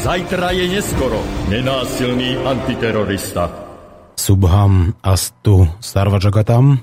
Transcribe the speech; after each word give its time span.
Zajtra 0.00 0.56
je 0.56 0.64
neskoro. 0.64 1.20
Nenásilný 1.52 2.40
antiterorista. 2.40 3.52
Subham 4.16 4.96
Astu 5.04 5.68
Sarvajagatam 5.76 6.80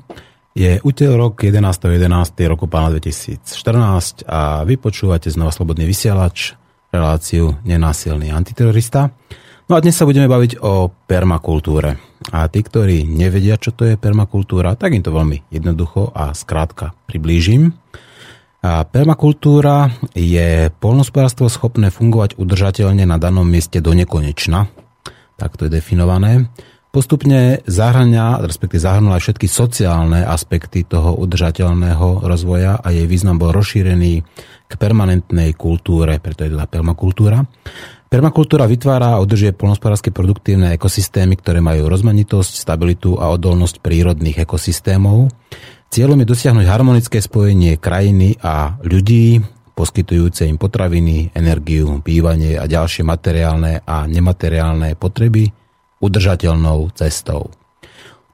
je 0.53 0.77
útorok 0.85 1.41
11.11. 1.41 1.97
11. 1.97 2.13
roku 2.45 2.69
pána 2.69 2.93
2014 2.93 4.21
a 4.29 4.61
vy 4.61 4.77
počúvate 4.77 5.33
znova 5.33 5.49
Slobodný 5.49 5.89
vysielač, 5.89 6.53
reláciu 6.93 7.57
Nenásilný 7.65 8.29
antiterorista. 8.29 9.09
No 9.65 9.73
a 9.73 9.81
dnes 9.81 9.97
sa 9.97 10.05
budeme 10.05 10.29
baviť 10.29 10.61
o 10.61 10.93
permakultúre. 11.09 11.97
A 12.29 12.45
tí, 12.53 12.61
ktorí 12.61 13.01
nevedia, 13.01 13.57
čo 13.57 13.73
to 13.73 13.89
je 13.89 13.97
permakultúra, 13.97 14.77
tak 14.77 14.93
im 14.93 15.01
to 15.01 15.09
veľmi 15.09 15.49
jednoducho 15.49 16.13
a 16.13 16.37
skrátka 16.37 16.93
priblížim. 17.09 17.73
Permakultúra 18.91 19.91
je 20.17 20.73
polnospodárstvo 20.81 21.47
schopné 21.47 21.93
fungovať 21.93 22.35
udržateľne 22.35 23.07
na 23.07 23.17
danom 23.21 23.47
mieste 23.47 23.79
do 23.79 23.95
nekonečna. 23.95 24.67
Tak 25.37 25.55
to 25.55 25.69
je 25.69 25.77
definované 25.77 26.49
postupne 26.97 27.61
zahrania, 27.69 28.41
respektíve 28.41 28.81
zahrnula 28.81 29.21
všetky 29.21 29.45
sociálne 29.45 30.25
aspekty 30.25 30.81
toho 30.81 31.13
udržateľného 31.21 32.25
rozvoja 32.25 32.81
a 32.81 32.89
jej 32.89 33.05
význam 33.05 33.37
bol 33.37 33.53
rozšírený 33.53 34.25
k 34.65 34.73
permanentnej 34.73 35.53
kultúre, 35.53 36.17
preto 36.17 36.41
je 36.41 36.57
tá 36.57 36.65
permakultúra. 36.65 37.45
Permakultúra 38.09 38.65
vytvára 38.65 39.13
a 39.13 39.21
udržuje 39.21 39.53
polnospodárske 39.53 40.09
produktívne 40.09 40.73
ekosystémy, 40.73 41.37
ktoré 41.37 41.61
majú 41.61 41.85
rozmanitosť, 41.85 42.65
stabilitu 42.65 43.19
a 43.21 43.29
odolnosť 43.29 43.77
prírodných 43.83 44.41
ekosystémov. 44.41 45.29
Cieľom 45.87 46.19
je 46.21 46.27
dosiahnuť 46.27 46.67
harmonické 46.67 47.23
spojenie 47.23 47.79
krajiny 47.79 48.35
a 48.43 48.75
ľudí, 48.83 49.39
poskytujúce 49.71 50.43
im 50.43 50.59
potraviny, 50.59 51.31
energiu, 51.31 52.03
bývanie 52.03 52.59
a 52.59 52.67
ďalšie 52.67 53.07
materiálne 53.07 53.85
a 53.87 54.03
nemateriálne 54.09 54.97
potreby 54.99 55.47
udržateľnou 56.03 56.91
cestou. 56.97 57.49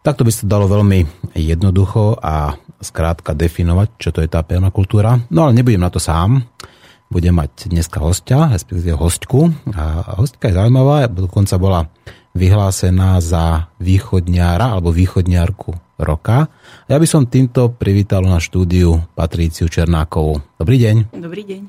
Takto 0.04 0.28
by 0.28 0.32
sa 0.36 0.44
dalo 0.50 0.68
veľmi 0.68 1.32
jednoducho 1.36 2.20
a 2.20 2.58
skrátka 2.84 3.32
definovať, 3.32 3.88
čo 3.96 4.10
to 4.12 4.20
je 4.20 4.28
tá 4.28 4.44
permakultúra. 4.44 5.16
No 5.32 5.48
ale 5.48 5.56
nebudem 5.56 5.80
na 5.80 5.88
to 5.88 6.04
sám. 6.04 6.44
Budem 7.08 7.38
mať 7.38 7.72
dneska 7.72 8.04
hostia, 8.04 8.52
respektíve 8.52 8.98
hostku. 9.00 9.48
A 9.72 10.18
hostka 10.20 10.52
je 10.52 10.58
zaujímavá, 10.60 11.08
dokonca 11.08 11.56
bola 11.56 11.88
vyhlásená 12.36 13.22
za 13.24 13.72
východňára 13.80 14.76
alebo 14.76 14.92
východňárku 14.92 15.83
roka. 15.98 16.50
Ja 16.90 16.98
by 16.98 17.08
som 17.08 17.30
týmto 17.30 17.70
privítal 17.74 18.26
na 18.26 18.42
štúdiu 18.42 19.06
Patríciu 19.14 19.70
Černákovú. 19.70 20.42
Dobrý 20.58 20.78
deň. 20.82 20.96
Dobrý 21.14 21.44
deň. 21.46 21.62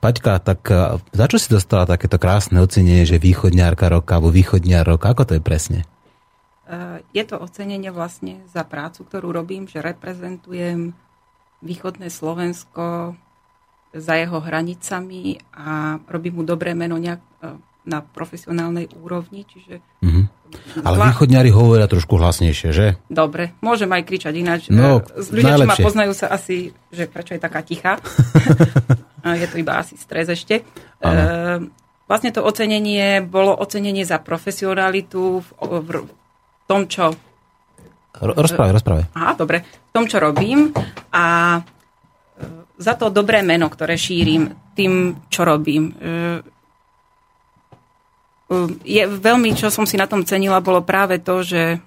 Paťka, 0.00 0.38
tak 0.44 0.60
e, 0.68 1.00
za 1.00 1.26
čo 1.26 1.36
si 1.40 1.48
dostala 1.48 1.88
takéto 1.88 2.20
krásne 2.20 2.60
ocenenie, 2.60 3.08
že 3.08 3.16
východňárka 3.20 3.88
roka 3.88 4.20
alebo 4.20 4.28
východňár 4.32 4.84
roka? 4.84 5.12
Ako 5.12 5.24
to 5.24 5.32
je 5.36 5.42
presne? 5.42 5.88
E, 6.68 7.00
je 7.16 7.24
to 7.24 7.40
ocenenie 7.40 7.88
vlastne 7.88 8.44
za 8.52 8.64
prácu, 8.64 9.08
ktorú 9.08 9.32
robím, 9.32 9.64
že 9.64 9.80
reprezentujem 9.80 10.92
východné 11.64 12.12
Slovensko 12.12 13.16
za 13.96 14.14
jeho 14.20 14.38
hranicami 14.44 15.40
a 15.56 15.96
robím 16.04 16.40
mu 16.40 16.42
dobré 16.44 16.76
meno 16.76 17.00
nejak 17.00 17.20
e, 17.20 17.56
na 17.86 18.02
profesionálnej 18.02 18.90
úrovni. 18.98 19.46
Čiže 19.46 19.80
mm-hmm. 20.02 20.24
Ale 20.82 20.96
Zla... 20.98 21.06
východňári 21.14 21.50
hovoria 21.50 21.86
trošku 21.90 22.18
hlasnejšie, 22.18 22.70
že? 22.70 22.86
Dobre, 23.10 23.56
môžem 23.62 23.90
aj 23.90 24.02
kričať 24.06 24.34
ináč. 24.36 24.60
No, 24.68 25.02
Ľudia, 25.14 25.58
čo 25.58 25.66
ma 25.66 25.76
poznajú, 25.78 26.12
sa 26.12 26.30
asi, 26.30 26.74
že 26.92 27.08
prečo 27.10 27.34
je 27.34 27.40
taká 27.40 27.62
tichá. 27.66 27.98
je 29.40 29.46
to 29.50 29.56
iba 29.58 29.78
asi 29.80 29.98
stres 29.98 30.30
ešte. 30.30 30.62
E, 30.62 31.12
vlastne 32.06 32.30
to 32.30 32.44
ocenenie 32.46 33.24
bolo 33.24 33.56
ocenenie 33.56 34.06
za 34.06 34.22
profesionalitu 34.22 35.42
v, 35.42 35.48
v 35.82 35.88
tom, 36.70 36.86
čo... 36.86 37.14
Rozprávaj, 38.16 38.72
rozprávaj. 38.80 39.04
Aha, 39.12 39.32
dobre. 39.36 39.60
V 39.62 39.92
tom, 39.92 40.04
čo 40.08 40.22
robím 40.22 40.72
a 41.10 41.58
e, 41.58 41.60
za 42.78 42.94
to 42.94 43.10
dobré 43.10 43.42
meno, 43.42 43.66
ktoré 43.66 43.98
šírim 43.98 44.72
tým, 44.76 45.24
čo 45.32 45.48
robím. 45.48 45.96
E, 48.46 48.78
je 48.86 49.02
veľmi, 49.06 49.54
čo 49.54 49.68
som 49.70 49.86
si 49.86 49.98
na 49.98 50.06
tom 50.06 50.22
cenila, 50.22 50.64
bolo 50.64 50.82
práve 50.82 51.18
to, 51.22 51.42
že 51.42 51.82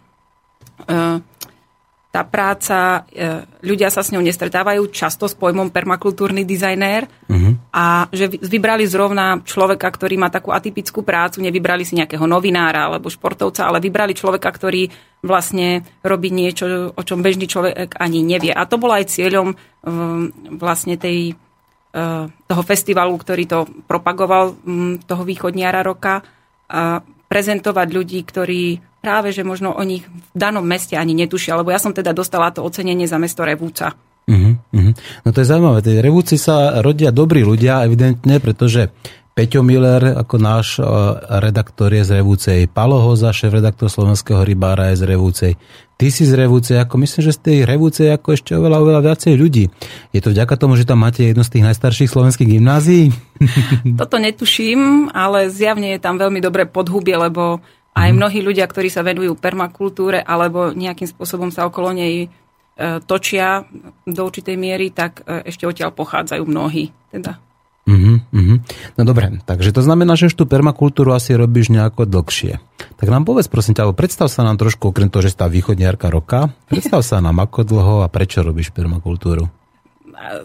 tá 2.09 2.25
práca, 2.25 3.06
e, 3.14 3.46
ľudia 3.62 3.94
sa 3.94 4.02
s 4.02 4.09
ňou 4.09 4.25
nestretávajú 4.25 4.81
často 4.90 5.30
s 5.30 5.38
pojmom 5.38 5.70
permakultúrny 5.70 6.42
dizajnér 6.42 7.06
uh-huh. 7.06 7.53
a 7.70 8.09
že 8.09 8.34
vybrali 8.34 8.90
zrovna 8.90 9.38
človeka, 9.46 9.86
ktorý 9.94 10.18
má 10.18 10.34
takú 10.34 10.50
atypickú 10.50 11.06
prácu, 11.06 11.46
nevybrali 11.46 11.86
si 11.86 11.94
nejakého 11.94 12.25
novinára 12.25 12.90
alebo 12.90 13.14
športovca, 13.14 13.70
ale 13.70 13.78
vybrali 13.78 14.18
človeka, 14.18 14.50
ktorý 14.50 14.90
vlastne 15.22 15.86
robí 16.02 16.34
niečo, 16.34 16.90
o 16.97 17.02
čom 17.06 17.22
bežný 17.22 17.46
človek 17.46 18.02
ani 18.02 18.26
nevie. 18.26 18.58
A 18.58 18.66
to 18.66 18.81
bolo 18.81 18.97
aj 18.97 19.12
cieľom 19.12 19.53
vlastne 20.56 20.96
tej, 20.96 21.36
toho 22.47 22.64
festivalu, 22.64 23.20
ktorý 23.20 23.44
to 23.44 23.59
propagoval, 23.84 24.56
um, 24.64 24.96
toho 25.03 25.28
východniara 25.28 25.84
roka, 25.84 26.24
a 26.69 27.02
prezentovať 27.30 27.88
ľudí, 27.90 28.19
ktorí 28.25 28.81
práve, 29.02 29.34
že 29.34 29.47
možno 29.47 29.74
o 29.74 29.84
nich 29.85 30.06
v 30.06 30.38
danom 30.38 30.63
meste 30.63 30.96
ani 31.00 31.16
netušia, 31.16 31.57
lebo 31.57 31.74
ja 31.74 31.80
som 31.81 31.96
teda 31.96 32.13
dostala 32.13 32.53
to 32.53 32.62
ocenenie 32.62 33.07
za 33.07 33.18
mesto 33.18 33.41
Revúca. 33.41 33.96
Uh-huh, 34.30 34.53
uh-huh. 34.62 34.94
No 35.25 35.29
to 35.34 35.41
je 35.41 35.50
zaujímavé, 35.50 35.79
tej 35.81 36.06
Revúci 36.06 36.38
sa 36.38 36.85
rodia 36.85 37.09
dobrí 37.09 37.41
ľudia, 37.41 37.81
evidentne, 37.81 38.38
pretože 38.38 38.94
Peťo 39.40 39.64
Miller 39.64 40.20
ako 40.20 40.36
náš 40.36 40.68
e, 40.76 40.86
redaktor 41.40 41.96
je 41.96 42.04
z 42.04 42.20
Revúcej, 42.20 42.68
Palo 42.68 43.00
Hoza, 43.00 43.32
šéf-redaktor 43.32 43.88
Slovenského 43.88 44.44
rybára 44.44 44.92
je 44.92 45.00
z 45.00 45.04
Revúcej. 45.08 45.56
Ty 45.96 46.12
si 46.12 46.28
z 46.28 46.36
Revúcej, 46.36 46.76
ako 46.76 47.00
myslím, 47.00 47.22
že 47.24 47.32
z 47.32 47.40
tej 47.48 47.58
Revúcej 47.64 48.12
ako 48.12 48.36
ešte 48.36 48.52
oveľa, 48.60 48.84
oveľa 48.84 49.02
viacej 49.08 49.40
ľudí. 49.40 49.72
Je 50.12 50.20
to 50.20 50.36
vďaka 50.36 50.60
tomu, 50.60 50.76
že 50.76 50.84
tam 50.84 51.08
máte 51.08 51.24
jedno 51.24 51.48
z 51.48 51.56
tých 51.56 51.72
najstarších 51.72 52.12
slovenských 52.12 52.52
gymnázií? 52.52 53.16
Toto 54.04 54.20
netuším, 54.20 55.08
ale 55.16 55.48
zjavne 55.48 55.96
je 55.96 56.04
tam 56.04 56.20
veľmi 56.20 56.44
dobré 56.44 56.68
podhubie, 56.68 57.16
lebo 57.16 57.64
aj 57.96 58.12
mhm. 58.12 58.16
mnohí 58.20 58.44
ľudia, 58.44 58.68
ktorí 58.68 58.92
sa 58.92 59.08
venujú 59.08 59.40
permakultúre 59.40 60.20
alebo 60.20 60.76
nejakým 60.76 61.08
spôsobom 61.08 61.48
sa 61.48 61.64
okolo 61.64 61.96
nej 61.96 62.28
e, 62.28 63.00
točia 63.08 63.64
do 64.04 64.20
určitej 64.20 64.60
miery, 64.60 64.92
tak 64.92 65.24
e, 65.24 65.48
ešte 65.48 65.64
odtiaľ 65.64 65.96
pochádzajú 65.96 66.44
mnohí. 66.44 66.92
Teda. 67.08 67.40
Uh-huh, 67.90 68.22
uh-huh. 68.30 68.58
No 68.96 69.02
dobre, 69.02 69.42
takže 69.50 69.74
to 69.74 69.82
znamená, 69.82 70.14
že 70.14 70.30
už 70.30 70.38
tú 70.38 70.46
permakultúru 70.46 71.10
asi 71.10 71.34
robíš 71.34 71.74
nejako 71.74 72.06
dlhšie. 72.06 72.62
Tak 73.02 73.08
nám 73.09 73.26
povedz 73.26 73.50
prosím 73.50 73.74
ťa, 73.74 73.90
predstav 73.97 74.30
sa 74.30 74.46
nám 74.46 74.62
trošku, 74.62 74.94
okrem 74.94 75.09
toho, 75.09 75.26
že 75.26 75.34
tá 75.34 75.50
východniarka 75.50 76.14
roka, 76.14 76.53
predstav 76.70 77.02
sa 77.02 77.18
nám 77.18 77.41
ako 77.41 77.66
dlho 77.66 77.96
a 78.06 78.08
prečo 78.14 78.46
robíš 78.46 78.70
permakultúru? 78.70 79.50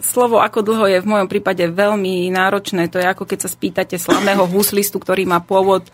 Slovo 0.01 0.41
ako 0.41 0.65
dlho 0.65 0.85
je 0.89 1.03
v 1.03 1.09
mojom 1.11 1.27
prípade 1.29 1.67
veľmi 1.67 2.31
náročné. 2.33 2.87
To 2.89 2.97
je 2.97 3.05
ako 3.05 3.27
keď 3.27 3.45
sa 3.45 3.49
spýtate 3.51 3.99
slavného 3.99 4.47
huslistu, 4.47 4.97
ktorý 4.97 5.27
má 5.27 5.43
pôvod 5.43 5.85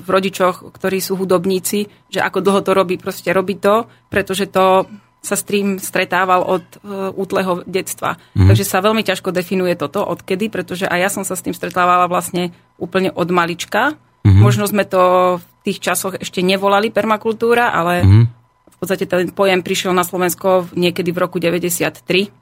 v 0.00 0.08
rodičoch, 0.08 0.72
ktorí 0.72 1.04
sú 1.04 1.20
hudobníci, 1.20 1.84
že 2.08 2.24
ako 2.24 2.40
dlho 2.40 2.60
to 2.64 2.72
robí, 2.72 2.96
proste 2.96 3.28
robí 3.34 3.60
to, 3.60 3.84
pretože 4.08 4.48
to 4.48 4.88
sa 5.20 5.36
s 5.36 5.44
tým 5.44 5.76
stretával 5.76 6.40
od 6.40 6.64
uh, 6.80 7.12
útleho 7.12 7.60
detstva. 7.68 8.16
Mm. 8.32 8.48
Takže 8.48 8.64
sa 8.64 8.80
veľmi 8.80 9.04
ťažko 9.04 9.36
definuje 9.36 9.76
toto, 9.76 10.00
odkedy, 10.00 10.48
pretože 10.48 10.88
aj 10.88 10.98
ja 10.98 11.10
som 11.12 11.24
sa 11.28 11.36
s 11.36 11.44
tým 11.44 11.52
stretávala 11.52 12.08
vlastne 12.08 12.56
úplne 12.80 13.12
od 13.12 13.28
malička. 13.28 14.00
Mm. 14.24 14.40
Možno 14.40 14.64
sme 14.64 14.88
to 14.88 15.36
v 15.38 15.44
tých 15.68 15.78
časoch 15.84 16.16
ešte 16.16 16.40
nevolali 16.40 16.88
permakultúra, 16.88 17.68
ale 17.68 18.00
mm. 18.00 18.24
v 18.72 18.76
podstate 18.80 19.04
ten 19.04 19.28
pojem 19.28 19.60
prišiel 19.60 19.92
na 19.92 20.08
Slovensko 20.08 20.72
niekedy 20.72 21.12
v 21.12 21.20
roku 21.20 21.36
93. 21.36 22.39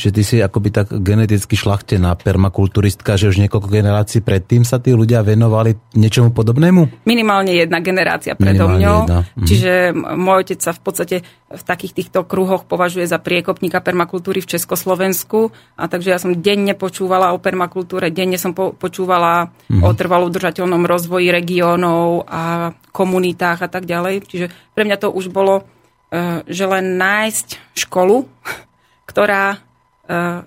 Čiže 0.00 0.16
ty 0.16 0.22
si 0.24 0.36
akoby 0.40 0.72
tak 0.72 0.88
geneticky 1.04 1.60
šlachtená 1.60 2.16
permakulturistka, 2.16 3.20
že 3.20 3.28
už 3.28 3.36
niekoľko 3.44 3.68
generácií 3.68 4.24
predtým 4.24 4.64
sa 4.64 4.80
tí 4.80 4.96
ľudia 4.96 5.20
venovali 5.20 5.76
niečomu 5.92 6.32
podobnému? 6.32 7.04
Minimálne 7.04 7.52
jedna 7.52 7.84
generácia 7.84 8.32
predo 8.32 8.64
Minimálne 8.64 8.80
mňou. 8.80 8.98
jedna, 9.04 9.18
mhm. 9.36 9.44
Čiže 9.44 9.72
môj 10.16 10.38
otec 10.48 10.60
sa 10.64 10.72
v 10.72 10.80
podstate 10.80 11.16
v 11.50 11.62
takých 11.66 11.92
týchto 11.92 12.24
kruhoch 12.24 12.64
považuje 12.64 13.04
za 13.04 13.20
priekopníka 13.20 13.84
permakultúry 13.84 14.40
v 14.40 14.56
Československu. 14.56 15.52
A 15.76 15.84
takže 15.84 16.16
ja 16.16 16.18
som 16.22 16.32
denne 16.32 16.72
počúvala 16.72 17.36
o 17.36 17.42
permakultúre, 17.42 18.08
denne 18.08 18.40
som 18.40 18.56
po, 18.56 18.72
počúvala 18.72 19.52
Mhm. 19.68 19.84
o 19.84 19.90
trvalo 19.92 20.32
udržateľnom 20.32 20.80
rozvoji 20.88 21.28
regiónov 21.28 22.24
a 22.24 22.72
komunitách 22.88 23.66
a 23.66 23.68
tak 23.68 23.84
ďalej. 23.84 24.24
Čiže 24.24 24.46
pre 24.72 24.88
mňa 24.88 24.96
to 24.96 25.12
už 25.12 25.28
bolo, 25.28 25.68
eh, 26.08 26.40
že 26.48 26.64
len 26.64 26.96
nájsť 26.96 27.76
školu, 27.76 28.24
ktorá 29.10 29.60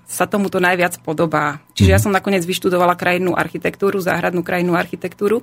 sa 0.04 0.25
tomuto 0.27 0.60
najviac 0.60 1.00
podobá. 1.00 1.63
Čiže 1.71 1.92
ja 1.92 2.00
som 2.01 2.12
nakoniec 2.12 2.44
vyštudovala 2.44 3.00
krajinnú 3.00 3.31
architektúru, 3.31 4.04
záhradnú 4.04 4.44
krajinnú 4.44 4.75
architektúru 4.75 5.39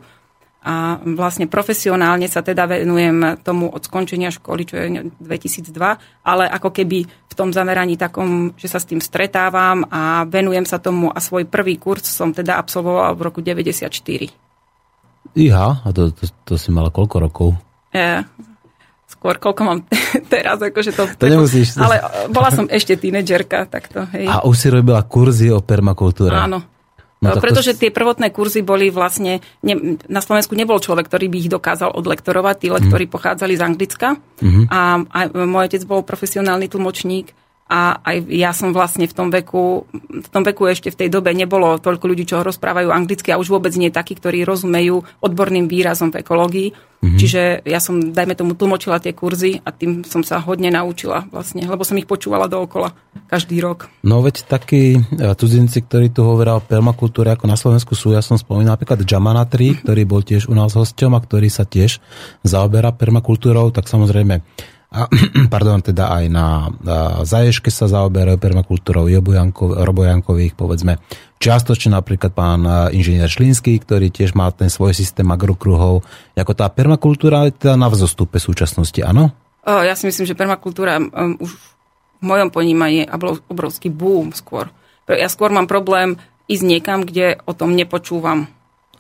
a 0.61 1.01
vlastne 1.01 1.49
profesionálne 1.49 2.29
sa 2.29 2.45
teda 2.45 2.69
venujem 2.69 3.41
tomu 3.41 3.73
od 3.73 3.81
skončenia 3.81 4.29
školy, 4.29 4.69
čo 4.69 4.77
je 4.77 5.09
2002, 5.17 5.73
ale 6.21 6.45
ako 6.53 6.69
keby 6.69 7.09
v 7.09 7.35
tom 7.35 7.49
zameraní 7.49 7.97
takom, 7.97 8.53
že 8.61 8.69
sa 8.69 8.77
s 8.77 8.85
tým 8.85 9.01
stretávam 9.01 9.89
a 9.89 10.29
venujem 10.29 10.69
sa 10.69 10.77
tomu 10.77 11.09
a 11.09 11.17
svoj 11.17 11.49
prvý 11.49 11.81
kurz 11.81 12.13
som 12.13 12.37
teda 12.37 12.61
absolvovala 12.61 13.17
v 13.17 13.21
roku 13.25 13.41
94. 13.41 13.89
Iha, 15.33 15.81
a 15.81 15.89
to, 15.97 16.13
to, 16.13 16.29
to 16.45 16.55
si 16.61 16.69
mala 16.69 16.93
koľko 16.93 17.17
rokov? 17.25 17.49
E, 17.97 18.21
skôr 19.21 19.37
koľko 19.37 19.63
mám 19.69 19.79
teraz, 20.33 20.57
akože 20.57 20.97
to... 20.97 21.05
To 21.21 21.27
nemusíš. 21.29 21.77
Ale 21.77 22.01
e, 22.01 22.33
bola 22.33 22.49
som 22.49 22.65
ešte 22.65 22.97
tínedžerka, 22.97 23.69
takto, 23.69 24.09
hej. 24.17 24.25
A 24.25 24.49
už 24.49 24.57
si 24.57 24.69
robila 24.73 25.05
kurzy 25.05 25.53
o 25.53 25.61
permakultúre. 25.61 26.33
Áno. 26.33 26.65
No 27.21 27.37
to 27.37 27.45
Pretože 27.45 27.77
tie 27.77 27.93
prvotné 27.93 28.33
kurzy 28.33 28.65
boli 28.65 28.89
vlastne, 28.89 29.45
ne, 29.61 30.01
na 30.09 30.25
Slovensku 30.25 30.57
nebol 30.57 30.81
človek, 30.81 31.05
ktorý 31.05 31.29
by 31.29 31.37
ich 31.37 31.53
dokázal 31.53 31.93
odlektorovať, 31.93 32.57
tí 32.65 32.73
lektori 32.73 33.05
Mhm. 33.05 33.13
pochádzali 33.13 33.61
z 33.61 33.63
Anglicka 33.63 34.09
a, 34.73 34.81
a 35.05 35.19
môj 35.29 35.69
otec 35.69 35.85
bol 35.85 36.01
profesionálny 36.01 36.73
tlmočník 36.73 37.37
a 37.71 38.03
aj 38.03 38.27
ja 38.35 38.51
som 38.51 38.75
vlastne 38.75 39.07
v 39.07 39.15
tom 39.15 39.31
veku, 39.31 39.87
v 40.03 40.29
tom 40.35 40.43
veku 40.43 40.67
ešte 40.67 40.91
v 40.91 41.07
tej 41.07 41.09
dobe 41.15 41.31
nebolo 41.31 41.79
toľko 41.79 42.03
ľudí, 42.11 42.27
čo 42.27 42.43
rozprávajú 42.43 42.91
anglicky 42.91 43.31
a 43.31 43.39
už 43.39 43.47
vôbec 43.47 43.71
nie 43.79 43.95
takí, 43.95 44.19
ktorí 44.19 44.43
rozumejú 44.43 45.07
odborným 45.23 45.71
výrazom 45.71 46.11
v 46.11 46.27
ekológii. 46.27 46.69
Mhm. 47.01 47.17
Čiže 47.17 47.43
ja 47.65 47.81
som, 47.81 48.13
dajme 48.13 48.37
tomu, 48.37 48.53
tlmočila 48.59 49.01
tie 49.01 49.15
kurzy 49.15 49.63
a 49.63 49.73
tým 49.73 50.05
som 50.05 50.21
sa 50.21 50.43
hodne 50.43 50.69
naučila 50.69 51.25
vlastne, 51.33 51.65
lebo 51.65 51.81
som 51.81 51.97
ich 51.97 52.11
počúvala 52.11 52.45
dookola 52.45 52.93
každý 53.31 53.63
rok. 53.63 53.89
No 54.05 54.21
veď 54.21 54.45
takí 54.45 54.99
e, 54.99 55.33
cudzinci, 55.33 55.87
ktorí 55.87 56.13
tu 56.13 56.27
hovoria 56.27 56.59
o 56.59 56.61
permakultúre 56.61 57.33
ako 57.33 57.49
na 57.49 57.57
Slovensku 57.57 57.97
sú, 57.97 58.13
ja 58.13 58.21
som 58.21 58.37
spomínal 58.37 58.77
napríklad 58.77 59.07
Jamanatri, 59.07 59.73
ktorý 59.87 60.03
bol 60.05 60.27
tiež 60.27 60.51
u 60.51 60.55
nás 60.59 60.75
hosťom 60.75 61.15
a 61.17 61.23
ktorý 61.25 61.49
sa 61.49 61.65
tiež 61.65 62.03
zaoberá 62.45 62.93
permakultúrou, 62.93 63.73
tak 63.73 63.89
samozrejme 63.89 64.43
a, 64.91 65.07
pardon, 65.55 65.79
teda 65.79 66.11
aj 66.11 66.25
na, 66.27 66.47
Zaješke 67.23 67.71
sa 67.71 67.87
zaoberajú 67.87 68.43
permakultúrou 68.43 69.07
Jobo 69.07 69.31
Janko, 69.31 69.87
Robo 69.87 70.03
Jankových, 70.03 70.59
povedzme. 70.59 70.99
Čiastočne 71.41 71.97
napríklad 71.97 72.35
pán 72.37 72.67
inžinier 72.93 73.31
Šlínsky, 73.31 73.79
ktorý 73.81 74.13
tiež 74.13 74.37
má 74.37 74.51
ten 74.53 74.69
svoj 74.69 74.93
systém 74.93 75.25
agrokruhov. 75.31 76.05
Ako 76.37 76.53
tá 76.53 76.69
permakultúra 76.69 77.49
je 77.49 77.57
teda 77.57 77.81
na 77.81 77.89
vzostupe 77.89 78.37
súčasnosti, 78.37 79.01
áno? 79.01 79.33
Ja 79.65 79.97
si 79.97 80.05
myslím, 80.05 80.29
že 80.29 80.37
permakultúra 80.37 81.01
um, 81.01 81.39
už 81.41 81.55
v 82.21 82.25
mojom 82.25 82.53
ponímaní 82.53 83.07
je 83.07 83.11
obro- 83.15 83.41
obrovský 83.49 83.89
boom 83.89 84.37
skôr. 84.37 84.69
Ja 85.09 85.33
skôr 85.33 85.49
mám 85.49 85.65
problém 85.65 86.21
ísť 86.51 86.65
niekam, 86.67 87.07
kde 87.07 87.41
o 87.47 87.57
tom 87.57 87.73
nepočúvam. 87.73 88.51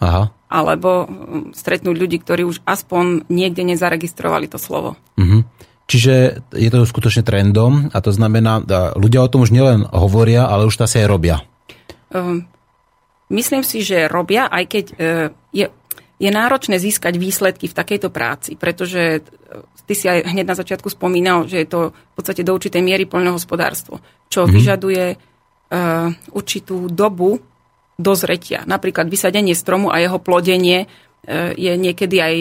Aha. 0.00 0.32
Alebo 0.48 1.06
stretnúť 1.52 1.96
ľudí, 1.98 2.22
ktorí 2.25 2.48
už 2.48 2.64
aspoň 2.64 3.28
niekde 3.28 3.69
nezaregistrovali 3.69 4.48
to 4.48 4.56
slovo. 4.56 4.96
Mhm. 5.20 5.44
Čiže 5.90 6.46
je 6.54 6.70
to 6.70 6.87
skutočne 6.87 7.26
trendom 7.26 7.90
a 7.90 7.98
to 7.98 8.14
znamená, 8.14 8.62
ľudia 8.94 9.26
o 9.26 9.31
tom 9.31 9.42
už 9.42 9.50
nielen 9.50 9.90
hovoria, 9.90 10.46
ale 10.46 10.70
už 10.70 10.78
to 10.78 10.87
asi 10.87 11.02
aj 11.02 11.10
robia. 11.10 11.42
Um, 12.14 12.46
myslím 13.34 13.66
si, 13.66 13.82
že 13.82 14.06
robia, 14.06 14.46
aj 14.46 14.64
keď 14.70 14.84
uh, 14.87 14.96
je, 15.50 15.66
je 16.22 16.31
náročné 16.31 16.78
získať 16.78 17.19
výsledky 17.19 17.66
v 17.66 17.75
takejto 17.75 18.06
práci, 18.14 18.54
pretože 18.54 19.19
uh, 19.19 19.66
ty 19.82 19.98
si 19.98 20.06
aj 20.06 20.31
hneď 20.31 20.46
na 20.46 20.54
začiatku 20.54 20.87
spomínal, 20.87 21.50
že 21.50 21.66
je 21.66 21.66
to 21.66 21.81
v 21.90 22.12
podstate 22.14 22.46
do 22.46 22.54
určitej 22.54 22.87
miery 22.87 23.10
poľnohospodárstvo, 23.10 23.98
čo 24.31 24.46
mm-hmm. 24.46 24.54
vyžaduje 24.54 25.04
uh, 25.19 26.06
určitú 26.31 26.87
dobu 26.87 27.42
dozretia. 27.98 28.62
Napríklad 28.62 29.10
vysadenie 29.10 29.58
stromu 29.58 29.90
a 29.90 29.98
jeho 29.98 30.22
plodenie 30.22 30.87
je 31.52 31.76
niekedy 31.76 32.16
aj 32.16 32.34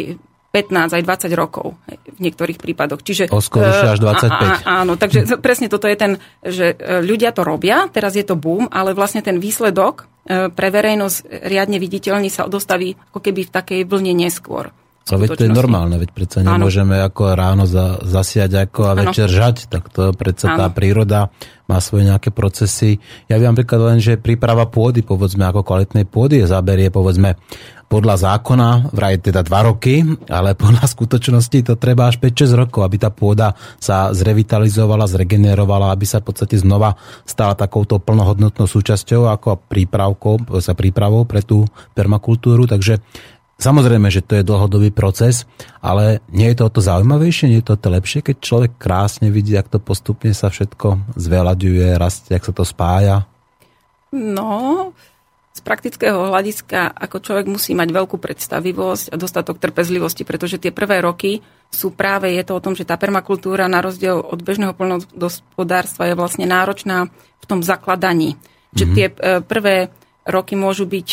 15, 0.50 0.98
aj 0.98 1.04
20 1.06 1.30
rokov 1.38 1.78
v 1.86 2.20
niektorých 2.20 2.58
prípadoch. 2.58 3.06
Čiže, 3.06 3.30
Oskoršie 3.30 3.86
eh, 3.86 3.94
až 3.94 4.00
25. 4.02 4.26
A, 4.26 4.34
a, 4.34 4.48
áno, 4.82 4.98
takže 4.98 5.38
presne 5.38 5.70
toto 5.70 5.86
je 5.86 5.98
ten, 5.98 6.12
že 6.42 6.74
eh, 6.74 7.06
ľudia 7.06 7.30
to 7.30 7.46
robia, 7.46 7.86
teraz 7.94 8.18
je 8.18 8.26
to 8.26 8.34
boom, 8.34 8.66
ale 8.74 8.98
vlastne 8.98 9.22
ten 9.22 9.38
výsledok 9.38 10.10
eh, 10.26 10.50
pre 10.50 10.68
verejnosť 10.74 11.46
riadne 11.46 11.78
viditeľný 11.78 12.34
sa 12.34 12.50
dostaví 12.50 12.98
ako 13.14 13.22
keby 13.22 13.46
v 13.46 13.54
takej 13.54 13.80
vlne 13.86 14.14
neskôr. 14.18 14.74
Ale 15.16 15.26
veď 15.26 15.30
to 15.38 15.46
je 15.46 15.52
normálne, 15.52 15.96
veď 15.98 16.10
predsa 16.14 16.46
nemôžeme 16.46 17.02
ako 17.02 17.22
ráno 17.34 17.66
za, 17.66 18.02
zasiať 18.06 18.70
ako 18.70 18.82
a 18.86 18.92
Áno. 18.94 19.00
večer 19.10 19.28
žať, 19.30 19.70
tak 19.70 19.90
to 19.90 20.14
predsa 20.14 20.54
tá 20.54 20.70
Áno. 20.70 20.76
príroda 20.76 21.34
má 21.70 21.78
svoje 21.78 22.10
nejaké 22.10 22.34
procesy. 22.34 22.98
Ja 23.30 23.38
viem 23.38 23.54
napríklad 23.54 23.94
len, 23.94 24.00
že 24.02 24.18
príprava 24.18 24.66
pôdy, 24.66 25.06
povedzme, 25.06 25.46
ako 25.46 25.62
kvalitnej 25.62 26.10
pôdy 26.10 26.42
je 26.42 26.50
zaberie, 26.50 26.90
povedzme, 26.90 27.38
podľa 27.90 28.22
zákona, 28.22 28.94
vraj 28.94 29.18
teda 29.18 29.42
2 29.42 29.70
roky, 29.70 30.06
ale 30.30 30.54
podľa 30.54 30.86
skutočnosti 30.94 31.74
to 31.74 31.74
treba 31.78 32.10
až 32.10 32.22
5-6 32.22 32.54
rokov, 32.54 32.86
aby 32.86 32.98
tá 33.02 33.10
pôda 33.10 33.58
sa 33.82 34.14
zrevitalizovala, 34.14 35.10
zregenerovala, 35.10 35.90
aby 35.90 36.06
sa 36.06 36.22
v 36.22 36.30
podstate 36.30 36.62
znova 36.62 36.94
stala 37.26 37.58
takouto 37.58 37.98
plnohodnotnou 37.98 38.70
súčasťou 38.70 39.26
ako 39.34 39.66
prípravkou, 39.66 40.62
sa 40.62 40.78
prípravou 40.78 41.26
pre 41.26 41.42
tú 41.42 41.66
permakultúru, 41.98 42.70
takže 42.70 43.02
Samozrejme, 43.60 44.08
že 44.08 44.24
to 44.24 44.40
je 44.40 44.48
dlhodobý 44.48 44.88
proces, 44.96 45.44
ale 45.84 46.24
nie 46.32 46.48
je 46.48 46.64
to 46.64 46.72
o 46.72 46.74
to 46.74 46.80
zaujímavejšie, 46.80 47.52
nie 47.52 47.60
je 47.60 47.68
to 47.68 47.76
o 47.76 47.82
to 47.84 47.92
lepšie, 47.92 48.24
keď 48.24 48.36
človek 48.40 48.72
krásne 48.80 49.28
vidí, 49.28 49.52
ak 49.60 49.68
to 49.68 49.84
postupne 49.84 50.32
sa 50.32 50.48
všetko 50.48 51.20
zvelaďuje, 51.20 52.00
rastie, 52.00 52.40
ak 52.40 52.48
sa 52.48 52.54
to 52.56 52.64
spája. 52.64 53.28
No, 54.16 54.96
z 55.52 55.60
praktického 55.60 56.32
hľadiska, 56.32 56.88
ako 56.88 57.20
človek 57.20 57.46
musí 57.52 57.76
mať 57.76 57.92
veľkú 57.92 58.16
predstavivosť 58.16 59.12
a 59.12 59.20
dostatok 59.20 59.60
trpezlivosti, 59.60 60.24
pretože 60.24 60.56
tie 60.56 60.72
prvé 60.72 61.04
roky 61.04 61.44
sú 61.68 61.92
práve, 61.92 62.32
je 62.32 62.44
to 62.48 62.56
o 62.58 62.64
tom, 62.64 62.80
že 62.80 62.88
tá 62.88 62.96
permakultúra 62.96 63.68
na 63.68 63.84
rozdiel 63.84 64.24
od 64.24 64.40
bežného 64.40 64.72
poľnohospodárstva 64.72 66.08
je 66.08 66.16
vlastne 66.16 66.48
náročná 66.48 67.12
v 67.12 67.46
tom 67.46 67.60
zakladaní. 67.60 68.40
Čiže 68.72 68.88
Mhm. 68.88 68.96
tie 68.96 69.08
e, 69.12 69.14
prvé 69.44 69.76
roky 70.24 70.56
môžu 70.56 70.88
byť 70.88 71.08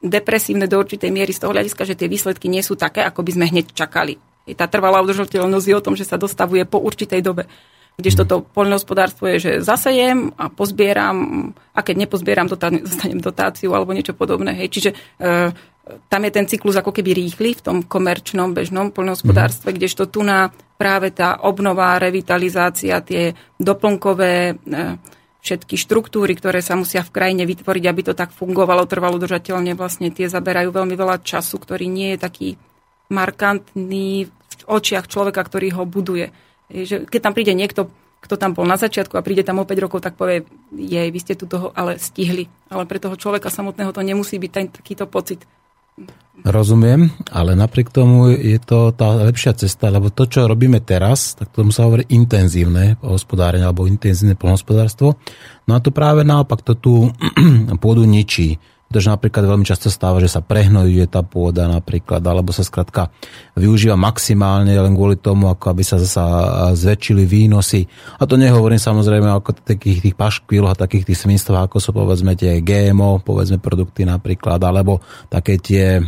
depresívne 0.00 0.64
do 0.64 0.80
určitej 0.80 1.12
miery 1.12 1.32
z 1.36 1.44
toho 1.44 1.52
hľadiska, 1.52 1.84
že 1.84 1.96
tie 1.96 2.08
výsledky 2.08 2.48
nie 2.48 2.64
sú 2.64 2.76
také, 2.76 3.04
ako 3.04 3.20
by 3.20 3.30
sme 3.36 3.46
hneď 3.52 3.72
čakali. 3.76 4.16
I 4.48 4.56
Tá 4.56 4.66
trvalá 4.66 5.04
udržateľnosť 5.04 5.66
je 5.68 5.76
o 5.76 5.84
tom, 5.84 5.94
že 5.94 6.08
sa 6.08 6.16
dostavuje 6.16 6.64
po 6.64 6.80
určitej 6.80 7.20
dobe. 7.20 7.44
Kdežto 8.00 8.24
to 8.24 8.40
poľnohospodárstvo 8.56 9.28
je, 9.28 9.36
že 9.38 9.52
zasejem 9.60 10.32
a 10.40 10.48
pozbieram 10.48 11.50
a 11.76 11.80
keď 11.84 12.08
nepozbieram, 12.08 12.48
dostanem 12.48 13.20
dotáciu 13.20 13.76
alebo 13.76 13.92
niečo 13.92 14.16
podobné. 14.16 14.56
Hej. 14.56 14.68
Čiže 14.72 14.90
e, 14.90 14.96
tam 16.08 16.22
je 16.24 16.32
ten 16.32 16.48
cyklus 16.48 16.80
ako 16.80 16.96
keby 16.96 17.12
rýchly 17.12 17.52
v 17.52 17.60
tom 17.60 17.76
komerčnom, 17.84 18.56
bežnom 18.56 18.88
poľnohospodárstve, 18.88 19.76
kdežto 19.76 20.08
tu 20.08 20.24
na 20.24 20.48
práve 20.80 21.12
tá 21.12 21.44
obnová, 21.44 22.00
revitalizácia, 22.00 23.04
tie 23.04 23.36
doplnkové 23.60 24.32
e, 24.48 24.54
všetky 25.40 25.76
štruktúry, 25.80 26.36
ktoré 26.36 26.60
sa 26.60 26.76
musia 26.76 27.00
v 27.00 27.12
krajine 27.12 27.48
vytvoriť, 27.48 27.84
aby 27.88 28.00
to 28.04 28.12
tak 28.12 28.30
fungovalo 28.36 28.84
trvalo 28.84 29.16
udržateľne, 29.16 29.72
vlastne 29.72 30.12
tie 30.12 30.28
zaberajú 30.28 30.72
veľmi 30.72 30.94
veľa 30.94 31.24
času, 31.24 31.56
ktorý 31.56 31.88
nie 31.88 32.16
je 32.16 32.18
taký 32.20 32.48
markantný 33.10 34.28
v 34.28 34.62
očiach 34.68 35.08
človeka, 35.08 35.40
ktorý 35.42 35.74
ho 35.80 35.84
buduje. 35.88 36.30
Keď 36.70 37.20
tam 37.20 37.34
príde 37.34 37.56
niekto, 37.56 37.90
kto 38.20 38.36
tam 38.36 38.52
bol 38.52 38.68
na 38.68 38.76
začiatku 38.76 39.16
a 39.16 39.24
príde 39.24 39.40
tam 39.40 39.58
o 39.58 39.66
5 39.66 39.84
rokov, 39.84 40.04
tak 40.04 40.14
povie, 40.14 40.44
jej, 40.76 41.08
vy 41.08 41.18
ste 41.18 41.34
tu 41.34 41.48
toho 41.48 41.72
ale 41.72 41.96
stihli. 41.96 42.46
Ale 42.68 42.84
pre 42.84 43.00
toho 43.00 43.16
človeka 43.16 43.48
samotného 43.48 43.96
to 43.96 44.04
nemusí 44.04 44.36
byť 44.36 44.50
ten, 44.52 44.68
takýto 44.68 45.08
pocit. 45.08 45.42
Rozumiem, 46.40 47.12
ale 47.28 47.52
napriek 47.52 47.92
tomu 47.92 48.32
je 48.32 48.56
to 48.64 48.96
tá 48.96 49.12
lepšia 49.28 49.52
cesta, 49.52 49.92
lebo 49.92 50.08
to, 50.08 50.24
čo 50.24 50.48
robíme 50.48 50.80
teraz, 50.80 51.36
tak 51.36 51.52
tomu 51.52 51.68
sa 51.68 51.84
hovorí 51.84 52.08
intenzívne 52.08 52.96
hospodárenie 53.04 53.68
alebo 53.68 53.84
intenzívne 53.84 54.40
polnohospodárstvo. 54.40 55.20
No 55.68 55.72
a 55.76 55.84
to 55.84 55.92
práve 55.92 56.24
naopak 56.24 56.64
to 56.64 56.72
tú 56.80 57.12
pôdu 57.84 58.08
ničí. 58.08 58.56
Pretože 58.90 59.06
napríklad 59.06 59.46
veľmi 59.46 59.62
často 59.62 59.86
stáva, 59.86 60.18
že 60.18 60.26
sa 60.26 60.42
prehnojuje 60.42 61.06
tá 61.06 61.22
pôda 61.22 61.70
napríklad, 61.70 62.18
alebo 62.26 62.50
sa 62.50 62.66
skrátka 62.66 63.14
využíva 63.54 63.94
maximálne 63.94 64.74
len 64.74 64.98
kvôli 64.98 65.14
tomu, 65.14 65.46
ako 65.46 65.70
aby 65.70 65.86
sa 65.86 65.94
zasa 66.02 66.26
zväčšili 66.74 67.22
výnosy. 67.22 67.86
A 68.18 68.26
to 68.26 68.34
nehovorím 68.34 68.82
samozrejme 68.82 69.30
o 69.30 69.38
takých 69.46 70.10
tých 70.10 70.18
paškvíloch 70.18 70.74
a 70.74 70.82
takých 70.82 71.06
tých 71.06 71.22
svinstvách, 71.22 71.70
ako 71.70 71.78
sú 71.78 71.94
povedzme 71.94 72.34
tie 72.34 72.58
GMO, 72.66 73.22
povedzme 73.22 73.62
produkty 73.62 74.02
napríklad, 74.02 74.58
alebo 74.58 74.98
také 75.30 75.62
tie 75.62 76.02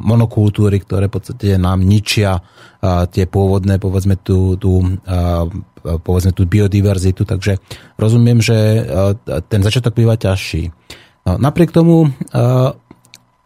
monokultúry, 0.00 0.80
ktoré 0.80 1.12
v 1.12 1.20
podstate 1.20 1.60
nám 1.60 1.84
ničia 1.84 2.40
tie 3.12 3.28
pôvodné, 3.28 3.76
povedzme 3.76 4.16
tú, 4.16 4.56
tú 4.56 4.80
povedzme 5.84 6.32
tú 6.32 6.48
biodiverzitu, 6.48 7.28
takže 7.28 7.60
rozumiem, 8.00 8.40
že 8.40 8.80
ten 9.52 9.60
začiatok 9.60 9.92
býva 9.92 10.16
ťažší. 10.16 10.72
No, 11.22 11.38
napriek 11.38 11.70
tomu, 11.70 12.10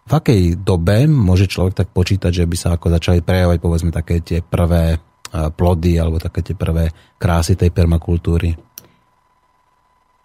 v 0.07 0.13
akej 0.13 0.57
dobe 0.63 1.05
môže 1.05 1.45
človek 1.51 1.77
tak 1.77 1.89
počítať, 1.93 2.33
že 2.33 2.49
by 2.49 2.57
sa 2.57 2.69
ako 2.79 2.89
začali 2.95 3.21
prejavovať 3.21 3.59
povedzme 3.61 3.91
také 3.93 4.25
tie 4.25 4.41
prvé 4.41 4.97
plody 5.53 6.01
alebo 6.01 6.17
také 6.17 6.41
tie 6.41 6.57
prvé 6.57 6.89
krásy 7.21 7.59
tej 7.59 7.75
permakultúry? 7.75 8.55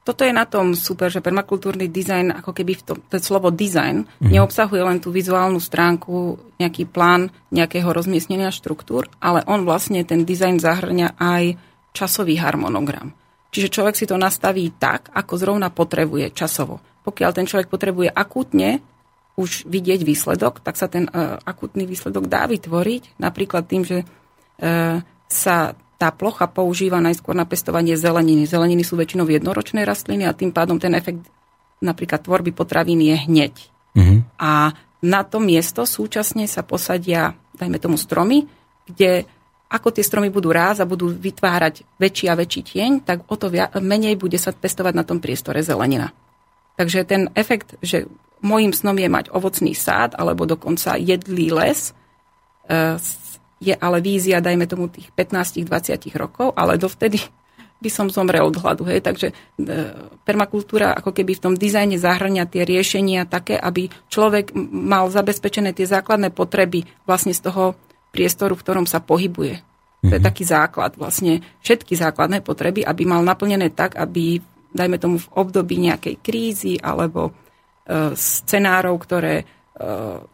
Toto 0.01 0.25
je 0.25 0.33
na 0.33 0.49
tom 0.49 0.73
super, 0.73 1.13
že 1.13 1.21
permakultúrny 1.21 1.85
dizajn, 1.85 2.41
ako 2.41 2.57
keby 2.57 2.73
v 2.73 2.83
to, 2.87 2.93
to 3.05 3.21
slovo 3.21 3.53
dizajn, 3.53 4.01
mm-hmm. 4.01 4.33
neobsahuje 4.33 4.81
len 4.81 4.97
tú 4.97 5.13
vizuálnu 5.13 5.61
stránku, 5.61 6.41
nejaký 6.57 6.89
plán 6.89 7.29
nejakého 7.53 7.85
rozmiestnenia 7.85 8.49
štruktúr, 8.49 9.05
ale 9.21 9.45
on 9.45 9.61
vlastne 9.61 10.01
ten 10.01 10.25
dizajn 10.25 10.57
zahrňa 10.57 11.21
aj 11.21 11.53
časový 11.93 12.41
harmonogram. 12.41 13.13
Čiže 13.53 13.69
človek 13.69 13.93
si 13.93 14.09
to 14.09 14.17
nastaví 14.17 14.73
tak, 14.73 15.13
ako 15.13 15.33
zrovna 15.37 15.69
potrebuje 15.69 16.33
časovo 16.33 16.81
pokiaľ 17.01 17.31
ten 17.33 17.45
človek 17.49 17.67
potrebuje 17.67 18.09
akútne 18.11 18.81
už 19.39 19.65
vidieť 19.65 20.03
výsledok, 20.03 20.59
tak 20.61 20.75
sa 20.75 20.91
ten 20.91 21.07
uh, 21.07 21.39
akútny 21.41 21.87
výsledok 21.87 22.27
dá 22.27 22.45
vytvoriť 22.45 23.17
napríklad 23.17 23.63
tým, 23.65 23.81
že 23.87 24.03
uh, 24.03 24.99
sa 25.31 25.55
tá 26.01 26.09
plocha 26.09 26.49
používa 26.49 26.97
najskôr 26.97 27.37
na 27.37 27.45
pestovanie 27.45 27.93
zeleniny. 27.93 28.49
Zeleniny 28.49 28.81
sú 28.81 28.97
väčšinou 28.97 29.29
jednoročné 29.29 29.85
rastliny 29.85 30.25
a 30.25 30.33
tým 30.33 30.49
pádom 30.49 30.81
ten 30.81 30.97
efekt 30.97 31.21
napríklad 31.77 32.25
tvorby 32.25 32.49
potravín 32.57 33.05
je 33.05 33.13
hneď. 33.13 33.53
Mm-hmm. 33.93 34.19
A 34.41 34.73
na 35.05 35.21
to 35.21 35.37
miesto 35.37 35.85
súčasne 35.85 36.49
sa 36.49 36.65
posadia, 36.65 37.37
dajme 37.53 37.77
tomu 37.77 38.01
stromy, 38.01 38.49
kde 38.89 39.29
ako 39.71 39.93
tie 39.93 40.03
stromy 40.03 40.33
budú 40.33 40.49
ráz 40.49 40.81
a 40.81 40.89
budú 40.89 41.07
vytvárať 41.13 41.85
väčší 42.01 42.27
a 42.27 42.37
väčší 42.37 42.61
tieň, 42.65 42.91
tak 43.05 43.23
o 43.29 43.35
to 43.39 43.47
menej 43.79 44.19
bude 44.19 44.35
sa 44.35 44.51
pestovať 44.51 44.93
na 44.97 45.05
tom 45.05 45.23
priestore 45.23 45.63
zelenina. 45.63 46.11
Takže 46.79 47.03
ten 47.03 47.27
efekt, 47.35 47.75
že 47.83 48.07
môjim 48.41 48.73
snom 48.73 48.97
je 48.97 49.09
mať 49.09 49.29
ovocný 49.31 49.77
sád 49.77 50.17
alebo 50.17 50.49
dokonca 50.49 50.97
jedlý 50.97 51.53
les, 51.53 51.93
e, 52.67 52.97
je 53.61 53.77
ale 53.77 54.01
vízia, 54.01 54.41
dajme 54.41 54.65
tomu 54.65 54.89
tých 54.89 55.13
15-20 55.13 56.17
rokov, 56.17 56.57
ale 56.57 56.81
dovtedy 56.81 57.21
by 57.81 57.89
som 57.89 58.13
zomrel 58.13 58.45
od 58.45 58.57
hladu. 58.57 58.85
Hej. 58.85 59.01
Takže 59.05 59.27
e, 59.29 59.33
permakultúra 60.25 60.93
ako 60.97 61.13
keby 61.13 61.37
v 61.37 61.43
tom 61.49 61.53
dizajne 61.57 61.97
zahrania 61.97 62.45
tie 62.45 62.61
riešenia 62.61 63.25
také, 63.25 63.57
aby 63.57 63.89
človek 64.09 64.53
mal 64.69 65.09
zabezpečené 65.09 65.73
tie 65.73 65.89
základné 65.89 66.29
potreby 66.29 66.85
vlastne 67.09 67.33
z 67.33 67.41
toho 67.41 67.73
priestoru, 68.13 68.53
v 68.53 68.63
ktorom 68.65 68.85
sa 68.85 69.01
pohybuje. 69.01 69.61
To 70.01 70.13
je 70.17 70.21
mhm. 70.21 70.27
taký 70.29 70.43
základ, 70.45 70.97
vlastne 70.97 71.45
všetky 71.61 71.93
základné 71.93 72.41
potreby, 72.41 72.81
aby 72.81 73.05
mal 73.05 73.21
naplnené 73.21 73.69
tak, 73.69 73.97
aby 73.97 74.41
dajme 74.71 74.97
tomu 74.97 75.19
v 75.19 75.31
období 75.35 75.77
nejakej 75.77 76.15
krízy 76.23 76.73
alebo 76.79 77.29
e, 77.29 77.31
scenárov, 78.15 78.95
ktoré 79.03 79.35
e, 79.41 79.45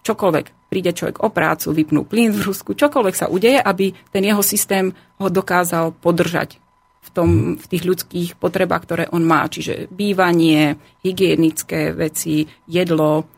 čokoľvek 0.02 0.46
príde 0.68 0.92
človek 0.92 1.24
o 1.24 1.30
prácu, 1.32 1.72
vypnú 1.72 2.04
plyn 2.06 2.36
v 2.36 2.44
Rusku, 2.44 2.76
čokoľvek 2.76 3.16
sa 3.16 3.32
udeje, 3.32 3.58
aby 3.58 3.92
ten 4.12 4.24
jeho 4.24 4.44
systém 4.44 4.92
ho 5.18 5.28
dokázal 5.32 5.96
podržať 5.96 6.60
v, 7.08 7.10
tom, 7.16 7.30
v 7.56 7.66
tých 7.72 7.84
ľudských 7.88 8.30
potrebách, 8.36 8.84
ktoré 8.84 9.04
on 9.16 9.24
má. 9.24 9.48
Čiže 9.48 9.88
bývanie, 9.88 10.76
hygienické 11.08 11.96
veci, 11.96 12.44
jedlo, 12.68 13.32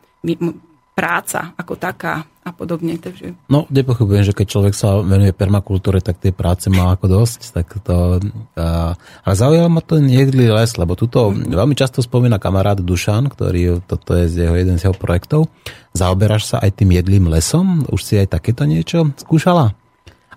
práca 1.00 1.56
ako 1.56 1.80
taká 1.80 2.28
a 2.44 2.52
podobne. 2.52 3.00
Takže... 3.00 3.32
No, 3.48 3.64
nepochybujem, 3.72 4.28
že 4.28 4.36
keď 4.36 4.46
človek 4.52 4.74
sa 4.76 5.00
venuje 5.00 5.32
permakultúre, 5.32 6.04
tak 6.04 6.20
tej 6.20 6.36
práce 6.36 6.68
má 6.68 6.92
ako 6.92 7.24
dosť. 7.24 7.40
Tak 7.56 7.66
to, 7.80 8.20
uh, 8.20 8.92
ale 8.96 9.34
zaujal 9.34 9.72
ma 9.72 9.80
to 9.80 9.96
niekdy 9.96 10.52
les, 10.52 10.76
lebo 10.76 10.92
tuto 10.92 11.32
veľmi 11.32 11.72
často 11.72 12.04
spomína 12.04 12.36
kamarát 12.36 12.76
Dušan, 12.76 13.32
ktorý, 13.32 13.80
toto 13.88 14.12
je 14.12 14.28
z 14.28 14.34
jeho, 14.44 14.54
jeden 14.60 14.76
z 14.76 14.88
jeho 14.92 14.96
projektov. 14.96 15.48
Zaoberáš 15.96 16.52
sa 16.52 16.56
aj 16.60 16.84
tým 16.84 16.92
jedlým 16.92 17.32
lesom? 17.32 17.88
Už 17.88 18.04
si 18.04 18.20
aj 18.20 18.36
takéto 18.36 18.68
niečo 18.68 19.08
skúšala? 19.16 19.72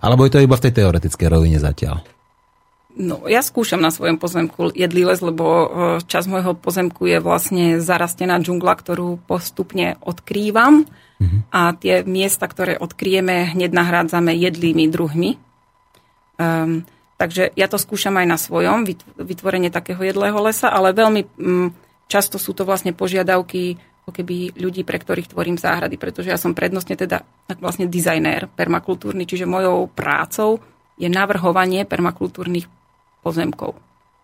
Alebo 0.00 0.24
je 0.24 0.32
to 0.32 0.44
iba 0.44 0.56
v 0.56 0.64
tej 0.64 0.72
teoretickej 0.80 1.28
rovine 1.28 1.60
zatiaľ? 1.60 2.13
No, 2.94 3.26
ja 3.26 3.42
skúšam 3.42 3.82
na 3.82 3.90
svojom 3.90 4.22
pozemku 4.22 4.70
jedlý 4.70 5.10
les, 5.10 5.18
lebo 5.18 5.44
e, 5.44 5.66
čas 6.06 6.30
môjho 6.30 6.54
pozemku 6.54 7.10
je 7.10 7.18
vlastne 7.18 7.82
zarastená 7.82 8.38
džungla, 8.38 8.70
ktorú 8.78 9.18
postupne 9.26 9.98
odkrývam 9.98 10.86
mm-hmm. 10.86 11.40
a 11.50 11.74
tie 11.74 12.06
miesta, 12.06 12.46
ktoré 12.46 12.78
odkryjeme, 12.78 13.50
hneď 13.50 13.74
nahrádzame 13.74 14.30
jedlými 14.38 14.86
druhmi. 14.86 15.42
Um, 16.38 16.86
takže 17.18 17.50
ja 17.58 17.66
to 17.66 17.82
skúšam 17.82 18.14
aj 18.14 18.26
na 18.30 18.38
svojom, 18.38 18.86
vytvorenie 19.18 19.74
takého 19.74 19.98
jedlého 19.98 20.38
lesa, 20.38 20.70
ale 20.70 20.94
veľmi 20.94 21.22
um, 21.34 21.74
často 22.06 22.38
sú 22.38 22.54
to 22.54 22.62
vlastne 22.62 22.94
požiadavky 22.94 23.74
ako 24.04 24.20
keby 24.20 24.54
ľudí, 24.54 24.86
pre 24.86 25.00
ktorých 25.00 25.32
tvorím 25.34 25.56
záhrady, 25.56 25.96
pretože 25.96 26.28
ja 26.30 26.38
som 26.38 26.52
prednostne 26.52 26.94
teda 26.94 27.24
vlastne 27.58 27.88
dizajnér 27.88 28.52
permakultúrny, 28.52 29.24
čiže 29.24 29.48
mojou 29.48 29.88
prácou 29.88 30.60
je 31.00 31.08
navrhovanie 31.08 31.88
permakultúrnych 31.88 32.68
pozemkov. 33.24 33.72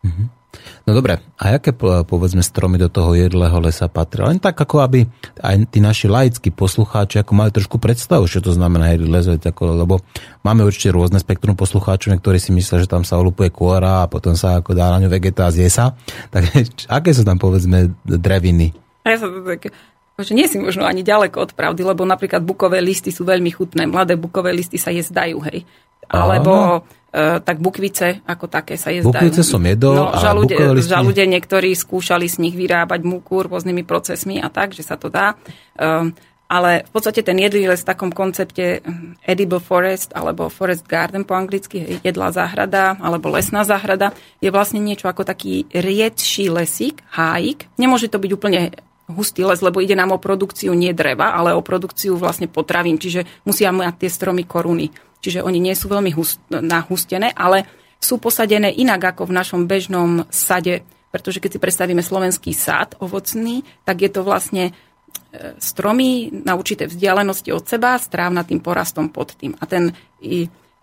Mm-hmm. 0.04 0.40
No 0.88 0.96
dobre, 0.96 1.22
a 1.38 1.54
aké 1.54 1.70
povedzme 1.76 2.42
stromy 2.42 2.74
do 2.80 2.90
toho 2.90 3.14
jedlého 3.14 3.54
lesa 3.62 3.86
patria? 3.86 4.26
Len 4.26 4.42
tak 4.42 4.58
ako 4.58 4.82
aby 4.82 5.06
aj 5.38 5.70
tí 5.70 5.78
naši 5.78 6.10
laickí 6.10 6.50
poslucháči 6.50 7.22
ako 7.22 7.32
mali 7.38 7.54
trošku 7.54 7.78
predstavu, 7.78 8.26
čo 8.26 8.42
to 8.42 8.50
znamená 8.50 8.90
jedlý 8.90 9.08
les, 9.12 9.26
lebo 9.54 10.02
máme 10.42 10.66
určite 10.66 10.90
rôzne 10.90 11.22
spektrum 11.22 11.54
poslucháčov, 11.54 12.18
ktorí 12.18 12.42
si 12.42 12.50
myslia, 12.50 12.82
že 12.82 12.90
tam 12.90 13.06
sa 13.06 13.22
olupuje 13.22 13.54
kôra 13.54 14.02
a 14.02 14.10
potom 14.10 14.34
sa 14.34 14.58
ako 14.58 14.74
dá 14.74 14.90
na 14.90 15.06
ňu 15.06 15.08
vegetá 15.12 15.46
a 15.46 15.54
zje 15.54 15.70
sa. 15.70 15.94
Tak 16.34 16.42
aké 16.90 17.10
sú 17.14 17.22
tam 17.22 17.38
povedzme 17.38 17.94
dreviny? 18.02 18.74
Ja 19.06 19.16
sa 19.20 19.30
to 19.30 19.46
tak, 19.46 19.70
že 20.18 20.32
nie 20.34 20.50
si 20.50 20.58
možno 20.60 20.84
ani 20.84 21.06
ďaleko 21.06 21.46
od 21.46 21.52
pravdy, 21.54 21.86
lebo 21.86 22.02
napríklad 22.04 22.42
bukové 22.42 22.82
listy 22.82 23.14
sú 23.14 23.24
veľmi 23.24 23.54
chutné. 23.54 23.86
Mladé 23.86 24.18
bukové 24.18 24.52
listy 24.52 24.76
sa 24.76 24.90
jezdajú, 24.90 25.40
hej. 25.48 25.64
Alebo 26.10 26.82
E, 27.10 27.42
tak 27.42 27.58
bukvice 27.58 28.22
ako 28.22 28.46
také 28.46 28.78
sa 28.78 28.94
je 28.94 29.02
Bukvice 29.02 29.42
som 29.42 29.58
jedol 29.66 29.98
no, 29.98 30.14
a 30.14 30.22
žalude, 30.22 30.54
žalude 30.78 31.26
niektorí 31.26 31.74
skúšali 31.74 32.30
z 32.30 32.38
nich 32.38 32.54
vyrábať 32.54 33.02
múku 33.02 33.42
rôznymi 33.42 33.82
procesmi 33.82 34.38
a 34.38 34.46
tak, 34.46 34.78
že 34.78 34.86
sa 34.86 34.94
to 34.94 35.10
dá. 35.10 35.34
Um, 35.74 36.14
ale 36.46 36.86
v 36.86 36.90
podstate 36.94 37.26
ten 37.26 37.34
jedlý 37.34 37.66
les 37.66 37.82
v 37.82 37.88
takom 37.90 38.14
koncepte 38.14 38.78
hm, 38.78 39.18
edible 39.26 39.58
forest 39.58 40.14
alebo 40.14 40.46
forest 40.46 40.86
garden 40.86 41.26
po 41.26 41.34
anglicky, 41.34 41.98
jedlá 42.06 42.30
záhrada 42.30 42.94
alebo 43.02 43.26
lesná 43.34 43.66
záhrada, 43.66 44.14
je 44.38 44.54
vlastne 44.54 44.78
niečo 44.78 45.10
ako 45.10 45.26
taký 45.26 45.66
riedší 45.74 46.46
lesík, 46.46 47.02
hájik. 47.10 47.66
Nemôže 47.74 48.06
to 48.06 48.22
byť 48.22 48.30
úplne 48.38 48.70
hustý 49.10 49.42
les, 49.42 49.58
lebo 49.58 49.82
ide 49.82 49.98
nám 49.98 50.14
o 50.14 50.22
produkciu 50.22 50.70
nie 50.78 50.94
dreva, 50.94 51.34
ale 51.34 51.58
o 51.58 51.66
produkciu 51.66 52.14
vlastne 52.14 52.46
potravín, 52.46 53.02
čiže 53.02 53.26
musia 53.42 53.74
mať 53.74 54.06
tie 54.06 54.10
stromy 54.14 54.46
koruny 54.46 54.94
čiže 55.20 55.44
oni 55.44 55.60
nie 55.60 55.76
sú 55.76 55.88
veľmi 55.88 56.10
hust, 56.16 56.40
nahustené, 56.48 57.32
ale 57.36 57.68
sú 58.00 58.16
posadené 58.16 58.72
inak 58.72 59.14
ako 59.14 59.28
v 59.28 59.36
našom 59.36 59.68
bežnom 59.68 60.24
sade, 60.32 60.82
pretože 61.12 61.38
keď 61.38 61.50
si 61.56 61.62
predstavíme 61.62 62.00
slovenský 62.00 62.56
sad 62.56 62.96
ovocný, 62.98 63.62
tak 63.84 64.00
je 64.00 64.10
to 64.10 64.24
vlastne 64.24 64.70
e, 64.70 64.72
stromy 65.60 66.32
na 66.32 66.56
určité 66.56 66.88
vzdialenosti 66.88 67.52
od 67.52 67.68
seba, 67.68 68.00
strávnatým 68.00 68.64
porastom 68.64 69.12
pod 69.12 69.36
tým. 69.36 69.52
A 69.60 69.68
ten 69.68 69.92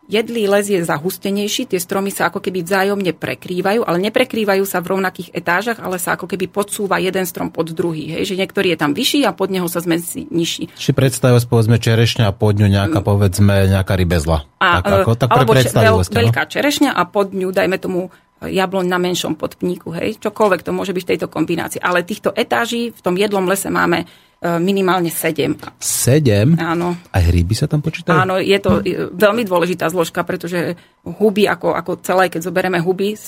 jedlý 0.08 0.48
les 0.48 0.66
je 0.72 0.80
zahustenejší, 0.80 1.68
tie 1.68 1.80
stromy 1.80 2.10
sa 2.10 2.32
ako 2.32 2.40
keby 2.40 2.64
vzájomne 2.64 3.12
prekrývajú, 3.14 3.84
ale 3.84 3.98
neprekrývajú 4.08 4.64
sa 4.64 4.80
v 4.80 4.98
rovnakých 4.98 5.36
etážach, 5.36 5.80
ale 5.84 6.00
sa 6.00 6.16
ako 6.16 6.26
keby 6.32 6.48
podsúva 6.48 6.98
jeden 6.98 7.28
strom 7.28 7.52
pod 7.52 7.76
druhý. 7.76 8.16
Hej? 8.16 8.34
Že 8.34 8.40
niektorý 8.42 8.68
je 8.74 8.80
tam 8.80 8.92
vyšší 8.96 9.28
a 9.28 9.36
pod 9.36 9.52
neho 9.52 9.68
sa 9.68 9.84
zmesí 9.84 10.26
nižší. 10.32 10.72
Či 10.74 10.96
predstavujú 10.96 11.52
povedzme 11.52 11.78
čerešňa 11.78 12.32
a 12.32 12.34
pod 12.34 12.56
ňu 12.58 12.68
nejaká 12.72 13.04
povedzme 13.04 13.68
nejaká 13.68 13.94
rybezla. 14.00 14.48
A, 14.58 14.82
tak, 14.82 15.04
ako, 15.04 15.12
tak 15.20 15.30
alebo 15.30 15.54
veľ, 15.54 15.96
veľká 16.08 16.44
čerešňa 16.50 16.96
a 16.96 17.02
pod 17.06 17.36
ňu 17.36 17.52
dajme 17.52 17.78
tomu 17.78 18.10
jabloň 18.38 18.86
na 18.86 19.02
menšom 19.02 19.34
podpníku, 19.34 19.98
hej, 19.98 20.22
čokoľvek 20.22 20.62
to 20.62 20.70
môže 20.70 20.94
byť 20.94 21.04
v 21.04 21.10
tejto 21.10 21.28
kombinácii. 21.28 21.82
Ale 21.82 22.06
týchto 22.06 22.30
etáží 22.38 22.94
v 22.94 23.02
tom 23.02 23.18
jedlom 23.18 23.50
lese 23.50 23.74
máme 23.74 24.06
E, 24.06 24.27
minimálne 24.38 25.10
7. 25.10 25.82
7? 25.82 26.62
Áno. 26.62 26.94
A 27.10 27.17
hríby 27.17 27.58
sa 27.58 27.65
tam 27.65 27.82
počítajú? 27.82 28.13
Áno, 28.13 28.38
je 28.38 28.60
to 28.62 28.79
hm. 28.79 29.17
veľmi 29.17 29.44
dôležitá 29.44 29.89
zložka, 29.89 30.22
pretože 30.22 30.77
huby, 31.01 31.50
ako, 31.50 31.74
ako 31.74 31.91
celé, 32.06 32.29
keď 32.29 32.46
zoberieme 32.46 32.77
huby, 32.77 33.17
e, 33.17 33.20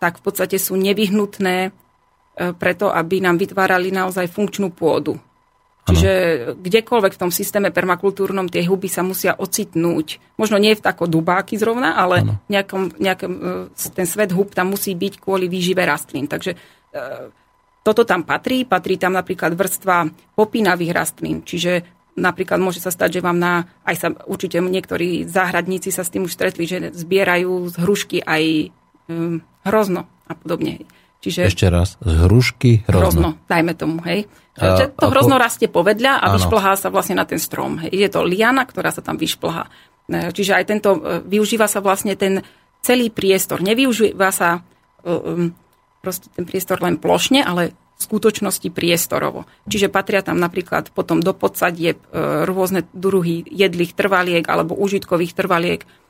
tak 0.00 0.18
v 0.18 0.22
podstate 0.24 0.56
sú 0.56 0.74
nevyhnutné 0.74 1.70
preto, 2.32 2.88
aby 2.88 3.20
nám 3.20 3.36
vytvárali 3.36 3.92
naozaj 3.92 4.24
funkčnú 4.32 4.72
pôdu. 4.72 5.20
Čiže 5.82 6.10
ano. 6.14 6.54
kdekoľvek 6.62 7.12
v 7.18 7.20
tom 7.26 7.34
systéme 7.34 7.74
permakultúrnom 7.74 8.46
tie 8.46 8.62
huby 8.62 8.86
sa 8.86 9.02
musia 9.02 9.34
ocitnúť. 9.34 10.38
Možno 10.38 10.54
nie 10.62 10.78
v 10.78 10.84
tako 10.84 11.10
dubáky 11.10 11.58
zrovna, 11.58 11.98
ale 11.98 12.22
nejakom, 12.46 13.02
nejakom, 13.02 13.32
e, 13.74 13.90
ten 13.90 14.06
svet 14.06 14.30
hub 14.30 14.54
tam 14.54 14.70
musí 14.70 14.94
byť 14.94 15.18
kvôli 15.18 15.50
výžive 15.50 15.82
rastlín. 15.82 16.30
Takže 16.30 16.54
e, 16.54 16.58
toto 17.82 18.06
tam 18.06 18.22
patrí. 18.22 18.62
Patrí 18.62 18.96
tam 18.96 19.18
napríklad 19.18 19.58
vrstva 19.58 20.08
popínavých 20.38 20.94
rastlín. 20.94 21.42
Čiže 21.42 22.02
napríklad 22.16 22.60
môže 22.62 22.78
sa 22.78 22.94
stať, 22.94 23.20
že 23.20 23.24
vám 23.24 23.38
na, 23.38 23.66
aj 23.84 23.96
sa 23.98 24.08
určite 24.28 24.60
niektorí 24.60 25.24
záhradníci 25.26 25.90
sa 25.90 26.06
s 26.06 26.12
tým 26.12 26.28
už 26.28 26.32
stretli, 26.32 26.64
že 26.68 26.92
zbierajú 26.92 27.72
z 27.72 27.74
hrušky 27.80 28.18
aj 28.22 28.72
um, 29.08 29.40
hrozno 29.64 30.06
a 30.28 30.32
podobne. 30.36 30.84
Čiže, 31.22 31.46
Ešte 31.46 31.70
raz, 31.70 32.02
z 32.02 32.14
hrušky 32.26 32.82
hrozno. 32.90 33.38
hrozno 33.38 33.46
dajme 33.46 33.72
tomu, 33.78 34.02
hej. 34.10 34.26
A, 34.58 34.90
to 34.90 35.06
ako... 35.06 35.12
hrozno 35.14 35.36
rastie 35.38 35.70
povedľa 35.70 36.18
a 36.18 36.34
vyšplhá 36.34 36.74
sa 36.74 36.90
vlastne 36.90 37.14
na 37.14 37.22
ten 37.22 37.38
strom. 37.38 37.78
Hej. 37.78 37.94
Je 37.94 38.08
to 38.10 38.26
liana, 38.26 38.66
ktorá 38.66 38.90
sa 38.90 39.06
tam 39.06 39.16
vyšplhá. 39.16 39.70
E, 40.10 40.34
čiže 40.34 40.58
aj 40.58 40.64
tento, 40.66 40.98
e, 40.98 41.22
využíva 41.22 41.70
sa 41.70 41.78
vlastne 41.78 42.18
ten 42.18 42.42
celý 42.82 43.14
priestor. 43.14 43.62
Nevyužíva 43.62 44.34
sa 44.34 44.66
um, 45.06 45.54
proste 46.02 46.28
ten 46.34 46.44
priestor 46.44 46.82
len 46.82 46.98
plošne, 46.98 47.40
ale 47.40 47.72
v 47.72 48.00
skutočnosti 48.02 48.66
priestorovo. 48.74 49.46
Čiže 49.70 49.86
patria 49.86 50.26
tam 50.26 50.42
napríklad 50.42 50.90
potom 50.90 51.22
do 51.22 51.30
podsadieb 51.30 52.02
rôzne 52.42 52.82
druhy 52.90 53.46
jedlých 53.46 53.94
trvaliek 53.94 54.42
alebo 54.50 54.74
užitkových 54.74 55.38
trvaliek, 55.38 55.86
E, 55.86 56.01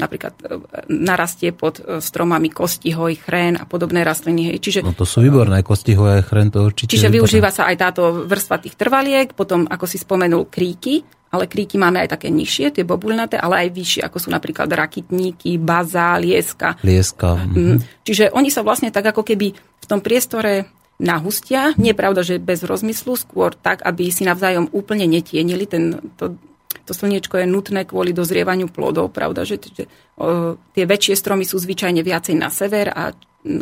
napríklad 0.00 0.34
e, 0.40 0.44
narastie 0.88 1.52
pod 1.52 1.84
e, 1.84 2.00
stromami 2.00 2.48
kostihoj, 2.48 3.20
chrén 3.20 3.60
a 3.60 3.68
podobné 3.68 4.00
rastliny. 4.00 4.54
Hej. 4.54 4.58
Čiže, 4.64 4.78
no 4.80 4.96
to 4.96 5.04
sú 5.04 5.20
výborné 5.20 5.60
kostihoj 5.60 6.20
a 6.20 6.24
chrén, 6.24 6.48
to 6.48 6.64
určite. 6.64 6.96
Čiže 6.96 7.12
využíva 7.12 7.52
sa 7.52 7.68
aj 7.68 7.76
táto 7.76 8.24
vrstva 8.24 8.56
tých 8.64 8.80
trvaliek, 8.80 9.36
potom, 9.36 9.68
ako 9.68 9.84
si 9.84 10.00
spomenul, 10.00 10.48
kríky, 10.48 11.04
ale 11.30 11.46
kríky 11.46 11.78
máme 11.78 12.02
aj 12.02 12.16
také 12.18 12.32
nižšie, 12.32 12.80
tie 12.80 12.84
bobulnaté, 12.88 13.38
ale 13.38 13.68
aj 13.68 13.76
vyššie, 13.76 14.00
ako 14.02 14.18
sú 14.18 14.28
napríklad 14.32 14.66
rakitníky, 14.66 15.60
baza, 15.60 16.16
lieska. 16.18 16.80
Lieska. 16.80 17.36
Mhm. 17.36 18.02
Čiže 18.02 18.32
oni 18.32 18.48
sa 18.48 18.64
vlastne 18.64 18.88
tak 18.88 19.12
ako 19.12 19.22
keby 19.22 19.52
v 19.54 19.86
tom 19.86 20.00
priestore 20.00 20.66
nahustia. 21.00 21.72
Nie 21.80 21.96
je 21.96 22.00
pravda, 22.00 22.20
že 22.20 22.42
bez 22.42 22.60
rozmyslu, 22.60 23.16
skôr 23.16 23.56
tak, 23.56 23.80
aby 23.88 24.12
si 24.12 24.28
navzájom 24.28 24.68
úplne 24.76 25.08
netienili 25.08 25.64
ten, 25.64 25.96
to 26.20 26.36
to 26.70 26.92
slniečko 26.94 27.38
je 27.38 27.46
nutné 27.46 27.86
kvôli 27.86 28.14
dozrievaniu 28.14 28.70
plodov, 28.70 29.10
pravda, 29.10 29.46
že, 29.46 29.58
tie 29.58 30.84
väčšie 30.86 31.14
stromy 31.18 31.46
sú 31.46 31.58
zvyčajne 31.58 32.02
viacej 32.02 32.34
na 32.38 32.50
sever 32.50 32.90
a 32.90 33.14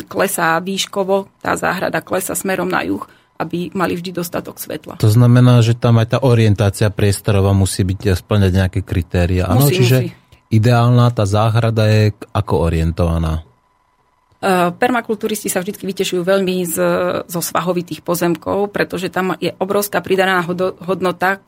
klesá 0.09 0.59
výškovo, 0.59 1.29
tá 1.41 1.55
záhrada 1.55 2.03
klesa 2.03 2.35
smerom 2.35 2.69
na 2.69 2.83
juh, 2.85 3.05
aby 3.39 3.71
mali 3.73 3.95
vždy 3.95 4.11
dostatok 4.11 4.59
svetla. 4.59 4.99
To 4.99 5.13
znamená, 5.13 5.63
že 5.63 5.79
tam 5.79 6.03
aj 6.03 6.17
tá 6.17 6.19
orientácia 6.27 6.91
priestorová 6.91 7.55
musí 7.55 7.87
byť 7.87 8.19
splňať 8.19 8.53
nejaké 8.53 8.81
kritéria. 8.83 9.47
Áno, 9.47 9.71
čiže 9.71 10.11
musí. 10.11 10.13
ideálna 10.51 11.15
tá 11.15 11.23
záhrada 11.23 11.87
je 11.87 12.17
ako 12.35 12.55
orientovaná? 12.67 13.47
Permakulturisti 14.79 15.51
sa 15.51 15.59
vždy 15.59 15.83
vytešujú 15.83 16.23
veľmi 16.23 16.63
z, 16.63 16.77
zo 17.27 17.41
svahovitých 17.43 18.07
pozemkov, 18.07 18.71
pretože 18.71 19.11
tam 19.11 19.35
je 19.43 19.51
obrovská 19.59 19.99
pridaná 19.99 20.47
hodnota 20.87 21.43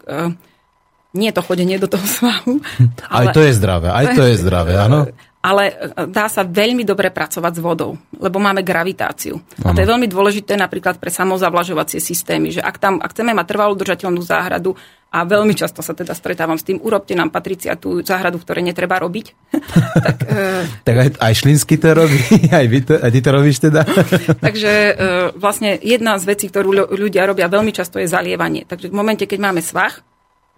nie 1.14 1.30
to 1.34 1.42
chodenie 1.42 1.78
do 1.78 1.90
toho 1.90 2.06
svahu. 2.06 2.62
Ale, 3.10 3.30
aj 3.30 3.34
to 3.34 3.40
je 3.42 3.52
zdravé, 3.56 3.88
aj 3.90 4.06
to 4.14 4.22
je 4.26 4.34
zdravé, 4.38 4.72
áno. 4.78 5.10
Ale 5.40 5.72
e, 5.72 5.74
dá 6.12 6.28
sa 6.28 6.44
veľmi 6.44 6.84
dobre 6.84 7.08
pracovať 7.08 7.52
s 7.56 7.60
vodou, 7.64 7.96
lebo 8.20 8.36
máme 8.36 8.60
gravitáciu. 8.60 9.40
Ano. 9.64 9.72
A 9.72 9.74
to 9.74 9.80
je 9.80 9.88
veľmi 9.88 10.06
dôležité 10.06 10.54
napríklad 10.54 11.00
pre 11.00 11.08
samozavlažovacie 11.08 11.96
systémy, 11.96 12.52
že 12.52 12.60
ak 12.60 12.76
tam 12.76 13.00
ak 13.00 13.10
chceme 13.16 13.32
mať 13.32 13.46
trvalú 13.48 13.74
držateľnú 13.74 14.20
záhradu, 14.20 14.76
a 15.10 15.26
veľmi 15.26 15.58
často 15.58 15.82
sa 15.82 15.90
teda 15.90 16.14
stretávam 16.14 16.54
s 16.54 16.62
tým, 16.62 16.78
urobte 16.78 17.18
nám 17.18 17.34
Patricia 17.34 17.74
tú 17.74 17.98
záhradu, 17.98 18.38
v 18.38 18.46
ktorej 18.46 18.64
netreba 18.70 19.02
robiť. 19.02 19.26
tak 20.06 20.16
uh, 20.22 20.62
tak 20.86 20.96
aj, 20.96 21.08
aj 21.18 21.32
Šlinsky 21.34 21.82
to 21.82 21.98
robí, 21.98 22.22
aj, 22.58 22.66
vy 22.70 22.78
to, 22.86 22.94
aj 22.94 23.10
ty 23.10 23.18
to 23.18 23.30
robíš 23.34 23.58
teda. 23.58 23.82
Takže 24.46 24.72
uh, 24.94 24.94
vlastne 25.34 25.74
jedna 25.82 26.14
z 26.22 26.24
vecí, 26.30 26.46
ktorú 26.46 26.94
ľudia 26.94 27.26
robia 27.26 27.50
veľmi 27.50 27.74
často 27.74 27.98
je 27.98 28.06
zalievanie. 28.06 28.62
Takže 28.70 28.86
v 28.86 28.94
momente, 28.94 29.26
keď 29.26 29.50
máme 29.50 29.58
svah, 29.58 29.98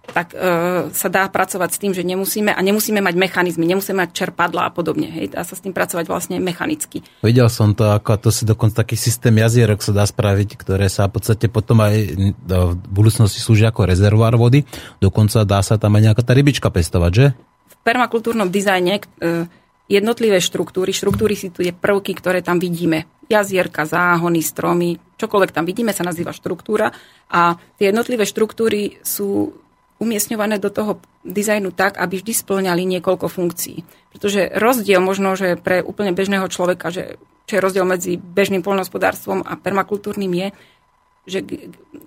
tak 0.03 0.35
e, 0.35 0.91
sa 0.91 1.07
dá 1.07 1.23
pracovať 1.31 1.69
s 1.71 1.79
tým, 1.79 1.95
že 1.95 2.03
nemusíme 2.03 2.51
a 2.51 2.59
nemusíme 2.59 2.99
mať 2.99 3.15
mechanizmy, 3.15 3.63
nemusíme 3.63 4.03
mať 4.03 4.11
čerpadla 4.11 4.67
a 4.67 4.71
podobne. 4.75 5.07
Hej, 5.07 5.31
dá 5.31 5.47
sa 5.47 5.55
s 5.55 5.63
tým 5.63 5.71
pracovať 5.71 6.11
vlastne 6.11 6.43
mechanicky. 6.43 6.99
Videl 7.23 7.47
som 7.47 7.71
to, 7.71 7.87
ako 7.87 8.27
to 8.27 8.29
si 8.29 8.43
dokonca 8.43 8.83
taký 8.83 8.99
systém 8.99 9.31
jazierok 9.39 9.79
sa 9.79 9.95
dá 9.95 10.03
spraviť, 10.03 10.59
ktoré 10.59 10.91
sa 10.91 11.07
v 11.07 11.15
podstate 11.15 11.47
potom 11.47 11.79
aj 11.79 11.95
v 12.19 12.51
budúcnosti 12.91 13.39
slúžia 13.39 13.71
ako 13.71 13.87
rezervoár 13.87 14.35
vody. 14.35 14.67
Dokonca 14.99 15.47
dá 15.47 15.63
sa 15.63 15.79
tam 15.79 15.95
aj 15.95 16.11
nejaká 16.11 16.21
tá 16.27 16.35
rybička 16.35 16.67
pestovať, 16.67 17.11
že? 17.15 17.25
V 17.71 17.75
permakultúrnom 17.87 18.51
dizajne 18.51 18.99
e, 18.99 19.03
jednotlivé 19.87 20.43
štruktúry, 20.43 20.91
štruktúry 20.91 21.39
si 21.39 21.47
tu 21.47 21.63
je 21.63 21.71
prvky, 21.71 22.11
ktoré 22.19 22.43
tam 22.43 22.59
vidíme. 22.59 23.07
Jazierka, 23.31 23.87
záhony, 23.87 24.43
stromy, 24.43 24.99
čokoľvek 25.15 25.55
tam 25.55 25.63
vidíme, 25.63 25.95
sa 25.95 26.03
nazýva 26.03 26.35
štruktúra. 26.35 26.91
A 27.31 27.55
tie 27.79 27.89
jednotlivé 27.89 28.27
štruktúry 28.27 28.99
sú 28.99 29.62
umiestňované 30.01 30.57
do 30.57 30.73
toho 30.73 31.01
dizajnu 31.23 31.71
tak, 31.73 32.01
aby 32.01 32.19
vždy 32.19 32.33
splňali 32.33 32.83
niekoľko 32.97 33.27
funkcií. 33.29 33.83
Pretože 34.13 34.51
rozdiel 34.57 34.99
možno, 34.99 35.33
že 35.37 35.57
pre 35.57 35.81
úplne 35.81 36.13
bežného 36.13 36.45
človeka, 36.49 36.89
že 36.89 37.17
čo 37.43 37.59
je 37.59 37.63
rozdiel 37.63 37.85
medzi 37.85 38.15
bežným 38.15 38.63
poľnohospodárstvom 38.63 39.43
a 39.43 39.59
permakultúrnym 39.59 40.31
je, 40.31 40.47
že 41.23 41.39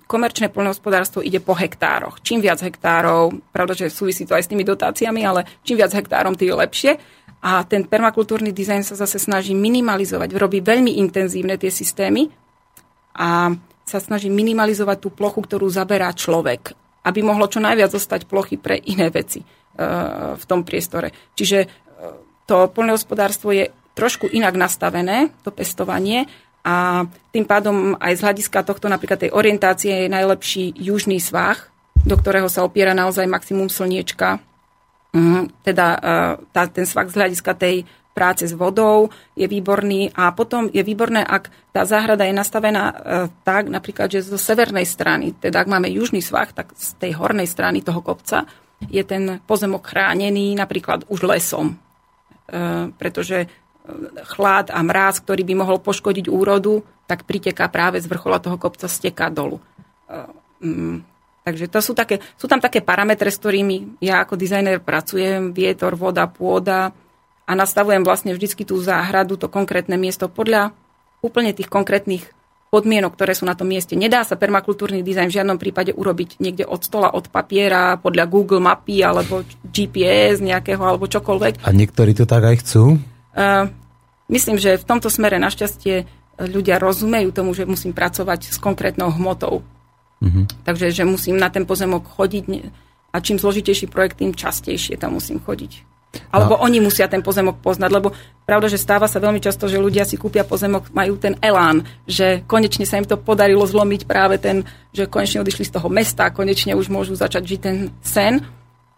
komerčné 0.05 0.53
poľnohospodárstvo 0.53 1.25
ide 1.25 1.41
po 1.41 1.57
hektároch. 1.57 2.21
Čím 2.21 2.45
viac 2.45 2.61
hektárov, 2.61 3.33
pravda, 3.49 3.73
že 3.73 3.93
súvisí 3.93 4.29
to 4.29 4.37
aj 4.37 4.45
s 4.45 4.51
tými 4.53 4.61
dotáciami, 4.61 5.25
ale 5.25 5.45
čím 5.65 5.81
viac 5.81 5.89
hektárom, 5.93 6.37
tým 6.37 6.53
lepšie. 6.53 7.01
A 7.41 7.65
ten 7.65 7.85
permakultúrny 7.85 8.53
dizajn 8.53 8.81
sa 8.85 8.95
zase 8.97 9.21
snaží 9.21 9.53
minimalizovať, 9.53 10.37
robí 10.37 10.61
veľmi 10.61 11.01
intenzívne 11.01 11.57
tie 11.57 11.69
systémy 11.69 12.29
a 13.17 13.53
sa 13.85 13.99
snaží 14.01 14.29
minimalizovať 14.29 14.97
tú 15.01 15.09
plochu, 15.13 15.45
ktorú 15.45 15.69
zaberá 15.69 16.09
človek 16.13 16.73
aby 17.07 17.23
mohlo 17.23 17.47
čo 17.47 17.63
najviac 17.63 17.95
zostať 17.95 18.27
plochy 18.27 18.59
pre 18.59 18.75
iné 18.75 19.07
veci 19.07 19.39
e, 19.39 19.45
v 20.35 20.43
tom 20.43 20.67
priestore. 20.67 21.15
Čiže 21.39 21.59
e, 21.63 21.67
to 22.43 22.67
poľnohospodárstvo 22.67 23.55
je 23.55 23.71
trošku 23.95 24.27
inak 24.27 24.59
nastavené, 24.59 25.31
to 25.41 25.55
pestovanie, 25.55 26.27
a 26.67 27.07
tým 27.31 27.47
pádom 27.47 27.95
aj 27.95 28.19
z 28.19 28.23
hľadiska 28.27 28.59
tohto 28.67 28.91
napríklad 28.91 29.23
tej 29.23 29.31
orientácie 29.31 30.03
je 30.03 30.11
najlepší 30.11 30.75
južný 30.75 31.23
svah, 31.23 31.55
do 32.03 32.19
ktorého 32.19 32.51
sa 32.51 32.67
opiera 32.67 32.91
naozaj 32.91 33.23
maximum 33.23 33.71
slniečka. 33.71 34.43
Mhm, 35.15 35.63
teda 35.63 35.87
e, 35.95 35.99
tá, 36.51 36.67
ten 36.67 36.83
svah 36.83 37.07
z 37.07 37.15
hľadiska 37.15 37.55
tej 37.55 37.87
práce 38.17 38.49
s 38.49 38.57
vodou 38.57 39.13
je 39.37 39.45
výborný. 39.45 40.09
A 40.17 40.33
potom 40.33 40.73
je 40.73 40.81
výborné, 40.81 41.21
ak 41.21 41.53
tá 41.69 41.85
záhrada 41.85 42.25
je 42.25 42.33
nastavená 42.33 42.83
e, 42.89 42.95
tak, 43.45 43.69
napríklad, 43.69 44.09
že 44.09 44.25
zo 44.25 44.41
severnej 44.41 44.89
strany, 44.89 45.37
teda 45.37 45.61
ak 45.61 45.69
máme 45.69 45.85
južný 45.93 46.25
svah, 46.25 46.49
tak 46.49 46.73
z 46.73 46.97
tej 46.97 47.13
hornej 47.13 47.45
strany 47.45 47.85
toho 47.85 48.01
kopca 48.01 48.49
je 48.89 49.05
ten 49.05 49.37
pozemok 49.45 49.85
chránený 49.85 50.57
napríklad 50.57 51.05
už 51.05 51.29
lesom, 51.29 51.77
e, 52.49 52.89
pretože 52.97 53.45
e, 53.45 53.47
chlad 54.25 54.73
a 54.73 54.81
mráz, 54.81 55.21
ktorý 55.21 55.45
by 55.45 55.53
mohol 55.53 55.77
poškodiť 55.77 56.25
úrodu, 56.25 56.81
tak 57.05 57.29
priteká 57.29 57.69
práve 57.69 58.01
z 58.01 58.09
vrchola 58.09 58.41
toho 58.41 58.57
kopca, 58.57 58.89
steká 58.89 59.29
dolu. 59.29 59.61
Mm, 60.59 61.05
takže 61.45 61.69
to 61.71 61.79
sú, 61.79 61.93
také, 61.95 62.19
sú 62.35 62.49
tam 62.49 62.59
také 62.59 62.83
parametre, 62.83 63.31
s 63.31 63.39
ktorými 63.39 64.01
ja 64.03 64.25
ako 64.25 64.35
dizajner 64.35 64.83
pracujem, 64.83 65.55
vietor, 65.55 65.95
voda, 65.95 66.27
pôda, 66.27 66.91
a 67.47 67.51
nastavujem 67.55 68.03
vlastne 68.03 68.35
vždycky 68.35 68.67
tú 68.67 68.75
záhradu, 68.83 69.39
to 69.39 69.47
konkrétne 69.47 69.95
miesto 69.95 70.27
podľa 70.27 70.75
úplne 71.23 71.55
tých 71.55 71.71
konkrétnych 71.71 72.35
podmienok, 72.67 73.15
ktoré 73.15 73.31
sú 73.31 73.47
na 73.47 73.55
tom 73.55 73.71
mieste. 73.71 73.95
Nedá 73.95 74.27
sa 74.27 74.35
permakultúrny 74.35 74.99
dizajn 74.99 75.31
v 75.31 75.37
žiadnom 75.39 75.57
prípade 75.57 75.95
urobiť 75.95 76.43
niekde 76.43 76.67
od 76.67 76.83
stola, 76.83 77.15
od 77.15 77.31
papiera, 77.31 77.95
podľa 77.95 78.27
Google 78.27 78.59
mapy 78.59 78.99
alebo 78.99 79.47
GPS 79.63 80.43
nejakého 80.43 80.83
alebo 80.83 81.07
čokoľvek. 81.07 81.63
A 81.63 81.71
niektorí 81.71 82.11
to 82.11 82.27
tak 82.27 82.43
aj 82.43 82.59
chcú? 82.59 82.99
Uh, 83.31 83.71
myslím, 84.27 84.59
že 84.59 84.75
v 84.75 84.83
tomto 84.83 85.07
smere 85.07 85.39
našťastie 85.39 86.03
ľudia 86.43 86.77
rozumejú 86.77 87.31
tomu, 87.31 87.55
že 87.55 87.63
musím 87.63 87.95
pracovať 87.95 88.51
s 88.51 88.57
konkrétnou 88.59 89.15
hmotou. 89.15 89.63
Uh-huh. 90.17 90.45
Takže, 90.67 90.91
že 90.91 91.07
musím 91.07 91.39
na 91.39 91.47
ten 91.47 91.63
pozemok 91.63 92.03
chodiť 92.03 92.45
a 93.13 93.17
čím 93.23 93.39
zložitejší 93.39 93.87
projekt, 93.87 94.19
tým 94.19 94.35
častejšie 94.35 94.99
tam 94.99 95.17
musím 95.17 95.39
chodiť. 95.39 95.96
Alebo 96.31 96.57
no. 96.57 96.63
oni 96.63 96.79
musia 96.79 97.05
ten 97.11 97.21
pozemok 97.21 97.59
poznať, 97.61 97.91
lebo 97.91 98.15
pravda, 98.47 98.71
že 98.71 98.79
stáva 98.79 99.05
sa 99.05 99.19
veľmi 99.19 99.43
často, 99.43 99.67
že 99.67 99.79
ľudia 99.79 100.07
si 100.07 100.15
kúpia 100.15 100.47
pozemok, 100.47 100.89
majú 100.95 101.19
ten 101.19 101.35
elán, 101.43 101.83
že 102.07 102.43
konečne 102.47 102.87
sa 102.87 102.97
im 102.97 103.05
to 103.05 103.19
podarilo 103.19 103.63
zlomiť 103.67 104.07
práve 104.07 104.39
ten, 104.39 104.63
že 104.95 105.07
konečne 105.07 105.43
odišli 105.43 105.67
z 105.67 105.73
toho 105.77 105.87
mesta, 105.91 106.31
konečne 106.33 106.73
už 106.73 106.87
môžu 106.89 107.13
začať 107.13 107.43
žiť 107.43 107.59
ten 107.59 107.77
sen 108.01 108.43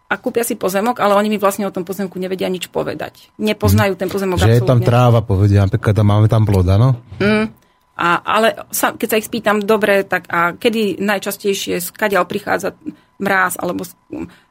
a 0.09 0.13
kúpia 0.17 0.41
si 0.41 0.57
pozemok, 0.57 0.97
ale 1.01 1.13
oni 1.13 1.29
mi 1.29 1.37
vlastne 1.37 1.69
o 1.69 1.73
tom 1.73 1.85
pozemku 1.85 2.17
nevedia 2.17 2.49
nič 2.49 2.69
povedať. 2.73 3.29
Nepoznajú 3.37 3.93
ten 3.93 4.09
pozemok 4.09 4.41
Že 4.41 4.57
absolútne. 4.57 4.65
je 4.65 4.69
tam 4.69 4.79
tráva, 4.81 5.19
povedia, 5.21 5.65
napríklad 5.65 6.01
máme 6.01 6.25
tam 6.25 6.49
ploda, 6.49 6.81
no? 6.81 6.97
Mm. 7.21 7.45
A, 7.99 8.07
ale 8.23 8.55
sa, 8.71 8.95
keď 8.95 9.07
sa 9.11 9.19
ich 9.19 9.27
spýtam, 9.27 9.59
dobre, 9.59 10.07
tak 10.07 10.25
a 10.31 10.55
kedy 10.55 11.03
najčastejšie, 11.03 11.83
skadiaľ 11.83 12.25
prichádza 12.25 12.73
mráz, 13.19 13.59
alebo 13.59 13.83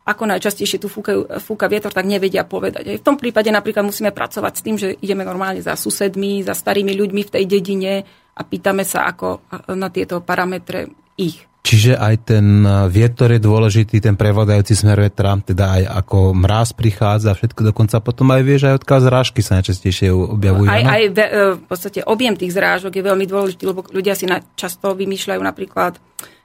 ako 0.05 0.23
najčastejšie 0.29 0.79
tu 0.81 0.89
fúka, 0.93 1.41
fúka 1.41 1.67
vietor, 1.69 1.93
tak 1.93 2.05
nevedia 2.05 2.45
povedať. 2.45 3.01
V 3.01 3.05
tom 3.05 3.17
prípade 3.17 3.49
napríklad 3.49 3.85
musíme 3.85 4.13
pracovať 4.13 4.53
s 4.53 4.65
tým, 4.65 4.77
že 4.77 4.97
ideme 5.01 5.25
normálne 5.25 5.65
za 5.65 5.77
susedmi, 5.77 6.45
za 6.45 6.53
starými 6.53 6.93
ľuďmi 6.93 7.23
v 7.25 7.33
tej 7.33 7.45
dedine 7.49 7.93
a 8.39 8.41
pýtame 8.45 8.85
sa 8.85 9.09
ako 9.09 9.43
na 9.75 9.89
tieto 9.89 10.21
parametre 10.21 10.89
ich. 11.17 11.49
Čiže 11.69 12.01
aj 12.01 12.15
ten 12.25 12.65
vietor 12.89 13.29
je 13.29 13.45
dôležitý, 13.45 14.01
ten 14.01 14.17
prevládajúci 14.17 14.73
smer 14.73 15.05
vetra, 15.05 15.37
teda 15.37 15.77
aj 15.77 15.83
ako 16.01 16.33
mráz 16.33 16.73
prichádza, 16.73 17.37
všetko 17.37 17.61
dokonca 17.61 18.01
potom 18.01 18.33
aj 18.33 18.41
vieš, 18.41 18.73
aj 18.73 18.81
odkaz 18.81 19.05
zrážky 19.05 19.45
sa 19.45 19.61
najčastejšie 19.61 20.09
objavujú. 20.09 20.65
Aj, 20.65 20.81
aj 20.81 21.03
ve, 21.13 21.27
e, 21.29 21.45
v 21.61 21.65
podstate 21.69 22.01
objem 22.09 22.41
tých 22.41 22.57
zrážok 22.57 22.97
je 22.97 23.05
veľmi 23.05 23.27
dôležitý, 23.29 23.69
lebo 23.69 23.85
ľudia 23.85 24.17
si 24.17 24.25
na, 24.25 24.41
často 24.57 24.97
vymýšľajú 24.97 25.41
napríklad 25.45 26.01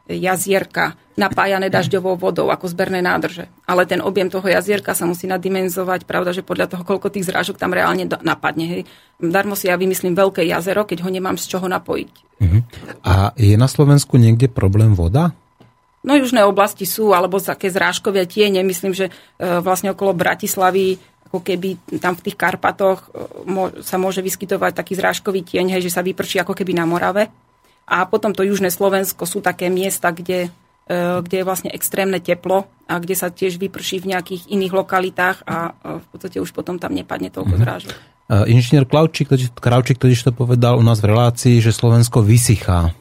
jazierka 0.08 1.00
napájané 1.14 1.70
dažďovou 1.70 2.18
vodou 2.18 2.50
ako 2.50 2.68
zberné 2.68 3.00
nádrže. 3.00 3.48
Ale 3.70 3.86
ten 3.86 4.02
objem 4.02 4.28
toho 4.28 4.44
jazierka 4.44 4.98
sa 4.98 5.06
musí 5.06 5.30
nadimenzovať, 5.30 6.10
pravda, 6.10 6.34
že 6.34 6.42
podľa 6.44 6.74
toho, 6.74 6.84
koľko 6.84 7.14
tých 7.14 7.30
zrážok 7.30 7.56
tam 7.56 7.72
reálne 7.72 8.10
napadne. 8.26 8.66
Hej. 8.66 8.82
Darmo 9.22 9.54
si 9.54 9.70
ja 9.70 9.78
vymyslím 9.78 10.18
veľké 10.18 10.44
jazero, 10.44 10.84
keď 10.84 11.06
ho 11.06 11.10
nemám 11.14 11.38
z 11.38 11.46
čoho 11.48 11.70
napojiť. 11.70 12.12
Uh-huh. 12.42 12.62
A 13.06 13.32
je 13.38 13.56
na 13.56 13.70
Slovensku 13.70 14.18
niekde 14.18 14.50
problém 14.50 14.92
voda? 14.98 15.32
No 16.04 16.20
južné 16.20 16.44
oblasti 16.44 16.84
sú, 16.84 17.16
alebo 17.16 17.40
také 17.40 17.72
zrážkové 17.72 18.28
tiene. 18.28 18.60
Myslím, 18.60 18.92
že 18.92 19.08
e, 19.08 19.12
vlastne 19.64 19.96
okolo 19.96 20.12
Bratislavy 20.12 21.00
ako 21.32 21.42
keby 21.42 21.98
tam 21.98 22.14
v 22.14 22.30
tých 22.30 22.38
Karpatoch 22.38 23.10
e, 23.10 23.82
sa 23.82 23.98
môže 23.98 24.22
vyskytovať 24.22 24.78
taký 24.78 24.94
zrážkový 24.94 25.42
tieň, 25.42 25.74
hej, 25.74 25.88
že 25.88 25.96
sa 25.96 26.06
vyprší 26.06 26.44
ako 26.44 26.54
keby 26.54 26.78
na 26.78 26.86
Morave. 26.86 27.32
A 27.84 28.08
potom 28.08 28.32
to 28.32 28.48
južné 28.48 28.72
Slovensko 28.72 29.28
sú 29.28 29.44
také 29.44 29.68
miesta, 29.68 30.16
kde, 30.16 30.54
e, 30.88 31.00
kde 31.22 31.36
je 31.42 31.48
vlastne 31.48 31.70
extrémne 31.72 32.20
teplo 32.24 32.68
a 32.88 33.00
kde 33.00 33.16
sa 33.16 33.32
tiež 33.32 33.60
vyprší 33.60 34.04
v 34.04 34.16
nejakých 34.16 34.48
iných 34.52 34.74
lokalitách 34.74 35.38
a 35.48 35.76
v 36.04 36.06
podstate 36.12 36.40
už 36.40 36.52
potom 36.56 36.80
tam 36.80 36.96
nepadne 36.96 37.32
toľko 37.32 37.56
mhm. 37.56 37.62
zrážok. 37.62 37.96
Uh, 38.24 38.48
inžinier 38.48 38.88
Kravčík, 38.88 39.28
Kravčík 39.60 40.00
totiž 40.00 40.24
to 40.24 40.32
povedal 40.32 40.80
u 40.80 40.84
nás 40.84 41.04
v 41.04 41.12
relácii, 41.12 41.60
že 41.60 41.76
Slovensko 41.76 42.24
vysychá, 42.24 42.96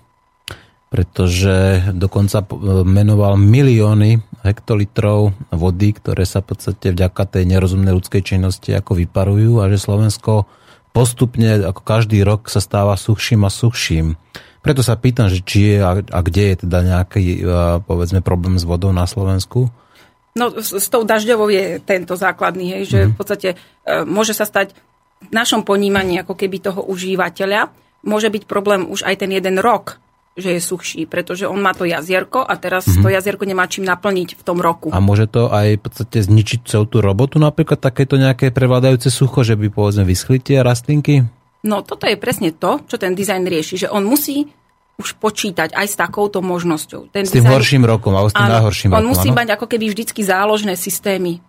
pretože 0.90 1.79
dokonca 1.95 2.42
menoval 2.83 3.38
milióny 3.38 4.18
hektolitrov 4.42 5.31
vody, 5.55 5.95
ktoré 5.95 6.27
sa 6.27 6.42
v 6.42 6.53
podstate 6.53 6.90
vďaka 6.90 7.23
tej 7.38 7.47
nerozumnej 7.47 7.95
ľudskej 7.95 8.23
činnosti 8.27 8.75
ako 8.75 8.99
vyparujú 8.99 9.62
a 9.62 9.71
že 9.71 9.79
Slovensko 9.79 10.51
postupne 10.90 11.71
ako 11.71 11.81
každý 11.81 12.27
rok 12.27 12.51
sa 12.51 12.59
stáva 12.59 12.99
suchším 12.99 13.47
a 13.47 13.51
suchším. 13.51 14.18
Preto 14.62 14.81
sa 14.87 14.94
pýtam, 14.94 15.27
že 15.27 15.42
či 15.42 15.75
je 15.75 15.79
a, 15.83 15.98
a 15.98 16.18
kde 16.22 16.55
je 16.55 16.57
teda 16.62 16.79
nejaký, 16.87 17.42
povedzme, 17.83 18.22
problém 18.22 18.57
s 18.57 18.64
vodou 18.64 18.94
na 18.94 19.11
Slovensku? 19.11 19.75
No 20.33 20.48
s, 20.48 20.72
s 20.72 20.88
tou 20.88 21.05
dažďovou 21.05 21.53
je 21.53 21.83
tento 21.85 22.16
základný, 22.16 22.79
hej, 22.79 22.83
že 22.88 22.98
mm. 23.05 23.09
v 23.12 23.14
podstate 23.18 23.48
e, 23.53 23.57
môže 24.09 24.33
sa 24.33 24.48
stať 24.48 24.72
v 25.20 25.31
našom 25.35 25.61
ponímaní 25.61 26.25
ako 26.25 26.33
keby 26.33 26.62
toho 26.62 26.81
užívateľa, 26.88 27.68
môže 28.07 28.33
byť 28.33 28.48
problém 28.48 28.88
už 28.88 29.05
aj 29.05 29.20
ten 29.20 29.31
jeden 29.31 29.61
rok, 29.61 30.01
že 30.33 30.57
je 30.57 30.61
suchší, 30.64 31.05
pretože 31.05 31.44
on 31.44 31.61
má 31.61 31.77
to 31.77 31.85
jazierko 31.85 32.40
a 32.40 32.57
teraz 32.57 32.88
mm-hmm. 32.88 33.05
to 33.05 33.09
jazierko 33.12 33.44
nemá 33.44 33.68
čím 33.68 33.85
naplniť 33.85 34.40
v 34.40 34.42
tom 34.42 34.64
roku. 34.64 34.88
A 34.88 35.05
môže 35.05 35.29
to 35.29 35.53
aj 35.53 35.77
v 35.77 35.83
podstate 35.85 36.25
zničiť 36.25 36.64
celú 36.64 36.88
tú 36.88 37.05
robotu, 37.05 37.37
napríklad 37.37 37.77
takéto 37.77 38.16
nejaké 38.16 38.48
prevládajúce 38.48 39.12
sucho, 39.12 39.44
že 39.44 39.61
by 39.61 39.68
povedzme 39.68 40.09
vyschli 40.09 40.40
tie 40.40 40.64
rastlinky? 40.64 41.29
No 41.62 41.87
toto 41.87 42.11
je 42.11 42.18
presne 42.18 42.51
to, 42.51 42.83
čo 42.90 42.98
ten 42.98 43.14
dizajn 43.14 43.46
rieši, 43.46 43.87
že 43.87 43.88
on 43.88 44.03
musí 44.03 44.51
už 44.98 45.18
počítať 45.18 45.72
aj 45.72 45.87
s 45.88 45.96
takouto 45.96 46.44
možnosťou. 46.44 47.11
Ten 47.14 47.25
s 47.25 47.33
tým 47.33 47.46
dizajn, 47.46 47.55
horším 47.55 47.85
rokom, 47.87 48.12
alebo 48.12 48.31
s 48.31 48.37
tým 48.37 48.46
áno, 48.46 48.55
najhorším 48.61 48.90
on 48.92 48.96
rokom. 48.98 49.11
musí 49.14 49.29
áno? 49.31 49.38
mať 49.38 49.48
ako 49.57 49.66
keby 49.70 49.85
vždycky 49.88 50.20
záložné 50.22 50.75
systémy. 50.77 51.40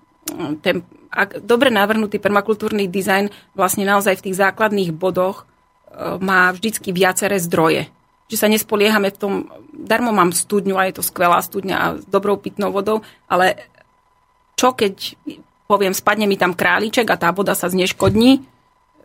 Ten, 0.64 0.86
ak 1.12 1.44
dobre 1.44 1.68
navrhnutý 1.68 2.18
permakultúrny 2.18 2.88
dizajn 2.88 3.30
vlastne 3.54 3.84
naozaj 3.84 4.22
v 4.22 4.26
tých 4.32 4.40
základných 4.40 4.96
bodoch 4.96 5.44
e, 5.44 6.18
má 6.24 6.50
vždycky 6.56 6.96
viaceré 6.96 7.38
zdroje. 7.38 7.92
Že 8.32 8.38
sa 8.40 8.48
nespoliehame 8.48 9.12
v 9.12 9.20
tom, 9.20 9.34
darmo 9.76 10.16
mám 10.16 10.32
studňu 10.32 10.80
a 10.80 10.88
je 10.88 10.98
to 10.98 11.04
skvelá 11.04 11.44
studňa 11.44 11.76
a 11.76 11.86
s 12.00 12.06
dobrou 12.08 12.40
pitnou 12.40 12.72
vodou, 12.72 13.04
ale 13.28 13.70
čo 14.56 14.72
keď 14.72 15.20
poviem, 15.68 15.92
spadne 15.92 16.30
mi 16.30 16.40
tam 16.40 16.56
králiček 16.56 17.10
a 17.12 17.20
tá 17.20 17.36
voda 17.36 17.58
sa 17.58 17.68
zneškodní, 17.68 18.53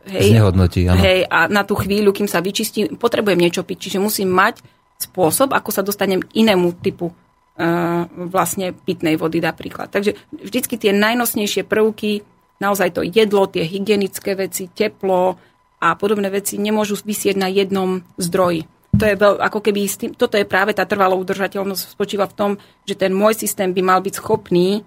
Hej, 0.09 0.33
Znehodnotí, 0.33 0.89
áno. 0.89 1.01
Hej, 1.01 1.29
a 1.29 1.47
na 1.53 1.63
tú 1.63 1.77
chvíľu, 1.77 2.17
kým 2.17 2.27
sa 2.27 2.41
vyčistí, 2.41 2.89
potrebujem 2.97 3.39
niečo 3.39 3.63
piť. 3.63 3.89
Čiže 3.89 3.99
musím 4.01 4.33
mať 4.33 4.65
spôsob, 4.99 5.55
ako 5.55 5.71
sa 5.71 5.85
dostanem 5.85 6.25
k 6.25 6.43
inému 6.43 6.81
typu 6.81 7.13
uh, 7.13 8.03
vlastne 8.11 8.75
pitnej 8.75 9.15
vody 9.15 9.39
napríklad. 9.39 9.93
Takže 9.93 10.19
vždycky 10.33 10.75
tie 10.81 10.91
najnosnejšie 10.97 11.63
prvky, 11.69 12.27
naozaj 12.59 12.99
to 12.99 13.07
jedlo, 13.07 13.47
tie 13.47 13.63
hygienické 13.63 14.35
veci, 14.35 14.67
teplo 14.73 15.39
a 15.79 15.95
podobné 15.95 16.27
veci 16.33 16.59
nemôžu 16.59 16.99
vysieť 16.99 17.39
na 17.39 17.47
jednom 17.47 18.03
zdroji. 18.19 18.67
To 18.99 19.05
je 19.07 19.15
veľ, 19.15 19.39
ako 19.39 19.63
keby, 19.63 19.81
tým, 19.87 20.11
toto 20.17 20.35
je 20.35 20.49
práve 20.49 20.75
tá 20.75 20.83
trvalá 20.83 21.15
udržateľnosť, 21.15 21.95
spočíva 21.95 22.27
v 22.27 22.35
tom, 22.35 22.51
že 22.83 22.99
ten 22.99 23.15
môj 23.15 23.39
systém 23.39 23.71
by 23.71 23.83
mal 23.85 24.01
byť 24.03 24.15
schopný 24.19 24.83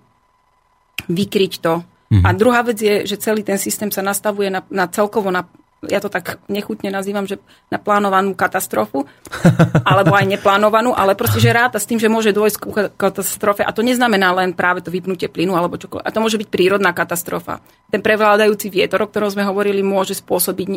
vykryť 1.07 1.53
to, 1.63 1.85
Mm-hmm. 2.11 2.27
A 2.27 2.29
druhá 2.35 2.59
vec 2.67 2.77
je, 2.83 3.07
že 3.07 3.15
celý 3.15 3.47
ten 3.47 3.55
systém 3.55 3.87
sa 3.87 4.03
nastavuje 4.03 4.51
na, 4.51 4.59
na 4.67 4.91
celkovo 4.91 5.31
na 5.31 5.47
ja 5.89 5.97
to 5.97 6.13
tak 6.13 6.37
nechutne 6.45 6.93
nazývam, 6.93 7.25
že 7.25 7.41
na 7.73 7.81
plánovanú 7.81 8.37
katastrofu, 8.37 9.09
alebo 9.89 10.13
aj 10.13 10.29
neplánovanú, 10.29 10.93
ale 10.93 11.17
proste, 11.17 11.41
že 11.41 11.49
ráta 11.49 11.81
s 11.81 11.89
tým, 11.89 11.97
že 11.97 12.11
môže 12.11 12.29
dôjsť 12.29 12.57
k 12.61 12.65
katastrofe. 12.93 13.65
A 13.65 13.73
to 13.73 13.81
neznamená 13.81 14.29
len 14.37 14.53
práve 14.53 14.85
to 14.85 14.93
vypnutie 14.93 15.25
plynu 15.25 15.57
alebo 15.57 15.81
čokoľvek. 15.81 16.05
A 16.05 16.13
to 16.13 16.21
môže 16.21 16.37
byť 16.37 16.49
prírodná 16.53 16.93
katastrofa. 16.93 17.65
Ten 17.89 18.05
prevládajúci 18.05 18.69
vietor, 18.69 19.01
o 19.01 19.09
ktorom 19.09 19.33
sme 19.33 19.41
hovorili, 19.41 19.81
môže 19.81 20.13
spôsobiť 20.13 20.67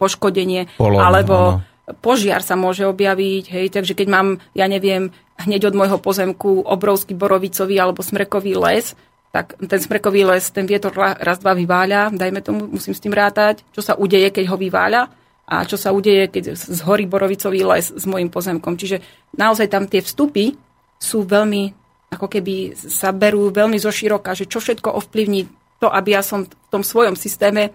poškodenie, 0.00 0.80
Polom, 0.80 0.96
alebo 0.96 1.60
áno. 1.60 2.00
požiar 2.00 2.40
sa 2.40 2.56
môže 2.56 2.88
objaviť. 2.88 3.52
Hej, 3.52 3.66
takže 3.76 3.92
keď 3.92 4.08
mám, 4.08 4.40
ja 4.56 4.64
neviem, 4.64 5.12
hneď 5.44 5.68
od 5.68 5.76
môjho 5.76 5.98
pozemku 6.00 6.64
obrovský 6.64 7.12
borovicový 7.12 7.76
alebo 7.76 8.00
smrekový 8.00 8.56
les, 8.56 8.96
tak 9.32 9.56
ten 9.56 9.80
smrekový 9.80 10.28
les, 10.28 10.44
ten 10.52 10.68
vietor 10.68 10.92
raz, 10.92 11.40
dva 11.40 11.56
vyváľa, 11.56 12.12
dajme 12.12 12.44
tomu, 12.44 12.68
musím 12.68 12.92
s 12.92 13.00
tým 13.00 13.16
rátať, 13.16 13.64
čo 13.72 13.80
sa 13.80 13.96
udeje, 13.96 14.28
keď 14.28 14.44
ho 14.52 14.60
vyváľa 14.60 15.08
a 15.48 15.64
čo 15.64 15.80
sa 15.80 15.90
udeje, 15.90 16.28
keď 16.28 16.52
zhorí 16.54 17.08
borovicový 17.08 17.64
les 17.64 17.88
s 17.88 18.04
môjim 18.04 18.28
pozemkom. 18.28 18.76
Čiže 18.76 19.00
naozaj 19.32 19.72
tam 19.72 19.88
tie 19.88 20.04
vstupy 20.04 20.52
sú 21.00 21.24
veľmi, 21.24 21.72
ako 22.12 22.28
keby 22.28 22.76
sa 22.76 23.10
berú 23.10 23.48
veľmi 23.48 23.80
zoširoka, 23.80 24.36
že 24.36 24.44
čo 24.44 24.60
všetko 24.60 25.00
ovplyvní 25.00 25.48
to, 25.80 25.88
aby 25.88 26.14
ja 26.14 26.22
som 26.22 26.44
v 26.46 26.52
tom 26.70 26.84
svojom 26.84 27.16
systéme 27.16 27.68
e, 27.68 27.70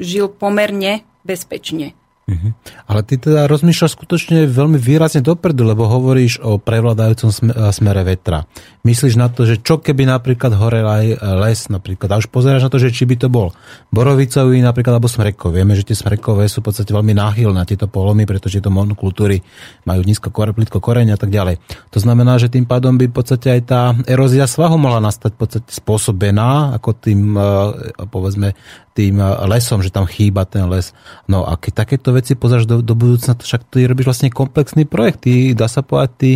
žil 0.00 0.30
pomerne 0.32 1.04
bezpečne. 1.26 1.92
Uh-huh. 2.26 2.50
Ale 2.90 3.06
ty 3.06 3.22
teda 3.22 3.46
rozmýšľaš 3.46 3.94
skutočne 3.94 4.50
veľmi 4.50 4.82
výrazne 4.82 5.22
dopredu, 5.22 5.62
lebo 5.62 5.86
hovoríš 5.86 6.42
o 6.42 6.58
prevládajúcom 6.58 7.30
smere 7.70 8.02
vetra. 8.02 8.42
Myslíš 8.86 9.18
na 9.18 9.26
to, 9.26 9.42
že 9.42 9.58
čo 9.58 9.82
keby 9.82 10.06
napríklad 10.06 10.54
horel 10.54 10.86
aj 10.86 11.18
les 11.42 11.60
napríklad, 11.66 12.06
a 12.14 12.22
už 12.22 12.30
pozeráš 12.30 12.62
na 12.62 12.70
to, 12.70 12.78
že 12.78 12.94
či 12.94 13.02
by 13.02 13.18
to 13.18 13.26
bol 13.26 13.50
borovicový 13.90 14.62
napríklad, 14.62 14.94
alebo 14.94 15.10
smrekov. 15.10 15.50
Vieme, 15.50 15.74
že 15.74 15.82
tie 15.82 15.98
smrekové 15.98 16.46
sú 16.46 16.62
v 16.62 16.70
podstate 16.70 16.94
veľmi 16.94 17.10
náchylné 17.10 17.58
na 17.58 17.66
tieto 17.66 17.90
polomy, 17.90 18.22
pretože 18.22 18.62
tieto 18.62 18.70
monokultúry 18.70 19.42
majú 19.82 20.06
nízko 20.06 20.30
plitko 20.30 20.78
koreň 20.78 21.16
a 21.16 21.18
tak 21.18 21.34
ďalej. 21.34 21.58
To 21.90 21.98
znamená, 21.98 22.38
že 22.38 22.46
tým 22.46 22.62
pádom 22.62 22.94
by 22.94 23.10
v 23.10 23.16
podstate 23.16 23.58
aj 23.58 23.60
tá 23.66 23.82
erózia 24.06 24.46
svahu 24.46 24.78
mohla 24.78 25.02
nastať 25.02 25.34
v 25.34 25.38
podstate 25.40 25.70
spôsobená 25.74 26.76
ako 26.78 26.90
tým, 26.94 27.34
eh, 27.34 28.06
povedzme, 28.06 28.54
tým 28.94 29.18
eh, 29.18 29.26
lesom, 29.50 29.82
že 29.82 29.90
tam 29.90 30.06
chýba 30.06 30.46
ten 30.46 30.68
les. 30.70 30.94
No 31.26 31.42
a 31.42 31.58
keď 31.58 31.82
takéto 31.82 32.14
veci 32.14 32.38
pozráš 32.38 32.70
do, 32.70 32.84
do 32.84 32.94
budúcna, 32.94 33.34
však 33.34 33.66
ty 33.72 33.88
robíš 33.88 34.06
vlastne 34.06 34.30
komplexný 34.30 34.86
projekt. 34.86 35.26
Ty, 35.26 35.56
dá 35.58 35.66
sa 35.66 35.82
povedať, 35.82 36.12
ty, 36.20 36.30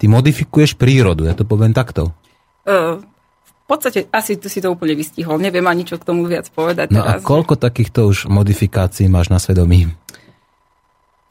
ty 0.00 0.08
modifikuješ 0.08 0.80
prírodu. 0.80 1.28
Ja 1.28 1.36
to 1.36 1.44
poviem 1.44 1.76
takto. 1.76 2.16
Uh, 2.64 3.04
v 3.44 3.64
podstate 3.68 4.08
asi 4.08 4.40
si 4.40 4.58
to 4.64 4.72
úplne 4.72 4.96
vystihol. 4.96 5.36
Neviem 5.36 5.68
ani 5.68 5.84
čo 5.84 6.00
k 6.00 6.08
tomu 6.08 6.24
viac 6.24 6.48
povedať. 6.48 6.88
No 6.88 7.04
teraz. 7.04 7.20
a 7.20 7.22
koľko 7.22 7.60
takýchto 7.60 8.08
už 8.08 8.32
modifikácií 8.32 9.12
máš 9.12 9.28
na 9.28 9.36
svedomí? 9.36 9.92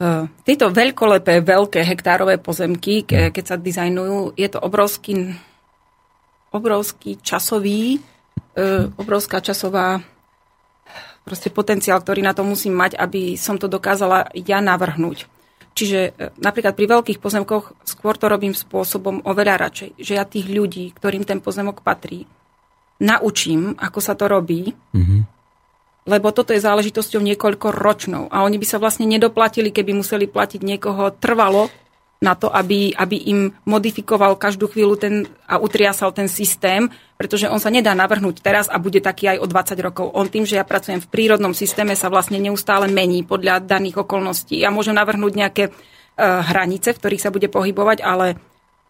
Uh, 0.00 0.30
tieto 0.46 0.70
veľkolepé, 0.70 1.44
veľké 1.44 1.84
hektárové 1.84 2.40
pozemky, 2.40 3.04
ke, 3.04 3.34
keď 3.34 3.44
sa 3.44 3.56
dizajnujú, 3.60 4.32
je 4.38 4.48
to 4.48 4.56
obrovský, 4.62 5.36
obrovský 6.54 7.20
časový, 7.20 8.00
uh, 8.00 8.88
obrovská 8.96 9.44
časová 9.44 10.00
proste 11.20 11.52
potenciál, 11.52 12.00
ktorý 12.00 12.24
na 12.24 12.32
to 12.32 12.40
musím 12.40 12.80
mať, 12.80 12.96
aby 12.96 13.36
som 13.36 13.60
to 13.60 13.68
dokázala 13.68 14.32
ja 14.32 14.64
navrhnúť. 14.64 15.28
Čiže 15.74 16.00
e, 16.00 16.10
napríklad 16.42 16.74
pri 16.74 16.86
veľkých 16.90 17.18
pozemkoch 17.22 17.72
skôr 17.86 18.14
to 18.18 18.26
robím 18.26 18.52
spôsobom 18.52 19.22
oveľa 19.24 19.68
radšej, 19.68 19.90
že 20.00 20.12
ja 20.18 20.24
tých 20.26 20.50
ľudí, 20.50 20.90
ktorým 20.92 21.24
ten 21.24 21.38
pozemok 21.38 21.80
patrí, 21.80 22.26
naučím, 23.00 23.74
ako 23.80 23.98
sa 24.02 24.12
to 24.14 24.28
robí. 24.28 24.76
Mm-hmm. 24.92 25.20
lebo 26.10 26.32
toto 26.32 26.50
je 26.50 26.64
záležitosťou 26.64 27.20
niekoľko 27.22 27.70
ročnou 27.70 28.24
a 28.32 28.42
oni 28.42 28.56
by 28.56 28.66
sa 28.66 28.80
vlastne 28.80 29.06
nedoplatili, 29.06 29.70
keby 29.70 29.94
museli 29.94 30.26
platiť 30.26 30.60
niekoho 30.64 31.12
trvalo 31.14 31.70
na 32.20 32.36
to, 32.36 32.52
aby, 32.52 32.92
aby 32.92 33.16
im 33.32 33.48
modifikoval 33.64 34.36
každú 34.36 34.68
chvíľu 34.68 34.94
ten, 35.00 35.14
a 35.48 35.56
utriasal 35.56 36.12
ten 36.12 36.28
systém, 36.28 36.84
pretože 37.16 37.48
on 37.48 37.56
sa 37.56 37.72
nedá 37.72 37.96
navrhnúť 37.96 38.44
teraz 38.44 38.68
a 38.68 38.76
bude 38.76 39.00
taký 39.00 39.32
aj 39.32 39.40
o 39.40 39.46
20 39.48 39.80
rokov. 39.80 40.06
On 40.12 40.28
tým, 40.28 40.44
že 40.44 40.60
ja 40.60 40.64
pracujem 40.68 41.00
v 41.00 41.08
prírodnom 41.08 41.56
systéme, 41.56 41.96
sa 41.96 42.12
vlastne 42.12 42.36
neustále 42.36 42.92
mení 42.92 43.24
podľa 43.24 43.64
daných 43.64 44.04
okolností. 44.04 44.60
Ja 44.60 44.68
môžem 44.68 45.00
navrhnúť 45.00 45.32
nejaké 45.32 45.64
uh, 45.72 46.44
hranice, 46.44 46.92
v 46.92 47.00
ktorých 47.00 47.24
sa 47.24 47.32
bude 47.32 47.48
pohybovať, 47.48 48.04
ale 48.04 48.36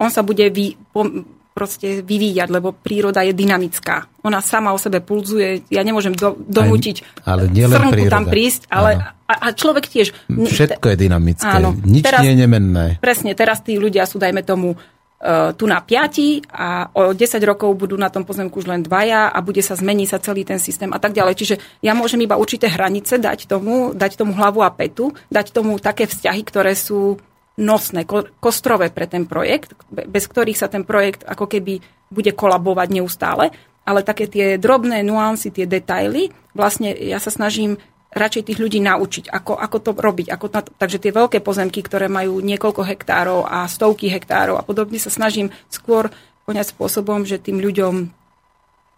on 0.03 0.11
sa 0.11 0.27
bude 0.27 0.51
vy, 0.51 0.75
po, 0.91 1.07
proste 1.51 2.01
vyvíjať, 2.01 2.49
lebo 2.49 2.71
príroda 2.73 3.27
je 3.27 3.35
dynamická. 3.35 4.07
Ona 4.23 4.39
sama 4.39 4.71
o 4.71 4.79
sebe 4.79 5.03
pulzuje, 5.03 5.67
ja 5.69 5.83
nemôžem 5.83 6.15
do, 6.15 6.39
donútiť 6.39 7.27
ale 7.27 7.51
srnku 7.51 7.93
príroda. 7.93 8.15
tam 8.15 8.25
prísť, 8.31 8.63
ale 8.71 8.91
a, 9.27 9.35
a 9.35 9.47
človek 9.51 9.85
tiež... 9.91 10.15
Všetko 10.31 10.87
je 10.95 10.97
dynamické, 10.97 11.51
áno, 11.51 11.75
nič 11.75 12.07
teraz, 12.07 12.23
nie 12.23 12.33
je 12.35 12.39
nemenné. 12.47 12.87
Presne, 13.03 13.35
teraz 13.35 13.61
tí 13.67 13.77
ľudia 13.77 14.07
sú, 14.07 14.23
dajme 14.23 14.47
tomu, 14.47 14.79
uh, 14.79 15.51
tu 15.53 15.67
na 15.67 15.83
piati 15.85 16.41
a 16.49 16.89
o 16.97 17.13
10 17.13 17.39
rokov 17.45 17.77
budú 17.77 17.99
na 17.99 18.09
tom 18.09 18.25
pozemku 18.25 18.63
už 18.63 18.71
len 18.71 18.81
dvaja 18.81 19.29
a 19.29 19.39
bude 19.45 19.61
sa 19.61 19.77
zmeniť 19.77 20.09
sa 20.09 20.19
celý 20.23 20.47
ten 20.47 20.59
systém 20.63 20.91
a 20.91 20.99
tak 20.99 21.13
ďalej. 21.13 21.35
Čiže 21.37 21.55
ja 21.85 21.93
môžem 21.93 22.23
iba 22.25 22.41
určité 22.41 22.71
hranice 22.71 23.21
dať 23.21 23.51
tomu, 23.51 23.93
dať 23.93 24.17
tomu 24.17 24.33
hlavu 24.33 24.65
a 24.65 24.71
petu, 24.73 25.13
dať 25.29 25.53
tomu 25.53 25.77
také 25.83 26.09
vzťahy, 26.09 26.41
ktoré 26.47 26.73
sú 26.79 27.21
nosné, 27.59 28.07
kostrové 28.39 28.93
pre 28.93 29.11
ten 29.11 29.27
projekt, 29.27 29.75
bez 29.91 30.27
ktorých 30.31 30.59
sa 30.59 30.71
ten 30.71 30.87
projekt 30.87 31.27
ako 31.27 31.51
keby 31.51 31.83
bude 32.11 32.33
kolabovať 32.35 32.89
neustále, 32.91 33.51
ale 33.87 34.07
také 34.07 34.31
tie 34.31 34.61
drobné 34.61 35.03
nuancy, 35.03 35.51
tie 35.51 35.67
detaily, 35.67 36.31
vlastne 36.55 36.93
ja 36.95 37.19
sa 37.19 37.33
snažím 37.33 37.81
radšej 38.11 38.51
tých 38.51 38.59
ľudí 38.59 38.83
naučiť, 38.83 39.31
ako, 39.31 39.55
ako 39.55 39.77
to 39.79 39.91
robiť. 39.95 40.27
Ako 40.35 40.47
na 40.51 40.61
to, 40.67 40.71
takže 40.75 40.99
tie 40.99 41.15
veľké 41.15 41.39
pozemky, 41.43 41.81
ktoré 41.83 42.11
majú 42.11 42.43
niekoľko 42.43 42.83
hektárov 42.83 43.47
a 43.47 43.71
stovky 43.71 44.11
hektárov 44.11 44.59
a 44.59 44.67
podobne 44.67 44.99
sa 44.99 45.15
snažím 45.15 45.55
skôr 45.71 46.11
poňať 46.43 46.75
spôsobom, 46.75 47.23
že 47.23 47.39
tým 47.39 47.63
ľuďom 47.63 48.20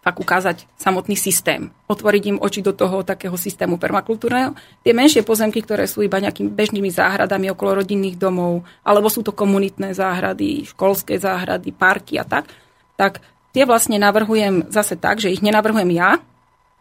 fakt 0.03 0.19
ukázať 0.19 0.67
samotný 0.75 1.15
systém. 1.15 1.71
Otvoriť 1.87 2.23
im 2.35 2.39
oči 2.43 2.59
do 2.59 2.75
toho 2.75 3.07
takého 3.07 3.39
systému 3.39 3.79
permakultúrneho. 3.79 4.59
Tie 4.83 4.91
menšie 4.91 5.23
pozemky, 5.23 5.63
ktoré 5.63 5.87
sú 5.87 6.03
iba 6.03 6.19
nejakými 6.19 6.51
bežnými 6.51 6.91
záhradami 6.91 7.55
okolo 7.55 7.81
rodinných 7.81 8.19
domov, 8.19 8.67
alebo 8.83 9.07
sú 9.07 9.23
to 9.23 9.31
komunitné 9.31 9.95
záhrady, 9.95 10.67
školské 10.67 11.23
záhrady, 11.23 11.71
parky 11.71 12.19
a 12.19 12.27
tak, 12.27 12.51
tak 12.99 13.23
tie 13.55 13.63
vlastne 13.63 13.95
navrhujem 14.03 14.67
zase 14.75 14.99
tak, 14.99 15.23
že 15.23 15.31
ich 15.31 15.41
nenavrhujem 15.41 15.95
ja, 15.95 16.19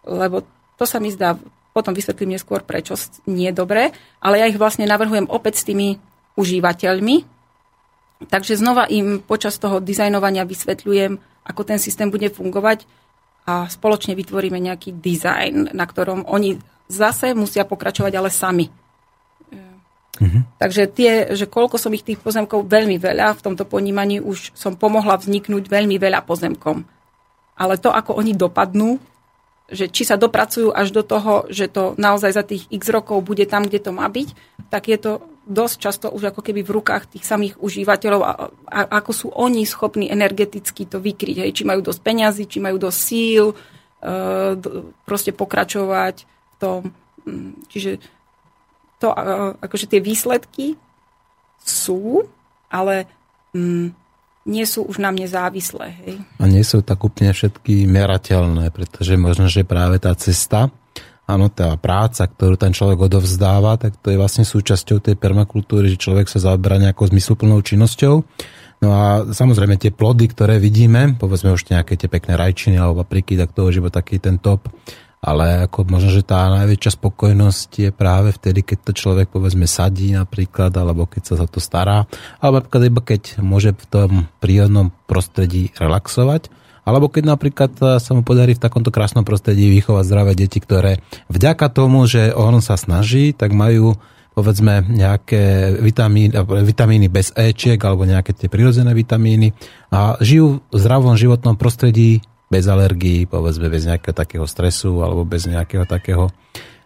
lebo 0.01 0.41
to 0.81 0.89
sa 0.89 0.97
mi 0.97 1.13
zdá, 1.13 1.37
potom 1.77 1.93
vysvetlím 1.93 2.35
neskôr, 2.35 2.65
prečo 2.65 2.97
nie 3.29 3.53
je 3.53 3.55
dobré, 3.55 3.93
ale 4.17 4.41
ja 4.41 4.49
ich 4.49 4.57
vlastne 4.57 4.89
navrhujem 4.89 5.29
opäť 5.29 5.61
s 5.61 5.67
tými 5.69 6.01
užívateľmi. 6.41 7.29
Takže 8.21 8.57
znova 8.57 8.89
im 8.89 9.21
počas 9.21 9.61
toho 9.61 9.77
dizajnovania 9.77 10.41
vysvetľujem, 10.45 11.21
ako 11.45 11.61
ten 11.65 11.77
systém 11.77 12.09
bude 12.09 12.29
fungovať, 12.33 12.85
a 13.45 13.65
spoločne 13.67 14.13
vytvoríme 14.13 14.57
nejaký 14.61 15.01
dizajn, 15.01 15.73
na 15.73 15.85
ktorom 15.85 16.27
oni 16.29 16.61
zase 16.91 17.33
musia 17.33 17.65
pokračovať, 17.65 18.13
ale 18.13 18.29
sami. 18.29 18.67
Mm-hmm. 20.21 20.43
Takže 20.61 20.83
tie, 20.93 21.11
že 21.33 21.49
koľko 21.49 21.81
som 21.81 21.89
ich 21.97 22.05
tých 22.05 22.21
pozemkov, 22.21 22.69
veľmi 22.69 23.01
veľa, 23.01 23.33
v 23.33 23.41
tomto 23.41 23.65
ponímaní 23.65 24.21
už 24.21 24.53
som 24.53 24.77
pomohla 24.77 25.17
vzniknúť 25.17 25.65
veľmi 25.65 25.97
veľa 25.97 26.21
pozemkom. 26.21 26.85
Ale 27.57 27.81
to, 27.81 27.89
ako 27.89 28.21
oni 28.21 28.37
dopadnú, 28.37 29.01
že 29.71 29.87
či 29.89 30.03
sa 30.05 30.19
dopracujú 30.19 30.75
až 30.75 30.93
do 30.93 31.01
toho, 31.01 31.47
že 31.47 31.71
to 31.71 31.95
naozaj 31.95 32.35
za 32.35 32.43
tých 32.45 32.67
x 32.69 32.91
rokov 32.91 33.23
bude 33.23 33.47
tam, 33.47 33.65
kde 33.65 33.79
to 33.81 33.91
má 33.95 34.05
byť, 34.05 34.35
tak 34.69 34.91
je 34.91 34.99
to 34.99 35.11
dosť 35.41 35.75
často 35.81 36.07
už 36.13 36.31
ako 36.31 36.41
keby 36.45 36.61
v 36.61 36.73
rukách 36.77 37.17
tých 37.17 37.25
samých 37.25 37.57
užívateľov 37.57 38.21
a, 38.21 38.31
a 38.69 38.79
ako 39.01 39.11
sú 39.11 39.27
oni 39.33 39.65
schopní 39.65 40.07
energeticky 40.13 40.85
to 40.85 41.01
vykryť. 41.01 41.37
Hej, 41.41 41.51
či 41.61 41.63
majú 41.65 41.81
dosť 41.81 42.01
peňazí, 42.01 42.43
či 42.45 42.61
majú 42.61 42.77
dosť 42.77 42.99
síl, 42.99 43.45
e, 43.49 43.55
proste 45.03 45.33
pokračovať 45.33 46.15
v 46.23 46.55
tom. 46.61 46.81
Mm, 47.25 47.57
čiže 47.67 47.97
to, 49.01 49.09
e, 49.09 49.23
akože 49.65 49.89
tie 49.89 49.99
výsledky 49.99 50.77
sú, 51.65 52.29
ale 52.69 53.09
mm, 53.57 53.97
nie 54.45 54.65
sú 54.65 54.85
už 54.85 55.01
na 55.01 55.09
mne 55.09 55.25
závislé. 55.25 55.97
Hej. 56.05 56.13
A 56.41 56.45
nie 56.45 56.61
sú 56.65 56.85
tak 56.85 57.01
úplne 57.01 57.33
všetky 57.33 57.85
merateľné, 57.89 58.73
pretože 58.73 59.17
možno, 59.17 59.49
že 59.49 59.65
práve 59.65 60.01
tá 60.01 60.13
cesta 60.17 60.73
áno, 61.31 61.47
tá 61.47 61.79
práca, 61.79 62.27
ktorú 62.27 62.59
ten 62.59 62.75
človek 62.75 63.07
odovzdáva, 63.07 63.79
tak 63.79 63.95
to 64.03 64.11
je 64.11 64.19
vlastne 64.19 64.43
súčasťou 64.43 64.99
tej 64.99 65.15
permakultúry, 65.15 65.91
že 65.91 66.01
človek 66.01 66.27
sa 66.27 66.43
zaoberá 66.43 66.77
nejakou 66.77 67.07
zmysluplnou 67.07 67.63
činnosťou. 67.63 68.15
No 68.81 68.89
a 68.89 69.29
samozrejme 69.29 69.77
tie 69.77 69.93
plody, 69.93 70.25
ktoré 70.33 70.57
vidíme, 70.57 71.13
povedzme 71.15 71.53
už 71.53 71.69
nejaké 71.69 71.95
tie 71.95 72.09
pekné 72.09 72.33
rajčiny 72.33 72.81
alebo 72.81 73.05
papriky, 73.05 73.37
tak 73.37 73.53
to 73.53 73.69
už 73.69 73.77
je 73.77 73.91
taký 73.93 74.17
ten 74.17 74.41
top. 74.41 74.67
Ale 75.21 75.69
ako 75.69 75.85
možno, 75.85 76.09
že 76.09 76.25
tá 76.25 76.49
najväčšia 76.49 76.97
spokojnosť 76.97 77.69
je 77.77 77.89
práve 77.93 78.33
vtedy, 78.33 78.65
keď 78.65 78.89
to 78.89 78.91
človek 78.97 79.29
povedzme 79.29 79.69
sadí 79.69 80.17
napríklad, 80.17 80.73
alebo 80.73 81.05
keď 81.05 81.21
sa 81.21 81.35
za 81.37 81.45
to 81.45 81.61
stará, 81.61 82.09
alebo 82.41 82.57
napríklad 82.57 82.83
iba 82.89 83.01
keď 83.05 83.21
môže 83.37 83.77
v 83.77 83.85
tom 83.85 84.11
prírodnom 84.41 84.89
prostredí 85.05 85.69
relaxovať 85.77 86.49
alebo 86.81 87.09
keď 87.09 87.23
napríklad 87.29 87.71
e, 87.77 87.83
sa 88.01 88.11
mu 88.13 88.25
podarí 88.25 88.57
v 88.57 88.63
takomto 88.63 88.89
krásnom 88.89 89.21
prostredí 89.27 89.69
vychovať 89.69 90.03
zdravé 90.05 90.31
deti, 90.33 90.57
ktoré 90.57 91.01
vďaka 91.29 91.69
tomu, 91.69 92.05
že 92.09 92.33
on 92.33 92.57
sa 92.59 92.77
snaží, 92.77 93.33
tak 93.33 93.53
majú 93.53 93.97
povedzme 94.31 94.87
nejaké 94.87 95.75
vitamíny, 95.83 96.31
vitamíny 96.63 97.11
bez 97.11 97.35
Ečiek 97.35 97.77
alebo 97.83 98.07
nejaké 98.07 98.31
tie 98.31 98.47
prirodzené 98.47 98.95
vitamíny 98.95 99.51
a 99.91 100.15
žijú 100.23 100.63
v 100.71 100.77
zdravom 100.79 101.19
životnom 101.19 101.59
prostredí 101.59 102.23
bez 102.47 102.67
alergií, 102.67 103.27
povedzme 103.27 103.67
bez 103.67 103.87
nejakého 103.87 104.15
takého 104.15 104.45
stresu 104.47 105.03
alebo 105.03 105.27
bez 105.27 105.47
nejakého 105.47 105.83
takého 105.83 106.31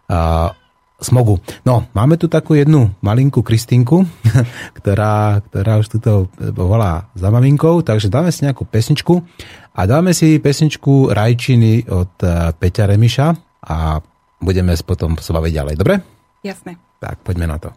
a, 0.10 0.54
smogu. 1.02 1.42
No, 1.68 1.86
máme 1.92 2.16
tu 2.16 2.26
takú 2.32 2.56
jednu 2.56 2.94
malinkú 3.04 3.46
Kristinku, 3.46 4.06
ktorá, 4.82 5.44
ktorá 5.46 5.82
už 5.82 5.88
tuto 6.00 6.32
volá 6.40 7.10
za 7.14 7.30
maminkou, 7.30 7.86
takže 7.86 8.10
dáme 8.10 8.34
si 8.34 8.46
nejakú 8.46 8.66
pesničku 8.66 9.22
a 9.76 9.82
dáme 9.84 10.16
si 10.16 10.40
pesničku 10.40 11.12
Rajčiny 11.12 11.92
od 11.92 12.16
eh, 12.24 12.56
Peťa 12.56 12.88
Remiša 12.88 13.28
a 13.68 14.00
budeme 14.40 14.72
potom 14.80 15.20
sa 15.20 15.36
baviť 15.36 15.52
ďalej. 15.52 15.76
Dobre? 15.76 15.96
Jasné. 16.44 16.80
Tak, 17.00 17.20
poďme 17.28 17.48
na 17.52 17.58
to. 17.60 17.70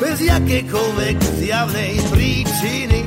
Bez 0.00 0.18
jakékoľvek 0.20 1.16
zjavnej 1.40 1.94
príčiny 2.12 2.99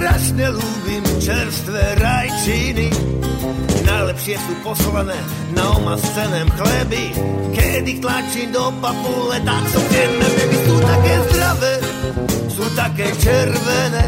strašne 0.00 0.56
ľúbim 0.56 1.04
čerstvé 1.20 2.00
rajčiny. 2.00 2.88
Najlepšie 3.84 4.40
sú 4.40 4.52
poslané 4.64 5.20
na 5.52 5.76
omasceném 5.76 6.48
chleby. 6.56 7.12
Kedy 7.52 8.00
tlačím 8.00 8.48
do 8.48 8.72
papule, 8.80 9.36
tak 9.44 9.60
som 9.68 9.84
denne, 9.92 10.28
baby, 10.40 10.58
sú 10.64 10.76
také 10.80 11.14
zdravé, 11.28 11.74
sú 12.48 12.64
také 12.72 13.06
červené. 13.20 14.04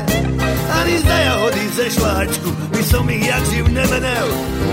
Ani 0.72 0.96
za 0.96 1.16
jahody 1.28 1.64
ze 1.76 1.86
šláčku, 1.92 2.48
by 2.72 2.82
som 2.88 3.04
ich 3.12 3.28
jak 3.28 3.44
živ 3.52 3.68
nemenel. 3.68 4.28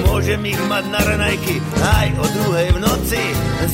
Môžem 0.08 0.40
ich 0.48 0.62
mať 0.72 0.88
na 0.88 1.04
ranajky 1.04 1.60
aj 1.84 2.08
o 2.16 2.26
druhej 2.32 2.68
v 2.72 2.80
noci. 2.80 3.24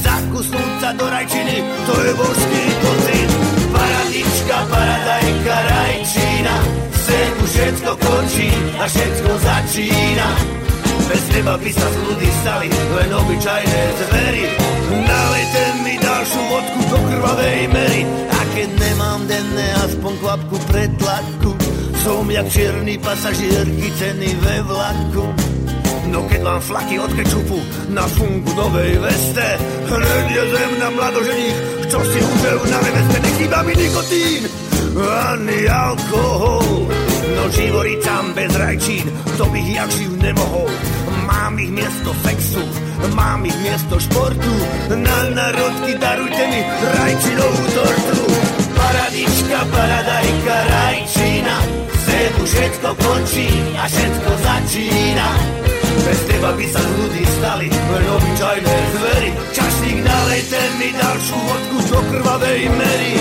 Zakusnúť 0.01 0.71
sa 0.81 0.97
do 0.97 1.05
rajčiny, 1.05 1.61
to 1.61 1.93
je 1.93 2.11
božský 2.17 2.63
pocit. 2.81 3.54
Paradička, 3.85 4.57
paradajka, 4.65 5.57
rajčina, 5.69 6.55
sem 7.05 7.33
už 7.37 7.49
všetko 7.53 7.91
končí 8.01 8.49
a 8.81 8.89
všetko 8.89 9.31
začína. 9.45 10.29
Bez 11.05 11.23
teba 11.29 11.53
by 11.53 11.69
sa 11.69 11.85
z 11.93 11.97
ľudí 12.01 12.29
stali 12.41 12.67
len 12.73 13.09
obyčajné 13.13 13.81
zvery. 13.93 14.45
Nalejte 14.89 15.63
mi 15.85 15.93
ďalšiu 16.01 16.41
vodku 16.49 16.81
do 16.89 16.97
krvavej 16.97 17.61
mery. 17.69 18.01
A 18.25 18.39
keď 18.57 18.69
nemám 18.73 19.21
denné 19.29 19.67
aspoň 19.85 20.13
kvapku 20.17 20.57
pretlaku, 20.65 21.51
som 22.01 22.25
jak 22.25 22.49
čierny 22.49 22.97
pasažier 22.97 23.69
chycený 23.69 24.33
ve 24.41 24.65
vlaku. 24.65 25.29
No 26.13 26.19
keď 26.29 26.41
mám 26.45 26.61
flaky 26.61 26.95
od 27.01 27.11
kečupu 27.13 27.59
na 27.89 28.05
fungu 28.07 28.51
novej 28.53 28.97
veste, 29.01 29.47
hneď 29.89 30.25
je 30.31 30.43
zem 30.53 30.71
na 30.79 30.89
mladoženích, 30.93 31.57
čo 31.89 31.99
si 32.05 32.19
užel 32.21 32.59
na 32.69 32.79
reveste, 32.81 33.17
nechýba 33.21 33.59
mi 33.65 33.73
nikotín 33.73 34.41
ani 34.95 35.67
alkohol. 35.67 36.87
No 37.35 37.43
živoričam 37.51 38.31
bez 38.31 38.51
rajčín, 38.55 39.05
to 39.37 39.45
bych 39.45 39.67
jak 39.75 39.89
živ 39.91 40.11
nemohol. 40.21 40.69
Mám 41.25 41.59
ich 41.59 41.71
miesto 41.73 42.13
sexu, 42.23 42.63
mám 43.17 43.45
ich 43.45 43.57
miesto 43.59 43.99
športu. 43.99 44.53
Na 44.93 45.19
narodky 45.33 45.97
darujte 45.99 46.43
mi 46.47 46.61
rajčinovú 46.95 47.63
tortu. 47.75 48.21
Paradička, 48.75 49.59
paradajka, 49.73 50.57
rajčina, 50.69 51.55
sedu 52.25 52.45
všetko 52.45 52.89
končí 53.05 53.49
a 53.77 53.85
všetko 53.85 54.31
začína. 54.41 55.29
Bez 56.05 56.19
teba 56.25 56.49
by 56.57 56.65
sa 56.73 56.81
ľudí 56.81 57.23
stali 57.37 57.67
len 57.69 58.05
obyčajné 58.17 58.75
zvery. 58.97 59.29
Čašník 59.53 59.99
nalejte 60.01 60.59
mi 60.81 60.89
ďalšiu 60.89 61.37
vodku 61.37 61.77
do 61.85 61.99
krvavej 62.09 62.61
mery. 62.73 63.13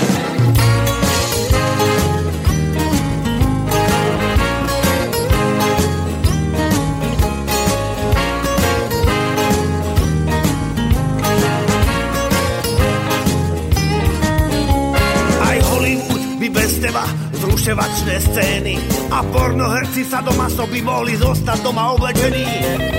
bez 16.45 16.77
teba 16.79 17.24
zruševačné 17.55 18.19
scény 18.19 18.75
a 19.15 19.23
pornoherci 19.31 20.03
sa 20.03 20.19
doma 20.19 20.51
soby 20.51 20.83
mohli 20.83 21.15
zostať 21.15 21.63
doma 21.63 21.95
oblečení. 21.95 22.43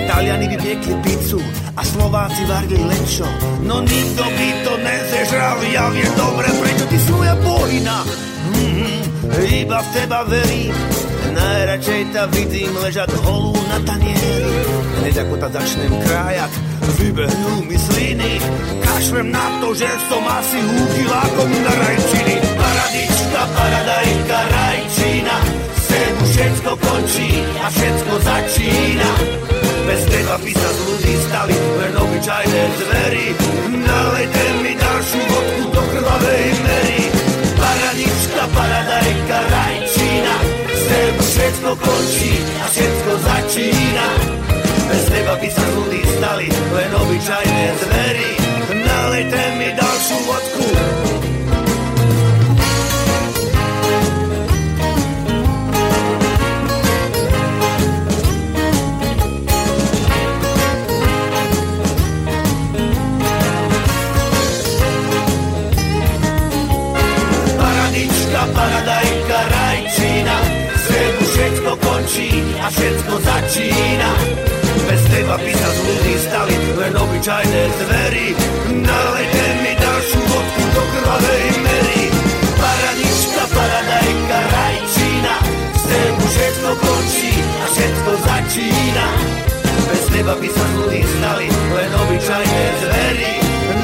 Taliani 0.08 0.48
by 0.48 0.56
piekli 0.56 0.96
pizzu 1.04 1.36
a 1.76 1.84
Slováci 1.84 2.40
varili 2.48 2.80
lečo, 2.80 3.28
no 3.68 3.84
nikto 3.84 4.24
by 4.24 4.48
to 4.64 4.72
nezežral, 4.80 5.60
ja 5.68 5.92
viem 5.92 6.08
dobre, 6.16 6.48
prečo 6.56 6.88
ty 6.88 6.96
si 6.96 7.10
moja 7.12 7.36
bojina. 7.44 8.00
Mm-hmm, 8.56 8.96
iba 9.60 9.76
v 9.76 9.88
teba 9.92 10.24
verím, 10.24 10.72
najradšej 11.36 12.02
ta 12.16 12.24
vidím 12.32 12.72
ležať 12.80 13.12
holú 13.28 13.52
na 13.68 13.76
tanieri. 13.84 14.56
Hneď 15.04 15.28
ako 15.28 15.36
ta 15.36 15.52
začnem 15.52 15.92
krájať, 16.00 16.48
vybehnú 16.94 17.66
mi 17.66 17.78
sliny, 17.78 18.38
kašlem 18.84 19.34
na 19.34 19.46
to, 19.58 19.74
že 19.74 19.88
som 20.06 20.22
asi 20.22 20.58
úkilákom 20.62 21.50
na 21.50 21.72
rajčiny. 21.74 22.34
Paradička, 22.54 23.42
paradajka, 23.56 24.38
rajčina, 24.54 25.36
sebu 25.86 26.24
všetko 26.30 26.72
končí 26.78 27.30
a 27.62 27.66
všetko 27.70 28.14
začína. 28.22 29.10
Bez 29.86 30.02
teba 30.10 30.36
by 30.38 30.52
sa 30.54 30.70
z 30.74 30.78
ľudí 30.86 31.14
stali 31.30 31.54
len 31.54 31.94
obyčajné 31.94 32.62
zvery. 32.78 33.26
Nalejte 33.86 34.44
mi 34.62 34.72
ďalšiu 34.74 35.20
vodku 35.30 35.62
do 35.70 35.82
krvavej 35.94 36.46
mery. 36.62 37.02
Paradička, 37.54 38.42
paradajka, 38.50 39.38
rajčina, 39.50 40.34
sebu 40.74 41.22
všetko 41.22 41.70
končí 41.78 42.32
a 42.62 42.66
všetko 42.70 43.12
začína. 43.22 44.45
Bez 44.96 45.12
teba 45.12 45.36
by 45.36 45.48
sa 45.52 45.60
z 45.60 45.72
ľudí 45.76 46.00
stali 46.08 46.48
len 46.48 46.90
obyčajné 46.96 47.64
zvery. 47.84 48.30
Nalejte 48.80 49.40
mi 49.60 49.68
ďalšiu 49.76 50.18
vodku. 50.24 50.64
Paradajka, 68.46 69.40
rajčina. 69.52 70.36
Svetu 70.86 71.24
všetko 71.34 71.72
končí 71.82 72.30
a 72.62 72.70
všetko 72.70 73.14
začína 73.20 74.45
teba 75.16 75.36
z 75.40 75.78
ľudí 75.80 76.14
stali 76.20 76.54
len 76.76 76.92
obyčajné 76.92 77.62
zvery 77.80 78.26
Nalejte 78.84 79.44
mi 79.64 79.72
ďalšiu 79.80 80.20
vodku 80.28 80.64
do 80.76 80.82
krvavej 80.92 81.46
mery 81.64 82.02
Paradička, 82.60 83.42
paradajka, 83.48 84.38
rajčina 84.52 85.34
Svetu 85.80 86.26
všetko 86.28 86.70
končí 86.84 87.32
a 87.32 87.64
všetko 87.72 88.10
začína 88.28 89.06
Bez 89.88 90.04
teba 90.12 90.34
by 90.36 90.48
sa 90.52 90.66
ľudí 90.76 91.00
stali 91.00 91.46
len 91.48 91.90
obyčajné 91.96 92.64
zvery 92.84 93.32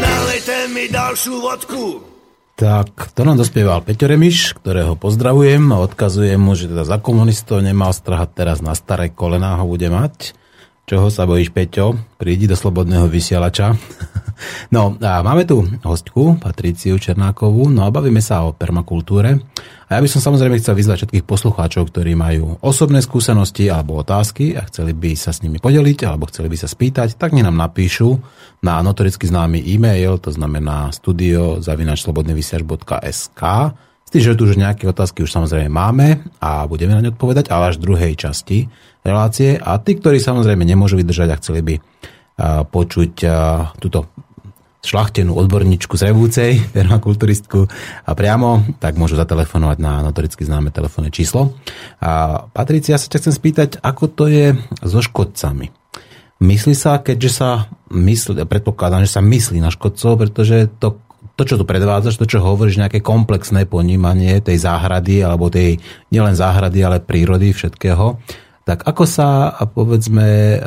Nalejte 0.05 0.57
mi 0.68 0.85
ďalšiu 0.92 1.35
vodku. 1.40 1.85
Tak 2.61 3.16
to 3.16 3.25
nám 3.25 3.40
dospieval 3.40 3.81
Peťo 3.81 4.05
Remiš, 4.05 4.53
ktorého 4.61 5.01
pozdravujem 5.01 5.64
a 5.73 5.81
odkazujem 5.81 6.37
mu, 6.37 6.53
že 6.53 6.68
teda 6.68 6.85
za 6.85 7.01
komunistov 7.01 7.64
nemal 7.64 7.97
strahať 7.97 8.29
teraz 8.37 8.59
na 8.61 8.77
staré 8.77 9.09
kolená 9.09 9.57
ho 9.57 9.64
bude 9.64 9.88
mať. 9.88 10.41
Čoho 10.83 11.14
sa 11.14 11.31
bojíš, 11.31 11.55
Peťo? 11.55 11.95
Prídi 12.18 12.51
do 12.51 12.59
slobodného 12.59 13.07
vysielača. 13.07 13.71
no 14.75 14.99
a 14.99 15.23
máme 15.23 15.47
tu 15.47 15.62
hostku, 15.87 16.42
Patriciu 16.42 16.99
Černákovú, 16.99 17.71
no 17.71 17.87
a 17.87 17.95
bavíme 17.95 18.18
sa 18.18 18.42
o 18.42 18.51
permakultúre. 18.51 19.38
A 19.87 19.90
ja 19.95 20.03
by 20.03 20.11
som 20.11 20.18
samozrejme 20.18 20.59
chcel 20.59 20.75
vyzvať 20.75 21.07
všetkých 21.07 21.23
poslucháčov, 21.23 21.87
ktorí 21.87 22.18
majú 22.18 22.59
osobné 22.66 22.99
skúsenosti 22.99 23.71
alebo 23.71 24.03
otázky 24.03 24.59
a 24.59 24.66
chceli 24.66 24.90
by 24.90 25.14
sa 25.14 25.31
s 25.31 25.47
nimi 25.47 25.62
podeliť 25.62 26.03
alebo 26.03 26.27
chceli 26.27 26.51
by 26.51 26.59
sa 26.59 26.66
spýtať, 26.66 27.14
tak 27.14 27.31
nám 27.31 27.55
napíšu 27.55 28.18
na 28.66 28.83
notoricky 28.83 29.31
známy 29.31 29.62
e-mail, 29.62 30.18
to 30.18 30.35
znamená 30.35 30.90
studio 30.90 31.62
zavinačslobodnyvysiač.sk 31.62 33.42
s 34.03 34.11
tým, 34.11 34.23
že 34.27 34.35
tu 34.35 34.51
už 34.51 34.59
nejaké 34.59 34.90
otázky 34.90 35.23
už 35.23 35.31
samozrejme 35.31 35.71
máme 35.71 36.27
a 36.42 36.66
budeme 36.66 36.99
na 36.99 37.07
ne 37.07 37.14
odpovedať, 37.14 37.55
ale 37.55 37.71
až 37.71 37.79
v 37.79 37.87
druhej 37.87 38.18
časti 38.18 38.66
relácie. 39.02 39.58
A 39.58 39.78
tí, 39.78 39.98
ktorí 39.98 40.18
samozrejme 40.18 40.62
nemôžu 40.62 40.98
vydržať 40.98 41.28
a 41.30 41.38
chceli 41.38 41.60
by 41.62 41.74
počuť 42.72 43.12
túto 43.78 44.08
šlachtenú 44.82 45.38
odborníčku 45.38 45.94
z 45.94 46.10
Revúcej, 46.10 46.58
permakulturistku 46.74 47.70
a 48.02 48.10
priamo, 48.18 48.66
tak 48.82 48.98
môžu 48.98 49.14
zatelefonovať 49.14 49.78
na 49.78 50.02
notoricky 50.02 50.42
známe 50.42 50.74
telefónne 50.74 51.14
číslo. 51.14 51.54
A 52.02 52.44
Patricia, 52.50 52.98
sa 52.98 53.06
ťa 53.06 53.18
chcem 53.22 53.34
spýtať, 53.34 53.68
ako 53.78 54.04
to 54.10 54.24
je 54.26 54.46
so 54.82 54.98
škodcami. 54.98 55.70
Myslí 56.42 56.74
sa, 56.74 56.98
keďže 56.98 57.30
sa 57.30 57.70
myslí, 57.94 58.42
predpokladám, 58.50 59.06
že 59.06 59.14
sa 59.14 59.22
myslí 59.22 59.62
na 59.62 59.70
škodcov, 59.70 60.18
pretože 60.18 60.66
to, 60.82 60.98
to, 61.38 61.42
čo 61.46 61.54
tu 61.54 61.62
predvádzaš, 61.62 62.18
to, 62.18 62.26
čo 62.26 62.42
hovoríš, 62.42 62.82
nejaké 62.82 62.98
komplexné 62.98 63.70
ponímanie 63.70 64.42
tej 64.42 64.58
záhrady, 64.58 65.22
alebo 65.22 65.46
tej 65.46 65.78
nielen 66.10 66.34
záhrady, 66.34 66.82
ale 66.82 66.98
prírody, 66.98 67.54
všetkého, 67.54 68.18
tak 68.62 68.87
ako 68.87 69.05
sa, 69.05 69.53
povedzme, 69.72 70.59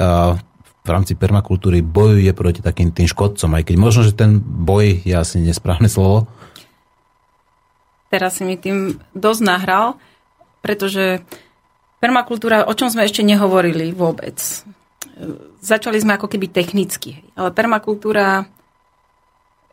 v 0.86 0.89
rámci 0.89 1.17
permakultúry 1.17 1.81
bojuje 1.81 2.29
proti 2.38 2.62
takým 2.62 2.93
tým 2.93 3.10
škodcom, 3.10 3.58
aj 3.58 3.63
keď 3.65 3.75
možno, 3.81 4.05
že 4.05 4.13
ten 4.13 4.38
boj 4.39 5.01
je 5.01 5.15
asi 5.17 5.41
nesprávne 5.41 5.89
slovo? 5.89 6.29
Teraz 8.13 8.38
si 8.38 8.45
mi 8.45 8.55
tým 8.55 9.01
dosť 9.17 9.41
nahral, 9.41 9.97
pretože 10.62 11.25
permakultúra, 11.97 12.69
o 12.69 12.73
čom 12.77 12.93
sme 12.93 13.03
ešte 13.10 13.25
nehovorili 13.25 13.91
vôbec. 13.91 14.38
Začali 15.60 15.97
sme 15.97 16.21
ako 16.21 16.29
keby 16.29 16.53
technicky, 16.53 17.25
ale 17.34 17.49
permakultúra 17.49 18.45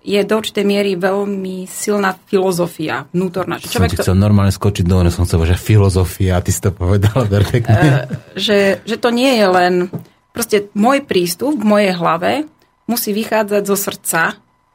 je 0.02 0.20
do 0.26 0.34
určitej 0.34 0.66
miery 0.66 0.98
veľmi 0.98 1.70
silná 1.70 2.18
filozofia 2.26 3.06
vnútorná. 3.14 3.62
Som 3.62 3.86
ti 3.86 3.98
chcel 3.98 4.18
normálne 4.18 4.50
skočiť 4.50 4.82
do 4.82 4.98
som 5.14 5.22
chcel, 5.24 5.46
že 5.46 5.54
filozofia, 5.54 6.42
ty 6.42 6.50
si 6.50 6.58
to 6.58 6.74
povedala 6.74 7.22
perfektne. 7.38 7.78
Uh, 7.78 8.34
že, 8.34 8.82
že 8.82 8.98
to 8.98 9.14
nie 9.14 9.38
je 9.38 9.46
len 9.46 9.74
Proste 10.32 10.72
môj 10.72 11.04
prístup 11.04 11.60
v 11.60 11.68
mojej 11.68 11.92
hlave 11.92 12.48
musí 12.88 13.12
vychádzať 13.12 13.62
zo 13.68 13.76
srdca, 13.76 14.20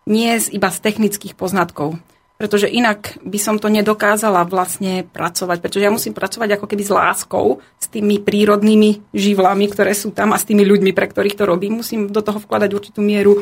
nie 0.06 0.38
iba 0.54 0.70
z 0.70 0.80
technických 0.80 1.34
poznatkov. 1.34 1.98
Pretože 2.38 2.70
inak 2.70 3.18
by 3.26 3.40
som 3.42 3.58
to 3.58 3.66
nedokázala 3.66 4.46
vlastne 4.46 5.02
pracovať. 5.10 5.58
Pretože 5.58 5.90
ja 5.90 5.90
musím 5.90 6.14
pracovať 6.14 6.54
ako 6.54 6.70
keby 6.70 6.84
s 6.86 6.94
láskou, 6.94 7.58
s 7.82 7.90
tými 7.90 8.22
prírodnými 8.22 9.10
živlami, 9.10 9.66
ktoré 9.74 9.98
sú 9.98 10.14
tam 10.14 10.38
a 10.38 10.38
s 10.38 10.46
tými 10.46 10.62
ľuďmi, 10.62 10.94
pre 10.94 11.10
ktorých 11.10 11.34
to 11.34 11.50
robím. 11.50 11.82
Musím 11.82 12.14
do 12.14 12.22
toho 12.22 12.38
vkladať 12.38 12.70
určitú 12.78 13.02
mieru 13.02 13.42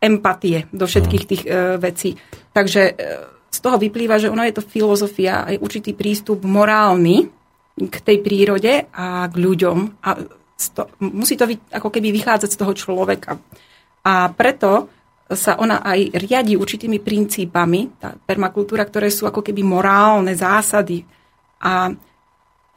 empatie 0.00 0.68
do 0.72 0.84
všetkých 0.84 1.24
tých 1.24 1.42
e, 1.44 1.80
vecí. 1.80 2.14
Takže 2.52 2.82
e, 2.82 2.94
z 3.50 3.58
toho 3.64 3.80
vyplýva, 3.80 4.20
že 4.20 4.28
ono 4.28 4.44
je 4.44 4.54
to 4.54 4.64
filozofia 4.64 5.48
aj 5.48 5.56
určitý 5.62 5.96
prístup 5.96 6.44
morálny 6.44 7.28
k 7.76 7.96
tej 8.00 8.20
prírode 8.20 8.72
a 8.92 9.28
k 9.28 9.34
ľuďom. 9.36 9.78
A 10.04 10.08
to, 10.72 10.88
musí 11.00 11.36
to 11.36 11.48
ako 11.72 11.88
keby 11.92 12.12
vychádzať 12.12 12.50
z 12.52 12.60
toho 12.60 12.72
človeka. 12.72 13.36
A 14.04 14.32
preto 14.32 14.88
sa 15.26 15.58
ona 15.58 15.82
aj 15.82 16.14
riadi 16.22 16.54
určitými 16.54 17.02
princípami, 17.02 17.98
tá 17.98 18.14
permakultúra, 18.14 18.86
ktoré 18.86 19.10
sú 19.10 19.26
ako 19.26 19.42
keby 19.42 19.66
morálne 19.66 20.32
zásady. 20.32 21.02
A 21.58 21.90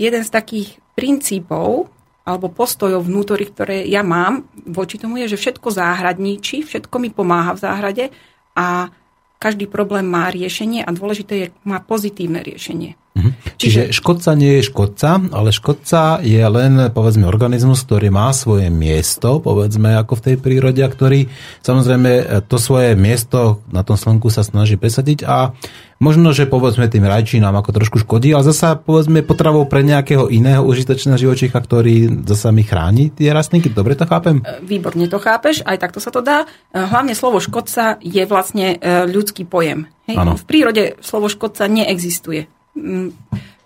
jeden 0.02 0.24
z 0.26 0.30
takých 0.34 0.82
princípov 0.98 1.94
alebo 2.30 2.54
postojov 2.54 3.10
vnútory, 3.10 3.50
ktoré 3.50 3.90
ja 3.90 4.06
mám 4.06 4.46
voči 4.70 5.02
tomu 5.02 5.18
je, 5.26 5.34
že 5.34 5.42
všetko 5.42 5.74
záhradníči, 5.74 6.62
všetko 6.62 6.96
mi 7.02 7.10
pomáha 7.10 7.58
v 7.58 7.64
záhrade 7.66 8.06
a 8.54 8.94
každý 9.42 9.72
problém 9.72 10.06
má 10.06 10.30
riešenie 10.30 10.84
a 10.84 10.92
dôležité 10.94 11.34
je, 11.34 11.48
má 11.66 11.82
pozitívne 11.82 12.44
riešenie. 12.46 13.00
Mhm. 13.18 13.32
Čiže 13.58 13.82
škodca 13.90 14.32
nie 14.38 14.60
je 14.60 14.68
škodca, 14.70 15.20
ale 15.34 15.50
škodca 15.50 16.22
je 16.22 16.40
len, 16.40 16.94
povedzme, 16.94 17.26
organizmus, 17.26 17.84
ktorý 17.84 18.14
má 18.14 18.32
svoje 18.32 18.70
miesto, 18.70 19.42
povedzme, 19.42 19.98
ako 19.98 20.14
v 20.20 20.24
tej 20.30 20.36
prírode, 20.38 20.80
a 20.86 20.92
ktorý 20.92 21.28
samozrejme 21.66 22.44
to 22.46 22.56
svoje 22.62 22.94
miesto 22.94 23.66
na 23.74 23.82
tom 23.82 23.98
slnku 23.98 24.30
sa 24.30 24.46
snaží 24.46 24.78
presadiť 24.78 25.26
a 25.26 25.52
možno, 26.00 26.32
že 26.32 26.48
povedzme 26.48 26.88
tým 26.88 27.06
rajčinám 27.06 27.54
ako 27.60 27.76
trošku 27.76 27.98
škodí, 28.02 28.32
ale 28.32 28.48
zasa 28.48 28.80
povedzme 28.80 29.22
potravou 29.22 29.68
pre 29.68 29.84
nejakého 29.84 30.32
iného 30.32 30.64
užitočného 30.64 31.20
živočícha, 31.20 31.60
ktorý 31.60 32.26
zasa 32.26 32.50
mi 32.56 32.64
chráni 32.64 33.12
tie 33.12 33.30
rastlinky. 33.36 33.70
Dobre 33.70 34.00
to 34.00 34.08
chápem? 34.08 34.42
Výborne 34.64 35.12
to 35.12 35.20
chápeš, 35.20 35.62
aj 35.68 35.78
takto 35.78 36.00
sa 36.00 36.10
to 36.10 36.24
dá. 36.24 36.48
Hlavne 36.72 37.14
slovo 37.14 37.44
škodca 37.44 38.00
je 38.00 38.24
vlastne 38.26 38.80
e, 38.80 39.06
ľudský 39.06 39.44
pojem. 39.44 39.92
Hej? 40.08 40.16
V 40.18 40.44
prírode 40.48 40.84
slovo 41.04 41.28
škodca 41.28 41.68
neexistuje. 41.68 42.48
Mm, 42.74 43.12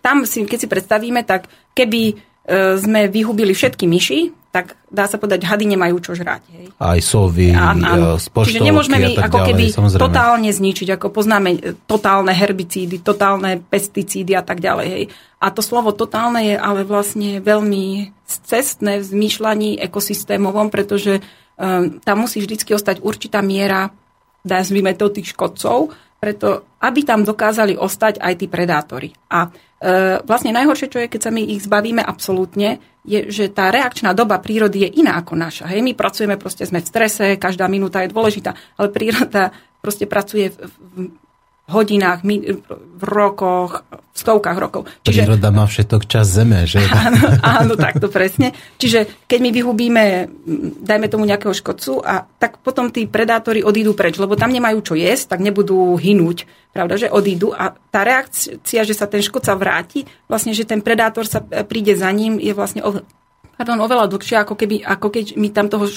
tam 0.04 0.28
si, 0.28 0.44
keď 0.44 0.60
si 0.60 0.68
predstavíme, 0.68 1.22
tak 1.24 1.48
keby 1.78 2.02
e, 2.12 2.14
sme 2.82 3.08
vyhubili 3.08 3.54
všetky 3.54 3.86
myši, 3.88 4.43
tak 4.54 4.78
dá 4.86 5.10
sa 5.10 5.18
povedať, 5.18 5.50
hady 5.50 5.66
nemajú 5.66 5.98
čo 5.98 6.14
žrať. 6.14 6.46
Hej. 6.54 6.66
Aj 6.78 7.00
sovy, 7.02 7.50
áno, 7.58 8.22
Čiže 8.22 8.62
nemôžeme 8.62 9.02
my 9.02 9.18
ako 9.18 9.40
ďalej, 9.42 9.50
keby 9.50 9.64
samozrejme. 9.74 10.04
totálne 10.06 10.50
zničiť, 10.54 10.88
ako 10.94 11.08
poznáme 11.10 11.50
e, 11.58 11.60
totálne 11.90 12.30
herbicídy, 12.30 13.02
totálne 13.02 13.58
pesticídy 13.66 14.38
a 14.38 14.46
tak 14.46 14.62
ďalej. 14.62 14.88
Hej. 14.94 15.04
A 15.42 15.50
to 15.50 15.66
slovo 15.66 15.90
totálne 15.90 16.54
je 16.54 16.54
ale 16.54 16.86
vlastne 16.86 17.42
veľmi 17.42 18.14
cestné 18.30 19.02
v 19.02 19.06
zmýšľaní 19.10 19.82
ekosystémovom, 19.82 20.70
pretože 20.70 21.26
um, 21.58 21.98
tam 22.06 22.22
musí 22.22 22.38
vždy 22.38 22.78
ostať 22.78 23.02
určitá 23.02 23.42
miera, 23.42 23.90
nazvime 24.46 24.94
to 24.94 25.10
tých 25.10 25.34
škodcov, 25.34 25.92
preto 26.24 26.64
aby 26.84 27.00
tam 27.08 27.24
dokázali 27.24 27.80
ostať 27.80 28.20
aj 28.20 28.34
tí 28.36 28.52
predátori. 28.52 29.16
A 29.32 29.48
e, 29.48 29.50
vlastne 30.28 30.52
najhoršie, 30.52 30.92
čo 30.92 31.00
je, 31.00 31.08
keď 31.08 31.22
sa 31.24 31.32
my 31.32 31.44
ich 31.48 31.64
zbavíme 31.64 32.04
absolútne, 32.04 32.84
je, 33.08 33.32
že 33.32 33.52
tá 33.52 33.72
reakčná 33.72 34.12
doba 34.12 34.40
prírody 34.44 34.88
je 34.88 35.04
iná 35.04 35.16
ako 35.20 35.40
naša. 35.40 35.72
Hej, 35.72 35.80
my 35.80 35.96
pracujeme, 35.96 36.36
proste 36.36 36.68
sme 36.68 36.84
v 36.84 36.88
strese, 36.92 37.40
každá 37.40 37.72
minúta 37.72 38.04
je 38.04 38.12
dôležitá, 38.12 38.52
ale 38.76 38.92
príroda 38.92 39.56
proste 39.84 40.04
pracuje 40.08 40.52
v, 40.52 40.60
v 40.68 40.96
hodinách, 41.72 42.20
v 42.24 43.04
rokoch, 43.08 43.88
v 43.88 44.18
stovkách 44.20 44.58
rokov. 44.60 44.82
Čiže, 45.08 45.24
Príroda 45.24 45.50
má 45.50 45.64
všetok 45.64 46.04
čas 46.12 46.28
zeme, 46.28 46.68
že? 46.68 46.84
Áno, 47.08 47.24
áno, 47.40 47.74
takto 47.80 48.12
presne. 48.12 48.52
Čiže 48.76 49.26
keď 49.26 49.40
my 49.40 49.50
vyhubíme, 49.56 50.04
dajme 50.84 51.08
tomu 51.08 51.24
nejakého 51.24 51.56
škodcu, 51.56 52.04
a 52.04 52.28
tak 52.28 52.60
potom 52.60 52.92
tí 52.92 53.08
predátori 53.08 53.64
odídu 53.64 53.96
preč, 53.96 54.20
lebo 54.20 54.36
tam 54.36 54.52
nemajú 54.52 54.84
čo 54.84 54.94
jesť, 55.00 55.36
tak 55.36 55.40
nebudú 55.40 55.96
hynúť, 55.96 56.46
pravda, 56.76 57.00
že 57.00 57.08
odídu. 57.08 57.56
A 57.56 57.72
tá 57.72 58.04
reakcia, 58.04 58.84
že 58.84 58.94
sa 58.94 59.08
ten 59.08 59.24
škodca 59.24 59.56
vráti, 59.56 60.04
vlastne, 60.28 60.52
že 60.52 60.68
ten 60.68 60.84
predátor 60.84 61.24
sa 61.24 61.40
e, 61.48 61.64
príde 61.64 61.96
za 61.96 62.12
ním, 62.12 62.44
je 62.44 62.52
vlastne 62.52 62.84
pardon, 63.58 63.80
oveľa 63.80 64.12
dlhšie, 64.12 64.36
ako, 64.44 64.60
keby, 64.60 64.84
ako 64.84 65.08
keď 65.14 65.26
my 65.40 65.48
tam 65.54 65.72
toho 65.72 65.88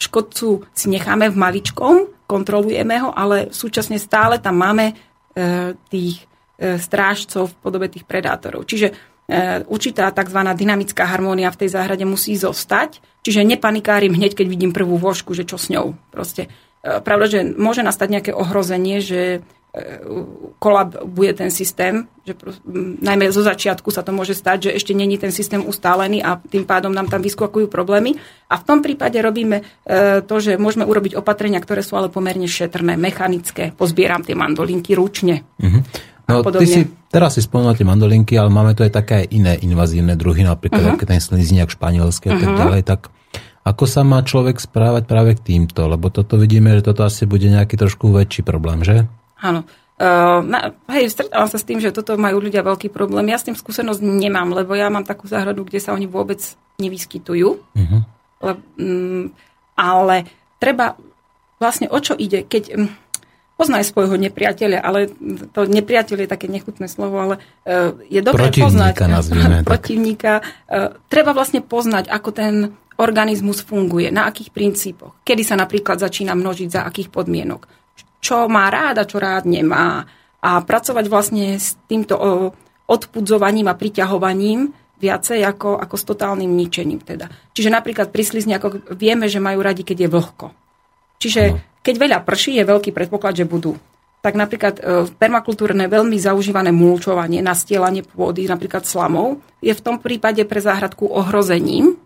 škodcu 0.00 0.64
si 0.72 0.86
necháme 0.88 1.28
v 1.28 1.36
maličkom, 1.36 1.94
kontrolujeme 2.32 2.96
ho, 3.04 3.12
ale 3.12 3.52
súčasne 3.52 4.00
stále 4.00 4.40
tam 4.40 4.56
máme 4.56 4.88
e, 4.88 4.94
tých 5.92 6.24
e, 6.56 6.80
strážcov 6.80 7.52
v 7.52 7.58
podobe 7.60 7.92
tých 7.92 8.08
predátorov. 8.08 8.64
Čiže 8.64 8.88
e, 8.88 8.94
určitá 9.68 10.08
tzv. 10.08 10.40
dynamická 10.56 11.04
harmónia 11.04 11.52
v 11.52 11.60
tej 11.60 11.76
záhrade 11.76 12.08
musí 12.08 12.32
zostať, 12.32 13.04
čiže 13.20 13.44
nepanikárim 13.44 14.16
hneď, 14.16 14.40
keď 14.40 14.46
vidím 14.48 14.72
prvú 14.72 14.96
vošku, 14.96 15.36
že 15.36 15.44
čo 15.44 15.60
s 15.60 15.68
ňou. 15.68 15.92
Proste, 16.08 16.48
pravda, 16.80 17.28
že 17.28 17.40
môže 17.44 17.84
nastať 17.84 18.08
nejaké 18.08 18.32
ohrozenie, 18.32 19.04
že 19.04 19.44
kolabuje 20.60 21.32
ten 21.32 21.48
systém, 21.48 22.04
že 22.28 22.36
najmä 23.00 23.32
zo 23.32 23.40
začiatku 23.40 23.88
sa 23.88 24.04
to 24.04 24.12
môže 24.12 24.36
stať, 24.36 24.68
že 24.68 24.70
ešte 24.76 24.92
není 24.92 25.16
ten 25.16 25.32
systém 25.32 25.64
ustálený 25.64 26.20
a 26.20 26.36
tým 26.36 26.68
pádom 26.68 26.92
nám 26.92 27.08
tam 27.08 27.24
vyskakujú 27.24 27.72
problémy. 27.72 28.12
A 28.52 28.60
v 28.60 28.66
tom 28.68 28.84
prípade 28.84 29.16
robíme 29.16 29.64
e, 29.64 30.20
to, 30.28 30.36
že 30.44 30.60
môžeme 30.60 30.84
urobiť 30.84 31.16
opatrenia, 31.16 31.56
ktoré 31.56 31.80
sú 31.80 31.96
ale 31.96 32.12
pomerne 32.12 32.44
šetrné, 32.44 33.00
mechanické. 33.00 33.72
Pozbieram 33.72 34.20
tie 34.20 34.36
mandolinky 34.36 34.92
ručne. 34.92 35.40
Uh-huh. 35.56 35.80
No, 36.28 36.44
ty 36.52 36.68
si, 36.68 36.84
teraz 37.08 37.40
si 37.40 37.40
spomenul 37.40 37.72
tie 37.72 37.88
mandolinky, 37.88 38.36
ale 38.36 38.52
máme 38.52 38.76
tu 38.76 38.84
aj 38.84 38.92
také 38.92 39.24
iné 39.32 39.56
invazívne 39.56 40.20
druhy, 40.20 40.44
napríklad 40.44 41.00
uh-huh. 41.00 41.08
ten 41.08 41.16
slizniak 41.16 41.72
španielský 41.72 42.28
a 42.28 42.36
tak 42.36 42.44
uh-huh. 42.44 42.60
ďalej, 42.60 42.82
tak 42.84 43.08
ako 43.64 43.88
sa 43.88 44.04
má 44.04 44.20
človek 44.20 44.60
správať 44.60 45.08
práve 45.08 45.32
k 45.32 45.56
týmto? 45.56 45.88
Lebo 45.88 46.12
toto 46.12 46.36
vidíme, 46.36 46.76
že 46.76 46.84
toto 46.84 47.08
asi 47.08 47.24
bude 47.24 47.48
nejaký 47.48 47.80
trošku 47.80 48.12
väčší 48.12 48.44
problém, 48.44 48.84
že? 48.84 49.08
Áno. 49.42 49.66
Uh, 50.02 50.42
na, 50.42 50.74
hej, 50.90 51.14
stretávam 51.14 51.46
sa 51.46 51.58
s 51.60 51.68
tým, 51.68 51.78
že 51.78 51.94
toto 51.94 52.18
majú 52.18 52.42
ľudia 52.42 52.64
veľký 52.66 52.90
problém. 52.90 53.30
Ja 53.30 53.38
s 53.38 53.46
tým 53.46 53.54
skúsenosť 53.54 54.02
nemám, 54.02 54.50
lebo 54.50 54.74
ja 54.74 54.90
mám 54.90 55.06
takú 55.06 55.30
záhradu, 55.30 55.62
kde 55.62 55.78
sa 55.78 55.94
oni 55.94 56.10
vôbec 56.10 56.42
nevyskytujú. 56.80 57.60
Uh-huh. 57.60 58.00
Le, 58.42 58.52
um, 58.82 59.30
ale 59.78 60.26
treba 60.58 60.98
vlastne 61.62 61.86
o 61.86 61.98
čo 62.02 62.18
ide, 62.18 62.42
keď 62.42 62.62
um, 62.74 62.90
poznaj 63.54 63.94
svojho 63.94 64.18
nepriateľa, 64.18 64.82
ale 64.82 65.06
to 65.54 65.70
nepriateľ 65.70 66.26
je 66.26 66.28
také 66.34 66.50
nechutné 66.50 66.90
slovo, 66.90 67.22
ale 67.22 67.34
uh, 67.38 67.94
je 68.10 68.18
dobré 68.24 68.50
protivníka, 68.50 68.66
poznať 68.66 68.94
protivníka. 69.70 70.32
Uh, 70.66 70.98
treba 71.06 71.30
vlastne 71.30 71.62
poznať, 71.62 72.10
ako 72.10 72.30
ten 72.34 72.54
organizmus 72.98 73.62
funguje, 73.62 74.10
na 74.10 74.26
akých 74.26 74.50
princípoch, 74.50 75.14
kedy 75.22 75.46
sa 75.46 75.54
napríklad 75.54 76.02
začína 76.02 76.34
množiť, 76.34 76.68
za 76.74 76.82
akých 76.82 77.12
podmienok 77.14 77.81
čo 78.22 78.46
má 78.46 78.70
rád 78.70 79.02
a 79.02 79.08
čo 79.08 79.18
rád 79.18 79.50
nemá. 79.50 80.06
A 80.42 80.62
pracovať 80.62 81.04
vlastne 81.10 81.58
s 81.58 81.74
týmto 81.90 82.14
odpudzovaním 82.86 83.66
a 83.66 83.78
priťahovaním 83.78 84.70
viacej 85.02 85.42
ako, 85.42 85.82
ako 85.82 85.94
s 85.98 86.04
totálnym 86.06 86.50
ničením. 86.54 87.02
Teda. 87.02 87.26
Čiže 87.50 87.74
napríklad 87.74 88.14
pri 88.14 88.22
slizniakoch 88.22 88.94
vieme, 88.94 89.26
že 89.26 89.42
majú 89.42 89.58
radi, 89.58 89.82
keď 89.82 90.06
je 90.06 90.12
vlhko. 90.14 90.46
Čiže 91.18 91.42
keď 91.82 91.94
veľa 91.98 92.18
prší, 92.22 92.62
je 92.62 92.70
veľký 92.70 92.94
predpoklad, 92.94 93.42
že 93.42 93.50
budú. 93.50 93.74
Tak 94.22 94.38
napríklad 94.38 94.78
v 94.78 95.10
e, 95.10 95.14
permakultúrne 95.18 95.90
veľmi 95.90 96.14
zaužívané 96.14 96.70
mulčovanie, 96.70 97.42
nastielanie 97.42 98.06
pôdy, 98.06 98.46
napríklad 98.46 98.86
slamov, 98.86 99.42
je 99.58 99.74
v 99.74 99.82
tom 99.82 99.98
prípade 99.98 100.46
pre 100.46 100.62
záhradku 100.62 101.10
ohrozením, 101.10 101.98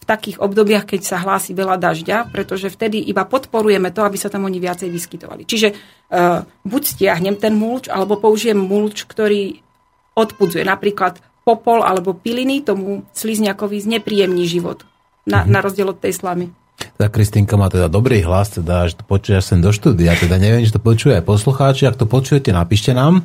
v 0.00 0.04
takých 0.08 0.40
obdobiach, 0.40 0.88
keď 0.88 1.00
sa 1.04 1.20
hlási 1.20 1.52
veľa 1.52 1.76
dažďa, 1.76 2.32
pretože 2.32 2.72
vtedy 2.72 3.04
iba 3.04 3.28
podporujeme 3.28 3.92
to, 3.92 4.00
aby 4.00 4.16
sa 4.16 4.32
tam 4.32 4.48
oni 4.48 4.56
viacej 4.56 4.88
vyskytovali. 4.88 5.44
Čiže 5.44 5.68
uh, 5.70 6.42
buď 6.64 6.82
stiahnem 6.82 7.36
ten 7.36 7.52
mulč, 7.52 7.92
alebo 7.92 8.16
použijem 8.16 8.56
mulč, 8.56 9.04
ktorý 9.04 9.60
odpudzuje. 10.16 10.64
Napríklad 10.64 11.20
popol 11.44 11.84
alebo 11.84 12.16
piliny 12.16 12.64
tomu 12.64 13.04
slizňakovi 13.12 13.76
znepríjemní 13.80 14.48
život. 14.48 14.88
Na, 15.28 15.44
mhm. 15.44 15.52
na 15.52 15.58
rozdiel 15.60 15.92
od 15.92 16.00
tej 16.00 16.16
slamy. 16.16 16.48
Tá 16.96 17.12
Kristinka 17.12 17.60
má 17.60 17.68
teda 17.68 17.92
dobrý 17.92 18.24
hlas, 18.24 18.56
teda, 18.56 18.88
že 18.88 18.96
to 18.96 19.04
počuje 19.04 19.36
až 19.36 19.52
sem 19.52 19.60
do 19.60 19.68
štúdia. 19.68 20.16
Teda 20.16 20.40
neviem, 20.40 20.64
či 20.64 20.72
to 20.72 20.80
počuje 20.80 21.12
aj 21.20 21.28
poslucháči. 21.28 21.84
Ak 21.84 22.00
to 22.00 22.08
počujete, 22.08 22.56
napíšte 22.56 22.96
nám. 22.96 23.24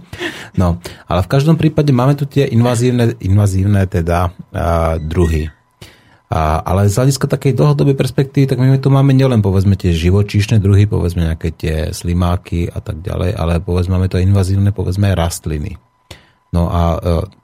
No, 0.59 0.84
ale 1.07 1.23
v 1.23 1.32
každom 1.32 1.55
prípade 1.55 1.95
máme 1.95 2.19
tu 2.19 2.28
tie 2.28 2.43
invazívne, 2.51 3.15
invazívne 3.23 3.88
teda 3.88 4.32
uh, 4.32 4.99
druhy. 4.99 5.55
A, 6.26 6.57
ale 6.65 6.89
z 6.89 6.97
hľadiska 6.97 7.30
takej 7.30 7.53
dlhodobej 7.53 7.93
perspektívy, 7.93 8.49
tak 8.49 8.57
my 8.57 8.82
tu 8.82 8.89
máme 8.89 9.13
nielen 9.13 9.45
povedzme 9.45 9.78
tie 9.78 9.93
živočíšne 9.93 10.57
druhy, 10.57 10.89
povedzme 10.89 11.21
nejaké 11.21 11.53
tie 11.53 11.76
slimáky 11.93 12.65
a 12.65 12.82
tak 12.82 13.05
ďalej, 13.05 13.38
ale 13.38 13.61
povedzme 13.61 14.01
máme 14.01 14.09
to 14.09 14.17
invazívne, 14.17 14.73
povedzme 14.73 15.13
rastliny. 15.13 15.78
No 16.49 16.71
a 16.71 16.84
e, 16.95 16.99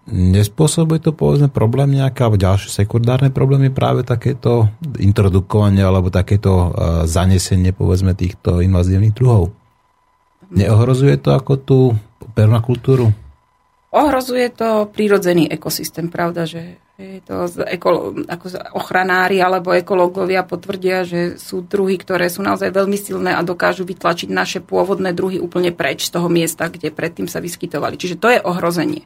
nespôsobuje 0.09 1.03
to 1.03 1.11
povedzme 1.11 1.51
problém 1.51 1.99
nejaké, 1.99 2.23
alebo 2.23 2.39
ďalšie 2.41 2.71
sekundárne 2.71 3.27
problémy 3.27 3.67
práve 3.67 4.07
takéto 4.07 4.71
introdukovanie 4.97 5.83
alebo 5.83 6.07
takéto 6.07 6.51
e, 6.51 6.69
zanesenie 7.11 7.75
povedzme 7.75 8.15
týchto 8.15 8.63
invazívnych 8.63 9.11
druhov. 9.11 9.51
Neohrozuje 10.51 11.19
to 11.19 11.35
ako 11.35 11.53
tú 11.59 11.79
permakultúru? 12.33 13.11
Ohrozuje 13.91 14.47
to 14.55 14.87
prírodzený 14.87 15.51
ekosystém, 15.51 16.07
pravda, 16.07 16.47
že 16.47 16.79
to 17.25 17.47
z 17.47 17.63
ekolo, 17.77 18.25
ako 18.27 18.45
ochranári 18.75 19.41
alebo 19.41 19.73
ekológovia 19.73 20.45
potvrdia, 20.45 21.05
že 21.05 21.37
sú 21.37 21.65
druhy, 21.65 21.97
ktoré 21.99 22.27
sú 22.27 22.41
naozaj 22.41 22.73
veľmi 22.73 22.97
silné 22.97 23.31
a 23.33 23.45
dokážu 23.45 23.85
vytlačiť 23.85 24.29
naše 24.29 24.59
pôvodné 24.61 25.15
druhy 25.15 25.37
úplne 25.37 25.73
preč 25.73 26.09
z 26.09 26.17
toho 26.17 26.27
miesta, 26.27 26.69
kde 26.69 26.93
predtým 26.93 27.25
sa 27.29 27.41
vyskytovali. 27.43 27.95
Čiže 27.97 28.19
to 28.19 28.27
je 28.31 28.39
ohrozenie. 28.41 29.05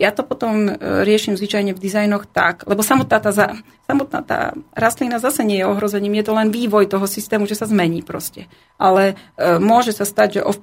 Ja 0.00 0.08
to 0.08 0.24
potom 0.24 0.72
e, 0.72 1.04
riešim 1.04 1.36
zvyčajne 1.36 1.76
v 1.76 1.82
dizajnoch 1.82 2.24
tak, 2.24 2.64
lebo 2.64 2.80
samotná 2.80 3.20
tá, 3.20 3.30
samotná 3.84 4.20
tá 4.24 4.56
rastlina 4.72 5.20
zase 5.20 5.44
nie 5.44 5.60
je 5.60 5.68
ohrozením, 5.68 6.16
je 6.16 6.24
to 6.24 6.32
len 6.32 6.48
vývoj 6.48 6.88
toho 6.88 7.04
systému, 7.04 7.44
že 7.44 7.60
sa 7.60 7.68
zmení 7.68 8.00
proste. 8.00 8.48
Ale 8.80 9.20
e, 9.36 9.60
môže 9.60 9.92
sa 9.92 10.08
stať, 10.08 10.40
že 10.40 10.42
o, 10.48 10.52
e, 10.56 10.58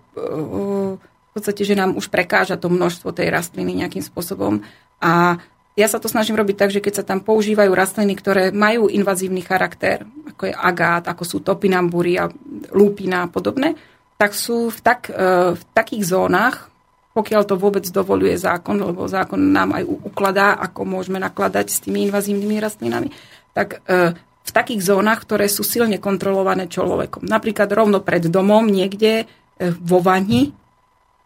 v 0.98 1.32
podstate, 1.38 1.62
že 1.62 1.78
nám 1.78 1.94
už 1.94 2.10
prekáža 2.10 2.58
to 2.58 2.74
množstvo 2.74 3.14
tej 3.14 3.30
rastliny 3.30 3.78
nejakým 3.78 4.02
spôsobom 4.02 4.66
a 4.98 5.38
ja 5.80 5.88
sa 5.88 6.04
to 6.04 6.12
snažím 6.12 6.36
robiť 6.36 6.56
tak, 6.60 6.76
že 6.76 6.84
keď 6.84 6.94
sa 7.00 7.08
tam 7.08 7.24
používajú 7.24 7.72
rastliny, 7.72 8.20
ktoré 8.20 8.52
majú 8.52 8.92
invazívny 8.92 9.40
charakter, 9.40 10.04
ako 10.36 10.52
je 10.52 10.54
agát, 10.54 11.08
ako 11.08 11.24
sú 11.24 11.38
topinambury 11.40 12.20
a 12.20 12.28
lúpina 12.76 13.24
a 13.24 13.32
podobné, 13.32 13.80
tak 14.20 14.36
sú 14.36 14.68
v, 14.68 14.80
tak, 14.84 15.08
e, 15.08 15.56
v 15.56 15.64
takých 15.72 16.04
zónach 16.12 16.68
pokiaľ 17.10 17.42
to 17.44 17.60
vôbec 17.60 17.84
dovoluje 17.90 18.38
zákon, 18.38 18.80
lebo 18.80 19.10
zákon 19.10 19.42
nám 19.42 19.76
aj 19.76 19.84
ukladá, 19.84 20.56
ako 20.56 20.88
môžeme 20.88 21.18
nakladať 21.20 21.68
s 21.68 21.82
tými 21.84 22.08
invazívnymi 22.08 22.56
rastlinami, 22.62 23.10
tak 23.52 23.84
e, 23.90 24.14
v 24.16 24.52
takých 24.54 24.82
zónach, 24.86 25.26
ktoré 25.26 25.52
sú 25.52 25.66
silne 25.66 26.00
kontrolované 26.00 26.72
človekom. 26.72 27.26
Napríklad 27.28 27.68
rovno 27.76 28.00
pred 28.00 28.30
domom 28.30 28.64
niekde 28.70 29.26
e, 29.26 29.74
vo 29.84 30.00
vani 30.00 30.54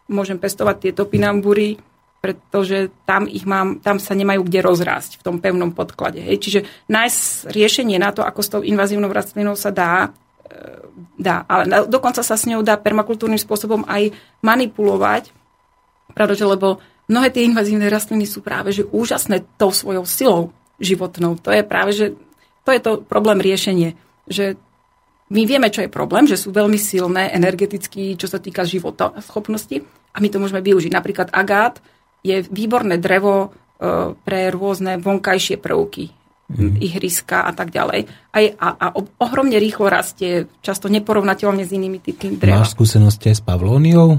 môžem 0.08 0.40
pestovať 0.40 0.90
tieto 0.90 1.06
pinambury, 1.06 1.78
pretože 2.24 2.88
tam, 3.04 3.28
ich 3.28 3.44
mám, 3.44 3.84
tam 3.84 4.00
sa 4.00 4.16
nemajú 4.16 4.48
kde 4.48 4.64
rozrásť 4.64 5.20
v 5.20 5.24
tom 5.28 5.36
pevnom 5.44 5.76
podklade. 5.76 6.24
Hej. 6.24 6.40
Čiže 6.40 6.60
nájsť 6.88 7.52
riešenie 7.52 8.00
na 8.00 8.16
to, 8.16 8.24
ako 8.24 8.40
s 8.40 8.48
tou 8.48 8.62
invazívnou 8.64 9.12
rastlinou 9.12 9.52
sa 9.60 9.68
dá, 9.68 10.08
e, 10.48 10.88
dá. 11.20 11.44
Ale 11.44 11.84
dokonca 11.84 12.24
sa 12.24 12.40
s 12.40 12.48
ňou 12.48 12.64
dá 12.64 12.80
permakultúrnym 12.80 13.36
spôsobom 13.36 13.84
aj 13.84 14.16
manipulovať, 14.40 15.36
pretože 16.16 16.48
lebo 16.48 16.80
mnohé 17.12 17.28
tie 17.28 17.44
invazívne 17.44 17.92
rastliny 17.92 18.24
sú 18.24 18.40
práve 18.40 18.72
že 18.72 18.88
úžasné 18.88 19.44
tou 19.60 19.68
svojou 19.68 20.08
silou 20.08 20.56
životnou. 20.80 21.36
To 21.44 21.52
je 21.52 21.60
práve, 21.60 21.92
že 21.92 22.16
to 22.64 22.72
je 22.72 22.80
to 22.80 23.04
problém 23.04 23.44
riešenie, 23.44 24.00
že 24.24 24.56
my 25.28 25.44
vieme, 25.44 25.68
čo 25.68 25.84
je 25.84 25.92
problém, 25.92 26.24
že 26.24 26.40
sú 26.40 26.56
veľmi 26.56 26.80
silné 26.80 27.36
energeticky, 27.36 28.16
čo 28.16 28.32
sa 28.32 28.40
týka 28.40 28.64
života 28.64 29.12
schopnosti 29.20 29.84
a 30.12 30.16
my 30.24 30.28
to 30.32 30.40
môžeme 30.40 30.64
využiť. 30.64 30.88
Napríklad 30.88 31.28
agát 31.36 31.84
je 32.24 32.40
výborné 32.48 32.96
drevo 32.96 33.34
e, 33.44 33.48
pre 34.16 34.40
rôzne 34.48 34.96
vonkajšie 34.96 35.60
prvky, 35.60 36.08
mm. 36.48 36.80
ihriska 36.80 37.44
a 37.44 37.52
tak 37.52 37.70
ďalej. 37.70 38.08
A, 38.32 38.36
je, 38.40 38.48
a, 38.56 38.68
a 38.72 38.86
ohromne 39.20 39.60
rýchlo 39.60 39.92
rastie, 39.92 40.48
často 40.64 40.88
neporovnateľne 40.88 41.68
s 41.68 41.70
inými 41.70 42.00
typmi 42.00 42.40
dreva. 42.40 42.64
Máš 42.64 42.72
skúsenosti 42.72 43.30
s 43.30 43.44
pavlóniou? 43.44 44.18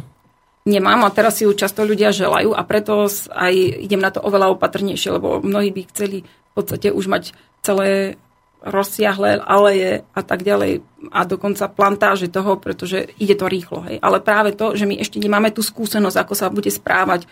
Nemám 0.66 1.06
a 1.06 1.14
teraz 1.14 1.38
si 1.38 1.46
ju 1.46 1.54
často 1.54 1.86
ľudia 1.86 2.10
želajú 2.10 2.58
a 2.58 2.62
preto 2.66 3.06
aj 3.34 3.54
idem 3.86 4.02
na 4.02 4.10
to 4.10 4.18
oveľa 4.22 4.58
opatrnejšie, 4.58 5.14
lebo 5.14 5.38
mnohí 5.38 5.70
by 5.70 5.82
chceli 5.94 6.26
v 6.26 6.52
podstate 6.58 6.90
už 6.90 7.06
mať 7.06 7.24
celé 7.62 8.18
rozsiahle 8.66 9.46
aleje 9.46 10.02
a 10.18 10.22
tak 10.26 10.42
ďalej 10.42 10.82
a 11.14 11.22
dokonca 11.30 11.70
plantáže 11.70 12.34
toho, 12.34 12.58
pretože 12.58 13.14
ide 13.22 13.38
to 13.38 13.46
rýchlo. 13.46 13.86
Hej. 13.86 14.02
Ale 14.02 14.18
práve 14.26 14.58
to, 14.58 14.74
že 14.74 14.90
my 14.90 14.98
ešte 14.98 15.22
nemáme 15.22 15.54
tú 15.54 15.62
skúsenosť, 15.62 16.18
ako 16.18 16.34
sa 16.34 16.50
bude 16.50 16.74
správať, 16.74 17.30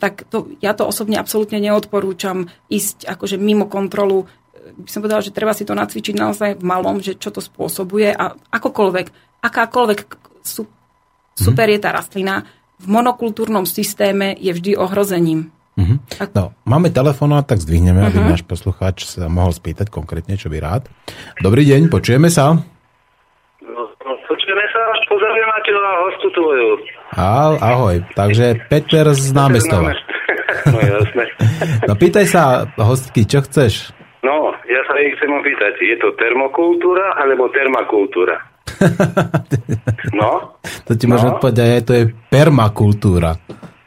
tak 0.00 0.24
to, 0.28 0.50
ja 0.60 0.72
to 0.72 0.88
osobne 0.88 1.20
absolútne 1.20 1.60
neodporúčam 1.60 2.48
ísť 2.72 3.06
akože 3.06 3.36
mimo 3.36 3.68
kontrolu. 3.68 4.24
By 4.76 4.90
som 4.90 5.00
povedala, 5.04 5.22
že 5.22 5.34
treba 5.34 5.54
si 5.54 5.62
to 5.68 5.76
nacvičiť 5.76 6.14
naozaj 6.16 6.50
v 6.58 6.64
malom, 6.64 6.98
že 6.98 7.14
čo 7.14 7.30
to 7.30 7.38
spôsobuje 7.38 8.10
a 8.10 8.34
akokoľvek, 8.34 9.06
akákoľvek 9.44 10.00
sú, 10.42 10.66
super 11.38 11.66
je 11.70 11.78
tá 11.78 11.94
rastlina, 11.94 12.42
v 12.76 12.86
monokultúrnom 12.92 13.64
systéme 13.64 14.36
je 14.36 14.52
vždy 14.52 14.76
ohrozením. 14.76 15.48
Uh-huh. 15.76 16.00
No, 16.32 16.56
máme 16.64 16.88
telefón, 16.88 17.36
tak 17.44 17.60
zdvihneme, 17.60 18.00
uh-huh. 18.00 18.10
aby 18.12 18.18
mhm. 18.20 18.28
náš 18.32 18.42
poslucháč 18.48 19.04
sa 19.04 19.28
mohol 19.28 19.52
spýtať 19.52 19.92
konkrétne, 19.92 20.40
čo 20.40 20.48
by 20.48 20.58
rád. 20.60 20.82
Dobrý 21.40 21.68
deň, 21.68 21.92
počujeme 21.92 22.32
sa? 22.32 22.56
No, 23.60 23.80
no 23.92 24.12
počujeme 24.24 24.64
sa, 24.72 24.80
pozdravujem 25.04 25.48
na 25.52 25.92
hostu 26.08 26.28
tvoju. 26.32 26.95
Ahoj, 27.16 27.56
ahoj, 27.64 27.96
takže 28.12 28.68
Peter 28.68 29.08
z 29.16 29.32
námestova. 29.32 29.96
no 30.72 30.78
jasné. 30.84 31.24
no 31.88 31.96
pýtaj 31.96 32.26
sa, 32.28 32.68
hostky, 32.76 33.24
čo 33.24 33.40
chceš? 33.40 33.88
No, 34.20 34.52
ja 34.68 34.84
sa 34.84 35.00
ich 35.00 35.16
chcem 35.16 35.32
opýtať, 35.32 35.80
je 35.80 35.96
to 35.96 36.12
termokultúra 36.20 37.16
alebo 37.16 37.48
termakultúra? 37.56 38.36
no? 40.20 40.60
To 40.60 40.92
ti 40.92 41.08
môžem 41.08 41.32
no? 41.32 41.40
odpovedať, 41.40 41.88
to 41.88 41.92
je 41.96 42.04
permakultúra. 42.28 43.40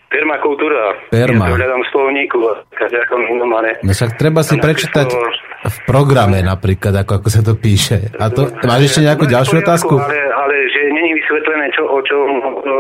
Permakultúra. 0.09 0.97
Perma. 1.13 1.53
Ja 1.53 1.53
to 1.53 1.61
hľadám 1.61 1.81
v 1.85 1.89
slovníku. 1.93 2.37
No 3.85 3.91
však 3.93 4.17
treba 4.17 4.41
si 4.41 4.57
prečítať 4.57 5.05
v 5.69 5.77
programe 5.85 6.41
napríklad, 6.41 7.05
ako, 7.05 7.21
ako 7.21 7.29
sa 7.29 7.45
to 7.45 7.53
píše. 7.53 8.09
A 8.17 8.33
to, 8.33 8.49
máš 8.65 8.89
ešte 8.89 9.05
nejakú 9.05 9.29
ďalšiu 9.29 9.61
otázku? 9.61 10.01
Ale, 10.01 10.17
ale 10.33 10.55
že 10.73 10.81
není 10.89 11.13
vysvetlené, 11.13 11.69
čo, 11.77 11.85
o 11.85 11.99
čom 12.01 12.25
to, 12.65 12.75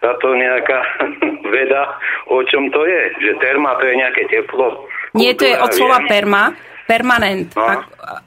táto 0.00 0.32
nejaká 0.32 0.80
veda, 1.54 1.96
o 2.28 2.40
čom 2.48 2.72
to 2.72 2.84
je. 2.88 3.02
Že 3.20 3.32
terma 3.40 3.76
to 3.78 3.84
je 3.86 3.94
nejaké 3.96 4.22
teplo. 4.28 4.88
Nie, 5.14 5.36
to 5.36 5.44
je 5.44 5.56
od 5.56 5.70
slova 5.72 6.02
perma. 6.08 6.56
Permanent. 6.88 7.54
No. 7.54 7.64
Ak, 7.70 7.80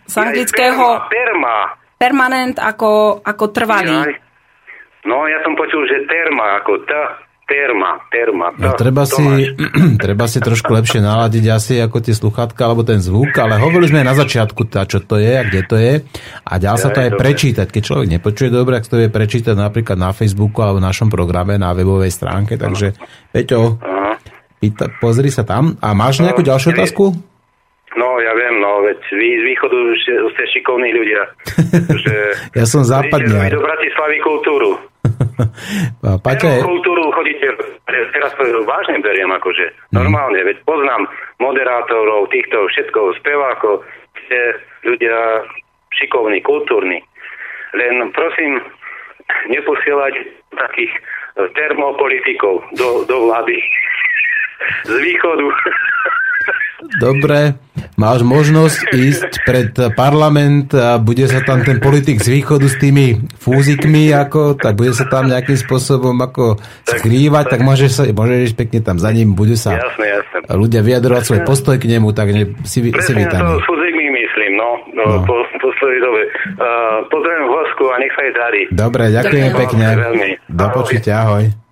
z 0.08 0.16
anglického... 0.16 1.10
Perma. 1.12 1.76
Permanent 2.00 2.56
ako, 2.60 3.24
ako 3.24 3.46
trvalý. 3.52 4.16
No, 5.04 5.28
ja 5.28 5.44
som 5.44 5.56
počul, 5.60 5.84
že 5.88 6.08
terma 6.08 6.64
ako 6.64 6.80
ta, 6.88 7.20
terma, 7.44 8.00
terma. 8.08 8.48
No, 8.56 8.74
treba, 8.80 9.04
si, 9.04 9.22
treba 10.04 10.26
si 10.32 10.40
trošku 10.40 10.72
lepšie 10.72 11.04
naladiť 11.04 11.46
asi 11.52 11.74
ako 11.80 12.00
tie 12.00 12.16
sluchátka 12.16 12.66
alebo 12.66 12.88
ten 12.88 13.04
zvuk, 13.04 13.36
ale 13.38 13.60
hovorili 13.60 13.92
sme 13.92 14.08
na 14.08 14.16
začiatku, 14.16 14.68
tá, 14.72 14.88
čo 14.88 15.04
to 15.04 15.20
je 15.20 15.34
a 15.36 15.44
kde 15.44 15.62
to 15.68 15.76
je 15.76 15.94
a 16.44 16.54
dá 16.60 16.74
sa 16.80 16.90
to 16.90 17.04
aj 17.04 17.20
prečítať. 17.20 17.68
Keď 17.68 17.82
človek 17.84 18.08
nepočuje 18.20 18.50
dobre, 18.50 18.80
ak 18.80 18.88
to 18.88 19.00
vie 19.00 19.12
prečítať 19.12 19.54
napríklad 19.54 20.00
na 20.00 20.16
Facebooku 20.16 20.64
alebo 20.64 20.80
v 20.80 20.88
našom 20.88 21.12
programe 21.12 21.60
na 21.60 21.76
webovej 21.76 22.12
stránke, 22.12 22.56
takže 22.56 22.96
Peťo, 23.34 23.80
pýta, 24.64 24.88
pozri 25.04 25.28
sa 25.28 25.44
tam. 25.44 25.76
A 25.84 25.92
máš 25.92 26.24
nejakú 26.24 26.42
ďalšiu 26.42 26.72
otázku? 26.72 27.12
No, 27.94 28.08
ja 28.18 28.34
viem, 28.34 28.58
no, 28.58 28.82
veď 28.82 29.00
vy 29.14 29.28
z 29.38 29.44
východu 29.54 29.78
ste 30.34 30.44
šikovní 30.50 30.90
ľudia. 30.98 31.22
že 32.08 32.16
ja 32.58 32.66
som 32.66 32.82
západňar. 32.82 33.54
do 33.54 33.62
Bratislavy 33.62 34.18
kultúru. 34.24 34.72
Paťa 36.26 36.50
je... 36.58 36.62
kultúru 36.64 37.03
chodíte, 37.24 37.48
teraz 37.88 38.36
to 38.36 38.68
vážne 38.68 39.00
beriem, 39.00 39.32
akože 39.32 39.72
normálne, 39.96 40.44
veď 40.44 40.60
poznám 40.68 41.08
moderátorov, 41.40 42.28
týchto 42.28 42.68
všetko, 42.68 43.16
spevákov, 43.24 43.88
ste 44.28 44.60
ľudia 44.84 45.48
šikovní, 45.96 46.44
kultúrni. 46.44 47.00
Len 47.80 48.12
prosím, 48.12 48.60
neposielať 49.48 50.14
takých 50.52 50.92
termopolitikov 51.56 52.68
do, 52.76 53.08
do 53.08 53.16
vlády 53.32 53.56
z 54.92 54.96
východu. 55.00 55.48
Dobre, 57.00 57.58
máš 57.98 58.22
možnosť 58.22 58.80
ísť 58.94 59.32
pred 59.48 59.72
parlament 59.98 60.72
a 60.78 61.02
bude 61.02 61.26
sa 61.26 61.42
tam 61.42 61.66
ten 61.66 61.82
politik 61.82 62.22
z 62.22 62.40
východu 62.40 62.68
s 62.70 62.78
tými 62.78 63.18
fúzikmi, 63.42 64.14
ako, 64.14 64.58
tak 64.60 64.78
bude 64.78 64.94
sa 64.94 65.10
tam 65.10 65.32
nejakým 65.32 65.58
spôsobom 65.58 66.14
ako 66.22 66.62
skrývať, 66.86 67.46
tak, 67.50 67.60
tak 67.64 67.68
môžeš, 67.68 67.92
sa, 67.92 68.04
môžeš 68.06 68.54
ísť 68.54 68.58
pekne 68.58 68.80
tam 68.86 68.98
za 69.02 69.10
ním, 69.10 69.34
bude 69.34 69.58
sa 69.58 69.76
jasne, 69.78 70.06
jasne. 70.06 70.38
ľudia 70.54 70.86
vyjadrovať 70.86 71.24
svoj 71.24 71.42
postoj 71.48 71.76
k 71.82 71.90
nemu, 71.90 72.14
tak 72.14 72.30
ne, 72.30 72.44
si, 72.68 72.80
Presne 72.86 73.02
si 73.02 73.12
vítaný. 73.18 73.42
to 73.48 73.64
fúzikmi 73.66 74.06
myslím, 74.14 74.52
no, 74.58 74.70
no, 74.94 75.04
no. 75.08 75.16
Po, 75.26 75.36
po 75.60 75.70
svojej 75.82 76.00
dobe. 76.04 76.22
Uh, 76.60 77.02
pozdravujem 77.10 77.46
Vosku 77.50 77.84
a 77.90 77.96
nech 78.00 78.14
sa 78.14 78.22
jej 78.22 78.34
darí. 78.36 78.62
Dobre, 78.70 79.04
ďakujem 79.10 79.50
pekne. 79.56 79.86
Do 80.50 80.66
počutia, 80.74 81.26
ahoj. 81.26 81.63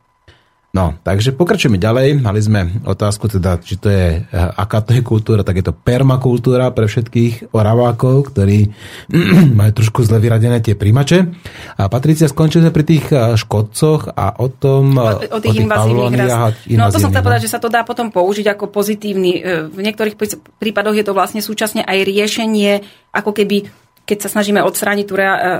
No, 0.71 0.95
takže 1.03 1.35
pokračujeme 1.35 1.75
ďalej. 1.75 2.23
Mali 2.23 2.39
sme 2.39 2.79
otázku 2.87 3.27
teda, 3.27 3.59
či 3.59 3.75
to 3.75 3.91
je, 3.91 4.23
eh, 4.23 4.31
aká 4.31 4.79
to 4.79 4.95
je 4.95 5.03
kultúra, 5.03 5.43
tak 5.43 5.59
je 5.59 5.67
to 5.67 5.75
permakultúra 5.75 6.71
pre 6.71 6.87
všetkých 6.87 7.51
oravákov, 7.51 8.31
ktorí 8.31 8.71
majú 9.59 9.71
trošku 9.75 10.07
zle 10.07 10.23
vyradené 10.23 10.63
tie 10.63 10.79
príjmače. 10.79 11.27
A 11.75 11.91
Patricia, 11.91 12.31
skončili 12.31 12.63
sme 12.63 12.71
pri 12.71 12.85
tých 12.87 13.05
eh, 13.11 13.35
škodcoch 13.35 14.15
a 14.15 14.39
o 14.39 14.47
tom... 14.47 14.95
O, 14.95 15.11
o 15.11 15.39
tých, 15.43 15.59
tých 15.59 15.67
invazívnych 15.67 16.23
rast. 16.23 16.63
No 16.71 16.87
to 16.87 17.03
som 17.03 17.11
chcel 17.11 17.25
povedať, 17.27 17.51
že 17.51 17.51
sa 17.51 17.59
to 17.59 17.67
dá 17.67 17.83
potom 17.83 18.07
použiť 18.07 18.55
ako 18.55 18.71
pozitívny. 18.71 19.31
Eh, 19.43 19.67
v 19.67 19.79
niektorých 19.83 20.15
prípadoch 20.55 20.95
je 20.95 21.03
to 21.03 21.11
vlastne 21.11 21.43
súčasne 21.43 21.83
aj 21.83 21.99
riešenie, 22.07 22.79
ako 23.11 23.35
keby 23.35 23.67
keď 24.05 24.17
sa 24.27 24.33
snažíme 24.33 24.59
odstrániť 24.65 25.05
tú 25.07 25.15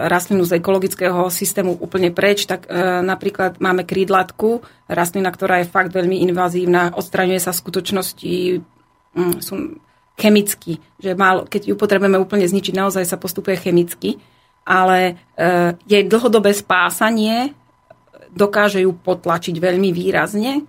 rastlinu 0.09 0.43
z 0.43 0.57
ekologického 0.57 1.29
systému 1.29 1.77
úplne 1.77 2.09
preč, 2.09 2.49
tak 2.49 2.67
e, 2.67 2.73
napríklad 3.05 3.61
máme 3.61 3.85
krídlatku, 3.85 4.65
rastlina, 4.89 5.29
ktorá 5.29 5.61
je 5.61 5.71
fakt 5.71 5.93
veľmi 5.93 6.25
invazívna, 6.25 6.91
odstraňuje 6.91 7.39
sa 7.39 7.53
v 7.53 7.61
skutočnosti 7.61 8.33
mm, 9.15 9.35
sú 9.39 9.79
chemicky, 10.19 10.81
že 10.99 11.15
málo, 11.15 11.47
keď 11.47 11.71
ju 11.71 11.75
potrebujeme 11.77 12.19
úplne 12.19 12.45
zničiť, 12.45 12.73
naozaj 12.75 13.05
sa 13.07 13.17
postupuje 13.17 13.57
chemicky, 13.57 14.19
ale 14.65 14.99
e, 15.37 15.73
jej 15.89 16.03
dlhodobé 16.05 16.53
spásanie 16.53 17.53
dokáže 18.31 18.83
ju 18.83 18.93
potlačiť 18.93 19.55
veľmi 19.57 19.89
výrazne 19.91 20.63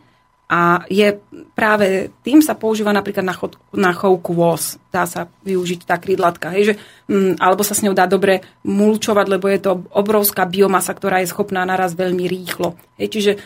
a 0.53 0.84
je 0.92 1.16
práve 1.57 2.12
tým 2.20 2.44
sa 2.44 2.53
používa 2.53 2.92
napríklad 2.92 3.24
na, 3.24 3.32
chod, 3.32 3.57
na 3.72 3.96
chov 3.96 4.20
kôz. 4.20 4.76
Dá 4.92 5.09
sa 5.09 5.32
využiť 5.48 5.88
tá 5.88 5.96
krídlatka. 5.96 6.53
Hej, 6.53 6.62
že, 6.68 6.74
mm, 7.09 7.40
alebo 7.40 7.64
sa 7.64 7.72
s 7.72 7.80
ňou 7.80 7.96
dá 7.96 8.05
dobre 8.05 8.44
mulčovať, 8.68 9.26
lebo 9.32 9.48
je 9.48 9.64
to 9.64 9.88
obrovská 9.96 10.44
biomasa, 10.44 10.92
ktorá 10.92 11.24
je 11.24 11.32
schopná 11.32 11.64
naraz 11.64 11.96
veľmi 11.96 12.28
rýchlo. 12.28 12.76
Hej, 13.00 13.09
čiže 13.16 13.32
e, 13.32 13.38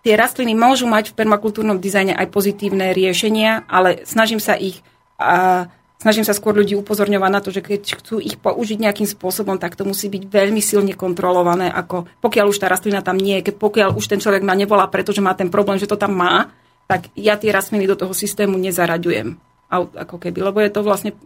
tie 0.00 0.14
rastliny 0.16 0.56
môžu 0.56 0.88
mať 0.88 1.12
v 1.12 1.16
permakultúrnom 1.20 1.76
dizajne 1.76 2.16
aj 2.16 2.32
pozitívne 2.32 2.96
riešenia, 2.96 3.68
ale 3.68 4.08
snažím 4.08 4.40
sa 4.40 4.56
ich 4.56 4.80
a, 5.20 5.68
snažím 6.02 6.26
sa 6.26 6.34
skôr 6.34 6.58
ľudí 6.58 6.74
upozorňovať 6.74 7.30
na 7.30 7.40
to, 7.40 7.54
že 7.54 7.62
keď 7.62 8.02
chcú 8.02 8.18
ich 8.18 8.34
použiť 8.34 8.82
nejakým 8.82 9.06
spôsobom, 9.06 9.62
tak 9.62 9.78
to 9.78 9.86
musí 9.86 10.10
byť 10.10 10.26
veľmi 10.26 10.58
silne 10.58 10.98
kontrolované, 10.98 11.70
ako 11.70 12.10
pokiaľ 12.18 12.50
už 12.50 12.58
tá 12.58 12.66
rastlina 12.66 13.06
tam 13.06 13.14
nie 13.14 13.38
je, 13.38 13.54
pokiaľ 13.54 13.94
už 13.94 14.10
ten 14.10 14.18
človek 14.18 14.42
ma 14.42 14.58
nevolá, 14.58 14.90
pretože 14.90 15.22
má 15.22 15.38
ten 15.38 15.46
problém, 15.46 15.78
že 15.78 15.86
to 15.86 15.94
tam 15.94 16.18
má, 16.18 16.50
tak 16.90 17.06
ja 17.14 17.38
tie 17.38 17.54
rastliny 17.54 17.86
do 17.86 17.94
toho 17.94 18.10
systému 18.10 18.58
nezaraďujem. 18.58 19.38
Ako 19.72 20.20
keby, 20.20 20.52
lebo 20.52 20.60
je 20.60 20.68
to 20.68 20.84
vlastne, 20.84 21.16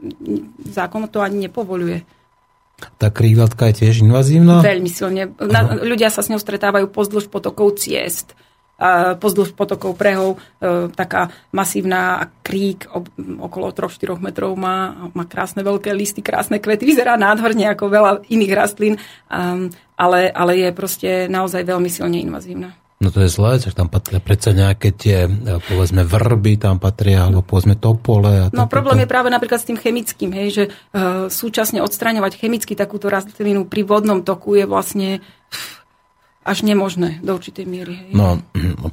zákon 0.63 1.11
to 1.11 1.19
ani 1.19 1.51
nepovoluje. 1.51 2.07
Tá 3.01 3.09
kríhlatka 3.09 3.73
je 3.73 3.83
tiež 3.83 4.05
invazívna? 4.05 4.61
Veľmi 4.61 4.93
silne. 4.93 5.33
Na, 5.41 5.81
ľudia 5.81 6.13
sa 6.13 6.21
s 6.21 6.29
ňou 6.29 6.39
stretávajú 6.39 6.93
pozdĺž 6.93 7.33
potokov 7.33 7.81
ciest 7.81 8.37
pozdĺž 9.17 9.57
potokov 9.57 9.97
prehov, 9.97 10.37
e, 10.37 10.93
taká 10.93 11.33
masívna 11.49 12.29
krík 12.45 12.85
okolo 13.41 13.73
3-4 13.73 14.21
metrov 14.21 14.53
má, 14.53 15.09
má 15.17 15.25
krásne 15.25 15.65
veľké 15.65 15.97
listy, 15.97 16.21
krásne 16.21 16.61
kvety, 16.61 16.85
vyzerá 16.85 17.17
nádherne 17.17 17.73
ako 17.73 17.89
veľa 17.89 18.11
iných 18.29 18.53
rastlín, 18.53 19.01
ale, 19.97 20.21
ale 20.29 20.53
je 20.61 20.69
proste 20.77 21.11
naozaj 21.33 21.65
veľmi 21.65 21.89
silne 21.89 22.21
invazívna. 22.21 22.77
No 22.97 23.13
to 23.13 23.21
je 23.21 23.29
zlé, 23.29 23.61
že 23.61 23.77
tam 23.77 23.93
patria 23.93 24.25
predsa 24.25 24.57
nejaké 24.57 24.89
tie, 24.89 25.29
e, 25.29 25.61
povedzme, 25.69 26.01
vrby 26.01 26.57
tam 26.57 26.81
patria, 26.81 27.29
alebo 27.29 27.45
povedzme 27.45 27.77
topole. 27.77 28.49
A 28.49 28.53
no 28.57 28.65
problém 28.73 29.05
je 29.05 29.13
práve 29.13 29.29
napríklad 29.29 29.61
s 29.61 29.69
tým 29.69 29.77
chemickým, 29.77 30.33
hej, 30.33 30.49
že 30.49 30.65
uh, 30.73 31.29
súčasne 31.29 31.85
odstraňovať 31.85 32.41
chemicky 32.41 32.73
takúto 32.73 33.13
rastlinu 33.13 33.69
pri 33.69 33.85
vodnom 33.85 34.25
toku 34.25 34.57
je 34.57 34.65
vlastne 34.65 35.21
až 36.47 36.63
nemožné 36.63 37.19
do 37.27 37.35
určitej 37.35 37.67
miery. 37.67 37.95
Hej. 38.07 38.13
No 38.15 38.39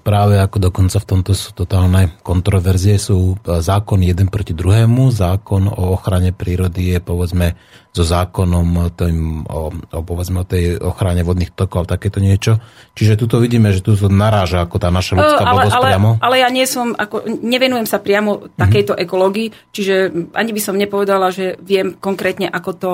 práve 0.02 0.42
ako 0.42 0.58
dokonca 0.58 0.98
v 0.98 1.06
tomto 1.06 1.32
sú 1.38 1.54
totálne 1.54 2.18
kontroverzie, 2.26 2.98
sú 2.98 3.38
e, 3.38 3.62
zákon 3.62 4.02
jeden 4.02 4.28
proti 4.34 4.58
druhému, 4.58 5.14
zákon 5.14 5.70
o 5.70 5.94
ochrane 5.94 6.34
prírody 6.34 6.98
je 6.98 7.00
povedzme 7.00 7.54
so 7.94 8.02
zákonom 8.02 8.90
tým, 8.98 9.46
o, 9.46 9.70
o, 9.70 10.00
povedzme, 10.02 10.42
o 10.42 10.50
tej 10.50 10.82
ochrane 10.82 11.22
vodných 11.22 11.54
tokov 11.54 11.86
a 11.86 11.94
takéto 11.94 12.18
niečo. 12.18 12.58
Čiže 12.98 13.22
tuto 13.22 13.38
vidíme, 13.38 13.70
že 13.70 13.86
tu 13.86 13.94
to 13.94 14.10
naráža 14.10 14.66
ako 14.66 14.82
tá 14.82 14.90
naša 14.90 15.14
ľudská 15.14 15.44
ale, 15.46 15.54
blbosť 15.54 15.78
ale, 15.78 15.86
priamo. 15.86 16.10
Ale 16.18 16.36
ja 16.42 16.50
nie 16.50 16.66
som, 16.66 16.98
ako, 16.98 17.30
nevenujem 17.46 17.86
sa 17.86 18.02
priamo 18.02 18.50
takejto 18.58 18.98
mm-hmm. 18.98 19.06
ekológii, 19.06 19.48
čiže 19.70 19.96
ani 20.34 20.52
by 20.58 20.62
som 20.66 20.74
nepovedala, 20.74 21.30
že 21.30 21.54
viem 21.62 21.94
konkrétne, 21.94 22.50
ako 22.50 22.72
to 22.74 22.92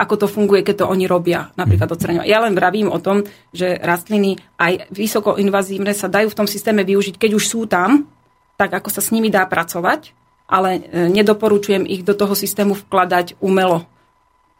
ako 0.00 0.24
to 0.24 0.26
funguje, 0.32 0.64
keď 0.64 0.84
to 0.84 0.86
oni 0.88 1.04
robia, 1.04 1.52
napríklad 1.60 1.92
mhm. 1.92 1.94
odstraňovať. 1.94 2.26
Ja 2.26 2.40
len 2.40 2.56
vravím 2.56 2.88
o 2.88 2.96
tom, 2.96 3.28
že 3.52 3.76
rastliny 3.76 4.40
aj 4.56 4.88
vysoko 4.88 5.36
invazívne 5.36 5.92
sa 5.92 6.08
dajú 6.08 6.32
v 6.32 6.38
tom 6.40 6.48
systéme 6.48 6.80
využiť, 6.88 7.20
keď 7.20 7.30
už 7.36 7.44
sú 7.44 7.68
tam, 7.68 8.08
tak 8.56 8.72
ako 8.72 8.88
sa 8.88 9.04
s 9.04 9.12
nimi 9.12 9.28
dá 9.28 9.44
pracovať, 9.44 10.16
ale 10.48 10.70
e, 10.76 10.80
nedoporučujem 11.12 11.84
ich 11.84 12.02
do 12.02 12.16
toho 12.16 12.32
systému 12.32 12.76
vkladať 12.76 13.38
umelo. 13.40 13.84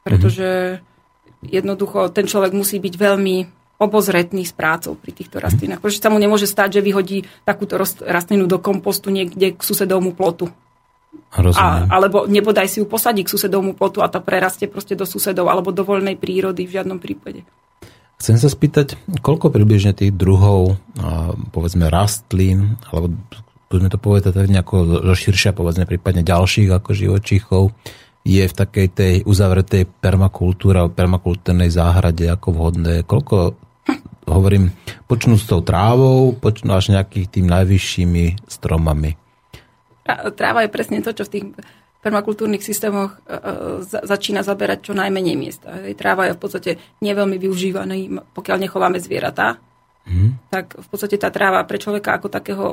Pretože 0.05 0.81
jednoducho 1.45 2.09
ten 2.13 2.25
človek 2.25 2.57
musí 2.57 2.81
byť 2.81 2.95
veľmi 2.97 3.37
obozretný 3.81 4.45
s 4.45 4.53
prácou 4.53 4.93
pri 4.93 5.13
týchto 5.17 5.41
rastlinách. 5.41 5.81
Pretože 5.81 6.05
sa 6.05 6.13
mu 6.13 6.21
nemôže 6.21 6.45
stať, 6.45 6.81
že 6.81 6.85
vyhodí 6.85 7.25
takúto 7.49 7.81
rastlinu 8.05 8.45
do 8.45 8.61
kompostu 8.61 9.09
niekde 9.09 9.57
k 9.57 9.61
susedovmu 9.61 10.13
plotu. 10.13 10.53
A, 11.31 11.87
alebo 11.91 12.27
nebodaj 12.27 12.67
si 12.67 12.83
ju 12.83 12.87
posadí 12.87 13.23
k 13.23 13.33
susedovmu 13.35 13.79
plotu 13.79 14.03
a 14.03 14.11
tá 14.11 14.19
prerastie 14.19 14.67
proste 14.67 14.99
do 14.99 15.07
susedov 15.07 15.47
alebo 15.47 15.71
do 15.71 15.87
voľnej 15.87 16.19
prírody 16.19 16.67
v 16.67 16.75
žiadnom 16.79 16.99
prípade. 16.99 17.47
Chcem 18.21 18.37
sa 18.37 18.51
spýtať, 18.53 18.99
koľko 19.25 19.49
približne 19.49 19.97
tých 19.97 20.13
druhov, 20.13 20.77
povedzme, 21.57 21.89
rastlín, 21.89 22.77
alebo 22.91 23.17
budeme 23.71 23.89
to 23.89 23.97
povedať 23.97 24.37
tak 24.37 24.51
nejako 24.51 25.07
širšia, 25.15 25.57
povedzme, 25.57 25.89
prípadne 25.89 26.27
ďalších 26.27 26.69
ako 26.69 26.91
živočíchov, 26.93 27.73
je 28.21 28.45
v 28.45 28.53
takej 28.53 28.89
tej 28.93 29.15
uzavretej 29.25 29.89
permakultúre 30.05 30.83
alebo 30.83 30.93
permakultúrnej 30.93 31.73
záhrade 31.73 32.29
ako 32.29 32.49
vhodné? 32.53 33.09
Koľko, 33.09 33.57
hovorím, 34.29 34.69
počnú 35.09 35.41
s 35.41 35.49
tou 35.49 35.65
trávou, 35.65 36.37
počnú 36.37 36.77
až 36.77 36.93
nejakých 36.93 37.41
tým 37.41 37.47
najvyššími 37.49 38.45
stromami? 38.45 39.17
Tráva 40.35 40.65
je 40.65 40.71
presne 40.73 40.99
to, 41.05 41.13
čo 41.13 41.27
v 41.27 41.33
tých 41.33 41.45
permakultúrnych 42.01 42.65
systémoch 42.65 43.21
e, 43.29 43.37
e, 43.37 43.41
začína 43.85 44.41
zaberať 44.41 44.91
čo 44.91 44.93
najmenej 44.97 45.37
miesta. 45.37 45.77
Tráva 45.93 46.29
je 46.29 46.37
v 46.37 46.41
podstate 46.41 46.71
neveľmi 47.05 47.37
využívaná, 47.37 47.95
pokiaľ 48.33 48.57
nechováme 48.57 48.97
zvieratá. 48.97 49.61
Hmm. 50.09 50.41
Tak 50.49 50.81
v 50.81 50.87
podstate 50.89 51.21
tá 51.21 51.29
tráva 51.29 51.61
pre 51.69 51.77
človeka 51.77 52.17
ako 52.17 52.33
takého 52.33 52.65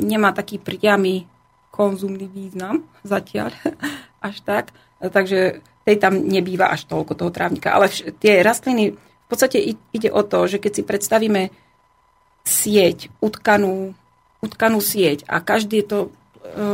nemá 0.00 0.32
taký 0.32 0.56
priamy 0.56 1.28
konzumný 1.68 2.24
význam 2.24 2.88
zatiaľ 3.04 3.52
až 4.26 4.40
tak. 4.48 4.72
Takže 5.00 5.60
tej 5.84 5.96
tam 6.00 6.24
nebýva 6.24 6.72
až 6.72 6.88
toľko 6.88 7.12
toho 7.20 7.30
trávnika. 7.32 7.76
Ale 7.76 7.92
tie 8.16 8.40
rastliny, 8.40 8.96
v 8.96 9.26
podstate 9.28 9.60
ide 9.92 10.08
o 10.08 10.24
to, 10.24 10.48
že 10.48 10.56
keď 10.56 10.72
si 10.72 10.82
predstavíme 10.88 11.42
sieť, 12.48 13.12
utkanú, 13.20 13.92
utkanú 14.40 14.80
sieť 14.80 15.28
a 15.28 15.44
každý 15.44 15.84
to 15.84 16.08
E, 16.08 16.19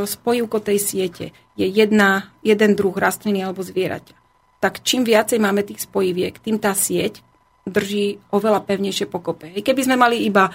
spojivko 0.06 0.62
tej 0.62 0.78
siete 0.78 1.24
je 1.58 1.66
jedna, 1.66 2.30
jeden 2.40 2.78
druh 2.78 2.94
rastliny 2.94 3.42
alebo 3.42 3.66
zvieraťa, 3.66 4.14
tak 4.62 4.80
čím 4.86 5.04
viacej 5.04 5.38
máme 5.42 5.66
tých 5.66 5.84
spojiviek, 5.84 6.38
tým 6.40 6.56
tá 6.56 6.72
sieť 6.72 7.20
drží 7.66 8.22
oveľa 8.30 8.62
pevnejšie 8.62 9.10
pokope. 9.10 9.50
Keby 9.50 9.82
sme 9.82 9.96
mali 9.98 10.22
iba 10.22 10.48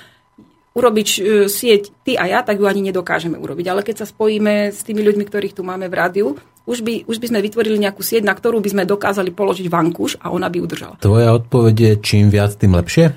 urobiť 0.71 1.07
e, 1.07 1.19
sieť 1.51 1.91
ty 2.07 2.15
a 2.15 2.23
ja, 2.31 2.39
tak 2.47 2.55
ju 2.55 2.65
ani 2.65 2.79
nedokážeme 2.79 3.35
urobiť. 3.35 3.67
Ale 3.67 3.83
keď 3.83 4.03
sa 4.03 4.07
spojíme 4.07 4.71
s 4.71 4.87
tými 4.87 5.03
ľuďmi, 5.03 5.27
ktorých 5.27 5.59
tu 5.59 5.67
máme 5.67 5.91
v 5.91 5.97
rádiu, 5.99 6.27
už 6.63 6.79
by, 6.87 7.03
už 7.11 7.19
by 7.19 7.27
sme 7.27 7.43
vytvorili 7.43 7.75
nejakú 7.75 7.99
sieť, 7.99 8.23
na 8.23 8.31
ktorú 8.31 8.63
by 8.63 8.69
sme 8.71 8.83
dokázali 8.87 9.35
položiť 9.35 9.67
vankúš 9.67 10.15
a 10.23 10.31
ona 10.31 10.47
by 10.47 10.57
udržala. 10.63 10.95
Tvoja 11.03 11.35
odpoveď 11.35 11.75
je 11.75 11.93
čím 11.99 12.31
viac, 12.31 12.55
tým 12.55 12.71
lepšie? 12.77 13.11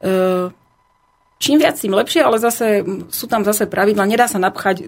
Uh, 0.00 0.48
čím 1.36 1.60
viac, 1.60 1.76
tým 1.76 1.92
lepšie, 1.92 2.24
ale 2.24 2.40
zase 2.40 2.86
sú 3.12 3.26
tam 3.28 3.44
zase 3.44 3.68
pravidla. 3.68 4.08
Nedá 4.08 4.30
sa 4.30 4.38
napchať 4.40 4.86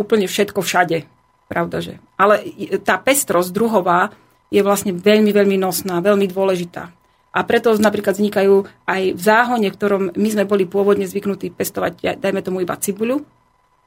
úplne 0.00 0.24
všetko 0.24 0.64
všade. 0.64 1.04
Pravda? 1.50 2.00
Ale 2.16 2.48
tá 2.80 2.96
pestrosť 2.96 3.52
druhová 3.52 4.16
je 4.48 4.64
vlastne 4.64 4.96
veľmi, 4.96 5.28
veľmi 5.28 5.60
nosná, 5.60 6.00
veľmi 6.00 6.24
dôležitá. 6.32 6.88
A 7.30 7.46
preto 7.46 7.70
napríklad 7.78 8.18
vznikajú 8.18 8.66
aj 8.88 9.02
v 9.14 9.20
záhone, 9.20 9.68
v 9.70 9.76
ktorom 9.76 10.02
my 10.16 10.28
sme 10.32 10.48
boli 10.48 10.66
pôvodne 10.66 11.06
zvyknutí 11.06 11.54
pestovať, 11.54 12.18
dajme 12.18 12.42
tomu 12.42 12.64
iba 12.64 12.74
cibuľu 12.74 13.22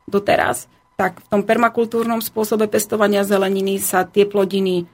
doteraz, 0.08 0.72
tak 0.96 1.20
v 1.20 1.28
tom 1.28 1.42
permakultúrnom 1.44 2.24
spôsobe 2.24 2.72
pestovania 2.72 3.28
zeleniny 3.28 3.84
sa 3.84 4.08
tie 4.08 4.24
plodiny 4.24 4.84
e, 4.84 4.86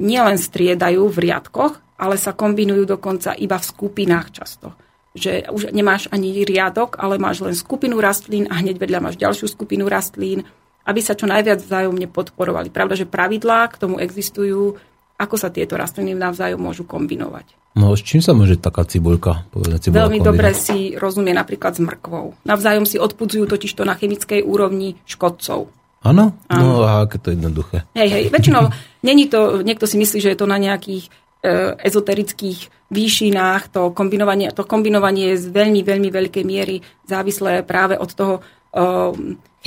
nielen 0.00 0.38
striedajú 0.40 1.04
v 1.12 1.28
riadkoch, 1.28 2.00
ale 2.00 2.16
sa 2.16 2.32
kombinujú 2.32 2.88
dokonca 2.88 3.36
iba 3.36 3.60
v 3.60 3.68
skupinách 3.68 4.28
často 4.32 4.85
že 5.16 5.48
už 5.48 5.72
nemáš 5.72 6.06
ani 6.12 6.44
riadok, 6.44 7.00
ale 7.00 7.16
máš 7.16 7.40
len 7.42 7.56
skupinu 7.56 7.98
rastlín 7.98 8.46
a 8.52 8.60
hneď 8.60 8.76
vedľa 8.76 9.00
máš 9.00 9.16
ďalšiu 9.16 9.48
skupinu 9.48 9.88
rastlín, 9.88 10.44
aby 10.86 11.00
sa 11.02 11.18
čo 11.18 11.26
najviac 11.26 11.64
vzájomne 11.64 12.06
podporovali. 12.06 12.70
Pravda, 12.70 12.94
že 12.94 13.10
pravidlá 13.10 13.66
k 13.72 13.80
tomu 13.80 13.98
existujú, 13.98 14.78
ako 15.16 15.34
sa 15.40 15.48
tieto 15.48 15.74
rastliny 15.74 16.12
navzájom 16.14 16.60
môžu 16.60 16.84
kombinovať. 16.84 17.56
No 17.76 17.92
s 17.92 18.00
čím 18.00 18.24
sa 18.24 18.32
môže 18.32 18.56
taká 18.56 18.88
cibuľka? 18.88 19.44
Povedať, 19.52 19.88
cibuľka 19.88 20.00
Veľmi 20.08 20.18
kombinovať? 20.20 20.28
dobre 20.32 20.48
si 20.56 20.78
rozumie 20.96 21.34
napríklad 21.36 21.76
s 21.76 21.80
mrkvou. 21.84 22.36
Navzájom 22.48 22.88
si 22.88 22.96
odpudzujú 22.96 23.44
totiž 23.44 23.72
to 23.76 23.84
na 23.84 23.92
chemickej 23.96 24.40
úrovni 24.40 24.96
škodcov. 25.04 25.68
Áno? 26.06 26.38
No 26.48 26.86
a 26.86 27.04
aké 27.04 27.18
to 27.18 27.34
jednoduché. 27.34 27.82
Hej, 27.98 28.08
hej, 28.08 28.24
väčšinou 28.30 28.70
není 29.02 29.26
to, 29.26 29.60
niekto 29.66 29.90
si 29.90 29.98
myslí, 29.98 30.22
že 30.22 30.32
je 30.32 30.38
to 30.38 30.46
na 30.46 30.56
nejakých 30.56 31.10
ezoterických 31.82 32.90
výšinách. 32.90 33.62
To 33.74 33.90
kombinovanie, 33.90 34.50
to 34.54 34.62
kombinovanie 34.62 35.34
je 35.34 35.42
z 35.42 35.46
veľmi, 35.50 35.82
veľmi 35.82 36.08
veľkej 36.10 36.44
miery 36.46 36.82
závislé 37.06 37.66
práve 37.66 37.98
od 37.98 38.10
toho 38.14 38.34
e, 38.38 38.40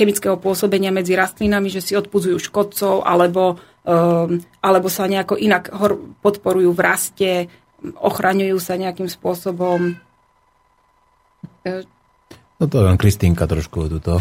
chemického 0.00 0.40
pôsobenia 0.40 0.88
medzi 0.88 1.16
rastlinami, 1.16 1.68
že 1.68 1.84
si 1.84 1.92
odpudzujú 1.96 2.40
škodcov 2.40 3.04
alebo, 3.04 3.60
e, 3.84 3.94
alebo 4.64 4.88
sa 4.88 5.04
nejako 5.04 5.36
inak 5.36 5.68
podporujú 6.24 6.72
v 6.72 6.80
raste, 6.80 7.30
ochraňujú 7.80 8.56
sa 8.60 8.76
nejakým 8.76 9.08
spôsobom. 9.08 9.96
No 12.60 12.64
to 12.68 12.76
len 12.84 13.00
Kristýnka 13.00 13.48
trošku 13.48 13.88
tuto. 13.88 14.20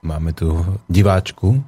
Máme 0.00 0.32
tu 0.32 0.58
diváčku, 0.88 1.60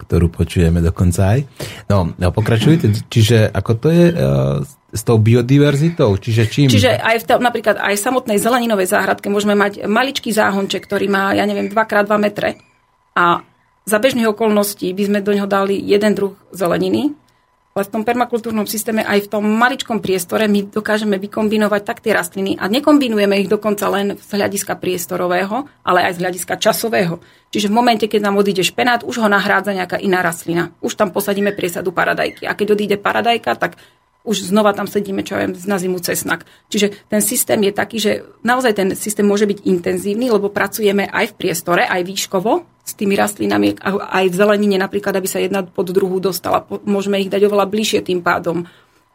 ktorú 0.00 0.32
počujeme 0.32 0.82
dokonca 0.82 1.38
aj. 1.38 1.40
No, 1.86 2.10
no 2.14 2.28
pokračujte, 2.34 2.90
čiže 3.06 3.48
ako 3.48 3.72
to 3.78 3.88
je 3.92 4.06
uh, 4.10 4.60
s 4.92 5.02
tou 5.06 5.16
biodiverzitou? 5.16 6.12
Čiže 6.18 6.42
čím? 6.50 6.68
Čiže 6.68 7.00
aj 7.00 7.16
v 7.22 7.24
napríklad 7.40 7.76
aj 7.80 7.94
v 7.96 8.04
samotnej 8.04 8.38
zeleninovej 8.42 8.90
záhradke 8.90 9.32
môžeme 9.32 9.56
mať 9.56 9.88
maličký 9.88 10.34
záhonček, 10.34 10.84
ktorý 10.84 11.06
má, 11.08 11.32
ja 11.32 11.46
neviem, 11.48 11.70
2x2 11.70 12.12
metre 12.18 12.60
a 13.16 13.40
za 13.82 13.98
bežných 13.98 14.30
okolností 14.30 14.94
by 14.94 15.02
sme 15.10 15.18
do 15.26 15.34
neho 15.34 15.48
dali 15.50 15.74
jeden 15.74 16.14
druh 16.14 16.38
zeleniny 16.54 17.18
ale 17.72 17.88
v 17.88 17.92
tom 17.92 18.02
permakultúrnom 18.04 18.68
systéme 18.68 19.00
aj 19.00 19.28
v 19.28 19.30
tom 19.32 19.44
maličkom 19.48 20.04
priestore 20.04 20.44
my 20.44 20.68
dokážeme 20.68 21.16
vykombinovať 21.16 21.82
tak 21.88 21.98
tie 22.04 22.12
rastliny 22.12 22.60
a 22.60 22.68
nekombinujeme 22.68 23.40
ich 23.40 23.48
dokonca 23.48 23.88
len 23.88 24.20
z 24.20 24.28
hľadiska 24.36 24.76
priestorového, 24.76 25.64
ale 25.80 26.04
aj 26.04 26.20
z 26.20 26.20
hľadiska 26.20 26.54
časového. 26.60 27.24
Čiže 27.52 27.68
v 27.72 27.76
momente, 27.76 28.04
keď 28.08 28.28
nám 28.28 28.40
odíde 28.40 28.64
špenát, 28.64 29.04
už 29.04 29.24
ho 29.24 29.28
nahrádza 29.28 29.76
nejaká 29.76 30.00
iná 30.00 30.20
rastlina. 30.24 30.72
Už 30.84 30.96
tam 30.96 31.12
posadíme 31.12 31.52
priesadu 31.52 31.92
paradajky. 31.92 32.48
A 32.48 32.56
keď 32.56 32.76
odíde 32.76 32.96
paradajka, 32.96 33.56
tak 33.56 33.76
už 34.22 34.54
znova 34.54 34.70
tam 34.70 34.86
sedíme, 34.86 35.26
čo 35.26 35.34
viem, 35.34 35.54
na 35.66 35.76
zimu 35.78 35.98
cesnak. 35.98 36.46
Čiže 36.70 37.10
ten 37.10 37.18
systém 37.18 37.58
je 37.66 37.72
taký, 37.74 37.98
že 37.98 38.12
naozaj 38.46 38.72
ten 38.78 38.88
systém 38.94 39.26
môže 39.26 39.50
byť 39.50 39.66
intenzívny, 39.66 40.30
lebo 40.30 40.50
pracujeme 40.50 41.10
aj 41.10 41.34
v 41.34 41.36
priestore, 41.38 41.82
aj 41.82 42.06
výškovo 42.06 42.62
s 42.82 42.92
tými 42.94 43.14
rastlinami, 43.18 43.78
aj 43.82 44.30
v 44.30 44.38
zelenine 44.38 44.78
napríklad, 44.78 45.18
aby 45.18 45.26
sa 45.26 45.42
jedna 45.42 45.66
pod 45.66 45.90
druhú 45.90 46.22
dostala. 46.22 46.66
Môžeme 46.86 47.18
ich 47.18 47.30
dať 47.30 47.46
oveľa 47.46 47.66
bližšie 47.66 48.02
tým 48.02 48.22
pádom. 48.22 48.66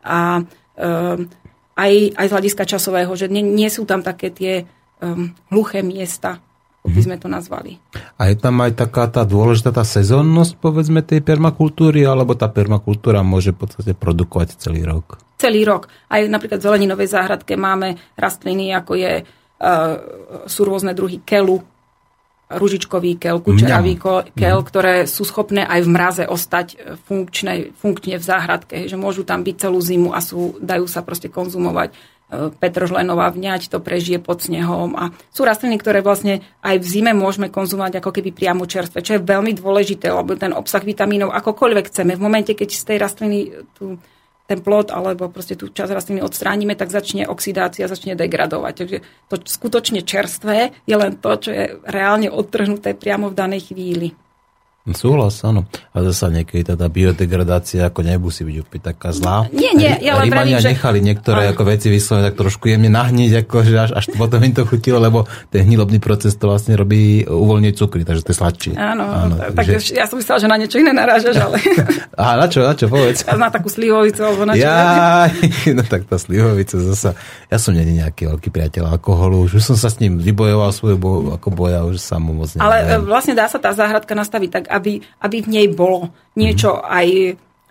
A 0.04 0.44
um, 0.44 1.28
aj, 1.76 1.94
aj 2.16 2.26
z 2.28 2.34
hľadiska 2.34 2.64
časového, 2.64 3.12
že 3.16 3.28
nie, 3.32 3.44
nie 3.44 3.68
sú 3.68 3.84
tam 3.84 4.04
také 4.04 4.32
tie 4.32 4.54
um, 5.04 5.36
hluché 5.52 5.84
miesta, 5.84 6.40
by 6.86 7.02
sme 7.04 7.18
to 7.20 7.28
nazvali. 7.28 7.82
A 8.22 8.32
je 8.32 8.36
tam 8.40 8.62
aj 8.64 8.78
taká 8.78 9.10
tá 9.12 9.28
dôležitá 9.28 9.76
tá 9.76 9.84
sezónnosť, 9.84 10.62
povedzme, 10.62 11.04
tej 11.04 11.20
permakultúry, 11.26 12.06
alebo 12.06 12.38
tá 12.38 12.48
permakultúra 12.48 13.26
môže 13.26 13.52
v 13.52 13.68
podstate 13.68 13.92
produkovať 13.98 14.56
celý 14.56 14.88
rok? 14.88 15.20
Celý 15.38 15.68
rok. 15.68 15.92
Aj 16.08 16.24
napríklad 16.24 16.64
v 16.64 16.68
zeleninovej 16.72 17.12
záhradke 17.12 17.60
máme 17.60 18.00
rastliny, 18.16 18.72
ako 18.74 18.94
je, 18.98 19.14
uh, 19.22 19.96
sú 20.48 20.62
rôzne 20.64 20.96
druhy 20.96 21.22
kelu, 21.22 21.60
ružičkový 22.48 23.20
kel, 23.20 23.44
kučeravý 23.44 24.00
kel, 24.32 24.60
ktoré 24.64 25.04
sú 25.04 25.28
schopné 25.28 25.68
aj 25.68 25.84
v 25.84 25.90
mraze 25.92 26.24
ostať 26.24 26.68
e, 26.72 26.76
funkčne, 26.96 27.76
funkčne 27.76 28.16
v 28.16 28.24
záhradke, 28.24 28.88
že 28.88 28.96
môžu 28.96 29.28
tam 29.28 29.44
byť 29.44 29.56
celú 29.68 29.84
zimu 29.84 30.16
a 30.16 30.24
sú, 30.24 30.56
dajú 30.64 30.88
sa 30.88 31.04
proste 31.04 31.28
konzumovať. 31.28 31.92
E, 32.28 32.52
Petržlenová 32.52 33.32
vňať 33.32 33.72
to 33.72 33.80
prežije 33.80 34.20
pod 34.20 34.44
snehom 34.44 35.00
a 35.00 35.16
sú 35.32 35.48
rastliny, 35.48 35.80
ktoré 35.80 36.04
vlastne 36.04 36.44
aj 36.60 36.84
v 36.84 36.86
zime 36.86 37.16
môžeme 37.16 37.48
konzumovať 37.48 38.04
ako 38.04 38.12
keby 38.12 38.36
priamo 38.36 38.68
čerstvé, 38.68 39.00
čo 39.00 39.16
je 39.16 39.24
veľmi 39.24 39.56
dôležité, 39.56 40.12
lebo 40.12 40.36
ten 40.36 40.52
obsah 40.52 40.84
vitamínov 40.84 41.32
akokoľvek 41.32 41.88
chceme. 41.88 42.20
V 42.20 42.26
momente, 42.28 42.52
keď 42.52 42.68
z 42.68 42.84
tej 42.84 42.98
rastliny 43.00 43.40
tú, 43.80 43.96
ten 44.44 44.60
plod 44.60 44.92
alebo 44.92 45.32
proste 45.32 45.56
tú 45.56 45.72
časť 45.72 45.92
rastliny 45.96 46.20
odstránime, 46.20 46.76
tak 46.76 46.92
začne 46.92 47.32
oxidácia, 47.32 47.88
začne 47.88 48.20
degradovať. 48.20 48.74
Takže 48.76 48.98
to 49.32 49.36
skutočne 49.48 50.04
čerstvé 50.04 50.76
je 50.84 50.96
len 51.00 51.16
to, 51.16 51.32
čo 51.40 51.50
je 51.56 51.80
reálne 51.88 52.28
odtrhnuté 52.28 52.92
priamo 52.92 53.32
v 53.32 53.40
danej 53.40 53.72
chvíli. 53.72 54.12
Súhlas, 54.96 55.44
áno. 55.44 55.68
A 55.92 56.00
zase 56.08 56.32
niekedy 56.32 56.64
tá 56.64 56.88
biodegradácia 56.88 57.88
ako 57.92 58.08
nemusí 58.08 58.48
byť 58.48 58.56
úplne 58.64 58.84
taká 58.84 59.12
zlá. 59.12 59.52
Nie, 59.52 59.76
nie, 59.76 59.92
ja 60.00 60.16
len 60.20 60.32
Rímania 60.32 60.64
že... 60.64 60.72
nechali 60.72 61.04
niektoré 61.04 61.52
ako 61.52 61.68
veci 61.68 61.92
vyslovene 61.92 62.32
tak 62.32 62.40
trošku 62.40 62.72
jemne 62.72 62.88
nahniť, 62.88 63.44
ako, 63.44 63.56
že 63.68 63.76
až, 63.76 63.92
až 64.00 64.06
potom 64.16 64.40
im 64.44 64.56
to 64.56 64.64
chutilo, 64.64 65.00
lebo 65.00 65.28
ten 65.52 65.68
hnilobný 65.68 66.00
proces 66.00 66.40
to 66.40 66.48
vlastne 66.48 66.76
robí 66.80 67.28
uvoľniť 67.28 67.74
cukry, 67.76 68.08
takže 68.08 68.24
to 68.24 68.32
je 68.32 68.38
sladšie. 68.40 68.74
Áno, 68.80 69.04
áno 69.04 69.36
tak, 69.36 69.60
takže... 69.60 69.92
ja 69.92 70.08
som 70.08 70.20
myslela, 70.20 70.40
že 70.40 70.48
na 70.48 70.58
niečo 70.60 70.78
iné 70.80 70.92
narážaš, 70.96 71.36
ale... 71.36 71.58
A 72.18 72.34
na 72.34 72.48
čo, 72.50 72.66
na 72.66 72.74
čo, 72.74 72.90
povedz. 72.90 73.28
Na 73.30 73.54
takú 73.54 73.70
slivovicu, 73.70 74.26
alebo 74.26 74.48
na 74.48 74.58
čo. 74.58 74.66
Ja, 74.66 75.30
no 75.78 75.84
tak 75.86 76.10
tá 76.10 76.18
slivovica 76.18 76.80
zasa. 76.82 77.14
Ja 77.52 77.62
som 77.62 77.78
není 77.78 78.00
nejaký 78.00 78.28
veľký 78.28 78.50
priateľ 78.50 78.98
alkoholu, 78.98 79.46
už 79.46 79.62
som 79.62 79.78
sa 79.78 79.92
s 79.92 80.02
ním 80.02 80.18
vybojoval 80.18 80.74
svoju 80.74 80.98
bo, 80.98 81.12
ako 81.38 81.48
boja, 81.54 81.86
už 81.86 82.02
sa 82.02 82.18
mu 82.18 82.34
moc 82.34 82.50
Ale 82.58 83.00
vlastne 83.06 83.38
dá 83.38 83.46
sa 83.46 83.62
tá 83.62 83.72
záhradka 83.72 84.18
nastaviť 84.18 84.50
tak, 84.50 84.66
aby, 84.78 85.02
aby 85.26 85.38
v 85.42 85.50
nej 85.50 85.68
bolo 85.74 86.14
niečo 86.38 86.78
mm-hmm. 86.78 86.94
aj, 86.94 87.08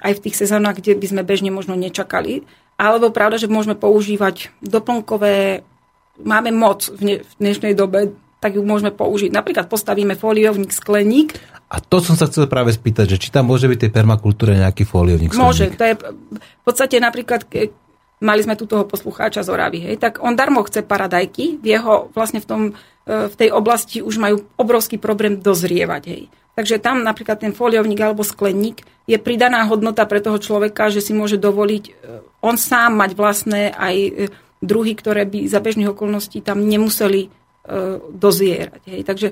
aj 0.03 0.13
v 0.19 0.23
tých 0.27 0.37
sezónach, 0.37 0.77
kde 0.77 0.99
by 0.99 1.07
sme 1.07 1.23
bežne 1.23 1.55
možno 1.55 1.79
nečakali. 1.79 2.43
Alebo 2.77 3.15
pravda, 3.15 3.41
že 3.41 3.49
môžeme 3.49 3.79
používať 3.79 4.53
doplnkové, 4.61 5.65
máme 6.21 6.51
moc 6.53 6.93
v, 6.93 7.01
ne, 7.01 7.17
v 7.25 7.33
dnešnej 7.41 7.73
dobe, 7.73 8.13
tak 8.37 8.61
ju 8.61 8.63
môžeme 8.63 8.93
použiť. 8.93 9.33
Napríklad 9.33 9.67
postavíme 9.73 10.13
foliovník, 10.13 10.69
skleník. 10.69 11.41
A 11.73 11.81
to 11.81 11.99
som 12.05 12.15
sa 12.15 12.29
chcel 12.29 12.47
práve 12.47 12.71
spýtať, 12.71 13.17
že 13.17 13.21
či 13.21 13.29
tam 13.33 13.49
môže 13.49 13.67
byť 13.67 13.89
tej 13.89 13.91
permakultúre 13.91 14.55
nejaký 14.61 14.85
foliovník, 14.85 15.33
skleník? 15.33 15.47
Môže, 15.49 15.65
to 15.73 15.83
je 15.83 15.95
v 16.37 16.63
podstate 16.63 17.01
napríklad, 17.01 17.43
mali 18.21 18.41
sme 18.45 18.55
tu 18.55 18.69
toho 18.69 18.85
poslucháča 18.87 19.43
z 19.43 19.51
Oravy, 19.51 19.79
hej, 19.83 19.97
tak 19.99 20.21
on 20.23 20.37
darmo 20.39 20.63
chce 20.63 20.85
paradajky, 20.87 21.59
v 21.59 21.67
jeho 21.67 22.13
vlastne 22.13 22.39
v, 22.39 22.47
tom, 22.47 22.61
v 23.07 23.35
tej 23.39 23.55
oblasti 23.55 24.03
už 24.03 24.19
majú 24.19 24.51
obrovský 24.59 24.99
problém 24.99 25.39
dozrievať, 25.39 26.03
hej. 26.11 26.27
Takže 26.57 26.81
tam 26.81 27.05
napríklad 27.05 27.45
ten 27.45 27.53
foliovník 27.53 28.01
alebo 28.01 28.25
skleník 28.25 28.81
je 29.05 29.21
pridaná 29.21 29.69
hodnota 29.69 30.09
pre 30.09 30.25
toho 30.25 30.41
človeka, 30.41 30.89
že 30.89 31.05
si 31.05 31.13
môže 31.13 31.37
dovoliť 31.37 31.85
e, 31.85 31.93
on 32.41 32.57
sám 32.57 32.97
mať 32.97 33.13
vlastné 33.13 33.77
aj 33.77 33.97
e, 34.01 34.11
druhy, 34.65 34.97
ktoré 34.97 35.29
by 35.29 35.45
za 35.53 35.61
bežných 35.61 35.93
okolností 35.93 36.41
tam 36.41 36.65
nemuseli 36.65 37.29
e, 37.29 37.31
dozierať. 38.01 38.83
Hej. 38.89 39.01
Takže 39.05 39.29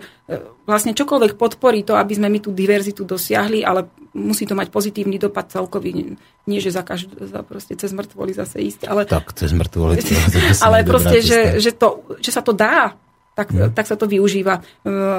vlastne 0.69 0.93
čokoľvek 0.93 1.41
podporí 1.41 1.81
to, 1.81 1.97
aby 1.97 2.13
sme 2.13 2.29
my 2.29 2.45
tú 2.45 2.53
diverzitu 2.53 3.09
dosiahli, 3.09 3.65
ale 3.65 3.89
musí 4.13 4.45
to 4.45 4.53
mať 4.53 4.69
pozitívny 4.69 5.17
dopad 5.17 5.49
celkový. 5.49 6.21
Nie, 6.45 6.61
že 6.61 6.77
za, 6.77 6.85
každú, 6.85 7.25
za 7.25 7.41
proste 7.41 7.73
cez 7.73 7.89
mŕtvoli 7.97 8.37
zase 8.37 8.61
ísť. 8.61 8.85
Ale, 8.85 9.09
tak, 9.09 9.33
cez 9.33 9.57
mŕtvoli. 9.57 9.97
ale 10.69 10.85
proste, 10.85 11.25
že, 11.25 11.57
že, 11.57 11.73
to, 11.73 12.05
že 12.21 12.31
sa 12.37 12.45
to 12.45 12.53
dá, 12.53 12.93
tak, 13.35 13.51
hmm. 13.51 13.75
tak 13.75 13.87
sa 13.91 13.99
to 13.99 14.07
využíva. 14.07 14.63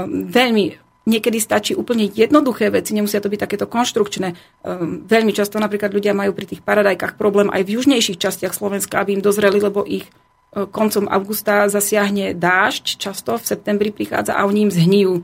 Veľmi 0.09 0.85
Niekedy 1.05 1.37
stačí 1.37 1.77
úplne 1.77 2.09
jednoduché 2.09 2.73
veci, 2.73 2.97
nemusia 2.97 3.21
to 3.21 3.29
byť 3.29 3.37
takéto 3.45 3.69
konštrukčné. 3.69 4.33
Um, 4.65 5.05
veľmi 5.05 5.37
často 5.37 5.61
napríklad 5.61 5.93
ľudia 5.93 6.17
majú 6.17 6.33
pri 6.33 6.49
tých 6.49 6.65
paradajkách 6.65 7.13
problém 7.13 7.53
aj 7.53 7.61
v 7.61 7.77
južnejších 7.77 8.17
častiach 8.17 8.57
Slovenska, 8.57 8.97
aby 8.97 9.13
im 9.13 9.21
dozreli, 9.21 9.61
lebo 9.61 9.85
ich 9.85 10.09
uh, 10.09 10.65
koncom 10.65 11.05
augusta 11.05 11.69
zasiahne 11.69 12.33
dážď, 12.33 12.97
často 12.97 13.37
v 13.37 13.45
septembri 13.45 13.93
prichádza 13.93 14.33
a 14.33 14.49
oni 14.49 14.65
im 14.65 14.73
zhnijú. 14.73 15.21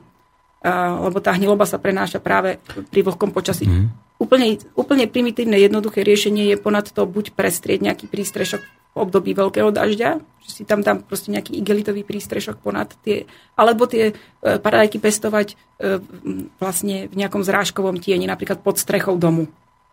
Uh, 0.62 1.10
lebo 1.10 1.18
tá 1.18 1.34
hniloba 1.34 1.66
sa 1.66 1.82
prenáša 1.82 2.22
práve 2.22 2.62
pri 2.94 3.02
vlhkom 3.02 3.34
počasí. 3.34 3.66
Mm. 3.66 3.90
Úplne, 4.22 4.62
úplne 4.78 5.10
primitívne, 5.10 5.58
jednoduché 5.58 6.06
riešenie 6.06 6.54
je 6.54 6.62
ponad 6.62 6.94
to 6.94 7.10
buď 7.10 7.34
prestrieť 7.34 7.82
nejaký 7.82 8.06
prístrešok 8.06 8.62
v 8.92 8.98
období 9.00 9.32
veľkého 9.32 9.72
dažďa, 9.72 10.20
že 10.44 10.50
si 10.52 10.64
tam 10.68 10.84
dám 10.84 11.08
proste 11.08 11.32
nejaký 11.32 11.56
igelitový 11.56 12.04
prístrešok 12.04 12.60
ponad 12.60 12.92
tie, 13.08 13.24
alebo 13.56 13.88
tie 13.88 14.12
e, 14.12 14.14
paradajky 14.60 15.00
pestovať 15.00 15.54
e, 15.54 15.56
vlastne 16.60 17.08
v 17.08 17.16
nejakom 17.16 17.40
zrážkovom 17.40 18.04
tieni, 18.04 18.28
napríklad 18.28 18.60
pod 18.60 18.76
strechou 18.76 19.16
domu. 19.16 19.48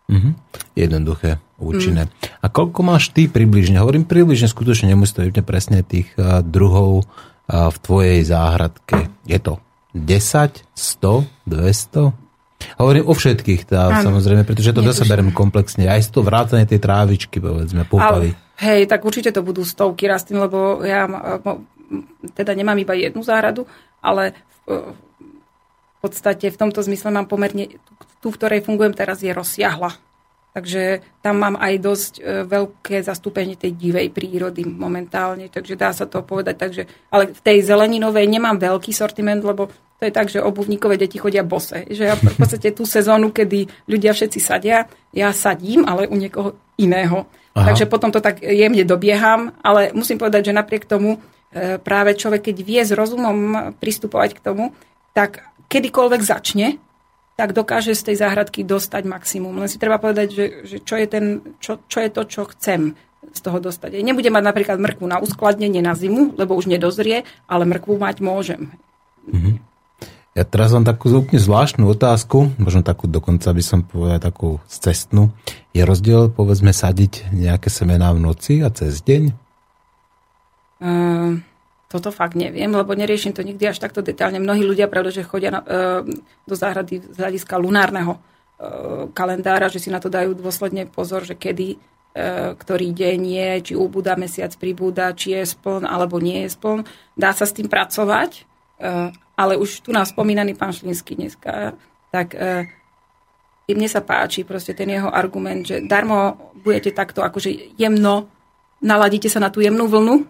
Mm-hmm. 0.09 0.32
Jednoduché, 0.72 1.38
účinné. 1.61 2.09
Mm. 2.09 2.12
A 2.40 2.46
koľko 2.49 2.80
máš 2.80 3.12
ty 3.12 3.28
približne? 3.28 3.78
Hovorím 3.78 4.09
približne, 4.09 4.49
skutočne 4.49 4.88
nemusí 4.88 5.12
to 5.12 5.20
byť 5.20 5.44
presne 5.44 5.84
tých 5.84 6.09
uh, 6.16 6.40
druhov 6.40 7.05
uh, 7.05 7.68
v 7.68 7.76
tvojej 7.76 8.24
záhradke. 8.24 9.12
Je 9.28 9.36
to 9.36 9.61
10, 9.92 10.64
100, 10.64 11.28
200? 11.44 12.80
Hovorím 12.80 13.05
o 13.05 13.14
všetkých, 13.14 13.68
tá, 13.68 14.01
samozrejme, 14.03 14.42
pretože 14.49 14.72
to 14.72 14.80
zase 14.80 15.05
berem 15.07 15.30
komplexne. 15.30 15.86
Aj 15.86 16.01
z 16.01 16.11
to 16.11 16.24
vrátane 16.24 16.64
tej 16.64 16.80
trávičky, 16.82 17.38
povedzme, 17.38 17.84
púpavy. 17.84 18.34
Ale 18.34 18.47
Hej, 18.59 18.90
tak 18.90 19.06
určite 19.06 19.30
to 19.30 19.46
budú 19.46 19.62
stovky 19.62 20.11
rastlín, 20.11 20.42
lebo 20.42 20.82
ja 20.82 21.06
teda 22.34 22.52
nemám 22.59 22.78
iba 22.82 22.94
jednu 22.98 23.22
záhradu, 23.22 23.64
ale 24.02 24.34
v, 24.66 24.94
v 25.94 25.98
podstate 26.02 26.50
v 26.50 26.59
tomto 26.59 26.82
zmysle 26.82 27.14
mám 27.14 27.30
pomerne, 27.30 27.78
tú, 28.18 28.34
v 28.34 28.38
ktorej 28.38 28.66
fungujem 28.66 28.98
teraz, 28.98 29.22
je 29.22 29.30
rozsiahla. 29.30 29.94
Takže 30.48 31.04
tam 31.22 31.38
mám 31.38 31.54
aj 31.54 31.74
dosť 31.78 32.12
e, 32.18 32.22
veľké 32.42 32.98
zastúpenie 33.06 33.54
tej 33.54 33.78
divej 33.78 34.11
prírody 34.11 34.66
momentálne, 34.66 35.46
takže 35.46 35.78
dá 35.78 35.94
sa 35.94 36.11
to 36.11 36.26
povedať. 36.26 36.54
Takže, 36.59 36.82
ale 37.14 37.30
v 37.30 37.40
tej 37.44 37.62
zeleninovej 37.62 38.26
nemám 38.26 38.59
veľký 38.59 38.90
sortiment, 38.90 39.38
lebo 39.38 39.70
to 39.98 40.02
je 40.06 40.11
tak, 40.14 40.26
že 40.26 40.42
obuvníkové 40.42 40.98
deti 40.98 41.14
chodia 41.18 41.46
bose. 41.46 41.86
Že 41.86 42.04
ja 42.11 42.14
v 42.18 42.34
podstate 42.34 42.74
tú 42.74 42.82
sezónu, 42.86 43.30
kedy 43.30 43.86
ľudia 43.86 44.11
všetci 44.11 44.38
sadia, 44.42 44.86
ja 45.14 45.30
sadím, 45.30 45.86
ale 45.86 46.11
u 46.11 46.16
niekoho 46.18 46.59
iného. 46.74 47.26
Aha. 47.59 47.74
Takže 47.74 47.90
potom 47.90 48.14
to 48.14 48.22
tak 48.22 48.38
jemne 48.38 48.86
dobieham, 48.86 49.50
ale 49.66 49.90
musím 49.90 50.22
povedať, 50.22 50.50
že 50.50 50.56
napriek 50.56 50.86
tomu 50.86 51.18
e, 51.50 51.82
práve 51.82 52.14
človek, 52.14 52.54
keď 52.54 52.56
vie 52.62 52.80
s 52.86 52.94
rozumom 52.94 53.74
pristupovať 53.82 54.38
k 54.38 54.44
tomu, 54.46 54.70
tak 55.11 55.42
kedykoľvek 55.66 56.22
začne, 56.22 56.78
tak 57.34 57.54
dokáže 57.54 57.94
z 57.94 58.02
tej 58.11 58.16
záhradky 58.22 58.62
dostať 58.62 59.02
maximum. 59.06 59.59
Len 59.59 59.70
si 59.70 59.78
treba 59.78 59.98
povedať, 59.98 60.28
že, 60.30 60.46
že 60.66 60.76
čo, 60.82 60.94
je 60.98 61.06
ten, 61.06 61.24
čo, 61.62 61.82
čo 61.86 61.98
je 62.02 62.11
to, 62.11 62.22
čo 62.26 62.42
chcem 62.54 62.94
z 63.30 63.40
toho 63.42 63.59
dostať. 63.62 63.98
Nebudem 64.02 64.34
mať 64.34 64.44
napríklad 64.46 64.78
mrkvu 64.78 65.06
na 65.06 65.18
uskladnenie 65.22 65.82
na 65.82 65.94
zimu, 65.94 66.34
lebo 66.34 66.59
už 66.59 66.66
nedozrie, 66.66 67.22
ale 67.46 67.62
mrkvu 67.66 67.94
mať 67.98 68.16
môžem. 68.22 68.74
Mm-hmm. 69.30 69.54
Ja 70.38 70.46
teraz 70.46 70.70
mám 70.70 70.86
takú 70.86 71.11
úplne 71.11 71.42
zvláštnu 71.42 71.82
otázku, 71.90 72.54
možno 72.62 72.86
takú 72.86 73.11
dokonca 73.11 73.50
by 73.50 73.62
som 73.62 73.82
povedal 73.82 74.22
takú 74.22 74.62
cestnú. 74.70 75.34
Je 75.79 75.87
rozdiel, 75.87 76.35
povedzme, 76.35 76.74
sadiť 76.74 77.31
nejaké 77.31 77.70
semená 77.70 78.11
v 78.11 78.18
noci 78.18 78.59
a 78.66 78.68
cez 78.74 78.99
deň? 78.99 79.31
Uh, 80.83 81.39
toto 81.87 82.11
fakt 82.11 82.35
neviem, 82.35 82.66
lebo 82.66 82.99
neriešim 82.99 83.31
to 83.31 83.47
nikdy 83.47 83.70
až 83.70 83.79
takto 83.79 84.03
detálne. 84.03 84.43
Mnohí 84.43 84.66
ľudia, 84.66 84.91
pravda, 84.91 85.14
chodia 85.22 85.55
na, 85.55 85.62
uh, 85.62 86.03
do 86.43 86.55
záhrady 86.59 86.99
z 87.07 87.14
hľadiska 87.14 87.55
lunárneho 87.62 88.18
kalendára, 89.14 89.70
že 89.70 89.79
si 89.79 89.87
na 89.87 90.03
to 90.03 90.11
dajú 90.11 90.35
dôsledne 90.35 90.91
pozor, 90.91 91.22
že 91.22 91.39
kedy 91.39 91.79
ktorý 92.59 92.91
deň 92.91 93.20
je, 93.22 93.51
či 93.70 93.72
ubúda 93.79 94.18
mesiac, 94.18 94.51
pribúda, 94.59 95.14
či 95.14 95.39
je 95.39 95.47
spln 95.47 95.87
alebo 95.87 96.18
nie 96.18 96.43
je 96.43 96.59
spln. 96.59 96.83
Dá 97.14 97.31
sa 97.31 97.47
s 97.47 97.55
tým 97.55 97.70
pracovať, 97.70 98.43
ale 99.39 99.55
už 99.55 99.87
tu 99.87 99.95
nás 99.95 100.11
spomínaný 100.11 100.59
pán 100.59 100.74
Šlínsky 100.74 101.14
dneska, 101.14 101.79
tak 102.11 102.35
mne 103.68 103.88
sa 103.88 104.00
páči 104.00 104.48
proste 104.48 104.72
ten 104.72 104.88
jeho 104.88 105.12
argument, 105.12 105.60
že 105.60 105.84
darmo 105.84 106.52
budete 106.64 106.96
takto 106.96 107.20
akože 107.20 107.76
jemno, 107.76 108.32
naladíte 108.80 109.28
sa 109.28 109.44
na 109.44 109.52
tú 109.52 109.60
jemnú 109.60 109.84
vlnu, 109.84 110.24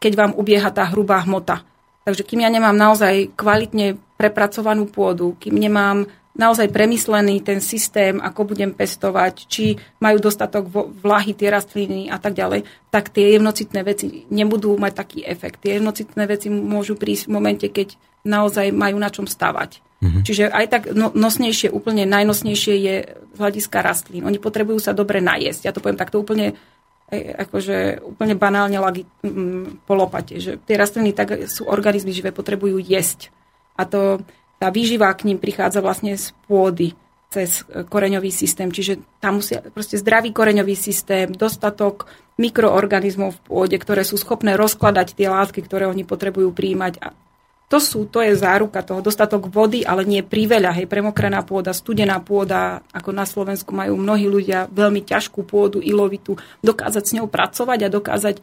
keď 0.00 0.12
vám 0.16 0.32
ubieha 0.32 0.72
tá 0.72 0.88
hrubá 0.88 1.20
hmota. 1.28 1.60
Takže 2.08 2.24
kým 2.24 2.46
ja 2.46 2.50
nemám 2.52 2.72
naozaj 2.72 3.36
kvalitne 3.36 4.00
prepracovanú 4.16 4.88
pôdu, 4.88 5.36
kým 5.36 5.52
nemám 5.52 6.08
naozaj 6.36 6.72
premyslený 6.72 7.44
ten 7.44 7.60
systém, 7.60 8.20
ako 8.20 8.52
budem 8.52 8.72
pestovať, 8.72 9.34
či 9.48 9.76
majú 10.00 10.20
dostatok 10.20 10.68
vlahy 11.00 11.32
tie 11.32 11.52
rastliny 11.52 12.12
a 12.12 12.20
tak 12.20 12.36
ďalej, 12.36 12.64
tak 12.92 13.12
tie 13.12 13.36
jemnocitné 13.36 13.80
veci 13.84 14.24
nebudú 14.32 14.76
mať 14.76 14.92
taký 14.96 15.18
efekt. 15.24 15.64
Tie 15.64 15.76
jemnocitné 15.76 16.24
veci 16.28 16.48
môžu 16.52 16.96
prísť 16.96 17.28
v 17.28 17.34
momente, 17.36 17.66
keď 17.68 17.96
naozaj 18.24 18.72
majú 18.72 18.96
na 19.00 19.08
čom 19.08 19.24
stavať. 19.24 19.85
Mm-hmm. 19.96 20.22
Čiže 20.28 20.44
aj 20.52 20.66
tak 20.68 20.82
no, 20.92 21.08
nosnejšie, 21.16 21.72
úplne 21.72 22.04
najnosnejšie 22.04 22.74
je 22.76 22.94
z 23.32 23.38
hľadiska 23.40 23.80
rastlín. 23.80 24.28
Oni 24.28 24.36
potrebujú 24.36 24.76
sa 24.76 24.92
dobre 24.92 25.24
najesť. 25.24 25.68
Ja 25.68 25.72
to 25.72 25.80
poviem 25.80 25.96
takto 25.96 26.20
úplne 26.20 26.52
akože 27.12 28.02
úplne 28.02 28.34
banálne 28.34 28.82
lagi, 28.82 29.06
po 29.86 29.94
lopate, 29.94 30.42
že 30.42 30.58
tie 30.66 30.74
rastliny 30.74 31.14
tak 31.14 31.46
sú 31.46 31.70
organizmy 31.70 32.10
živé, 32.10 32.34
potrebujú 32.34 32.82
jesť. 32.82 33.30
A 33.78 33.86
to, 33.86 34.26
tá 34.58 34.74
výživa 34.74 35.14
k 35.14 35.30
ním 35.30 35.38
prichádza 35.38 35.78
vlastne 35.78 36.18
z 36.18 36.34
pôdy 36.50 36.98
cez 37.30 37.62
koreňový 37.68 38.34
systém. 38.34 38.74
Čiže 38.74 39.22
tam 39.22 39.38
musia 39.38 39.62
proste 39.62 40.02
zdravý 40.02 40.34
koreňový 40.34 40.74
systém, 40.74 41.30
dostatok 41.30 42.10
mikroorganizmov 42.42 43.38
v 43.38 43.42
pôde, 43.44 43.76
ktoré 43.78 44.02
sú 44.02 44.18
schopné 44.18 44.58
rozkladať 44.58 45.14
tie 45.14 45.30
látky, 45.30 45.62
ktoré 45.62 45.86
oni 45.86 46.02
potrebujú 46.02 46.50
príjmať 46.50 46.98
a 47.00 47.14
to 47.66 47.82
sú, 47.82 48.06
to 48.06 48.22
je 48.22 48.38
záruka 48.38 48.86
toho, 48.86 49.02
dostatok 49.02 49.50
vody, 49.50 49.82
ale 49.82 50.06
nie 50.06 50.22
priveľa, 50.22 50.78
hej, 50.78 50.86
premokrená 50.86 51.42
pôda, 51.42 51.74
studená 51.74 52.22
pôda, 52.22 52.86
ako 52.94 53.10
na 53.10 53.26
Slovensku 53.26 53.74
majú 53.74 53.98
mnohí 53.98 54.30
ľudia 54.30 54.70
veľmi 54.70 55.02
ťažkú 55.02 55.42
pôdu, 55.42 55.82
ilovitu, 55.82 56.38
dokázať 56.62 57.02
s 57.02 57.14
ňou 57.18 57.26
pracovať 57.26 57.78
a 57.82 57.92
dokázať 57.92 58.36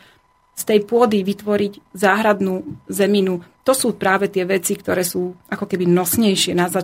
z 0.53 0.63
tej 0.67 0.79
pôdy 0.85 1.23
vytvoriť 1.23 1.95
záhradnú 1.95 2.83
zeminu. 2.91 3.41
To 3.63 3.71
sú 3.71 3.95
práve 3.95 4.27
tie 4.27 4.43
veci, 4.43 4.75
ktoré 4.75 5.07
sú 5.07 5.33
ako 5.47 5.65
keby 5.71 5.87
nosnejšie, 5.87 6.51
na 6.51 6.67
za, 6.67 6.83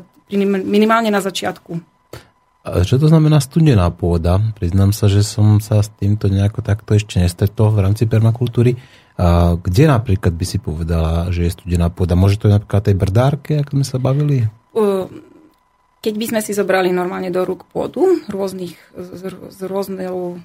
minimálne 0.64 1.12
na 1.12 1.20
začiatku. 1.20 1.76
A 2.60 2.84
čo 2.84 3.00
to 3.00 3.08
znamená 3.08 3.40
studená 3.40 3.88
pôda? 3.92 4.40
Priznám 4.56 4.92
sa, 4.92 5.08
že 5.08 5.24
som 5.24 5.64
sa 5.64 5.80
s 5.80 5.92
týmto 5.96 6.28
nejako 6.28 6.60
takto 6.60 6.96
ešte 6.96 7.20
nestretol 7.20 7.72
v 7.72 7.84
rámci 7.88 8.04
permakultúry. 8.04 8.76
A 9.20 9.60
kde 9.60 9.92
napríklad 9.92 10.32
by 10.32 10.46
si 10.48 10.64
povedala, 10.64 11.28
že 11.28 11.44
je 11.44 11.52
studená 11.52 11.92
pôda? 11.92 12.16
Môže 12.16 12.40
to 12.40 12.48
je 12.48 12.56
napríklad 12.56 12.88
tej 12.88 12.96
brdárke, 12.96 13.52
ako 13.60 13.76
sme 13.76 13.86
sa 13.86 14.00
bavili? 14.00 14.48
Keď 16.00 16.14
by 16.16 16.26
sme 16.32 16.40
si 16.40 16.56
zobrali 16.56 16.96
normálne 16.96 17.28
do 17.28 17.44
rúk 17.44 17.68
pôdu 17.68 18.24
rôznych, 18.32 18.80
s 18.96 19.60
rôznou 19.60 20.40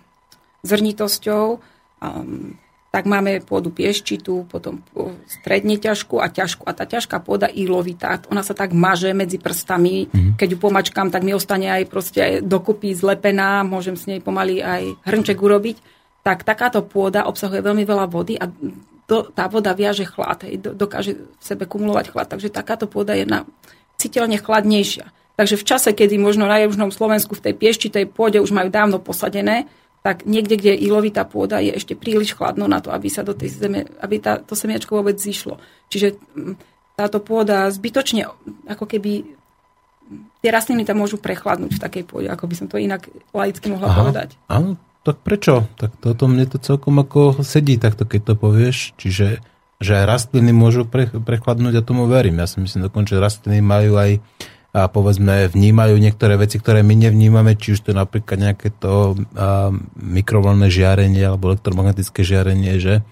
zrnitosťou, 0.66 1.44
um, 2.02 2.58
tak 2.90 3.10
máme 3.10 3.42
pôdu 3.42 3.74
pieščitú, 3.74 4.46
potom 4.50 4.82
stredne 5.26 5.78
ťažkú 5.78 6.18
a 6.22 6.30
ťažkú. 6.30 6.62
A 6.66 6.74
tá 6.74 6.86
ťažká 6.86 7.22
pôda 7.22 7.50
ílovitá, 7.50 8.22
ona 8.30 8.42
sa 8.42 8.54
tak 8.54 8.70
maže 8.70 9.10
medzi 9.10 9.38
prstami. 9.38 10.06
Mm-hmm. 10.06 10.34
Keď 10.38 10.48
ju 10.54 10.58
pomačkám, 10.58 11.10
tak 11.14 11.26
mi 11.26 11.34
ostane 11.34 11.70
aj 11.70 11.90
proste 11.90 12.22
dokopy 12.42 12.94
zlepená, 12.94 13.66
môžem 13.66 13.98
s 13.98 14.06
nej 14.06 14.22
pomaly 14.22 14.62
aj 14.62 14.94
hrnček 15.06 15.38
urobiť 15.38 15.93
tak 16.24 16.42
takáto 16.42 16.80
pôda 16.80 17.28
obsahuje 17.28 17.60
veľmi 17.60 17.84
veľa 17.84 18.08
vody 18.08 18.40
a 18.40 18.48
do, 19.04 19.28
tá 19.28 19.44
voda 19.52 19.76
viaže 19.76 20.08
chlad, 20.08 20.48
hej, 20.48 20.56
dokáže 20.56 21.20
v 21.20 21.42
sebe 21.44 21.68
kumulovať 21.68 22.08
chlad. 22.08 22.26
Takže 22.32 22.48
takáto 22.48 22.88
pôda 22.88 23.12
je 23.12 23.28
na, 23.28 23.44
citeľne 24.00 24.40
chladnejšia. 24.40 25.12
Takže 25.36 25.60
v 25.60 25.66
čase, 25.66 25.90
kedy 25.92 26.16
možno 26.16 26.48
na 26.48 26.62
južnom 26.64 26.88
Slovensku 26.88 27.36
v 27.36 27.50
tej 27.50 27.54
pieščitej 27.60 28.08
pôde 28.08 28.40
už 28.40 28.54
majú 28.56 28.72
dávno 28.72 28.96
posadené, 29.02 29.68
tak 30.00 30.24
niekde, 30.24 30.56
kde 30.56 30.76
je 30.76 30.84
ilovitá 30.88 31.24
pôda, 31.24 31.64
je 31.64 31.76
ešte 31.76 31.96
príliš 31.96 32.36
chladno 32.36 32.68
na 32.68 32.80
to, 32.80 32.92
aby 32.92 33.08
sa 33.08 33.24
do 33.24 33.32
tej 33.32 33.52
zeme, 33.56 33.88
aby 34.00 34.20
tá, 34.20 34.40
to 34.40 34.52
semiačko 34.56 35.00
vôbec 35.00 35.16
zišlo. 35.16 35.60
Čiže 35.88 36.16
mm, 36.16 36.54
táto 36.96 37.20
pôda 37.24 37.68
zbytočne, 37.72 38.28
ako 38.68 38.84
keby 38.84 39.24
tie 40.44 40.50
rastliny 40.52 40.84
tam 40.84 41.00
môžu 41.00 41.16
prechladnúť 41.16 41.80
v 41.80 41.82
takej 41.82 42.04
pôde, 42.04 42.28
ako 42.28 42.44
by 42.44 42.54
som 42.54 42.66
to 42.68 42.76
inak 42.76 43.08
laicky 43.32 43.72
mohla 43.72 43.88
Aha, 43.88 43.98
povedať. 44.04 44.28
Áno, 44.48 44.76
tak 45.04 45.20
prečo? 45.20 45.68
Tak 45.76 46.00
toto 46.00 46.24
mne 46.26 46.48
to 46.48 46.56
celkom 46.56 46.96
ako 46.98 47.44
sedí, 47.44 47.76
takto 47.76 48.08
keď 48.08 48.32
to 48.32 48.34
povieš. 48.34 48.96
Čiže 48.96 49.44
že 49.82 49.92
aj 50.00 50.04
rastliny 50.08 50.54
môžu 50.54 50.88
pre, 50.88 51.10
prechladnúť 51.10 51.82
a 51.82 51.86
tomu 51.86 52.08
verím. 52.08 52.40
Ja 52.40 52.48
si 52.48 52.62
myslím 52.62 52.88
dokonca, 52.88 53.12
že 53.12 53.20
rastliny 53.20 53.60
majú 53.60 54.00
aj 54.00 54.22
a 54.74 54.90
povedzme 54.90 55.46
vnímajú 55.54 55.94
niektoré 56.02 56.34
veci, 56.34 56.58
ktoré 56.58 56.82
my 56.82 56.98
nevnímame, 56.98 57.54
či 57.54 57.78
už 57.78 57.86
to 57.86 57.88
je 57.94 57.96
napríklad 57.96 58.50
nejaké 58.50 58.74
to 58.74 59.14
a, 59.38 59.70
mikrovlnné 59.94 60.66
žiarenie 60.66 61.22
alebo 61.22 61.54
elektromagnetické 61.54 62.26
žiarenie, 62.26 62.82
že? 62.82 63.06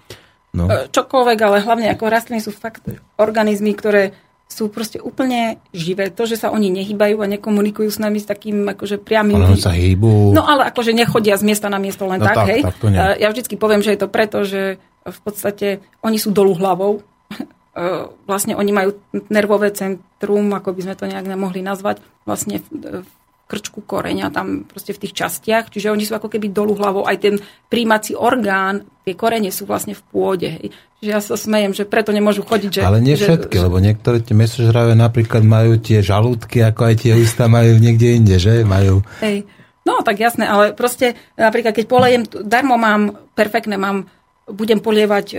No. 0.50 0.66
Čokoľvek, 0.66 1.38
ale 1.38 1.62
hlavne 1.62 1.86
ako 1.94 2.10
rastliny 2.10 2.42
sú 2.42 2.50
fakt 2.50 2.82
organizmy, 3.14 3.78
ktoré 3.78 4.10
sú 4.52 4.68
proste 4.68 5.00
úplne 5.00 5.56
živé. 5.72 6.12
To, 6.12 6.28
že 6.28 6.36
sa 6.36 6.52
oni 6.52 6.68
nehybajú 6.68 7.24
a 7.24 7.26
nekomunikujú 7.26 7.88
s 7.88 7.96
nami 7.96 8.20
s 8.20 8.28
takým 8.28 8.68
akože 8.68 9.00
priamým... 9.00 9.40
Ale 9.40 9.56
sa 9.56 9.72
hýbu. 9.72 10.36
No 10.36 10.44
ale 10.44 10.68
akože 10.68 10.92
nechodia 10.92 11.40
z 11.40 11.48
miesta 11.48 11.72
na 11.72 11.80
miesto 11.80 12.04
len 12.04 12.20
no, 12.20 12.28
tak, 12.28 12.36
tak, 12.36 12.48
hej. 12.52 12.60
Tak 12.60 12.76
to 12.76 12.86
nie. 12.92 13.00
Ja 13.00 13.28
vždycky 13.32 13.56
poviem, 13.56 13.80
že 13.80 13.96
je 13.96 14.00
to 14.04 14.12
preto, 14.12 14.44
že 14.44 14.76
v 15.02 15.18
podstate 15.24 15.80
oni 16.04 16.20
sú 16.20 16.28
dolu 16.30 16.52
hlavou. 16.52 17.00
vlastne 18.28 18.52
oni 18.52 18.68
majú 18.68 19.00
nervové 19.32 19.72
centrum, 19.72 20.44
ako 20.52 20.76
by 20.76 20.80
sme 20.84 20.94
to 20.94 21.08
nejak 21.08 21.24
mohli 21.40 21.64
nazvať, 21.64 22.04
vlastne 22.28 22.60
v 22.68 23.08
krčku 23.52 23.84
koreňa, 23.84 24.32
tam 24.32 24.64
proste 24.64 24.96
v 24.96 25.04
tých 25.04 25.12
častiach, 25.12 25.68
čiže 25.68 25.92
oni 25.92 26.08
sú 26.08 26.16
ako 26.16 26.32
keby 26.32 26.48
dolu 26.48 26.72
hlavou, 26.72 27.04
aj 27.04 27.20
ten 27.20 27.34
príjmací 27.68 28.16
orgán, 28.16 28.88
tie 29.04 29.12
korene 29.12 29.52
sú 29.52 29.68
vlastne 29.68 29.92
v 29.92 30.02
pôde. 30.08 30.48
Hej. 30.48 30.72
Čiže 30.72 31.10
ja 31.12 31.20
sa 31.20 31.36
smejem, 31.36 31.76
že 31.76 31.84
preto 31.84 32.16
nemôžu 32.16 32.48
chodiť. 32.48 32.80
Že, 32.80 32.82
Ale 32.88 33.04
nie 33.04 33.20
všetky, 33.20 33.60
že, 33.60 33.64
lebo 33.68 33.76
niektoré 33.76 34.24
tie 34.24 34.32
mesožravé 34.32 34.96
napríklad 34.96 35.44
majú 35.44 35.76
tie 35.76 36.00
žalúdky, 36.00 36.64
ako 36.64 36.80
aj 36.88 36.94
tie 37.04 37.12
ústa 37.12 37.44
majú 37.52 37.76
niekde 37.76 38.16
inde, 38.16 38.40
že? 38.40 38.64
Majú. 38.64 39.04
Hej. 39.20 39.44
No 39.82 40.00
tak 40.00 40.22
jasné, 40.22 40.46
ale 40.46 40.72
proste 40.72 41.18
napríklad 41.34 41.74
keď 41.74 41.86
polejem, 41.90 42.22
darmo 42.46 42.78
mám, 42.78 43.18
perfektné 43.36 43.76
mám 43.76 44.06
budem 44.46 44.78
polievať 44.78 45.26
e, 45.32 45.36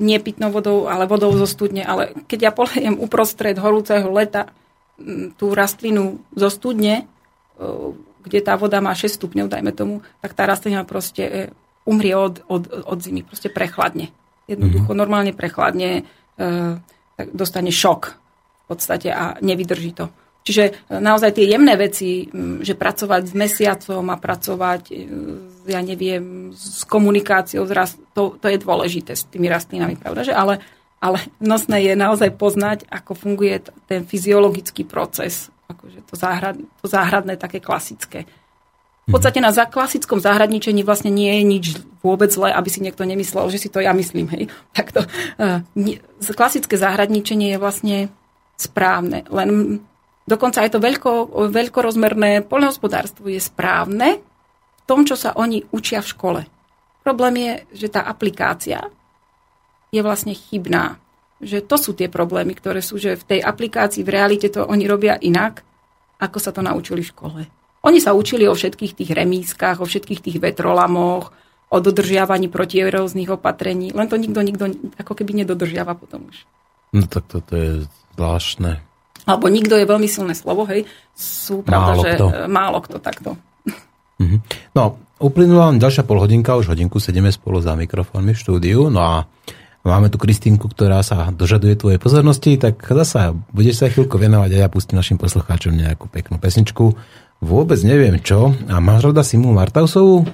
nie 0.00 0.18
pitnou 0.20 0.48
vodou, 0.52 0.88
ale 0.88 1.08
vodou 1.08 1.32
zo 1.36 1.48
studne, 1.48 1.84
ale 1.84 2.16
keď 2.24 2.38
ja 2.40 2.52
polejem 2.52 2.96
uprostred 2.96 3.56
horúceho 3.60 4.08
leta 4.08 4.48
tú 5.36 5.52
rastlinu 5.52 6.22
zo 6.32 6.48
studne, 6.48 7.10
kde 8.24 8.38
tá 8.40 8.56
voda 8.56 8.80
má 8.80 8.96
6 8.96 9.20
stupňov, 9.20 9.52
dajme 9.52 9.72
tomu, 9.76 9.94
tak 10.24 10.32
tá 10.32 10.48
rastlina 10.48 10.82
proste 10.88 11.22
e, 11.22 11.34
umrie 11.84 12.16
od, 12.16 12.40
od, 12.48 12.64
od 12.88 12.98
zimy, 12.98 13.20
proste 13.22 13.52
prechladne. 13.52 14.10
Jednoducho 14.48 14.90
mm-hmm. 14.90 15.02
normálne 15.04 15.32
prechladne, 15.36 16.08
e, 16.40 16.52
tak 17.14 17.26
dostane 17.36 17.68
šok 17.68 18.02
v 18.64 18.66
podstate 18.66 19.12
a 19.12 19.36
nevydrží 19.44 19.92
to. 19.92 20.08
Čiže 20.44 20.64
e, 20.64 20.72
naozaj 21.04 21.36
tie 21.36 21.52
jemné 21.52 21.76
veci, 21.76 22.32
že 22.64 22.72
pracovať 22.72 23.22
s 23.28 23.34
mesiacom 23.36 24.04
a 24.08 24.16
pracovať, 24.16 24.82
ja 25.68 25.80
neviem, 25.84 26.56
s 26.56 26.88
komunikáciou, 26.88 27.68
to, 28.16 28.40
to 28.40 28.46
je 28.48 28.56
dôležité 28.56 29.12
s 29.12 29.28
tými 29.28 29.52
rastlinami, 29.52 30.00
pravda? 30.00 30.24
Že? 30.24 30.32
Ale, 30.32 30.64
ale 30.96 31.20
nosné 31.44 31.92
je 31.92 31.92
naozaj 31.92 32.32
poznať, 32.40 32.88
ako 32.88 33.12
funguje 33.12 33.68
ten 33.84 34.08
fyziologický 34.08 34.88
proces 34.88 35.52
akože 35.68 36.04
to, 36.04 36.14
záhrad, 36.16 36.56
to 36.60 36.86
záhradné 36.86 37.40
také 37.40 37.60
klasické. 37.60 38.28
V 39.04 39.20
podstate 39.20 39.36
na 39.44 39.52
klasickom 39.52 40.16
záhradničení 40.16 40.80
vlastne 40.80 41.12
nie 41.12 41.28
je 41.28 41.44
nič 41.44 41.64
vôbec 42.00 42.32
zlé, 42.32 42.56
aby 42.56 42.68
si 42.72 42.80
niekto 42.80 43.04
nemyslel, 43.04 43.52
že 43.52 43.60
si 43.60 43.68
to 43.68 43.84
ja 43.84 43.92
myslím. 43.92 44.32
Hej. 44.32 44.48
Takto. 44.78 45.04
Uh, 45.36 45.60
klasické 46.32 46.80
záhradničenie 46.80 47.52
je 47.52 47.58
vlastne 47.60 47.96
správne. 48.56 49.28
Len 49.28 49.80
dokonca 50.24 50.64
aj 50.64 50.72
to 50.72 50.80
veľko, 50.80 51.36
veľkorozmerné 51.52 52.48
poľnohospodárstvo 52.48 53.28
je 53.28 53.40
správne 53.44 54.24
v 54.24 54.82
tom, 54.88 55.04
čo 55.04 55.20
sa 55.20 55.36
oni 55.36 55.68
učia 55.68 56.00
v 56.00 56.10
škole. 56.10 56.40
Problém 57.04 57.34
je, 57.36 57.52
že 57.84 57.92
tá 57.92 58.08
aplikácia 58.08 58.88
je 59.92 60.00
vlastne 60.00 60.32
chybná 60.32 60.96
že 61.44 61.60
to 61.62 61.76
sú 61.76 61.92
tie 61.92 62.08
problémy, 62.08 62.56
ktoré 62.56 62.80
sú, 62.80 62.96
že 62.96 63.14
v 63.14 63.24
tej 63.24 63.40
aplikácii, 63.44 64.02
v 64.02 64.10
realite 64.10 64.48
to 64.48 64.64
oni 64.64 64.88
robia 64.88 65.20
inak, 65.20 65.62
ako 66.18 66.38
sa 66.40 66.50
to 66.50 66.64
naučili 66.64 67.04
v 67.04 67.10
škole. 67.12 67.40
Oni 67.84 68.00
sa 68.00 68.16
učili 68.16 68.48
o 68.48 68.56
všetkých 68.56 68.96
tých 68.96 69.10
remískach, 69.12 69.78
o 69.78 69.86
všetkých 69.86 70.24
tých 70.24 70.38
vetrolamoch, 70.40 71.30
o 71.68 71.76
dodržiavaní 71.82 72.48
rôznych 72.48 73.28
opatrení, 73.28 73.92
len 73.92 74.06
to 74.08 74.16
nikto, 74.16 74.40
nikto 74.40 74.64
ako 74.96 75.12
keby 75.12 75.44
nedodržiava 75.44 75.92
potom 75.98 76.30
už. 76.30 76.46
No 76.94 77.04
tak 77.10 77.26
toto 77.26 77.52
je 77.58 77.84
zvláštne. 78.14 78.78
alebo 79.26 79.48
nikto 79.48 79.74
je 79.74 79.88
veľmi 79.88 80.06
silné 80.06 80.36
slovo, 80.36 80.68
hej, 80.68 80.86
sú 81.16 81.64
pravda, 81.66 81.92
Málo 81.96 82.02
že 82.04 82.10
kto. 82.14 82.26
málo 82.46 82.78
kto 82.84 82.96
takto. 83.02 83.30
Mhm. 84.22 84.36
No, 84.78 85.02
uplynula 85.18 85.74
len 85.74 85.82
ďalšia 85.82 86.06
polhodinka, 86.06 86.54
už 86.54 86.70
hodinku 86.70 87.02
sedíme 87.02 87.34
spolu 87.34 87.58
za 87.58 87.74
mikrofónmi 87.74 88.30
v 88.30 88.38
štúdiu, 88.38 88.86
no 88.92 89.00
a 89.02 89.14
máme 89.84 90.08
tu 90.08 90.16
Kristínku, 90.16 90.66
ktorá 90.66 91.04
sa 91.04 91.28
dožaduje 91.30 91.76
tvojej 91.76 92.00
pozornosti, 92.00 92.56
tak 92.56 92.80
zasa 92.80 93.36
budeš 93.52 93.84
sa 93.84 93.92
chvíľku 93.92 94.16
venovať 94.16 94.50
a 94.56 94.58
ja 94.64 94.68
pustím 94.72 94.96
našim 94.96 95.20
poslucháčom 95.20 95.76
nejakú 95.76 96.08
peknú 96.08 96.40
pesničku. 96.40 96.96
Vôbec 97.44 97.76
neviem 97.84 98.16
čo. 98.18 98.56
A 98.66 98.80
máš 98.80 99.04
rada 99.04 99.20
Simu 99.20 99.52
Martausovú? 99.52 100.24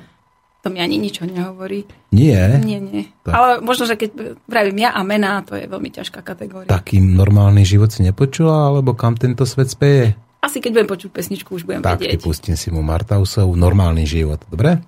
To 0.61 0.69
mi 0.69 0.77
ani 0.77 1.01
ničo 1.01 1.25
nehovorí. 1.25 1.89
Nie. 2.13 2.61
Nie, 2.61 2.77
nie. 2.79 3.09
Tak. 3.25 3.33
Ale 3.33 3.51
možno, 3.65 3.89
že 3.89 3.97
keď 3.97 4.37
vravím 4.45 4.85
ja 4.85 4.93
a 4.93 5.01
mená, 5.01 5.41
to 5.41 5.57
je 5.57 5.65
veľmi 5.65 5.89
ťažká 5.89 6.21
kategória. 6.21 6.69
Taký 6.69 7.01
normálny 7.01 7.65
život 7.65 7.89
si 7.89 8.05
nepočula, 8.05 8.69
alebo 8.69 8.93
kam 8.93 9.17
tento 9.17 9.49
svet 9.49 9.73
speje? 9.73 10.13
Asi 10.45 10.61
keď 10.61 10.71
budem 10.77 10.89
počuť 10.93 11.11
pesničku, 11.17 11.57
už 11.57 11.65
budem 11.65 11.81
Tak 11.81 12.05
vedieť. 12.05 12.21
pustím 12.25 12.61
Simu 12.61 12.85
Martausovú, 12.85 13.57
normálny 13.57 14.05
život, 14.05 14.45
dobre? 14.53 14.85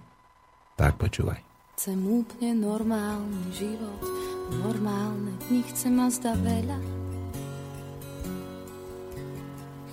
Tak 0.76 1.00
počúvaj. 1.00 1.40
Chcem 1.82 1.98
úplne 2.06 2.62
normálny 2.62 3.58
život, 3.58 4.06
normálne 4.54 5.34
dni 5.50 5.66
chcem 5.66 5.98
a 5.98 6.06
zda 6.14 6.38
veľa. 6.38 6.78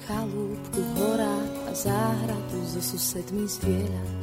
Chalúbku 0.06 0.86
v 0.86 0.92
horách 1.02 1.54
a 1.66 1.72
záhradu 1.74 2.62
so 2.70 2.78
susedmi 2.78 3.50
zdieľať. 3.50 4.22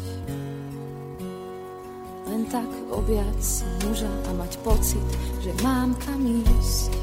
Len 2.30 2.46
tak 2.54 2.70
objať 2.86 3.34
si 3.42 3.66
muža 3.82 4.14
a 4.14 4.30
mať 4.38 4.62
pocit, 4.62 5.06
že 5.42 5.50
mám 5.66 5.90
kam 6.06 6.22
ísť. 6.22 6.94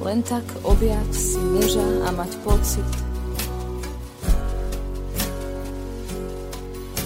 Len 0.00 0.24
tak 0.24 0.48
objať 0.64 1.08
si 1.12 1.36
muža 1.36 2.08
a 2.08 2.16
mať 2.16 2.32
pocit, 2.40 3.11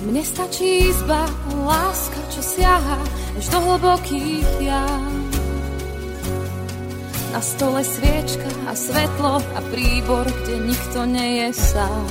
Mne 0.07 0.23
stačí 0.23 0.87
izba, 0.87 1.27
láska, 1.67 2.23
čo 2.31 2.39
siaha 2.39 2.95
až 3.35 3.45
do 3.51 3.59
hlbokých 3.59 4.47
jam. 4.63 5.13
Na 7.35 7.43
stole 7.43 7.83
sviečka 7.83 8.47
a 8.71 8.73
svetlo 8.79 9.43
a 9.43 9.61
príbor, 9.75 10.31
kde 10.31 10.63
nikto 10.63 11.11
nie 11.11 11.43
je 11.43 11.49
sám. 11.59 12.07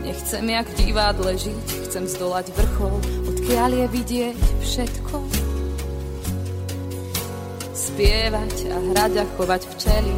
Nechcem 0.00 0.48
jak 0.48 0.64
v 0.64 0.76
divadle 0.80 1.32
žiť, 1.36 1.66
chcem 1.86 2.04
zdolať 2.08 2.56
vrchol, 2.56 2.96
odkiaľ 3.28 3.70
je 3.84 3.86
vidieť 4.00 4.38
všetko. 4.64 5.16
Spievať 7.76 8.56
a 8.72 8.78
hrať 8.80 9.12
a 9.20 9.24
chovať 9.36 9.62
včely, 9.76 10.16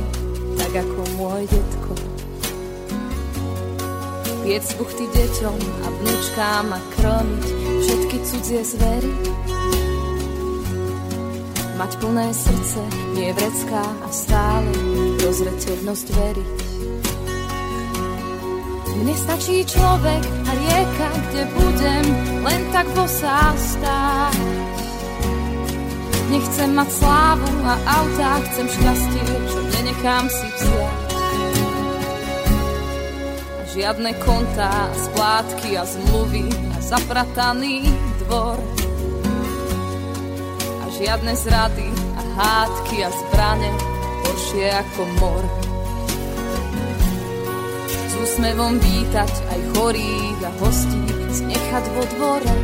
tak 0.55 0.73
ako 0.87 1.01
môj 1.19 1.43
detko. 1.51 2.02
Piec 4.43 4.67
buchty 4.75 5.07
deťom 5.07 5.59
a 5.83 5.87
vnúčkám 5.87 6.67
a 6.75 6.79
krmiť 6.99 7.45
všetky 7.79 8.17
cudzie 8.27 8.63
zvery. 8.67 9.15
Mať 11.79 11.93
plné 12.03 12.27
srdce, 12.35 12.83
nie 13.15 13.31
vrecká 13.39 13.87
a 13.87 14.09
stále 14.11 14.67
rozreteľnosť 15.23 16.07
veriť. 16.11 16.59
Mne 18.99 19.15
stačí 19.15 19.63
človek 19.63 20.23
a 20.27 20.51
rieka, 20.59 21.09
kde 21.31 21.43
budem 21.55 22.07
len 22.43 22.61
tak 22.75 22.87
bosá 22.99 23.55
stáť. 23.55 24.39
Nechcem 26.35 26.71
mať 26.75 26.91
slávu 26.91 27.51
a 27.63 27.75
autá, 27.79 28.43
chcem 28.51 28.67
šťastie, 28.67 29.23
čo 29.55 29.59
nenechám 29.71 30.27
si 30.27 30.47
vziať. 30.51 31.02
Žiadne 33.73 34.13
kontá, 34.21 34.93
splátky 34.93 35.81
a 35.81 35.89
zmluvy 35.89 36.45
a 36.45 36.79
zaprataný 36.85 37.89
dvor. 38.21 38.61
A 40.77 40.85
žiadne 40.93 41.33
zrady 41.33 41.89
a 42.13 42.21
hádky 42.37 43.01
a 43.01 43.09
zbrane, 43.09 43.73
horšie 44.29 44.69
ako 44.77 45.03
mor. 45.17 45.45
S 47.89 48.13
úsmevom 48.21 48.77
vítať 48.77 49.33
aj 49.41 49.61
chorých 49.73 50.41
a 50.45 50.51
hostí, 50.61 51.05
znechať 51.33 51.85
vo 51.97 52.05
dvore. 52.13 52.55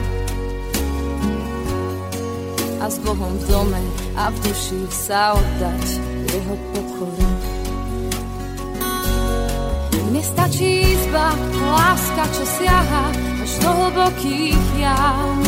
A 2.84 2.92
s 2.92 3.00
Bohom 3.00 3.32
v 3.32 3.44
dome 3.48 3.80
a 4.12 4.28
v 4.28 4.36
duši 4.44 4.84
sa 4.92 5.32
oddať 5.32 5.84
jeho 6.28 6.54
pokoru. 6.76 7.27
Mne 10.18 10.34
stačí 10.34 10.82
izba, 10.98 11.30
láska, 11.62 12.26
čo 12.34 12.42
siaha 12.58 13.06
až 13.38 13.52
do 13.62 13.70
hlbokých 13.70 14.66
jam. 14.74 15.38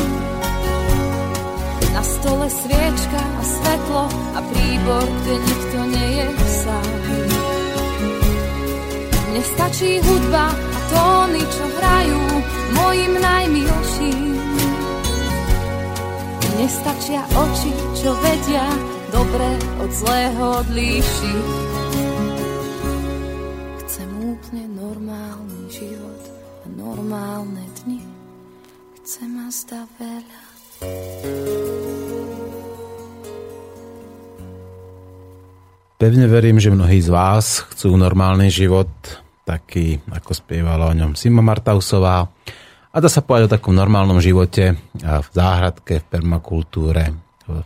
Na 1.91 2.03
stole 2.07 2.47
sviečka 2.47 3.19
a 3.19 3.43
svetlo 3.43 4.07
a 4.31 4.39
príbor, 4.47 5.03
kde 5.03 5.35
nikto 5.43 5.79
nie 5.91 6.09
je 6.23 6.27
sám. 6.63 6.91
Mne 9.35 9.43
stačí 9.59 9.99
hudba 10.07 10.55
a 10.55 10.79
tóny, 10.95 11.43
čo 11.51 11.65
hrajú 11.67 12.23
mojim 12.79 13.13
najmilším. 13.19 14.39
Mne 16.47 16.67
stačia 16.71 17.27
oči, 17.27 17.75
čo 17.99 18.15
vedia 18.23 18.71
dobre 19.11 19.51
od 19.83 19.91
zlého 19.91 20.63
odlíšiť. 20.63 21.70
Chcem 29.71 29.87
a 29.87 29.87
zda 29.87 30.03
veľa. 30.03 30.39
Pevne 35.95 36.27
verím, 36.27 36.59
že 36.59 36.75
mnohí 36.75 36.99
z 36.99 37.07
vás 37.07 37.63
chcú 37.71 37.95
normálny 37.95 38.51
život, 38.51 38.91
taký, 39.47 40.03
ako 40.11 40.35
spievala 40.35 40.91
o 40.91 40.97
ňom 40.99 41.15
Sima 41.15 41.39
Martausová. 41.39 42.27
A 42.91 42.97
dá 42.99 43.07
sa 43.07 43.23
povedať 43.23 43.47
o 43.47 43.55
takom 43.55 43.79
normálnom 43.79 44.19
živote 44.19 44.75
v 44.99 45.29
záhradke, 45.31 46.03
v 46.03 46.09
permakultúre, 46.19 47.15
v 47.47 47.63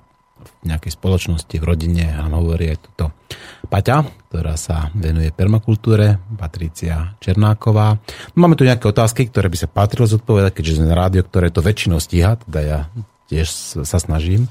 nejakej 0.61 0.92
spoločnosti, 1.00 1.57
v 1.57 1.64
rodine. 1.64 2.05
A 2.20 2.28
hovorí 2.28 2.68
aj 2.68 2.84
tuto 2.84 3.16
Paťa, 3.65 4.05
ktorá 4.29 4.55
sa 4.61 4.93
venuje 4.95 5.33
permakultúre, 5.35 6.21
Patricia 6.39 7.17
Černáková. 7.19 7.99
Máme 8.37 8.55
tu 8.55 8.62
nejaké 8.62 8.87
otázky, 8.87 9.27
ktoré 9.29 9.49
by 9.51 9.59
sa 9.59 9.69
patrilo 9.71 10.07
zodpovedať, 10.07 10.53
keďže 10.61 10.77
sme 10.79 10.91
na 10.93 10.97
rádio, 10.99 11.25
ktoré 11.27 11.49
to 11.51 11.65
väčšinou 11.65 11.99
stíha, 11.99 12.39
teda 12.45 12.61
ja 12.61 12.79
tiež 13.27 13.49
sa 13.83 13.99
snažím. 13.99 14.47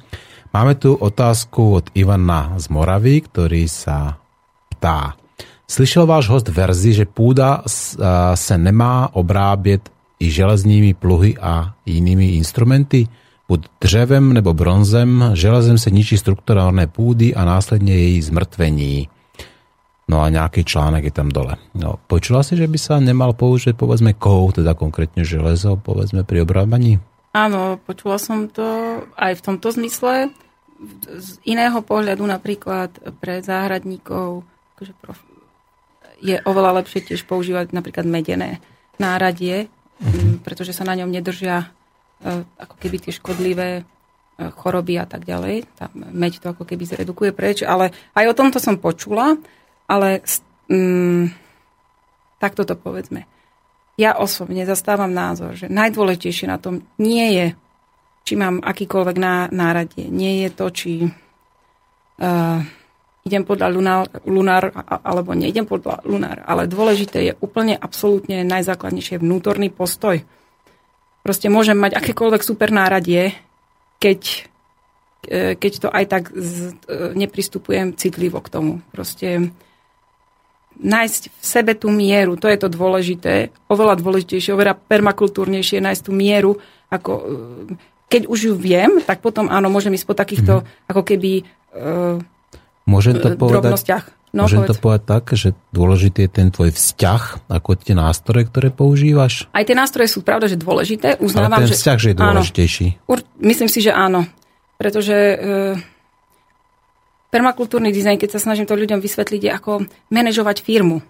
Máme 0.54 0.78
tu 0.78 0.94
otázku 0.94 1.82
od 1.82 1.86
Ivana 1.98 2.58
z 2.62 2.70
Moravy, 2.70 3.26
ktorý 3.26 3.66
sa 3.66 4.22
ptá. 4.78 5.18
Slyšel 5.66 6.06
váš 6.06 6.30
host 6.30 6.50
verzi, 6.54 6.94
že 6.94 7.06
půda 7.10 7.64
s- 7.66 7.98
a, 7.98 8.36
se 8.36 8.58
nemá 8.58 9.10
obrábět 9.14 9.90
i 10.20 10.30
železnými 10.30 10.94
pluhy 10.94 11.38
a 11.42 11.74
jinými 11.86 12.38
instrumenty? 12.38 13.08
Buď 13.48 13.66
dřevem 13.82 14.34
nebo 14.34 14.54
bronzem, 14.54 15.32
železem 15.34 15.78
se 15.78 15.92
ničí 15.92 16.18
strukturálne 16.18 16.88
půdy 16.88 17.36
a 17.36 17.46
následne 17.46 17.92
jej 17.92 18.22
zmrtvení. 18.22 19.10
No 20.04 20.20
a 20.20 20.28
nejaký 20.28 20.68
článek 20.68 21.08
je 21.08 21.14
tam 21.16 21.32
dole. 21.32 21.56
No, 21.72 21.96
počula 22.12 22.44
si, 22.44 22.60
že 22.60 22.68
by 22.68 22.76
sa 22.76 23.00
nemal 23.00 23.32
použiť, 23.32 23.72
povedzme, 23.72 24.12
kou, 24.12 24.52
teda 24.52 24.76
konkrétne 24.76 25.24
železo, 25.24 25.80
povedzme, 25.80 26.28
pri 26.28 26.44
obrábaní? 26.44 27.00
Áno, 27.32 27.80
počula 27.80 28.20
som 28.20 28.52
to 28.52 28.64
aj 29.16 29.40
v 29.40 29.42
tomto 29.42 29.72
zmysle. 29.72 30.28
Z 31.08 31.40
iného 31.48 31.80
pohľadu 31.80 32.28
napríklad 32.28 32.92
pre 33.24 33.40
záhradníkov 33.40 34.44
akože 34.76 34.94
prof, 35.00 35.20
je 36.20 36.36
oveľa 36.44 36.84
lepšie 36.84 37.08
tiež 37.08 37.24
používať 37.24 37.72
napríklad 37.72 38.04
medené 38.04 38.60
náradie, 39.00 39.72
mm, 40.04 40.44
pretože 40.44 40.76
sa 40.76 40.84
na 40.84 41.00
ňom 41.00 41.08
nedržia 41.08 41.72
ako 42.58 42.76
keby 42.80 42.98
tie 43.04 43.14
škodlivé 43.14 43.70
e, 43.80 43.84
choroby 44.56 44.98
a 44.98 45.06
tak 45.06 45.28
ďalej. 45.28 45.68
Tá 45.76 45.92
meď 45.94 46.40
to 46.40 46.56
ako 46.56 46.64
keby 46.64 46.84
zredukuje 46.88 47.32
preč, 47.36 47.62
ale 47.62 47.92
aj 48.16 48.26
o 48.32 48.38
tomto 48.38 48.58
som 48.58 48.80
počula, 48.80 49.36
ale 49.86 50.24
mm, 50.72 51.30
takto 52.40 52.64
to 52.64 52.80
povedzme. 52.80 53.28
Ja 53.94 54.18
osobne 54.18 54.66
zastávam 54.66 55.14
názor, 55.14 55.54
že 55.54 55.70
najdôležitejšie 55.70 56.50
na 56.50 56.58
tom 56.58 56.82
nie 56.98 57.28
je, 57.38 57.48
či 58.26 58.34
mám 58.34 58.64
akýkoľvek 58.64 59.18
ná, 59.22 59.54
náradie. 59.54 60.10
Nie 60.10 60.48
je 60.48 60.50
to, 60.50 60.66
či 60.74 60.92
uh, 61.06 62.60
idem 63.24 63.44
podľa 63.48 63.68
lunár, 63.72 64.08
lunár 64.28 64.72
alebo 65.04 65.32
neidem 65.38 65.68
podľa 65.68 66.04
lunár. 66.08 66.44
Ale 66.44 66.68
dôležité 66.68 67.32
je 67.32 67.34
úplne 67.40 67.76
absolútne 67.78 68.44
najzákladnejšie 68.44 69.22
vnútorný 69.24 69.70
postoj. 69.70 70.24
Proste 71.24 71.48
môžem 71.48 71.80
mať 71.80 71.96
akékoľvek 71.96 72.44
super 72.44 72.70
náradie, 72.70 73.32
keď 73.98 74.22
e, 75.26 75.56
keď 75.56 75.74
to 75.80 75.88
aj 75.88 76.06
tak 76.12 76.24
z, 76.36 76.76
e, 76.84 77.16
nepristupujem 77.16 77.96
citlivo 77.96 78.44
k 78.44 78.52
tomu. 78.52 78.74
Proste 78.92 79.56
nájsť 80.84 81.22
v 81.32 81.46
sebe 81.46 81.74
tú 81.80 81.88
mieru, 81.88 82.36
to 82.36 82.52
je 82.52 82.60
to 82.60 82.68
dôležité. 82.68 83.56
Oveľa 83.72 84.04
dôležitejšie, 84.04 84.52
oveľa 84.52 84.76
permakultúrnejšie 84.76 85.80
nájsť 85.80 86.04
tú 86.04 86.12
mieru, 86.12 86.60
ako 86.92 87.12
keď 88.12 88.30
už 88.30 88.40
ju 88.52 88.54
viem, 88.54 89.02
tak 89.02 89.24
potom 89.24 89.48
áno, 89.48 89.72
môžem 89.72 89.96
ísť 89.96 90.06
po 90.06 90.18
takýchto 90.18 90.54
mm-hmm. 90.62 90.90
ako 90.92 91.02
keby 91.02 91.32
Môžem 92.84 93.18
to 93.18 93.34
povedať, 93.34 93.64
drobnostiach. 93.64 94.06
No, 94.34 94.50
môžem 94.50 94.66
povedz. 94.66 94.70
to 94.74 94.82
povedať 94.82 95.04
tak, 95.06 95.24
že 95.38 95.50
dôležitý 95.70 96.26
je 96.26 96.32
ten 96.34 96.50
tvoj 96.50 96.74
vzťah, 96.74 97.54
ako 97.54 97.70
tie 97.78 97.94
nástroje, 97.94 98.50
ktoré 98.50 98.74
používaš? 98.74 99.46
Aj 99.54 99.62
tie 99.62 99.78
nástroje 99.78 100.10
sú 100.10 100.26
pravda, 100.26 100.50
že 100.50 100.58
dôležité. 100.58 101.22
Uznávam, 101.22 101.62
Ale 101.62 101.70
ten 101.70 101.78
vzťah, 101.78 101.98
že, 102.02 102.02
že 102.02 102.10
je 102.10 102.16
dôležitejší. 102.18 102.88
Áno, 103.06 103.22
myslím 103.46 103.70
si, 103.70 103.80
že 103.86 103.94
áno. 103.94 104.26
Pretože 104.82 105.14
e, 105.14 105.38
permakultúrny 107.30 107.94
dizajn, 107.94 108.18
keď 108.18 108.30
sa 108.34 108.42
snažím 108.42 108.66
to 108.66 108.74
ľuďom 108.74 109.06
vysvetliť, 109.06 109.42
je 109.46 109.52
ako 109.54 109.72
manažovať 110.10 110.66
firmu. 110.66 111.06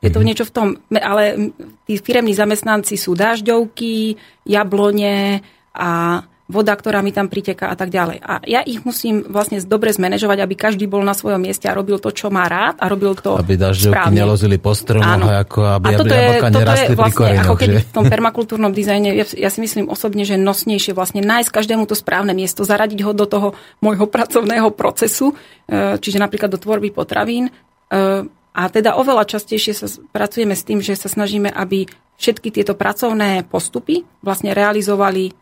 Je 0.00 0.08
to 0.08 0.18
mm-hmm. 0.18 0.26
niečo 0.32 0.48
v 0.48 0.54
tom, 0.56 0.68
ale 0.96 1.52
tí 1.84 2.00
firemní 2.00 2.32
zamestnanci 2.32 2.96
sú 2.96 3.12
dažďovky, 3.12 4.16
jablone 4.48 5.44
a 5.76 6.24
voda, 6.50 6.74
ktorá 6.74 7.00
mi 7.00 7.14
tam 7.14 7.30
priteká 7.30 7.70
a 7.70 7.76
tak 7.78 7.94
ďalej. 7.94 8.18
A 8.18 8.42
ja 8.44 8.60
ich 8.66 8.82
musím 8.82 9.22
vlastne 9.24 9.62
dobre 9.62 9.94
zmanéžovať, 9.94 10.38
aby 10.42 10.54
každý 10.58 10.90
bol 10.90 11.00
na 11.06 11.14
svojom 11.14 11.38
mieste 11.38 11.70
a 11.70 11.72
robil 11.72 12.02
to, 12.02 12.10
čo 12.10 12.28
má 12.34 12.50
rád 12.50 12.82
a 12.82 12.90
robil 12.90 13.14
to 13.14 13.38
Aby 13.38 13.54
dažďovky 13.54 14.10
nelozili 14.10 14.58
po 14.58 14.74
stromoch, 14.74 15.22
ako 15.22 15.60
aby 15.78 15.86
a 15.86 15.90
toto 15.96 16.14
je, 16.14 16.28
toto 16.42 16.58
je 16.58 16.66
vlastne 16.66 16.94
korinoch, 17.14 17.46
ako 17.46 17.56
keby 17.56 17.78
v 17.78 17.92
tom 17.94 18.04
permakultúrnom 18.10 18.72
dizajne, 18.74 19.14
ja, 19.14 19.24
ja 19.24 19.50
si 19.50 19.58
myslím 19.62 19.86
osobne, 19.86 20.26
že 20.26 20.34
nosnejšie 20.34 20.92
vlastne 20.92 21.22
nájsť 21.22 21.48
každému 21.48 21.86
to 21.86 21.94
správne 21.94 22.34
miesto, 22.34 22.66
zaradiť 22.66 23.00
ho 23.06 23.12
do 23.14 23.24
toho 23.24 23.48
môjho 23.78 24.10
pracovného 24.10 24.74
procesu, 24.74 25.32
e, 25.70 25.96
čiže 25.96 26.18
napríklad 26.18 26.50
do 26.50 26.58
tvorby 26.58 26.90
potravín. 26.90 27.48
E, 27.48 27.52
a 28.52 28.62
teda 28.68 29.00
oveľa 29.00 29.24
častejšie 29.24 29.72
sa 29.72 29.88
pracujeme 30.12 30.52
s 30.52 30.66
tým, 30.66 30.84
že 30.84 30.92
sa 30.92 31.08
snažíme, 31.08 31.48
aby 31.48 31.88
všetky 32.20 32.52
tieto 32.52 32.76
pracovné 32.76 33.48
postupy 33.48 34.04
vlastne 34.20 34.52
realizovali 34.52 35.41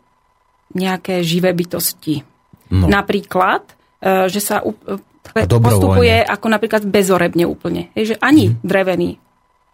nejaké 0.73 1.21
živé 1.21 1.51
bytosti. 1.55 2.23
No. 2.71 2.87
Napríklad, 2.87 3.67
e, 3.99 4.31
že 4.31 4.39
sa 4.39 4.63
postupuje 5.35 6.23
ako 6.23 6.47
napríklad 6.49 6.83
bezorebne 6.87 7.45
úplne. 7.45 7.93
Je, 7.93 8.15
že 8.15 8.17
ani 8.19 8.51
mm. 8.51 8.55
drevený 8.65 9.09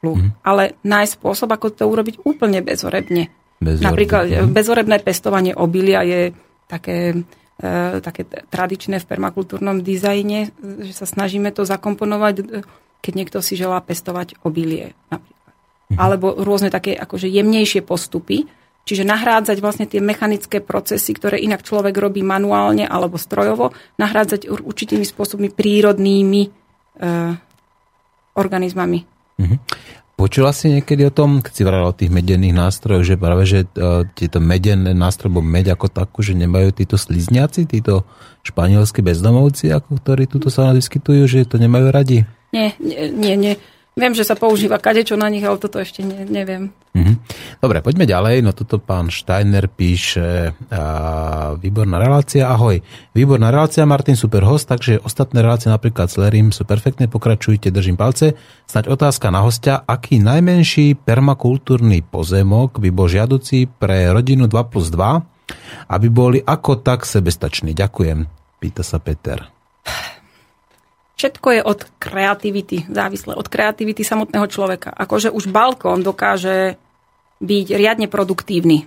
pluh, 0.04 0.18
mm. 0.18 0.30
ale 0.46 0.78
nájsť 0.86 1.12
spôsob, 1.18 1.50
ako 1.50 1.74
to 1.74 1.84
urobiť 1.90 2.16
úplne 2.28 2.62
bezorebne. 2.62 3.34
Bezorebne. 3.58 3.86
Napríklad 3.86 4.26
mm. 4.30 4.50
bezorebné 4.54 4.98
pestovanie 5.02 5.54
obilia 5.58 6.06
je 6.06 6.22
také, 6.70 7.26
e, 7.58 7.98
také 8.04 8.28
tradičné 8.28 9.02
v 9.02 9.10
permakultúrnom 9.10 9.82
dizajne, 9.82 10.54
že 10.86 10.94
sa 10.94 11.10
snažíme 11.10 11.50
to 11.50 11.66
zakomponovať, 11.66 12.36
e, 12.38 12.44
keď 13.02 13.14
niekto 13.14 13.38
si 13.42 13.58
želá 13.58 13.82
pestovať 13.82 14.38
obilie 14.46 14.94
napríklad. 15.10 15.54
Mm. 15.88 15.98
Alebo 15.98 16.36
rôzne 16.36 16.70
také 16.70 16.94
akože 16.94 17.32
jemnejšie 17.32 17.82
postupy, 17.82 18.46
Čiže 18.88 19.04
nahrádzať 19.04 19.60
vlastne 19.60 19.84
tie 19.84 20.00
mechanické 20.00 20.64
procesy, 20.64 21.12
ktoré 21.12 21.44
inak 21.44 21.68
človek 21.68 21.92
robí 22.00 22.24
manuálne 22.24 22.88
alebo 22.88 23.20
strojovo, 23.20 23.76
nahrádzať 24.00 24.48
určitými 24.48 25.04
spôsobmi 25.04 25.52
prírodnými 25.52 26.42
e, 26.48 26.50
organizmami. 28.40 29.00
Mm-hmm. 29.44 29.60
Počula 30.18 30.50
si 30.50 30.74
niekedy 30.74 31.06
o 31.06 31.14
tom, 31.14 31.46
keď 31.46 31.54
si 31.54 31.62
vrala 31.62 31.94
o 31.94 31.94
tých 31.94 32.10
medených 32.10 32.58
nástrojoch, 32.58 33.06
že 33.06 33.22
práve, 33.22 33.46
že 33.46 33.70
uh, 33.78 34.02
tieto 34.18 34.42
medené 34.42 34.90
nástroje, 34.98 35.30
alebo 35.30 35.46
meď 35.46 35.78
ako 35.78 35.94
takú, 35.94 36.26
že 36.26 36.34
nemajú 36.34 36.74
títo 36.74 36.98
slizniaci, 36.98 37.70
títo 37.70 38.02
španielskí 38.42 39.06
bezdomovci, 39.06 39.70
ako 39.70 40.02
ktorí 40.02 40.26
tuto 40.26 40.50
sa 40.50 40.74
vyskytujú, 40.74 41.22
že 41.30 41.46
to 41.46 41.62
nemajú 41.62 41.94
radi? 41.94 42.26
Nie, 42.50 42.74
nie, 42.82 43.38
nie. 43.38 43.54
Viem, 43.98 44.14
že 44.14 44.22
sa 44.22 44.38
používa 44.38 44.78
kadečo 44.78 45.18
na 45.18 45.26
nich, 45.26 45.42
ale 45.42 45.58
toto 45.58 45.82
ešte 45.82 46.06
ne, 46.06 46.22
neviem. 46.30 46.70
Mhm. 46.94 47.14
Dobre, 47.58 47.82
poďme 47.82 48.06
ďalej. 48.06 48.46
No 48.46 48.54
toto 48.54 48.78
pán 48.78 49.10
Steiner 49.10 49.66
píše 49.66 50.54
a, 50.70 51.58
výborná 51.58 51.98
relácia. 51.98 52.46
Ahoj. 52.46 52.78
Výborná 53.18 53.50
relácia, 53.50 53.90
Martin, 53.90 54.14
super 54.14 54.46
host, 54.46 54.70
takže 54.70 55.02
ostatné 55.02 55.42
relácie 55.42 55.74
napríklad 55.74 56.14
s 56.14 56.22
Lerim 56.22 56.54
sú 56.54 56.62
perfektné, 56.70 57.10
pokračujte, 57.10 57.74
držím 57.74 57.98
palce. 57.98 58.38
Snaď 58.70 58.94
otázka 58.94 59.34
na 59.34 59.42
hostia, 59.42 59.82
aký 59.82 60.22
najmenší 60.22 61.02
permakultúrny 61.02 62.06
pozemok 62.06 62.78
by 62.78 62.90
bol 62.94 63.10
žiaducí 63.10 63.66
pre 63.66 64.14
rodinu 64.14 64.46
2 64.46 64.54
plus 64.70 64.94
2, 64.94 65.90
aby 65.90 66.08
boli 66.14 66.38
ako 66.46 66.86
tak 66.86 67.02
sebestační. 67.02 67.74
Ďakujem, 67.74 68.30
pýta 68.62 68.86
sa 68.86 69.02
Peter. 69.02 69.42
Všetko 71.18 71.48
je 71.50 71.62
od 71.66 71.80
kreativity 71.98 72.86
závislé, 72.86 73.34
od 73.34 73.50
kreativity 73.50 74.06
samotného 74.06 74.46
človeka. 74.46 74.94
Akože 74.94 75.34
už 75.34 75.50
balkón 75.50 76.06
dokáže 76.06 76.78
byť 77.42 77.68
riadne 77.74 78.06
produktívny. 78.06 78.86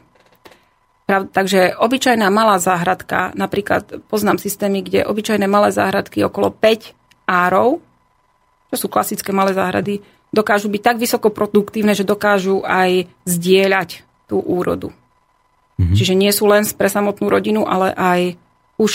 Takže 1.11 1.75
obyčajná 1.75 2.31
malá 2.31 2.63
záhradka, 2.63 3.35
napríklad 3.35 4.07
poznám 4.07 4.39
systémy, 4.39 4.87
kde 4.87 5.03
obyčajné 5.03 5.51
malé 5.51 5.75
záhradky 5.75 6.23
okolo 6.23 6.55
5 6.55 6.95
árov, 7.27 7.83
to 8.71 8.77
sú 8.79 8.87
klasické 8.87 9.35
malé 9.35 9.51
záhrady, 9.51 9.99
dokážu 10.31 10.71
byť 10.71 10.83
tak 10.83 10.97
vysoko 11.03 11.35
produktívne, 11.35 11.99
že 11.99 12.07
dokážu 12.07 12.63
aj 12.63 13.11
zdieľať 13.27 14.07
tú 14.31 14.39
úrodu. 14.39 14.95
Mm-hmm. 15.83 15.97
Čiže 15.99 16.15
nie 16.15 16.31
sú 16.31 16.47
len 16.47 16.63
pre 16.79 16.87
samotnú 16.87 17.27
rodinu, 17.27 17.67
ale 17.67 17.91
aj 17.91 18.21
už 18.79 18.93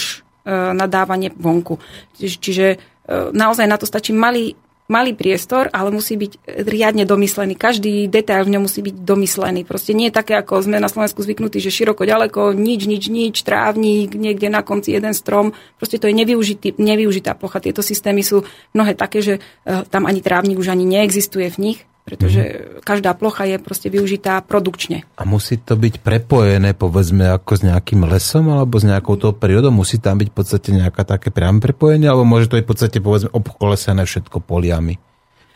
e, 0.48 0.52
nadávanie 0.72 1.36
vonku. 1.36 1.84
Čiže, 2.16 2.80
naozaj 3.10 3.66
na 3.70 3.78
to 3.78 3.86
stačí 3.86 4.12
malý, 4.12 4.58
malý 4.86 5.18
priestor, 5.18 5.70
ale 5.74 5.90
musí 5.90 6.14
byť 6.14 6.62
riadne 6.70 7.10
domyslený. 7.10 7.58
Každý 7.58 8.06
detail 8.06 8.46
v 8.46 8.54
ňom 8.58 8.70
musí 8.70 8.86
byť 8.86 8.96
domyslený. 9.02 9.66
Proste 9.66 9.98
nie 9.98 10.14
je 10.14 10.18
také, 10.18 10.38
ako 10.38 10.62
sme 10.62 10.78
na 10.78 10.90
Slovensku 10.90 11.26
zvyknutí, 11.26 11.58
že 11.58 11.74
široko, 11.74 12.06
ďaleko, 12.06 12.54
nič, 12.54 12.86
nič, 12.86 13.10
nič, 13.10 13.36
trávnik, 13.42 14.14
niekde 14.14 14.50
na 14.50 14.62
konci 14.62 14.94
jeden 14.94 15.18
strom. 15.18 15.58
Proste 15.82 15.98
to 15.98 16.06
je 16.06 16.14
nevyužitý, 16.14 16.78
nevyužitá 16.78 17.34
plocha. 17.34 17.62
Tieto 17.62 17.82
systémy 17.82 18.22
sú 18.22 18.46
mnohé 18.78 18.94
také, 18.94 19.26
že 19.26 19.34
e, 19.38 19.86
tam 19.90 20.06
ani 20.06 20.22
trávnik 20.22 20.62
už 20.62 20.70
ani 20.70 20.86
neexistuje 20.86 21.50
v 21.50 21.58
nich 21.58 21.80
pretože 22.06 22.42
mm. 22.46 22.86
každá 22.86 23.18
plocha 23.18 23.50
je 23.50 23.58
proste 23.58 23.90
využitá 23.90 24.38
produkčne. 24.46 25.10
A 25.18 25.26
musí 25.26 25.58
to 25.58 25.74
byť 25.74 26.06
prepojené, 26.06 26.78
povedzme, 26.78 27.26
ako 27.34 27.52
s 27.58 27.62
nejakým 27.66 28.06
lesom 28.06 28.54
alebo 28.54 28.78
s 28.78 28.86
nejakou 28.86 29.18
tou 29.18 29.34
prírodou? 29.34 29.74
Musí 29.74 29.98
tam 29.98 30.22
byť 30.22 30.30
v 30.30 30.36
podstate 30.38 30.70
nejaká 30.70 31.02
také 31.02 31.34
priame 31.34 31.58
prepojenie, 31.58 32.06
alebo 32.06 32.22
môže 32.22 32.46
to 32.46 32.62
byť 32.62 32.66
v 32.66 32.72
podstate, 32.72 32.98
povedzme, 33.02 33.34
obkolesené 33.34 34.06
všetko 34.06 34.38
poliami? 34.38 35.02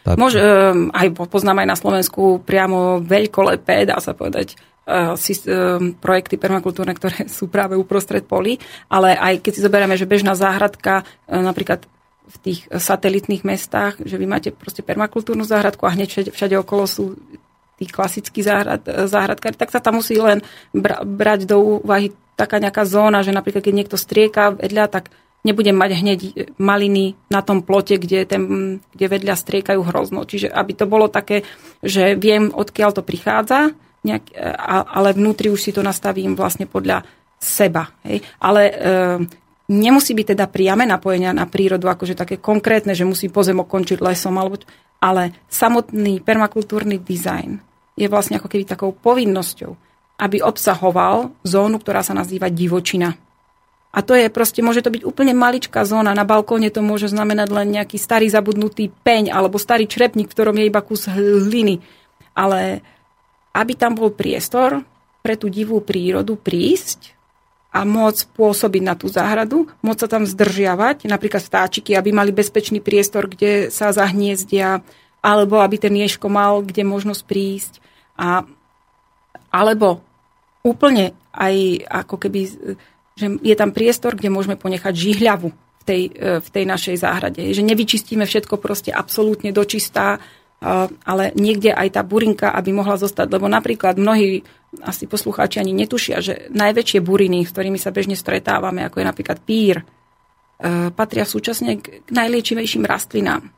Tak... 0.02 0.18
Môže, 0.18 0.42
um, 0.42 0.90
aj 0.90 1.14
poznám 1.30 1.62
aj 1.62 1.68
na 1.70 1.78
Slovensku 1.78 2.42
priamo 2.42 2.98
veľkolepé, 3.06 3.86
dá 3.86 4.02
sa 4.02 4.18
povedať, 4.18 4.58
uh, 4.90 5.14
um, 5.14 5.94
projekty 6.02 6.42
permakultúrne, 6.42 6.98
ktoré 6.98 7.30
sú 7.38 7.46
práve 7.46 7.78
uprostred 7.78 8.26
poli, 8.26 8.58
ale 8.90 9.14
aj 9.14 9.46
keď 9.46 9.52
si 9.54 9.62
zoberieme, 9.62 9.94
že 9.94 10.10
bežná 10.10 10.34
záhradka, 10.34 11.06
uh, 11.06 11.46
napríklad 11.46 11.86
v 12.30 12.38
tých 12.46 12.60
satelitných 12.70 13.42
mestách, 13.42 13.98
že 14.06 14.16
vy 14.22 14.30
máte 14.30 14.50
proste 14.54 14.86
permakultúrnu 14.86 15.42
záhradku 15.42 15.90
a 15.90 15.94
hneď 15.98 16.08
všade, 16.14 16.30
všade 16.30 16.56
okolo 16.62 16.86
sú 16.86 17.18
tí 17.82 17.90
klasickí 17.90 18.46
záhrad, 18.46 18.86
záhradkári, 18.86 19.56
tak 19.58 19.74
sa 19.74 19.82
tam 19.82 20.04
musí 20.04 20.20
len 20.20 20.46
bra, 20.76 21.02
brať 21.02 21.48
do 21.48 21.82
úvahy 21.82 22.12
taká 22.36 22.60
nejaká 22.60 22.84
zóna, 22.88 23.24
že 23.24 23.36
napríklad 23.36 23.64
keď 23.64 23.74
niekto 23.76 23.98
strieka 24.00 24.56
vedľa, 24.56 24.86
tak 24.92 25.12
nebudem 25.48 25.76
mať 25.76 25.92
hneď 25.96 26.20
maliny 26.60 27.16
na 27.32 27.40
tom 27.40 27.64
plote, 27.64 27.96
kde, 27.96 28.28
ten, 28.28 28.44
kde 28.92 29.06
vedľa 29.08 29.36
striekajú 29.40 29.80
hrozno. 29.88 30.28
Čiže 30.28 30.52
aby 30.52 30.72
to 30.76 30.86
bolo 30.88 31.08
také, 31.08 31.48
že 31.80 32.20
viem, 32.20 32.52
odkiaľ 32.52 33.00
to 33.00 33.04
prichádza, 33.04 33.72
nejak, 34.04 34.32
ale 34.96 35.16
vnútri 35.16 35.52
už 35.52 35.60
si 35.60 35.72
to 35.76 35.84
nastavím 35.84 36.36
vlastne 36.36 36.68
podľa 36.68 37.04
seba. 37.40 37.92
Hej. 38.04 38.24
Ale 38.40 38.62
Nemusí 39.70 40.18
byť 40.18 40.34
teda 40.34 40.50
priame 40.50 40.90
napojenia 40.90 41.30
na 41.30 41.46
prírodu, 41.46 41.86
akože 41.94 42.18
také 42.18 42.42
konkrétne, 42.42 42.98
že 42.98 43.06
musí 43.06 43.30
pozemok 43.30 43.70
končiť 43.70 44.02
lesom, 44.02 44.34
alebo, 44.42 44.58
ale 44.98 45.46
samotný 45.46 46.26
permakultúrny 46.26 46.98
dizajn 46.98 47.62
je 47.94 48.08
vlastne 48.10 48.42
ako 48.42 48.50
keby 48.50 48.64
takou 48.66 48.90
povinnosťou, 48.96 49.72
aby 50.20 50.42
obsahoval 50.42 51.36
zónu, 51.44 51.78
ktorá 51.78 52.02
sa 52.02 52.18
nazýva 52.18 52.50
divočina. 52.50 53.14
A 53.90 54.06
to 54.06 54.14
je 54.14 54.30
proste, 54.30 54.62
môže 54.62 54.86
to 54.86 54.94
byť 54.94 55.02
úplne 55.02 55.34
maličká 55.34 55.82
zóna. 55.82 56.14
Na 56.14 56.26
balkóne 56.26 56.70
to 56.70 56.86
môže 56.86 57.10
znamenať 57.10 57.50
len 57.50 57.68
nejaký 57.74 57.98
starý 57.98 58.30
zabudnutý 58.30 58.94
peň 59.02 59.34
alebo 59.34 59.58
starý 59.58 59.90
črepník, 59.90 60.30
v 60.30 60.36
ktorom 60.38 60.56
je 60.62 60.70
iba 60.70 60.82
kus 60.86 61.10
hliny. 61.10 61.82
Ale 62.38 62.86
aby 63.54 63.74
tam 63.74 63.98
bol 63.98 64.14
priestor 64.14 64.86
pre 65.26 65.36
tú 65.36 65.50
divú 65.50 65.82
prírodu 65.82 66.38
prísť, 66.38 67.19
a 67.70 67.86
môcť 67.86 68.34
pôsobiť 68.34 68.82
na 68.82 68.98
tú 68.98 69.06
záhradu, 69.14 69.70
môcť 69.86 70.02
sa 70.02 70.10
tam 70.10 70.26
zdržiavať, 70.26 71.06
napríklad 71.06 71.46
vtáčiky, 71.46 71.94
aby 71.94 72.10
mali 72.10 72.34
bezpečný 72.34 72.82
priestor, 72.82 73.30
kde 73.30 73.70
sa 73.70 73.94
zahniezdia, 73.94 74.82
alebo 75.22 75.62
aby 75.62 75.78
ten 75.78 75.94
ješko 75.94 76.34
mal 76.34 76.66
kde 76.66 76.82
možnosť 76.82 77.22
prísť. 77.30 77.74
A, 78.18 78.42
alebo 79.54 80.02
úplne 80.66 81.14
aj 81.30 81.86
ako 81.86 82.16
keby, 82.26 82.42
že 83.14 83.26
je 83.38 83.56
tam 83.56 83.70
priestor, 83.70 84.18
kde 84.18 84.34
môžeme 84.34 84.58
ponechať 84.58 84.94
žihľavu 84.96 85.50
v 85.54 85.84
tej, 85.86 86.02
e, 86.10 86.42
v 86.42 86.50
tej 86.50 86.66
našej 86.66 86.96
záhrade. 87.00 87.42
Že 87.54 87.64
nevyčistíme 87.70 88.26
všetko 88.26 88.58
proste 88.58 88.90
absolútne 88.90 89.54
dočistá, 89.54 90.18
e, 90.18 90.20
ale 91.06 91.24
niekde 91.38 91.70
aj 91.70 91.96
tá 91.96 92.02
burinka, 92.02 92.50
aby 92.50 92.74
mohla 92.74 92.98
zostať. 92.98 93.30
Lebo 93.30 93.46
napríklad 93.46 94.02
mnohí 94.02 94.42
asi 94.86 95.10
poslucháči 95.10 95.58
ani 95.58 95.74
netušia, 95.74 96.22
že 96.22 96.34
najväčšie 96.54 97.02
buriny, 97.02 97.42
s 97.46 97.54
ktorými 97.54 97.82
sa 97.82 97.90
bežne 97.90 98.14
stretávame, 98.14 98.86
ako 98.86 99.02
je 99.02 99.10
napríklad 99.10 99.38
pír, 99.42 99.82
patria 100.94 101.26
súčasne 101.26 101.80
k 101.80 102.06
najliečivejším 102.12 102.84
rastlinám. 102.86 103.50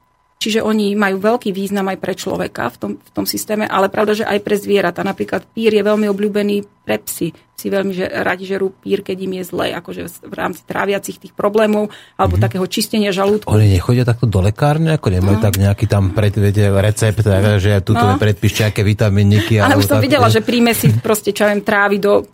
Čiže 0.41 0.65
oni 0.65 0.97
majú 0.97 1.21
veľký 1.21 1.53
význam 1.53 1.85
aj 1.93 2.01
pre 2.01 2.17
človeka 2.17 2.73
v 2.73 2.77
tom, 2.81 2.91
v 2.97 3.09
tom 3.13 3.25
systéme, 3.29 3.69
ale 3.69 3.93
pravda, 3.93 4.17
že 4.17 4.25
aj 4.25 4.41
pre 4.41 4.57
zvieratá. 4.57 5.05
Napríklad 5.05 5.45
pír 5.53 5.69
je 5.69 5.85
veľmi 5.85 6.09
obľúbený 6.09 6.65
pre 6.81 6.97
psy. 6.97 7.29
Si 7.61 7.69
veľmi 7.69 7.93
že 7.93 8.09
radi 8.09 8.49
žerú 8.49 8.73
pír, 8.73 9.05
keď 9.05 9.17
im 9.21 9.37
je 9.37 9.43
zle, 9.45 9.69
akože 9.77 10.25
v 10.25 10.33
rámci 10.33 10.65
tráviacich 10.65 11.21
tých 11.21 11.33
problémov 11.37 11.93
alebo 12.17 12.33
mm-hmm. 12.33 12.45
takého 12.49 12.65
čistenia 12.65 13.13
žalúdku. 13.13 13.45
Oni 13.45 13.69
nechodia 13.69 14.01
takto 14.01 14.25
do 14.25 14.41
lekárne, 14.41 14.97
ako 14.97 15.13
nemajú 15.13 15.37
no. 15.37 15.43
tak 15.45 15.61
nejaký 15.61 15.85
tam 15.85 16.09
pred, 16.09 16.33
viete, 16.33 16.73
recept, 16.73 17.21
tak, 17.21 17.61
že 17.61 17.77
tu 17.85 17.93
no. 17.93 18.17
predpíšte 18.17 18.65
nejaké 18.65 18.81
vitamíniky. 18.81 19.61
Ale 19.61 19.77
už 19.77 19.85
som 19.85 20.01
tak, 20.01 20.09
videla, 20.09 20.25
že 20.33 20.41
príjme 20.41 20.73
si 20.73 20.89
proste 20.97 21.29
čo 21.29 21.45
viem, 21.45 21.61
trávy 21.61 22.01
do, 22.01 22.25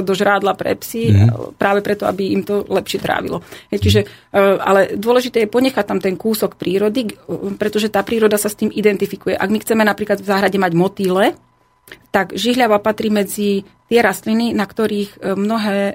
do 0.00 0.12
žrádla 0.16 0.56
pre 0.56 0.72
psy, 0.80 1.12
mm-hmm. 1.12 1.60
práve 1.60 1.84
preto, 1.84 2.08
aby 2.08 2.32
im 2.32 2.40
to 2.40 2.64
lepšie 2.64 3.04
trávilo. 3.04 3.44
Čiže, 3.68 4.00
mm-hmm. 4.08 4.56
ale 4.64 4.80
dôležité 4.96 5.44
je 5.44 5.52
ponechať 5.52 5.84
tam 5.84 6.00
ten 6.00 6.16
kúsok 6.16 6.56
prírody, 6.56 7.12
pretože 7.60 7.92
tá 7.92 8.00
príroda 8.00 8.40
sa 8.40 8.48
s 8.48 8.56
tým 8.56 8.72
identifikuje. 8.72 9.36
Ak 9.36 9.52
my 9.52 9.60
chceme 9.60 9.84
napríklad 9.84 10.24
v 10.24 10.28
záhrade 10.30 10.56
mať 10.56 10.72
motýle, 10.72 11.36
tak 12.10 12.34
žihľava 12.34 12.82
patrí 12.82 13.08
medzi 13.12 13.64
tie 13.90 14.00
rastliny, 14.00 14.54
na 14.54 14.70
ktorých 14.70 15.10
e, 15.18 15.34
mnohé 15.34 15.78
e, 15.82 15.94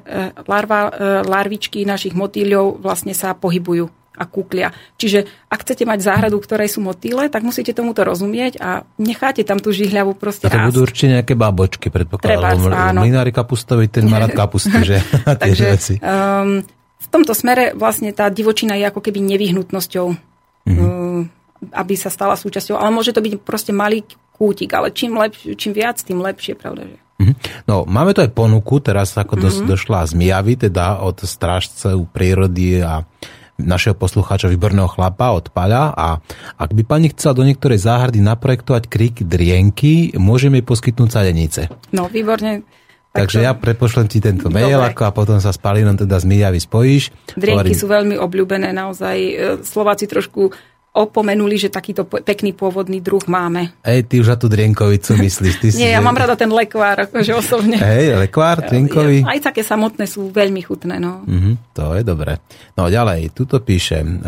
larva, 0.51 0.91
e, 0.91 1.23
larvičky 1.23 1.87
našich 1.87 2.11
motýľov 2.11 2.83
vlastne 2.83 3.15
sa 3.15 3.31
pohybujú 3.31 3.87
a 4.15 4.23
kúklia. 4.23 4.71
Čiže 4.95 5.27
ak 5.51 5.63
chcete 5.63 5.83
mať 5.83 5.99
záhradu, 6.03 6.39
ktoré 6.39 6.71
sú 6.71 6.79
motýle, 6.79 7.27
tak 7.27 7.43
musíte 7.43 7.75
tomuto 7.75 8.03
rozumieť 8.07 8.59
a 8.63 8.87
necháte 8.95 9.43
tam 9.43 9.59
tú 9.59 9.75
žihľavu 9.75 10.15
proste 10.15 10.47
A 10.47 10.51
to 10.51 10.59
rásť. 10.59 10.67
budú 10.71 10.79
určite 10.87 11.07
nejaké 11.19 11.33
bábočky, 11.35 11.87
predpokladám. 11.91 12.95
Mlinári 12.95 13.35
kapustovi, 13.35 13.91
ten 13.91 14.07
má 14.07 14.23
rád 14.23 14.35
kapusty, 14.47 14.79
že? 14.87 14.97
Takže, 15.43 15.63
veci. 15.67 15.93
Um, 15.99 16.63
v 16.99 17.07
tomto 17.11 17.35
smere 17.35 17.75
vlastne 17.75 18.15
tá 18.15 18.31
divočina 18.31 18.79
je 18.79 18.87
ako 18.87 19.03
keby 19.03 19.19
nevyhnutnosťou, 19.19 20.07
mm-hmm. 20.07 20.79
um, 20.79 21.27
aby 21.75 21.93
sa 21.99 22.07
stala 22.07 22.39
súčasťou. 22.39 22.79
Ale 22.79 22.91
môže 22.95 23.11
to 23.11 23.19
byť 23.19 23.43
proste 23.43 23.75
malý 23.75 24.07
kútik, 24.35 24.75
ale 24.75 24.91
čím, 24.91 25.15
lepš- 25.15 25.55
čím 25.55 25.71
viac, 25.71 25.95
tým 26.03 26.19
lepšie, 26.19 26.59
pravda, 26.59 26.83
že? 26.83 26.97
Mhm. 27.15 27.33
No, 27.63 27.87
máme 27.87 28.11
tu 28.11 28.19
aj 28.19 28.35
ponuku, 28.35 28.83
teraz 28.83 29.15
ako 29.15 29.39
mm-hmm. 29.39 29.71
došla 29.71 30.03
z 30.03 30.13
Mijavy, 30.19 30.59
teda 30.67 30.99
od 30.99 31.23
strážcev 31.23 31.95
prírody 32.11 32.83
a 32.83 33.07
našeho 33.55 33.95
poslucháča 33.95 34.51
výborného 34.51 34.91
chlapa 34.91 35.31
od 35.31 35.47
Paľa 35.47 35.95
a 35.95 36.19
ak 36.59 36.75
by 36.75 36.83
pani 36.83 37.07
chcela 37.15 37.39
do 37.39 37.47
niektorej 37.47 37.79
záhrady 37.79 38.19
naprojektovať 38.19 38.83
kríky 38.91 39.23
drienky, 39.23 40.11
môžeme 40.19 40.59
jej 40.59 40.67
poskytnúť 40.67 41.09
sadenice. 41.15 41.71
No, 41.95 42.11
výborne. 42.11 42.67
Takže 43.15 43.39
to... 43.39 43.45
ja 43.47 43.55
prepošlem 43.55 44.11
ti 44.11 44.19
tento 44.19 44.51
mail 44.51 44.75
ako 44.75 45.07
a 45.07 45.15
potom 45.15 45.39
sa 45.39 45.55
s 45.55 45.59
Palinom 45.59 45.95
teda 45.95 46.19
z 46.19 46.27
Mijavy 46.27 46.59
spojíš. 46.59 47.15
Drienky 47.39 47.71
Hovorím... 47.71 47.79
sú 47.79 47.87
veľmi 47.87 48.15
obľúbené, 48.19 48.75
naozaj 48.75 49.17
e, 49.17 49.33
Slováci 49.63 50.03
trošku 50.03 50.51
opomenuli, 50.95 51.59
že 51.59 51.67
takýto 51.67 52.07
pekný 52.07 52.55
pôvodný 52.55 53.03
druh 53.03 53.21
máme. 53.27 53.75
Ej, 53.83 54.07
ty 54.07 54.23
už 54.23 54.31
na 54.31 54.37
tú 54.39 54.47
drienkovicu 54.47 55.19
myslíš. 55.27 55.55
Ty 55.59 55.67
Nie, 55.75 55.91
si, 55.91 55.95
ja 55.95 55.99
mám 55.99 56.15
rada 56.15 56.39
ten 56.39 56.47
lekvár, 56.47 57.11
akože 57.11 57.35
osobne. 57.35 57.75
Hej, 57.75 58.15
lekvár, 58.15 58.63
drienkový. 58.63 59.27
Aj 59.27 59.43
také 59.43 59.59
samotné 59.61 60.07
sú 60.07 60.31
veľmi 60.31 60.63
chutné, 60.63 60.95
no. 60.95 61.27
Mm-hmm, 61.27 61.75
to 61.75 61.99
je 61.99 62.03
dobré. 62.07 62.39
No 62.79 62.87
ďalej, 62.87 63.35
tuto 63.35 63.59
píšem. 63.59 64.23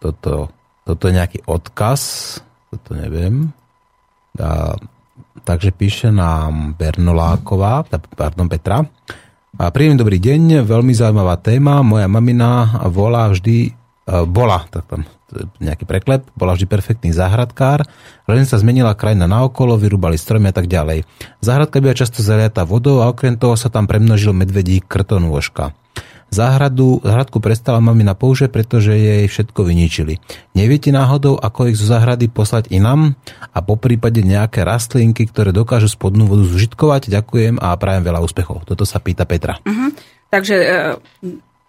Toto, 0.00 0.32
toto 0.84 1.02
je 1.08 1.12
nejaký 1.12 1.44
odkaz, 1.44 2.00
toto 2.72 2.96
neviem. 2.96 3.52
A, 4.40 4.72
takže 5.44 5.72
píše 5.76 6.08
nám 6.08 6.76
Bernoláková, 6.80 7.84
pardon, 8.16 8.48
Petra. 8.48 8.84
A 9.56 9.72
príjemný 9.72 9.96
dobrý 9.96 10.20
deň, 10.20 10.68
veľmi 10.68 10.92
zaujímavá 10.92 11.40
téma. 11.40 11.80
Moja 11.80 12.04
mamina 12.12 12.76
volá 12.92 13.24
vždy, 13.32 13.56
e, 13.64 13.70
bola, 14.28 14.68
tak 14.68 14.84
tam 14.84 15.08
nejaký 15.64 15.88
preklep, 15.88 16.28
bola 16.36 16.52
vždy 16.52 16.68
perfektný 16.68 17.10
záhradkár, 17.16 17.82
len 18.28 18.44
sa 18.44 18.60
zmenila 18.60 18.92
krajina 18.92 19.24
naokolo, 19.24 19.80
vyrúbali 19.80 20.20
stromy 20.20 20.52
a 20.52 20.54
tak 20.54 20.68
ďalej. 20.68 21.08
Záhradka 21.40 21.80
byla 21.80 21.96
často 21.96 22.20
zaliatá 22.20 22.68
vodou 22.68 23.00
a 23.00 23.08
okrem 23.08 23.40
toho 23.40 23.56
sa 23.56 23.72
tam 23.72 23.88
premnožil 23.88 24.36
medvedí 24.36 24.84
krtonôžka. 24.84 25.72
Záhradu, 26.26 27.00
záhradku 27.06 27.38
prestala 27.38 27.78
mamina 27.78 28.18
použiť, 28.18 28.50
pretože 28.50 28.92
jej 28.92 29.24
všetko 29.30 29.62
vyničili. 29.62 30.18
Neviete 30.58 30.90
náhodou, 30.90 31.38
ako 31.38 31.70
ich 31.70 31.78
zo 31.78 31.86
záhrady 31.86 32.26
poslať 32.26 32.68
inám 32.74 33.14
a 33.54 33.58
po 33.62 33.78
prípade 33.78 34.20
nejaké 34.26 34.66
rastlinky, 34.66 35.30
ktoré 35.30 35.54
dokážu 35.54 35.86
spodnú 35.86 36.26
vodu 36.26 36.42
zužitkovať? 36.44 37.08
Ďakujem 37.08 37.62
a 37.62 37.78
prajem 37.78 38.02
veľa 38.02 38.20
úspechov. 38.26 38.66
Toto 38.66 38.82
sa 38.82 38.98
pýta 38.98 39.22
Petra. 39.22 39.62
Uh-huh. 39.62 39.94
Takže 40.26 40.56
e, 40.58 40.66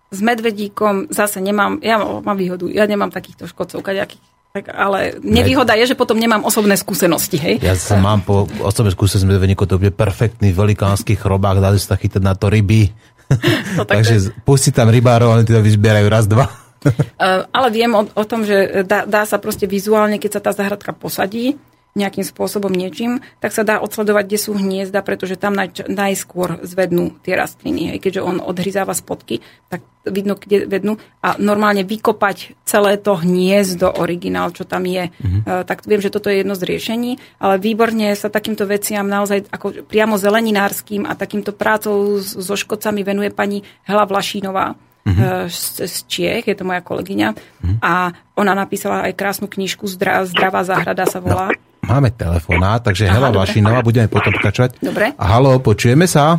s 0.10 0.20
medvedíkom 0.26 1.14
zase 1.14 1.38
nemám, 1.38 1.78
ja 1.86 2.02
mám 2.02 2.38
výhodu, 2.38 2.66
ja 2.72 2.90
nemám 2.90 3.14
takýchto 3.14 3.46
škodcov, 3.46 3.86
kaďakých 3.86 4.24
tak, 4.58 4.74
ale 4.74 5.22
nevýhoda 5.22 5.78
je, 5.78 5.94
že 5.94 6.00
potom 6.00 6.18
nemám 6.18 6.42
osobné 6.42 6.74
skúsenosti, 6.80 7.38
hej? 7.38 7.56
Ja 7.62 7.78
som 7.78 8.02
mám 8.02 8.26
po 8.26 8.50
osobnej 8.66 8.96
skúsenosti 8.98 9.28
s 9.28 9.30
medvedníkom, 9.30 9.70
to 9.70 9.78
bude 9.78 9.94
perfektný 9.94 10.50
velikánsky 10.50 11.14
chrobák, 11.14 11.62
dali 11.62 11.78
sa 11.78 11.94
chytať 11.94 12.24
na 12.26 12.34
to 12.34 12.50
ryby, 12.50 12.90
Tak 13.78 13.86
Takže 14.02 14.34
pusti 14.48 14.72
tam 14.72 14.90
rybárov, 14.90 15.30
oni 15.30 15.46
to 15.46 15.60
vyzbierajú 15.60 16.08
raz, 16.10 16.26
dva. 16.26 16.48
Uh, 16.88 17.44
ale 17.52 17.68
viem 17.74 17.92
o, 17.92 18.06
o 18.06 18.24
tom, 18.24 18.46
že 18.48 18.86
dá, 18.88 19.04
dá 19.04 19.28
sa 19.28 19.42
proste 19.42 19.68
vizuálne, 19.68 20.22
keď 20.22 20.40
sa 20.40 20.42
tá 20.42 20.52
zahradka 20.56 20.96
posadí, 20.96 21.60
nejakým 21.98 22.22
spôsobom 22.22 22.70
niečím, 22.70 23.26
tak 23.42 23.52
sa 23.52 23.66
dá 23.66 23.82
odsledovať, 23.82 24.24
kde 24.30 24.40
sú 24.40 24.54
hniezda, 24.54 25.02
pretože 25.02 25.36
tam 25.36 25.58
naj, 25.58 25.90
najskôr 25.90 26.62
zvednú 26.62 27.18
tie 27.26 27.34
rastliny. 27.34 27.92
Hej. 27.92 27.98
Keďže 28.06 28.22
on 28.22 28.38
odhryzáva 28.38 28.94
spodky, 28.94 29.42
tak 29.68 29.82
vidno, 30.06 30.40
kde 30.40 30.70
vednú. 30.70 30.96
A 31.20 31.36
normálne 31.42 31.84
vykopať 31.84 32.64
celé 32.64 32.96
to 32.96 33.20
hniezdo 33.20 33.92
originál, 34.00 34.56
čo 34.56 34.64
tam 34.64 34.88
je. 34.88 35.12
Mm-hmm. 35.12 35.68
Tak 35.68 35.84
viem, 35.84 36.00
že 36.00 36.14
toto 36.14 36.32
je 36.32 36.46
jedno 36.46 36.56
z 36.56 36.64
riešení, 36.64 37.12
ale 37.44 37.60
výborne 37.60 38.16
sa 38.16 38.32
takýmto 38.32 38.64
veciam 38.64 39.04
naozaj 39.04 39.52
ako 39.52 39.84
priamo 39.90 40.16
zeleninárským 40.16 41.04
a 41.04 41.18
takýmto 41.18 41.52
prácou 41.52 42.22
so 42.24 42.56
škodcami 42.56 43.04
venuje 43.04 43.34
pani 43.36 43.66
Hela 43.84 44.08
Vlašínová 44.08 44.80
mm-hmm. 45.04 45.52
z, 45.52 45.64
z 45.88 45.96
Čiech, 46.08 46.46
je 46.48 46.56
to 46.56 46.64
moja 46.64 46.80
kolegyňa. 46.80 47.28
Mm-hmm. 47.36 47.78
A 47.84 48.16
ona 48.40 48.54
napísala 48.56 49.08
aj 49.08 49.18
krásnu 49.18 49.52
knižku 49.52 49.88
Zdravá 49.88 50.64
záhrada 50.64 51.04
sa 51.04 51.20
volá. 51.20 51.52
Máme 51.88 52.12
telefonát, 52.12 52.84
takže 52.84 53.08
Aha, 53.08 53.16
Hela 53.16 53.30
Vašinová, 53.32 53.80
budeme 53.80 54.12
potom 54.12 54.36
pokračovať. 54.36 54.84
Dobre. 54.84 55.16
Halo, 55.16 55.56
počujeme 55.64 56.04
sa? 56.04 56.36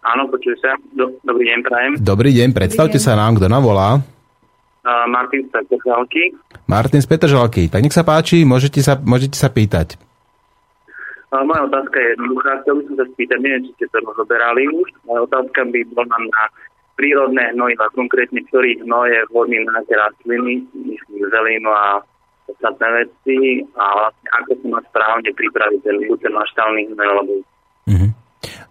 Áno, 0.00 0.32
počuje 0.32 0.56
sa. 0.64 0.72
Do, 0.96 1.12
dobrý 1.20 1.52
deň, 1.52 1.58
prajem. 1.60 1.92
Dobrý 2.00 2.32
deň, 2.32 2.48
predstavte 2.56 2.96
dobrý 2.96 3.04
deň. 3.04 3.12
sa 3.12 3.20
nám, 3.20 3.36
kto 3.36 3.46
nám 3.52 3.60
volá. 3.60 4.00
Uh, 4.80 5.04
Martin 5.12 5.44
z 5.44 5.52
Petržalky. 5.52 6.22
Martin 6.64 7.00
z 7.04 7.08
Petržalky. 7.12 7.68
Tak 7.68 7.84
nech 7.84 7.92
sa 7.92 8.00
páči, 8.00 8.48
môžete 8.48 8.80
sa, 8.80 8.96
môžete 8.96 9.36
sa 9.36 9.52
pýtať. 9.52 10.00
Uh, 11.28 11.44
moja 11.44 11.68
otázka 11.68 12.00
je 12.00 12.08
jednoduchá. 12.16 12.64
Chcel 12.64 12.74
by 12.80 12.82
som 12.88 12.94
sa 12.96 13.06
spýtať, 13.12 13.38
neviem, 13.44 13.62
či 13.68 13.70
ste 13.76 13.86
to 13.92 13.98
rozoberali 14.00 14.64
už. 14.72 14.88
Moja 15.04 15.20
otázka 15.28 15.68
by 15.68 15.80
bola 15.92 16.16
na 16.16 16.44
prírodné 16.96 17.52
hnojiva, 17.52 17.92
konkrétne 17.92 18.40
ktorý 18.48 18.80
hnoj 18.88 19.08
je 19.12 19.20
vhodný 19.28 19.60
na 19.68 19.84
tie 19.84 20.00
rastliny, 20.00 20.64
myslím 20.72 21.28
zelinu 21.28 21.72
a 21.72 22.00
podstatné 22.50 22.88
veci 23.06 23.62
a 23.78 23.84
vlastne 23.94 24.28
ako 24.42 24.50
sa 24.58 24.66
má 24.66 24.80
správne 24.90 25.30
pripraviť 25.30 25.80
ten, 25.86 25.96
ten 26.02 26.32
maštálny 26.34 26.80
lebo... 26.98 27.32
Mm-hmm. 27.86 28.10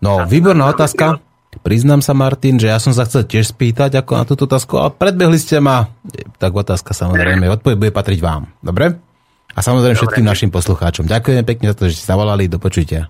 No, 0.04 0.28
výborná 0.28 0.68
otázka. 0.68 1.24
Priznám 1.60 2.00
sa, 2.06 2.14
Martin, 2.14 2.62
že 2.62 2.70
ja 2.70 2.78
som 2.78 2.94
sa 2.94 3.10
chcel 3.10 3.26
tiež 3.26 3.52
spýtať 3.52 4.00
ako 4.00 4.12
na 4.16 4.24
túto 4.24 4.46
otázku, 4.46 4.78
ale 4.80 4.94
predbehli 4.94 5.36
ste 5.36 5.58
ma. 5.60 5.92
Tak 6.38 6.54
otázka 6.56 6.94
samozrejme, 6.94 7.50
odpoveď 7.50 7.76
bude 7.76 7.92
patriť 7.92 8.20
vám. 8.22 8.54
Dobre? 8.62 8.96
A 9.50 9.60
samozrejme 9.60 9.98
Dobre. 9.98 10.02
všetkým 10.06 10.26
našim 10.30 10.50
poslucháčom. 10.54 11.10
Ďakujem 11.10 11.44
pekne 11.44 11.74
za 11.74 11.76
to, 11.76 11.90
že 11.90 12.00
ste 12.00 12.06
zavolali. 12.06 12.46
Do 12.48 12.62
počutia. 12.62 13.10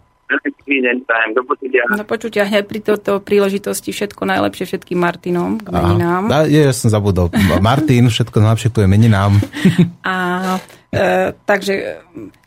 Deň, 0.77 0.95
prajem. 1.09 1.31
Do 1.33 1.41
počutia. 1.41 1.81
Do 1.89 2.05
počutia 2.05 2.43
hneď 2.45 2.63
pri 2.69 2.79
toto 2.85 3.17
príležitosti 3.17 3.89
všetko 3.89 4.21
najlepšie 4.29 4.69
všetkým 4.69 4.99
Martinom 5.01 5.57
k 5.57 5.73
meninám. 5.73 6.29
Aha, 6.29 6.45
ja 6.45 6.69
som 6.69 6.93
zabudol. 6.93 7.33
Martin, 7.57 8.13
všetko 8.13 8.37
najlepšie 8.37 8.69
k 8.69 8.85
meninám. 8.85 9.41
A 10.05 10.61
E, 10.89 11.37
takže 11.45 11.73
e, 11.77 11.85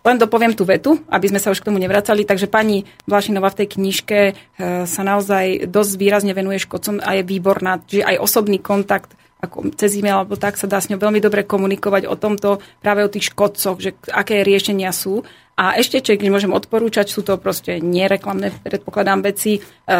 len 0.03 0.16
dopoviem 0.19 0.51
tú 0.59 0.66
vetu, 0.66 0.99
aby 1.07 1.31
sme 1.31 1.39
sa 1.39 1.55
už 1.55 1.62
k 1.62 1.70
tomu 1.70 1.78
nevracali. 1.78 2.27
Takže 2.27 2.51
pani 2.51 2.82
Vlašinová 3.07 3.55
v 3.55 3.59
tej 3.62 3.69
knižke 3.78 4.19
e, 4.19 4.32
sa 4.82 5.03
naozaj 5.07 5.70
dosť 5.70 5.93
výrazne 5.94 6.35
venuje 6.35 6.59
škodcom 6.59 6.99
a 6.99 7.15
je 7.15 7.23
výborná. 7.23 7.78
Čiže 7.86 8.03
aj 8.03 8.16
osobný 8.19 8.59
kontakt 8.59 9.15
ako 9.43 9.74
cez 9.74 9.99
e-mail 9.99 10.23
alebo 10.23 10.39
tak 10.39 10.55
sa 10.55 10.70
dá 10.70 10.78
s 10.78 10.86
ňou 10.86 11.03
veľmi 11.03 11.19
dobre 11.19 11.43
komunikovať 11.43 12.07
o 12.07 12.15
tomto, 12.15 12.62
práve 12.78 13.03
o 13.03 13.11
tých 13.11 13.35
škodcoch, 13.35 13.74
že 13.82 13.99
aké 14.15 14.47
riešenia 14.47 14.94
sú. 14.94 15.27
A 15.53 15.77
ešte, 15.77 16.01
čo 16.01 16.16
keď 16.16 16.33
môžem 16.33 16.57
odporúčať, 16.57 17.12
sú 17.12 17.20
to 17.20 17.37
proste 17.37 17.77
nereklamné, 17.85 18.57
predpokladám, 18.65 19.20
veci. 19.20 19.61
E, 19.61 19.93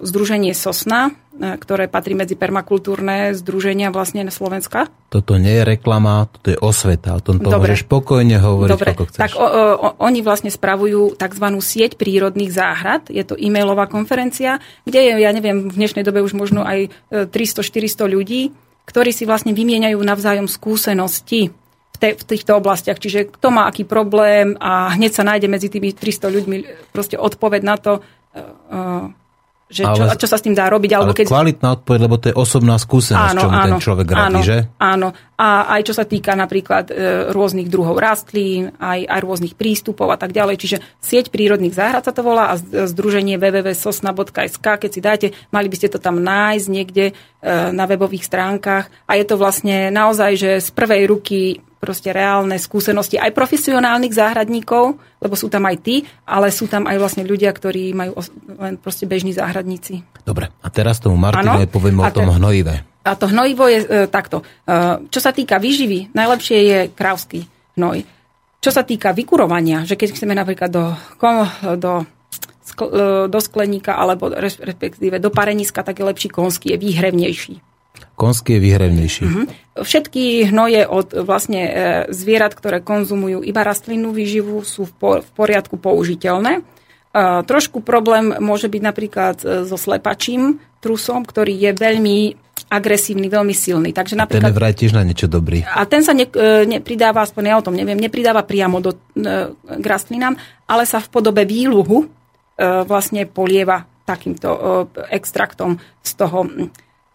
združenie 0.00 0.56
Sosna, 0.56 1.12
e, 1.36 1.60
ktoré 1.60 1.84
patrí 1.84 2.16
medzi 2.16 2.32
permakultúrne 2.32 3.36
združenia 3.36 3.92
vlastne 3.92 4.24
na 4.24 4.32
Slovenska. 4.32 4.88
Toto 5.12 5.36
nie 5.36 5.52
je 5.60 5.76
reklama, 5.76 6.32
toto 6.32 6.56
je 6.56 6.58
osveta. 6.64 7.12
O 7.12 7.20
tom 7.20 7.44
Dobre. 7.44 7.76
môžeš 7.76 7.84
pokojne 7.92 8.40
hovoriť, 8.40 8.72
Dobre. 8.72 8.90
ako 8.96 9.04
chceš. 9.12 9.20
Tak 9.20 9.32
o, 9.36 9.44
o, 9.44 9.88
oni 10.00 10.24
vlastne 10.24 10.48
spravujú 10.48 11.12
tzv. 11.12 11.46
sieť 11.60 12.00
prírodných 12.00 12.48
záhrad. 12.48 13.12
Je 13.12 13.20
to 13.20 13.36
e-mailová 13.36 13.84
konferencia, 13.84 14.64
kde 14.88 15.12
je, 15.12 15.12
ja 15.20 15.30
neviem, 15.36 15.68
v 15.68 15.76
dnešnej 15.76 16.08
dobe 16.08 16.24
už 16.24 16.32
možno 16.32 16.64
aj 16.64 16.88
300-400 17.12 17.68
e, 17.84 18.08
ľudí, 18.08 18.42
ktorí 18.88 19.12
si 19.12 19.28
vlastne 19.28 19.52
vymieňajú 19.52 20.00
navzájom 20.00 20.48
skúsenosti 20.48 21.52
te, 22.00 22.16
v 22.16 22.24
týchto 22.24 22.56
oblastiach. 22.56 22.96
Čiže 22.96 23.28
kto 23.28 23.52
má 23.52 23.68
aký 23.68 23.84
problém 23.84 24.56
a 24.56 24.96
hneď 24.96 25.12
sa 25.12 25.22
nájde 25.22 25.46
medzi 25.52 25.68
tými 25.68 25.92
300 25.92 26.32
ľuďmi 26.32 26.56
proste 26.96 27.20
odpoveď 27.20 27.60
na 27.60 27.76
to, 27.76 27.92
uh, 28.00 29.12
že 29.70 29.86
čo, 29.86 30.02
ale, 30.02 30.18
čo 30.18 30.26
sa 30.26 30.36
s 30.40 30.42
tým 30.42 30.56
dá 30.56 30.66
robiť. 30.66 30.90
Alebo 30.98 31.14
ale 31.14 31.18
keď... 31.22 31.26
kvalitná 31.30 31.68
odpoveď, 31.78 32.00
lebo 32.02 32.16
to 32.18 32.26
je 32.32 32.34
osobná 32.34 32.74
skúsenosť, 32.74 33.30
áno, 33.36 33.40
čo 33.40 33.48
áno, 33.48 33.62
ten 33.62 33.74
človek 33.78 34.06
radí, 34.10 34.26
áno, 34.26 34.40
že? 34.42 34.58
Áno, 34.82 35.08
a 35.40 35.72
aj 35.80 35.88
čo 35.88 35.96
sa 35.96 36.04
týka 36.04 36.36
napríklad 36.36 36.92
e, 36.92 37.32
rôznych 37.32 37.72
druhov 37.72 37.96
rastlín, 37.96 38.76
aj, 38.76 39.08
aj 39.08 39.20
rôznych 39.24 39.56
prístupov 39.56 40.12
a 40.12 40.20
tak 40.20 40.36
ďalej. 40.36 40.60
Čiže 40.60 40.76
sieť 41.00 41.32
prírodných 41.32 41.72
záhrad 41.72 42.04
sa 42.04 42.12
to 42.12 42.20
volá 42.20 42.52
a 42.52 42.60
združenie 42.60 43.40
www.sosna.sk, 43.40 44.60
keď 44.60 44.90
si 44.92 45.00
dáte, 45.00 45.26
mali 45.48 45.72
by 45.72 45.76
ste 45.80 45.88
to 45.88 45.96
tam 45.96 46.20
nájsť 46.20 46.66
niekde 46.68 47.04
e, 47.08 47.12
na 47.72 47.88
webových 47.88 48.28
stránkach 48.28 48.92
a 49.08 49.16
je 49.16 49.24
to 49.24 49.40
vlastne 49.40 49.88
naozaj, 49.88 50.36
že 50.36 50.50
z 50.60 50.68
prvej 50.76 51.08
ruky 51.08 51.64
proste 51.80 52.12
reálne 52.12 52.60
skúsenosti 52.60 53.16
aj 53.16 53.32
profesionálnych 53.32 54.12
záhradníkov, 54.12 55.00
lebo 55.24 55.34
sú 55.40 55.48
tam 55.48 55.64
aj 55.64 55.76
tí, 55.80 56.04
ale 56.28 56.52
sú 56.52 56.68
tam 56.68 56.84
aj 56.84 57.00
vlastne 57.00 57.24
ľudia, 57.24 57.48
ktorí 57.48 57.96
majú 57.96 58.20
len 58.60 58.76
proste 58.76 59.08
bežní 59.08 59.32
záhradníci. 59.32 60.04
Dobre, 60.20 60.52
a 60.52 60.68
teraz 60.68 61.00
tomu 61.00 61.16
Martinovi 61.16 61.64
poviem 61.64 62.04
o 62.04 62.12
tom 62.12 62.28
te... 62.28 62.36
hnojive. 62.36 62.89
A 63.00 63.16
to 63.16 63.26
hnojivo 63.28 63.64
je 63.68 63.78
e, 63.80 63.86
takto. 64.08 64.44
E, 64.44 64.44
čo 65.08 65.20
sa 65.20 65.32
týka 65.32 65.56
výživy, 65.56 66.12
najlepšie 66.12 66.58
je 66.60 66.78
krávsky 66.92 67.48
hnoj. 67.80 68.04
Čo 68.60 68.70
sa 68.76 68.84
týka 68.84 69.16
vykurovania, 69.16 69.88
že 69.88 69.96
keď 69.96 70.08
chceme 70.12 70.36
napríklad 70.36 70.68
do, 70.68 70.92
do, 71.80 72.04
e, 72.04 73.28
do 73.28 73.38
skleníka 73.40 73.96
alebo 73.96 74.28
respektíve 74.32 75.16
do 75.16 75.32
pareniska, 75.32 75.80
tak 75.80 75.96
je 75.96 76.04
lepší 76.04 76.28
konský, 76.28 76.76
je 76.76 76.78
výhrevnejší. 76.78 77.54
Konský 78.20 78.60
je 78.60 78.60
výhrevnejší. 78.60 79.24
Mm-hmm. 79.24 79.46
Všetky 79.80 80.52
hnoje 80.52 80.84
od 80.84 81.16
vlastne 81.24 81.62
e, 81.64 81.72
zvierat, 82.12 82.52
ktoré 82.52 82.84
konzumujú 82.84 83.40
iba 83.40 83.64
rastlinnú 83.64 84.12
výživu, 84.12 84.60
sú 84.60 84.84
v, 84.84 84.92
po, 84.92 85.10
v 85.24 85.30
poriadku 85.32 85.80
použiteľné. 85.80 86.60
E, 86.60 86.62
trošku 87.48 87.80
problém 87.80 88.36
môže 88.44 88.68
byť 88.68 88.82
napríklad 88.84 89.36
e, 89.40 89.64
so 89.64 89.80
slepačím 89.80 90.60
trusom, 90.84 91.24
ktorý 91.24 91.56
je 91.56 91.72
veľmi 91.72 92.18
agresívny, 92.68 93.30
veľmi 93.30 93.54
silný. 93.56 93.94
Takže 93.94 94.18
napríklad, 94.18 94.50
ten 94.50 94.52
je 94.52 94.58
vraj 94.60 94.74
tiež 94.76 94.92
na 94.92 95.06
niečo 95.06 95.30
dobrý. 95.30 95.64
A 95.64 95.86
ten 95.88 96.04
sa 96.04 96.12
ne, 96.12 96.28
nepridáva, 96.68 97.24
aspoň 97.24 97.42
ja 97.46 97.56
o 97.56 97.64
tom 97.64 97.78
neviem, 97.78 97.96
nepridáva 97.96 98.44
priamo 98.44 98.82
do, 98.82 98.98
k 99.14 99.84
rastlinám, 99.86 100.36
ale 100.68 100.84
sa 100.84 101.00
v 101.00 101.08
podobe 101.08 101.46
výluhu 101.48 102.10
vlastne 102.60 103.24
polieva 103.24 103.88
takýmto 104.04 104.48
extraktom 105.08 105.80
z 106.04 106.12
toho 106.12 106.44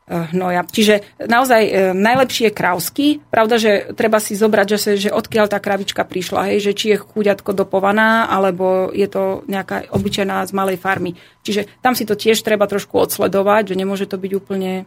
hnoja. 0.05 0.61
Čiže 0.69 1.17
naozaj 1.17 1.61
e, 1.65 1.71
najlepší 1.97 2.49
je 2.49 2.53
krávsky. 2.53 3.05
Pravda, 3.33 3.57
že 3.57 3.89
treba 3.97 4.21
si 4.21 4.37
zobrať, 4.37 4.67
že, 4.77 4.77
že 5.01 5.09
odkiaľ 5.09 5.49
tá 5.49 5.57
kravička 5.57 6.05
prišla, 6.05 6.53
hej, 6.53 6.69
že 6.69 6.77
či 6.77 6.85
je 6.93 7.01
chuďatko 7.01 7.57
dopovaná, 7.57 8.29
alebo 8.29 8.93
je 8.93 9.09
to 9.09 9.41
nejaká 9.49 9.89
obyčajná 9.89 10.45
z 10.45 10.53
malej 10.53 10.77
farmy. 10.77 11.17
Čiže 11.41 11.81
tam 11.81 11.97
si 11.97 12.05
to 12.05 12.13
tiež 12.13 12.37
treba 12.45 12.69
trošku 12.69 12.93
odsledovať, 13.01 13.73
že 13.73 13.79
nemôže 13.81 14.05
to 14.05 14.21
byť 14.21 14.31
úplne 14.37 14.85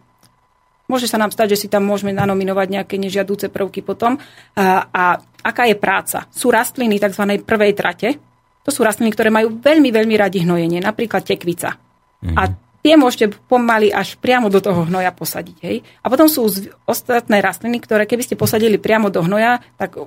Môže 0.89 1.05
sa 1.05 1.21
nám 1.21 1.29
stať, 1.29 1.55
že 1.55 1.61
si 1.65 1.69
tam 1.69 1.85
môžeme 1.85 2.17
nanominovať 2.17 2.67
nejaké 2.81 2.97
nežiadúce 2.97 3.53
prvky 3.53 3.85
potom. 3.85 4.17
A, 4.57 4.89
a 4.89 5.21
aká 5.45 5.69
je 5.69 5.77
práca? 5.77 6.25
Sú 6.33 6.49
rastliny 6.49 6.97
tzv. 6.97 7.45
prvej 7.45 7.73
trate. 7.77 8.17
To 8.65 8.73
sú 8.73 8.83
rastliny, 8.83 9.13
ktoré 9.13 9.29
majú 9.29 9.61
veľmi, 9.61 9.93
veľmi 9.93 10.15
radi 10.17 10.49
hnojenie. 10.49 10.81
Napríklad 10.81 11.29
tekvica. 11.29 11.77
Mm-hmm. 11.77 12.37
A 12.41 12.43
tie 12.81 12.97
môžete 12.97 13.37
pomaly 13.53 13.93
až 13.93 14.17
priamo 14.17 14.49
do 14.49 14.65
toho 14.65 14.89
hnoja 14.89 15.13
posadiť. 15.13 15.57
Hej? 15.61 15.85
A 16.01 16.09
potom 16.09 16.25
sú 16.25 16.49
ostatné 16.89 17.45
rastliny, 17.45 17.85
ktoré 17.85 18.09
keby 18.09 18.25
ste 18.25 18.41
posadili 18.41 18.81
priamo 18.81 19.13
do 19.13 19.21
hnoja, 19.21 19.61
tak 19.77 20.01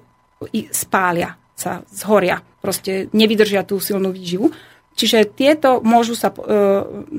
spália 0.74 1.38
sa, 1.54 1.86
zhoria. 1.94 2.42
Proste 2.42 3.10
nevydržia 3.14 3.62
tú 3.62 3.78
silnú 3.78 4.10
výživu. 4.10 4.50
Čiže 4.92 5.34
tieto 5.34 5.80
môžu 5.82 6.20
sa, 6.20 6.30
e, 6.36 6.42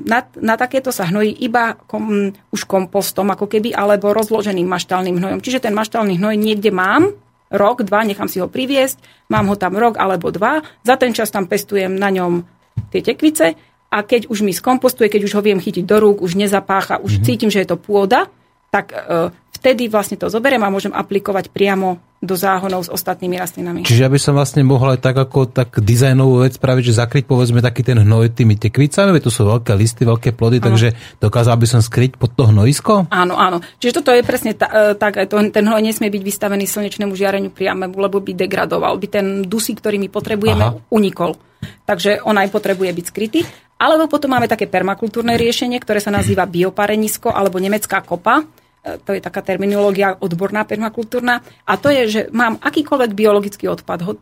na, 0.05 0.19
na 0.37 0.55
takéto 0.55 0.93
sa 0.93 1.09
hnojí 1.09 1.33
iba 1.41 1.73
kom, 1.89 2.31
už 2.53 2.61
kompostom, 2.69 3.33
ako 3.33 3.49
keby, 3.49 3.73
alebo 3.73 4.13
rozloženým 4.13 4.69
maštálnym 4.69 5.17
hnojom. 5.17 5.41
Čiže 5.41 5.67
ten 5.67 5.73
maštálny 5.73 6.21
hnoj 6.21 6.37
niekde 6.37 6.69
mám, 6.69 7.17
rok, 7.53 7.85
dva, 7.85 8.05
nechám 8.05 8.29
si 8.29 8.41
ho 8.41 8.49
priviesť, 8.49 9.29
mám 9.29 9.49
ho 9.49 9.55
tam 9.57 9.77
rok 9.77 9.97
alebo 10.01 10.33
dva, 10.33 10.65
za 10.81 10.95
ten 10.97 11.13
čas 11.13 11.29
tam 11.29 11.45
pestujem 11.45 11.93
na 11.93 12.09
ňom 12.09 12.45
tie 12.89 13.05
tekvice 13.05 13.53
a 13.93 13.97
keď 14.01 14.25
už 14.29 14.41
mi 14.41 14.53
skompostuje, 14.53 15.05
keď 15.05 15.21
už 15.29 15.33
ho 15.37 15.41
viem 15.45 15.61
chytiť 15.61 15.85
do 15.85 16.01
rúk, 16.01 16.25
už 16.25 16.33
nezapácha, 16.33 16.97
už 16.97 17.21
mm-hmm. 17.21 17.27
cítim, 17.29 17.49
že 17.53 17.61
je 17.61 17.69
to 17.69 17.77
pôda, 17.77 18.25
tak 18.73 18.89
e, 18.89 19.29
vtedy 19.53 19.85
vlastne 19.85 20.17
to 20.17 20.33
zoberiem 20.33 20.65
a 20.65 20.73
môžem 20.73 20.89
aplikovať 20.89 21.53
priamo 21.53 22.01
do 22.23 22.39
záhonov 22.39 22.87
s 22.87 22.89
ostatnými 22.89 23.35
rastlinami. 23.35 23.83
Čiže 23.83 24.07
aby 24.07 24.15
som 24.15 24.39
vlastne 24.39 24.63
mohol 24.63 24.95
aj 24.95 25.03
tak 25.03 25.19
ako 25.19 25.51
tak 25.51 25.75
dizajnovú 25.83 26.47
vec 26.47 26.55
spraviť, 26.55 26.83
že 26.87 26.99
zakryť 27.03 27.27
povedzme 27.27 27.59
taký 27.59 27.83
ten 27.83 27.99
hnoj 27.99 28.31
tými 28.31 28.55
tekvicami, 28.55 29.19
to 29.19 29.27
sú 29.27 29.43
veľké 29.43 29.75
listy, 29.75 30.07
veľké 30.07 30.31
plody, 30.31 30.63
ano. 30.63 30.71
takže 30.71 30.95
dokázal 31.19 31.59
by 31.59 31.67
som 31.67 31.81
skryť 31.83 32.15
pod 32.15 32.31
to 32.31 32.47
hnojisko? 32.47 33.11
Áno, 33.11 33.35
áno. 33.35 33.59
Čiže 33.83 33.99
toto 33.99 34.15
je 34.15 34.23
presne 34.23 34.55
ta, 34.55 34.71
e, 34.71 34.95
tak, 34.95 35.19
to, 35.27 35.35
ten 35.51 35.67
hnoj 35.67 35.83
nesmie 35.83 36.07
byť 36.07 36.23
vystavený 36.23 36.63
slnečnému 36.63 37.11
žiareniu 37.11 37.51
priamemu, 37.51 37.93
lebo 37.99 38.23
by 38.23 38.31
degradoval, 38.31 38.95
by 38.95 39.07
ten 39.11 39.25
dusík, 39.43 39.83
ktorý 39.83 39.99
my 39.99 40.07
potrebujeme, 40.07 40.63
Aha. 40.63 40.79
unikol. 40.95 41.35
Takže 41.83 42.23
on 42.23 42.39
aj 42.39 42.51
potrebuje 42.51 42.91
byť 42.91 43.05
skrytý. 43.07 43.43
Alebo 43.83 44.07
potom 44.07 44.31
máme 44.31 44.47
také 44.47 44.63
permakultúrne 44.63 45.35
riešenie, 45.35 45.75
ktoré 45.83 45.99
sa 45.99 46.07
nazýva 46.07 46.47
bioparenisko 46.47 47.27
alebo 47.27 47.59
nemecká 47.59 47.99
kopa. 47.99 48.47
E, 48.83 48.99
to 48.99 49.15
je 49.15 49.23
taká 49.23 49.39
terminológia 49.39 50.19
odborná 50.19 50.67
permakultúrna. 50.67 51.39
A 51.63 51.73
to 51.79 51.87
je, 51.87 52.03
že 52.11 52.21
mám 52.35 52.59
akýkoľvek 52.59 53.11
biologický 53.15 53.71
odpad, 53.71 54.19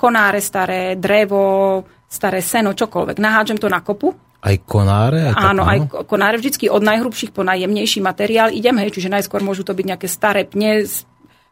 konáre 0.00 0.40
staré, 0.40 0.96
drevo, 0.96 1.84
staré 2.08 2.40
seno, 2.40 2.72
čokoľvek. 2.72 3.20
Nahážem 3.20 3.60
to 3.60 3.68
na 3.68 3.84
kopu. 3.84 4.16
Aj 4.38 4.56
konáre? 4.64 5.28
Aj 5.28 5.52
áno, 5.52 5.68
aj 5.68 6.08
konáre. 6.08 6.40
Vždycky 6.40 6.72
od 6.72 6.80
najhrubších 6.80 7.36
po 7.36 7.44
najjemnejší 7.44 8.00
materiál 8.00 8.48
idem, 8.54 8.80
hej, 8.80 8.96
čiže 8.96 9.12
najskôr 9.12 9.44
môžu 9.44 9.66
to 9.66 9.76
byť 9.76 9.84
nejaké 9.84 10.08
staré 10.08 10.48
pne, 10.48 10.88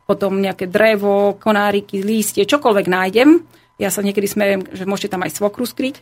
potom 0.06 0.38
nejaké 0.38 0.70
drevo, 0.70 1.34
konáriky, 1.36 2.00
lístie, 2.00 2.46
čokoľvek 2.46 2.86
nájdem 2.86 3.42
ja 3.76 3.92
sa 3.92 4.00
niekedy 4.00 4.24
smejem, 4.24 4.64
že 4.72 4.88
môžete 4.88 5.12
tam 5.12 5.24
aj 5.24 5.36
svokru 5.36 5.68
skryť. 5.68 6.00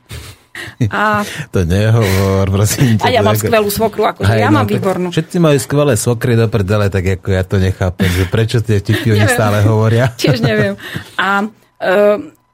A... 0.95 1.27
to 1.55 1.67
nehovor, 1.67 2.47
prosím. 2.47 3.03
A 3.03 3.11
ja 3.11 3.19
mám 3.19 3.35
skvelú 3.35 3.67
svokru, 3.67 4.07
akože 4.07 4.31
ja 4.39 4.55
no, 4.55 4.63
mám 4.63 4.67
výbornú. 4.71 5.11
Všetci 5.11 5.43
majú 5.43 5.59
skvelé 5.59 5.99
svokry 5.99 6.39
do 6.39 6.47
prdele, 6.47 6.87
tak 6.87 7.03
ako 7.03 7.29
ja 7.35 7.43
to 7.43 7.59
nechápem, 7.59 8.07
že 8.15 8.25
prečo 8.31 8.63
tie 8.63 8.79
vtipy 8.79 9.19
oni 9.19 9.27
stále 9.27 9.67
hovoria. 9.67 10.15
Tiež 10.23 10.39
neviem. 10.39 10.79
A 11.19 11.51
e, 11.83 11.91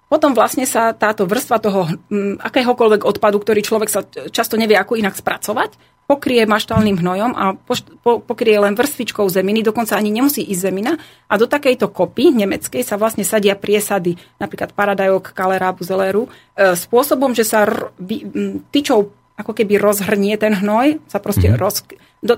potom 0.08 0.32
vlastne 0.32 0.64
sa 0.64 0.96
táto 0.96 1.28
vrstva 1.28 1.60
toho 1.60 1.84
m, 2.08 2.40
akéhokoľvek 2.40 3.04
odpadu, 3.04 3.44
ktorý 3.44 3.60
človek 3.60 3.88
sa 3.92 4.00
často 4.32 4.56
nevie 4.56 4.80
ako 4.80 4.96
inak 4.96 5.12
spracovať, 5.20 5.76
pokrie 6.10 6.42
maštálnym 6.42 6.98
hnojom 6.98 7.38
a 7.38 7.54
pokrie 8.02 8.58
len 8.58 8.74
vrstvičkou 8.74 9.30
zeminy, 9.30 9.62
dokonca 9.62 9.94
ani 9.94 10.10
nemusí 10.10 10.42
ísť 10.42 10.62
zemina. 10.66 10.98
A 11.30 11.38
do 11.38 11.46
takejto 11.46 11.86
kopy 11.94 12.34
nemeckej 12.34 12.82
sa 12.82 12.98
vlastne 12.98 13.22
sadia 13.22 13.54
priesady, 13.54 14.18
napríklad 14.42 14.74
paradajok, 14.74 15.30
kalera, 15.30 15.70
buzeléru, 15.70 16.26
e, 16.26 16.74
spôsobom, 16.74 17.30
že 17.30 17.46
sa 17.46 17.62
r- 17.62 17.94
tyčou 18.74 19.14
ako 19.38 19.54
keby 19.54 19.78
rozhrnie 19.78 20.34
ten 20.34 20.52
hnoj, 20.52 20.98
sa 21.06 21.22
proste 21.22 21.54
mm-hmm. 21.54 21.62
roz... 21.62 21.86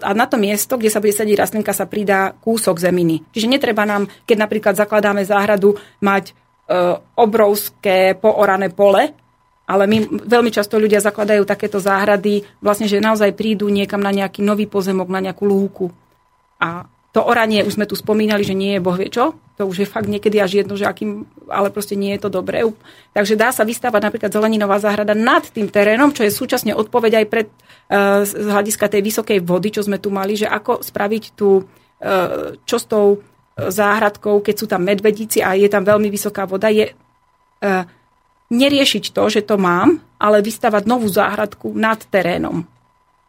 a 0.04 0.10
na 0.12 0.28
to 0.28 0.36
miesto, 0.36 0.76
kde 0.76 0.92
sa 0.92 1.00
bude 1.00 1.16
sadiť 1.16 1.34
rastlinka, 1.40 1.72
sa 1.72 1.88
pridá 1.88 2.36
kúsok 2.44 2.76
zeminy. 2.76 3.24
Čiže 3.32 3.50
netreba 3.50 3.88
nám, 3.88 4.06
keď 4.28 4.36
napríklad 4.36 4.74
zakladáme 4.76 5.24
záhradu, 5.24 5.80
mať 6.04 6.30
e, 6.30 6.32
obrovské 7.16 8.14
poorané 8.20 8.68
pole, 8.68 9.16
ale 9.72 9.88
my 9.88 10.28
veľmi 10.28 10.52
často 10.52 10.76
ľudia 10.76 11.00
zakladajú 11.00 11.48
takéto 11.48 11.80
záhrady, 11.80 12.44
vlastne, 12.60 12.84
že 12.84 13.00
naozaj 13.00 13.32
prídu 13.32 13.72
niekam 13.72 14.04
na 14.04 14.12
nejaký 14.12 14.44
nový 14.44 14.68
pozemok, 14.68 15.08
na 15.08 15.24
nejakú 15.24 15.48
lúku. 15.48 15.88
A 16.60 16.84
to 17.12 17.24
oranie, 17.24 17.64
už 17.64 17.80
sme 17.80 17.88
tu 17.88 17.96
spomínali, 17.96 18.44
že 18.44 18.52
nie 18.52 18.76
je 18.76 18.84
boh 18.84 18.96
vie 18.96 19.08
čo. 19.08 19.36
To 19.56 19.68
už 19.68 19.84
je 19.84 19.88
fakt 19.88 20.08
niekedy 20.08 20.40
až 20.40 20.64
jedno, 20.64 20.76
že 20.76 20.88
akým, 20.88 21.28
ale 21.48 21.72
proste 21.72 21.96
nie 21.96 22.12
je 22.16 22.24
to 22.24 22.32
dobré. 22.32 22.64
Takže 23.16 23.36
dá 23.36 23.52
sa 23.52 23.64
vystávať 23.64 24.12
napríklad 24.12 24.32
zeleninová 24.32 24.80
záhrada 24.80 25.16
nad 25.16 25.44
tým 25.44 25.68
terénom, 25.68 26.12
čo 26.12 26.24
je 26.24 26.32
súčasne 26.32 26.72
odpoveď 26.72 27.24
aj 27.24 27.26
pred, 27.28 27.48
uh, 27.48 28.24
z 28.24 28.48
hľadiska 28.48 28.88
tej 28.88 29.04
vysokej 29.04 29.38
vody, 29.44 29.72
čo 29.72 29.84
sme 29.84 30.00
tu 30.00 30.08
mali, 30.08 30.36
že 30.36 30.48
ako 30.48 30.80
spraviť 30.80 31.24
tú, 31.36 31.64
uh, 31.64 32.56
čo 32.64 32.76
s 32.80 32.88
tou 32.88 33.20
záhradkou, 33.52 34.40
keď 34.40 34.54
sú 34.56 34.64
tam 34.64 34.80
medvedíci 34.80 35.44
a 35.44 35.52
je 35.52 35.68
tam 35.68 35.84
veľmi 35.84 36.08
vysoká 36.08 36.48
voda, 36.48 36.72
je 36.72 36.88
neriešiť 38.52 39.16
to, 39.16 39.24
že 39.32 39.40
to 39.48 39.56
mám, 39.56 40.04
ale 40.20 40.44
vystavať 40.44 40.84
novú 40.84 41.08
záhradku 41.08 41.72
nad 41.72 41.98
terénom. 42.12 42.68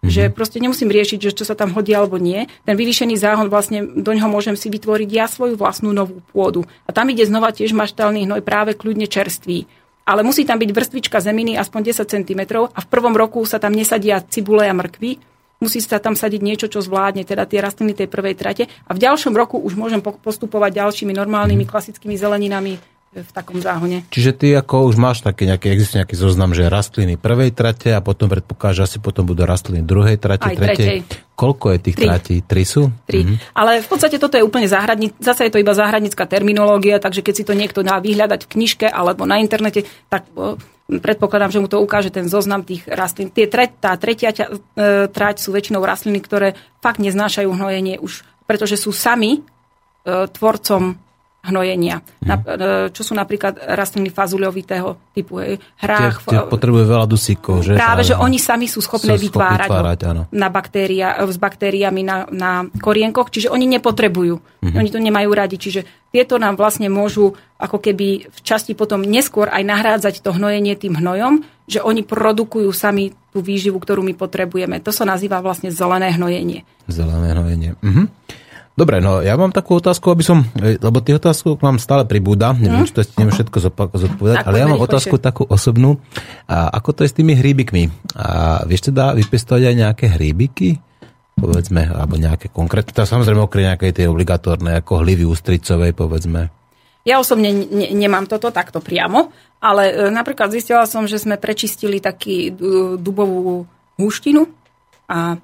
Mm-hmm. 0.04 0.12
Že 0.12 0.24
proste 0.36 0.60
nemusím 0.60 0.92
riešiť, 0.92 1.20
že 1.32 1.32
čo 1.32 1.48
sa 1.48 1.56
tam 1.56 1.72
hodí 1.72 1.96
alebo 1.96 2.20
nie. 2.20 2.52
Ten 2.68 2.76
vyvýšený 2.76 3.16
záhon 3.16 3.48
vlastne 3.48 3.88
do 3.88 4.12
ňoho 4.12 4.28
môžem 4.28 4.60
si 4.60 4.68
vytvoriť 4.68 5.10
ja 5.16 5.32
svoju 5.32 5.56
vlastnú 5.56 5.96
novú 5.96 6.20
pôdu. 6.36 6.68
A 6.84 6.92
tam 6.92 7.08
ide 7.08 7.24
znova 7.24 7.56
tiež 7.56 7.72
maštalný 7.72 8.28
hnoj 8.28 8.44
práve 8.44 8.76
kľudne 8.76 9.08
čerstvý. 9.08 9.64
Ale 10.04 10.28
musí 10.28 10.44
tam 10.44 10.60
byť 10.60 10.76
vrstvička 10.76 11.24
zeminy 11.24 11.56
aspoň 11.56 11.96
10 11.96 12.04
cm 12.04 12.42
a 12.68 12.80
v 12.84 12.88
prvom 12.92 13.16
roku 13.16 13.48
sa 13.48 13.64
tam 13.64 13.72
nesadia 13.72 14.20
cibule 14.20 14.68
a 14.68 14.76
mrkvy. 14.76 15.24
Musí 15.64 15.80
sa 15.80 16.04
tam 16.04 16.20
sadiť 16.20 16.44
niečo, 16.44 16.68
čo 16.68 16.84
zvládne, 16.84 17.24
teda 17.24 17.48
tie 17.48 17.64
rastliny 17.64 17.96
tej 17.96 18.12
prvej 18.12 18.36
trate. 18.36 18.68
A 18.84 18.92
v 18.92 19.00
ďalšom 19.00 19.32
roku 19.32 19.56
už 19.56 19.80
môžem 19.80 20.04
postupovať 20.04 20.84
ďalšími 20.84 21.16
normálnymi 21.16 21.64
klasickými 21.64 22.20
zeleninami 22.20 22.76
v 23.14 23.32
takom 23.32 23.62
záhone. 23.62 24.02
Čiže 24.10 24.32
ty 24.34 24.48
ako 24.58 24.90
už 24.90 24.98
máš 24.98 25.22
také 25.22 25.46
nejaký, 25.46 25.70
existuje 25.70 26.02
nejaký 26.02 26.18
zoznam, 26.18 26.58
že 26.58 26.66
rastliny 26.66 27.22
prvej 27.22 27.54
trate 27.54 27.94
a 27.94 28.02
potom 28.02 28.26
predpokáža, 28.26 28.84
že 28.84 28.84
asi 28.84 28.98
potom 28.98 29.30
budú 29.30 29.46
rastliny 29.46 29.86
druhej 29.86 30.18
trate, 30.18 30.50
Aj 30.50 30.58
tretej. 30.58 31.06
Koľko 31.34 31.74
je 31.74 31.80
tých 31.82 31.98
Tri. 31.98 32.06
tratí? 32.06 32.36
Tri 32.46 32.64
sú? 32.66 32.90
Tri. 33.06 33.26
Mhm. 33.26 33.36
Ale 33.54 33.82
v 33.82 33.88
podstate 33.90 34.18
toto 34.18 34.38
je 34.38 34.46
úplne 34.46 34.66
záhradní, 34.66 35.14
zase 35.22 35.46
je 35.46 35.54
to 35.54 35.62
iba 35.62 35.78
záhradnícka 35.78 36.26
terminológia, 36.26 36.98
takže 36.98 37.22
keď 37.22 37.34
si 37.34 37.44
to 37.46 37.54
niekto 37.54 37.86
dá 37.86 38.02
vyhľadať 38.02 38.50
v 38.50 38.52
knižke 38.58 38.86
alebo 38.90 39.30
na 39.30 39.38
internete, 39.42 39.86
tak 40.10 40.30
predpokladám, 40.90 41.54
že 41.54 41.62
mu 41.64 41.68
to 41.72 41.80
ukáže 41.80 42.12
ten 42.12 42.28
zoznam 42.28 42.66
tých 42.66 42.84
rastlín. 42.90 43.32
Tie 43.32 43.48
tre, 43.48 43.72
tá 43.72 43.96
tretia 43.96 44.36
e, 44.36 45.08
trať 45.08 45.36
sú 45.40 45.56
väčšinou 45.56 45.80
rastliny, 45.80 46.20
ktoré 46.20 46.60
fakt 46.84 47.00
neznášajú 47.00 47.50
hnojenie 47.50 47.98
už, 48.04 48.28
pretože 48.44 48.76
sú 48.76 48.92
sami 48.92 49.40
e, 49.40 50.28
tvorcom 50.28 51.00
hnojenia. 51.44 52.00
Na, 52.24 52.40
e, 52.40 52.88
čo 52.96 53.04
sú 53.04 53.12
napríklad 53.12 53.60
rastliny 53.60 54.08
fazuľovitého 54.08 55.12
typu, 55.12 55.44
hej, 55.44 55.60
hrách. 55.84 56.24
Tie, 56.24 56.40
tie 56.40 56.48
potrebujú 56.48 56.88
veľa 56.88 57.04
dusíkov, 57.04 57.68
že? 57.68 57.76
Práve, 57.76 58.08
že 58.08 58.16
oni 58.16 58.40
sami 58.40 58.72
sú 58.72 58.80
schopné 58.80 59.20
Sú 59.20 59.28
vytvárať, 59.28 59.68
vytvárať, 59.68 60.00
áno. 60.08 60.22
na 60.32 60.48
baktéria, 60.48 61.20
s 61.20 61.36
baktériami 61.36 62.02
na, 62.02 62.24
na 62.32 62.52
korienkoch, 62.80 63.28
čiže 63.28 63.52
oni 63.52 63.68
nepotrebujú. 63.76 64.64
Mhm. 64.64 64.76
Oni 64.80 64.90
to 64.90 65.04
nemajú 65.04 65.30
radi, 65.36 65.60
čiže 65.60 65.84
tieto 66.16 66.40
nám 66.40 66.56
vlastne 66.56 66.88
môžu 66.88 67.36
ako 67.60 67.78
keby 67.80 68.32
v 68.32 68.40
časti 68.40 68.72
potom 68.72 69.04
neskôr 69.04 69.52
aj 69.52 69.64
nahrádzať 69.68 70.24
to 70.24 70.32
hnojenie 70.32 70.80
tým 70.80 70.96
hnojom, 70.96 71.44
že 71.68 71.84
oni 71.84 72.04
produkujú 72.08 72.72
sami 72.72 73.16
tú 73.32 73.40
výživu, 73.42 73.80
ktorú 73.80 74.04
my 74.04 74.14
potrebujeme. 74.16 74.80
To 74.84 74.92
sa 74.92 75.04
nazýva 75.04 75.42
vlastne 75.42 75.74
zelené 75.74 76.14
hnojenie. 76.16 76.64
Zelené 76.88 77.28
hnojenie. 77.36 77.72
Mhm. 77.84 78.04
Dobre, 78.74 78.98
no 79.06 79.22
ja 79.22 79.38
mám 79.38 79.54
takú 79.54 79.78
otázku, 79.78 80.10
aby 80.10 80.26
som, 80.26 80.42
e, 80.58 80.82
lebo 80.82 80.98
tých 80.98 81.22
otázok 81.22 81.62
mám 81.62 81.78
stále 81.78 82.10
pribúda, 82.10 82.58
neviem, 82.58 82.90
či 82.90 82.98
to 82.98 83.06
stihnem 83.06 83.30
všetko 83.30 83.58
zodpovedať, 83.94 84.42
Tak, 84.42 84.48
ale 84.50 84.56
ja 84.58 84.66
mám 84.66 84.82
otázku 84.82 85.22
takú 85.22 85.46
osobnú. 85.46 86.02
A 86.50 86.74
ako 86.82 86.90
to 86.98 87.00
je 87.06 87.14
s 87.14 87.18
tými 87.22 87.38
hríbikmi? 87.38 87.94
A 88.18 88.62
vieš 88.66 88.90
teda 88.90 89.14
vypestovať 89.14 89.70
aj 89.70 89.76
nejaké 89.78 90.06
hríbiky? 90.18 90.82
Povedzme, 91.38 91.86
alebo 91.86 92.18
nejaké 92.18 92.50
konkrétne, 92.50 92.98
to 92.98 93.06
samozrejme 93.06 93.46
okrem 93.46 93.70
nejakej 93.70 93.94
tej 93.94 94.06
obligatórnej, 94.10 94.82
ako 94.82 95.06
hlivy 95.06 95.26
ústricovej, 95.30 95.94
povedzme. 95.94 96.50
Ja 97.06 97.22
osobne 97.22 97.54
ne, 97.54 97.94
nemám 97.94 98.26
toto 98.26 98.50
takto 98.50 98.82
priamo, 98.82 99.30
ale 99.62 99.94
e, 99.94 99.94
napríklad 100.10 100.50
zistila 100.50 100.90
som, 100.90 101.06
že 101.06 101.22
sme 101.22 101.38
prečistili 101.38 102.02
taký 102.02 102.50
du- 102.50 102.98
dubovú 102.98 103.70
húštinu 104.02 104.50
a 105.06 105.38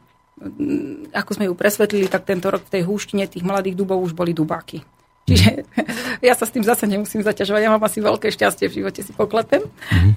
ako 1.12 1.32
sme 1.36 1.52
ju 1.52 1.54
presvetlili, 1.56 2.08
tak 2.08 2.24
tento 2.24 2.48
rok 2.48 2.64
v 2.64 2.80
tej 2.80 2.84
húštine 2.88 3.28
tých 3.28 3.44
mladých 3.44 3.76
dubov 3.76 4.00
už 4.00 4.16
boli 4.16 4.32
dubáky. 4.32 4.80
Čiže 5.28 5.68
ja 6.28 6.34
sa 6.34 6.48
s 6.48 6.54
tým 6.56 6.66
zase 6.66 6.88
nemusím 6.88 7.22
zaťažovať. 7.22 7.62
Ja 7.62 7.74
mám 7.76 7.84
asi 7.84 8.00
veľké 8.00 8.32
šťastie 8.32 8.72
v 8.72 8.76
živote, 8.82 9.04
si 9.04 9.12
poklepem. 9.14 9.62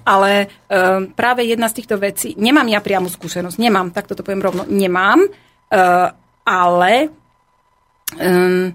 Ale 0.07 0.49
um, 0.70 1.11
práve 1.12 1.44
jedna 1.44 1.66
z 1.69 1.82
týchto 1.82 1.99
vecí, 1.99 2.39
nemám 2.39 2.66
ja 2.70 2.81
priamu 2.81 3.11
skúsenosť, 3.11 3.59
nemám, 3.59 3.90
tak 3.90 4.07
toto 4.09 4.24
poviem 4.24 4.47
rovno, 4.47 4.62
nemám, 4.70 5.27
uh, 5.27 6.09
ale 6.47 7.12
um, 8.16 8.73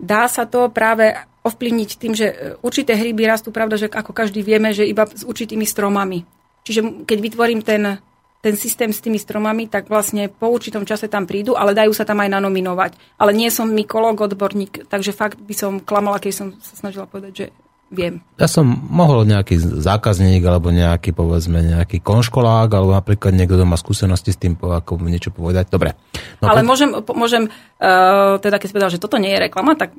dá 0.00 0.22
sa 0.26 0.48
to 0.48 0.72
práve 0.72 1.12
ovplyvniť 1.46 1.90
tým, 2.02 2.12
že 2.12 2.26
e, 2.26 2.36
určité 2.58 2.98
hryby 2.98 3.22
rastú, 3.22 3.54
pravda, 3.54 3.78
že 3.78 3.86
ako 3.86 4.10
každý 4.10 4.42
vieme, 4.42 4.74
že 4.74 4.82
iba 4.82 5.06
s 5.06 5.22
určitými 5.22 5.62
stromami. 5.62 6.26
Čiže 6.66 7.06
keď 7.06 7.18
vytvorím 7.22 7.62
ten, 7.62 8.02
ten 8.44 8.54
systém 8.54 8.92
s 8.94 9.02
tými 9.02 9.18
stromami, 9.18 9.66
tak 9.66 9.90
vlastne 9.90 10.30
po 10.30 10.52
určitom 10.52 10.86
čase 10.86 11.10
tam 11.10 11.26
prídu, 11.26 11.58
ale 11.58 11.74
dajú 11.74 11.90
sa 11.90 12.06
tam 12.06 12.22
aj 12.22 12.30
nanominovať. 12.30 12.94
Ale 13.18 13.34
nie 13.34 13.50
som 13.50 13.66
mykolog, 13.66 14.20
odborník, 14.20 14.86
takže 14.86 15.10
fakt 15.10 15.40
by 15.40 15.54
som 15.56 15.72
klamala, 15.82 16.22
keď 16.22 16.32
som 16.32 16.46
sa 16.62 16.74
snažila 16.78 17.10
povedať, 17.10 17.32
že 17.34 17.46
viem. 17.90 18.18
Ja 18.38 18.50
som 18.50 18.66
mohol 18.66 19.26
nejaký 19.26 19.58
zákazník, 19.58 20.42
alebo 20.42 20.74
nejaký, 20.74 21.14
povedzme, 21.14 21.62
nejaký 21.62 22.02
konškolák, 22.02 22.68
alebo 22.74 22.94
napríklad 22.94 23.34
niekto, 23.34 23.54
kto 23.54 23.66
má 23.66 23.78
skúsenosti 23.78 24.34
s 24.34 24.38
tým, 24.38 24.58
ako 24.58 24.98
mu 24.98 25.06
niečo 25.06 25.30
povedať. 25.30 25.70
Dobre. 25.70 25.94
No, 26.42 26.50
Ale 26.50 26.62
poď- 26.62 26.68
môžem, 26.68 26.90
môžem 27.14 27.42
uh, 27.46 28.38
teda 28.42 28.58
keď 28.58 28.66
si 28.66 28.74
povedal, 28.74 28.92
že 28.94 29.02
toto 29.02 29.22
nie 29.22 29.30
je 29.30 29.42
reklama, 29.46 29.78
tak 29.78 29.94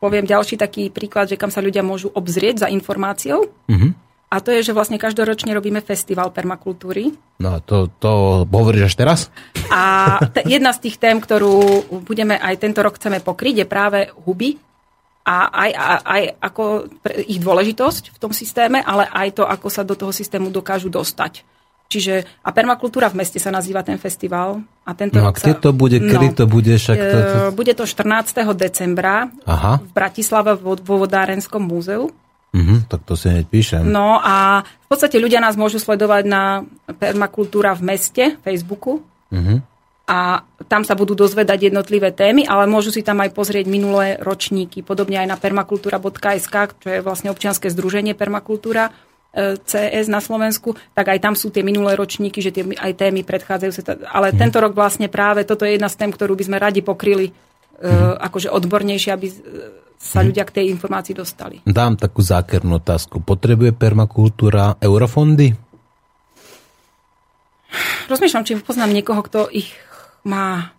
poviem 0.00 0.24
ďalší 0.24 0.56
taký 0.56 0.88
príklad, 0.88 1.28
že 1.28 1.36
kam 1.36 1.52
sa 1.52 1.60
ľudia 1.60 1.84
môžu 1.84 2.08
obzrieť 2.14 2.64
za 2.64 2.68
informáciou. 2.72 3.44
Mhm. 3.68 4.07
A 4.28 4.44
to 4.44 4.52
je, 4.52 4.60
že 4.60 4.76
vlastne 4.76 5.00
každoročne 5.00 5.56
robíme 5.56 5.80
festival 5.80 6.28
permakultúry. 6.36 7.16
No 7.40 7.64
to, 7.64 7.88
to 7.96 8.44
hovoríš 8.44 8.92
až 8.92 8.94
teraz? 9.00 9.18
A 9.72 10.20
t- 10.20 10.44
jedna 10.44 10.76
z 10.76 10.84
tých 10.84 11.00
tém, 11.00 11.16
ktorú 11.16 11.88
budeme 12.04 12.36
aj 12.36 12.60
tento 12.60 12.84
rok 12.84 13.00
chceme 13.00 13.24
pokryť, 13.24 13.64
je 13.64 13.66
práve 13.66 14.12
huby 14.28 14.60
a 15.24 15.48
aj, 15.48 15.70
aj, 15.72 15.98
aj 16.04 16.22
ako 16.44 16.62
ich 17.24 17.40
dôležitosť 17.40 18.04
v 18.12 18.18
tom 18.20 18.32
systéme, 18.36 18.84
ale 18.84 19.08
aj 19.08 19.40
to, 19.40 19.44
ako 19.48 19.68
sa 19.72 19.80
do 19.80 19.96
toho 19.96 20.12
systému 20.12 20.52
dokážu 20.52 20.92
dostať. 20.92 21.44
Čiže, 21.88 22.44
a 22.44 22.52
permakultúra 22.52 23.08
v 23.08 23.24
meste 23.24 23.40
sa 23.40 23.48
nazýva 23.48 23.80
ten 23.80 23.96
festival. 23.96 24.60
A 24.84 24.92
tento 24.92 25.16
No 25.16 25.24
a 25.24 25.32
kde 25.32 25.56
sa, 25.56 25.60
to 25.60 25.72
bude, 25.72 25.96
kedy 25.96 26.36
to 26.36 26.44
bude, 26.44 26.68
však 26.76 26.96
to, 27.00 27.16
to... 27.16 27.38
E, 27.48 27.56
Bude 27.56 27.72
to 27.72 27.88
14. 27.88 28.44
decembra 28.52 29.32
Aha, 29.48 29.80
v 29.80 29.90
Bratislave 29.96 30.52
vo, 30.52 30.76
vo 30.76 31.00
Vodárenskom 31.00 31.64
múzeu. 31.64 32.12
Mhm, 32.56 32.88
tak 32.88 33.04
to 33.04 33.14
si 33.14 33.28
hneď 33.28 33.46
píšem. 33.48 33.82
No 33.84 34.20
a 34.20 34.64
v 34.64 34.86
podstate 34.88 35.20
ľudia 35.20 35.42
nás 35.42 35.58
môžu 35.58 35.76
sledovať 35.76 36.24
na 36.24 36.64
Permakultúra 36.96 37.76
v 37.76 37.94
meste, 37.94 38.24
Facebooku. 38.40 39.04
Mhm. 39.28 39.78
A 40.08 40.40
tam 40.72 40.88
sa 40.88 40.96
budú 40.96 41.12
dozvedať 41.12 41.68
jednotlivé 41.68 42.16
témy, 42.16 42.48
ale 42.48 42.64
môžu 42.64 42.88
si 42.88 43.04
tam 43.04 43.20
aj 43.20 43.28
pozrieť 43.28 43.68
minulé 43.68 44.16
ročníky. 44.16 44.80
Podobne 44.80 45.20
aj 45.20 45.28
na 45.28 45.36
permakultúra.sk, 45.36 46.80
čo 46.80 46.88
je 46.88 47.04
vlastne 47.04 47.28
občianske 47.28 47.68
združenie 47.68 48.16
Permakultúra 48.16 48.88
e, 49.36 49.60
CS 49.60 50.08
na 50.08 50.24
Slovensku, 50.24 50.72
tak 50.96 51.12
aj 51.12 51.20
tam 51.20 51.36
sú 51.36 51.52
tie 51.52 51.60
minulé 51.60 51.92
ročníky, 51.92 52.40
že 52.40 52.56
tie 52.56 52.64
aj 52.64 52.96
témy 52.96 53.20
predchádzajú 53.20 53.72
sa. 53.76 53.84
Ale 54.08 54.32
tento 54.32 54.56
rok 54.64 54.72
vlastne 54.72 55.12
práve 55.12 55.44
toto 55.44 55.68
je 55.68 55.76
jedna 55.76 55.92
z 55.92 56.00
tém, 56.00 56.08
ktorú 56.08 56.40
by 56.40 56.44
sme 56.48 56.56
radi 56.56 56.80
pokryli 56.80 57.28
e, 57.78 57.88
akože 58.18 58.50
odbornejšie, 58.50 59.10
aby 59.14 59.26
e, 59.30 59.34
sa 59.98 60.22
ľudia 60.22 60.46
k 60.46 60.62
tej 60.62 60.64
informácii 60.70 61.14
dostali. 61.14 61.58
Dám 61.66 61.98
takú 61.98 62.22
zákernú 62.22 62.78
otázku. 62.78 63.18
Potrebuje 63.18 63.74
permakultúra 63.74 64.78
eurofondy? 64.78 65.58
Rozmýšľam, 68.06 68.46
či 68.46 68.62
poznám 68.62 68.94
niekoho, 68.94 69.20
kto 69.26 69.50
ich 69.50 69.74
má... 70.22 70.72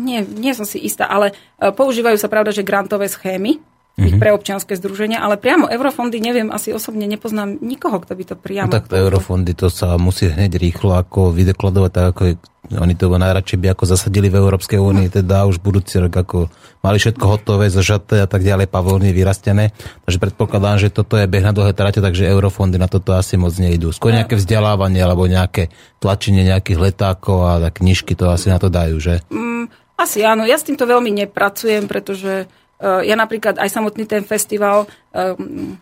Nie, 0.00 0.24
nie 0.24 0.56
som 0.56 0.64
si 0.64 0.80
istá, 0.80 1.04
ale 1.04 1.36
e, 1.60 1.68
používajú 1.68 2.16
sa 2.16 2.32
pravda, 2.32 2.50
že 2.52 2.64
grantové 2.64 3.12
schémy 3.12 3.60
ich 4.00 4.16
pre 4.16 4.32
občianske 4.32 4.72
združenia, 4.72 5.20
ale 5.20 5.36
priamo 5.36 5.68
eurofondy, 5.68 6.16
neviem, 6.16 6.48
asi 6.48 6.72
osobne 6.72 7.04
nepoznám 7.04 7.60
nikoho, 7.60 8.00
kto 8.00 8.12
by 8.16 8.24
to 8.24 8.34
priamo... 8.40 8.72
No 8.72 8.76
tak 8.80 8.88
to 8.88 8.96
eurofondy, 8.96 9.52
to 9.52 9.68
sa 9.68 10.00
musí 10.00 10.32
hneď 10.32 10.56
rýchlo 10.56 10.96
ako 10.96 11.36
vydekladovať, 11.36 11.90
tak 11.92 12.06
ako 12.16 12.22
je, 12.24 12.34
oni 12.78 12.94
to 12.96 13.12
najradšej 13.12 13.58
by 13.60 13.66
ako 13.76 13.84
zasadili 13.84 14.32
v 14.32 14.40
Európskej 14.40 14.80
únii, 14.80 15.12
teda 15.12 15.44
už 15.48 15.60
budúci 15.60 16.00
rok 16.00 16.12
ako 16.12 16.38
mali 16.80 16.96
všetko 16.96 17.24
hotové, 17.28 17.68
zažaté 17.68 18.24
a 18.24 18.28
tak 18.28 18.42
ďalej, 18.42 18.72
pavolny 18.72 19.12
vyrastené. 19.12 19.76
Takže 20.08 20.18
predpokladám, 20.18 20.80
že 20.80 20.88
toto 20.88 21.20
je 21.20 21.28
beh 21.28 21.44
na 21.44 21.52
dlhé 21.52 21.76
trate, 21.76 22.00
takže 22.00 22.28
eurofondy 22.28 22.80
na 22.80 22.88
toto 22.88 23.12
asi 23.12 23.36
moc 23.36 23.52
nejdú. 23.56 23.92
Skôr 23.92 24.16
nejaké 24.16 24.40
vzdelávanie 24.40 25.00
alebo 25.04 25.28
nejaké 25.28 25.68
tlačenie 26.00 26.48
nejakých 26.48 26.92
letákov 26.92 27.44
a 27.44 27.52
tak 27.68 27.84
knižky 27.84 28.16
to 28.16 28.32
asi 28.32 28.48
na 28.48 28.58
to 28.58 28.72
dajú, 28.72 28.96
že? 28.98 29.20
Mm, 29.28 29.68
asi 30.00 30.24
áno, 30.24 30.48
ja 30.48 30.56
s 30.56 30.66
týmto 30.66 30.88
veľmi 30.88 31.12
nepracujem, 31.24 31.86
pretože 31.86 32.46
uh, 32.46 33.00
ja 33.04 33.14
napríklad 33.14 33.60
aj 33.60 33.68
samotný 33.70 34.08
ten 34.08 34.24
festival 34.26 34.90
um, 35.14 35.78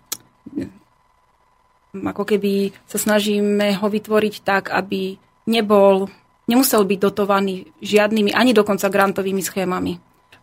ako 1.94 2.22
keby 2.22 2.70
sa 2.86 3.02
snažíme 3.02 3.74
ho 3.82 3.86
vytvoriť 3.90 4.34
tak, 4.46 4.70
aby 4.70 5.18
nebol, 5.50 6.06
nemusel 6.50 6.82
byť 6.82 6.98
dotovaný 6.98 7.70
žiadnymi, 7.78 8.34
ani 8.34 8.50
dokonca 8.50 8.90
grantovými 8.90 9.38
schémami. 9.38 9.92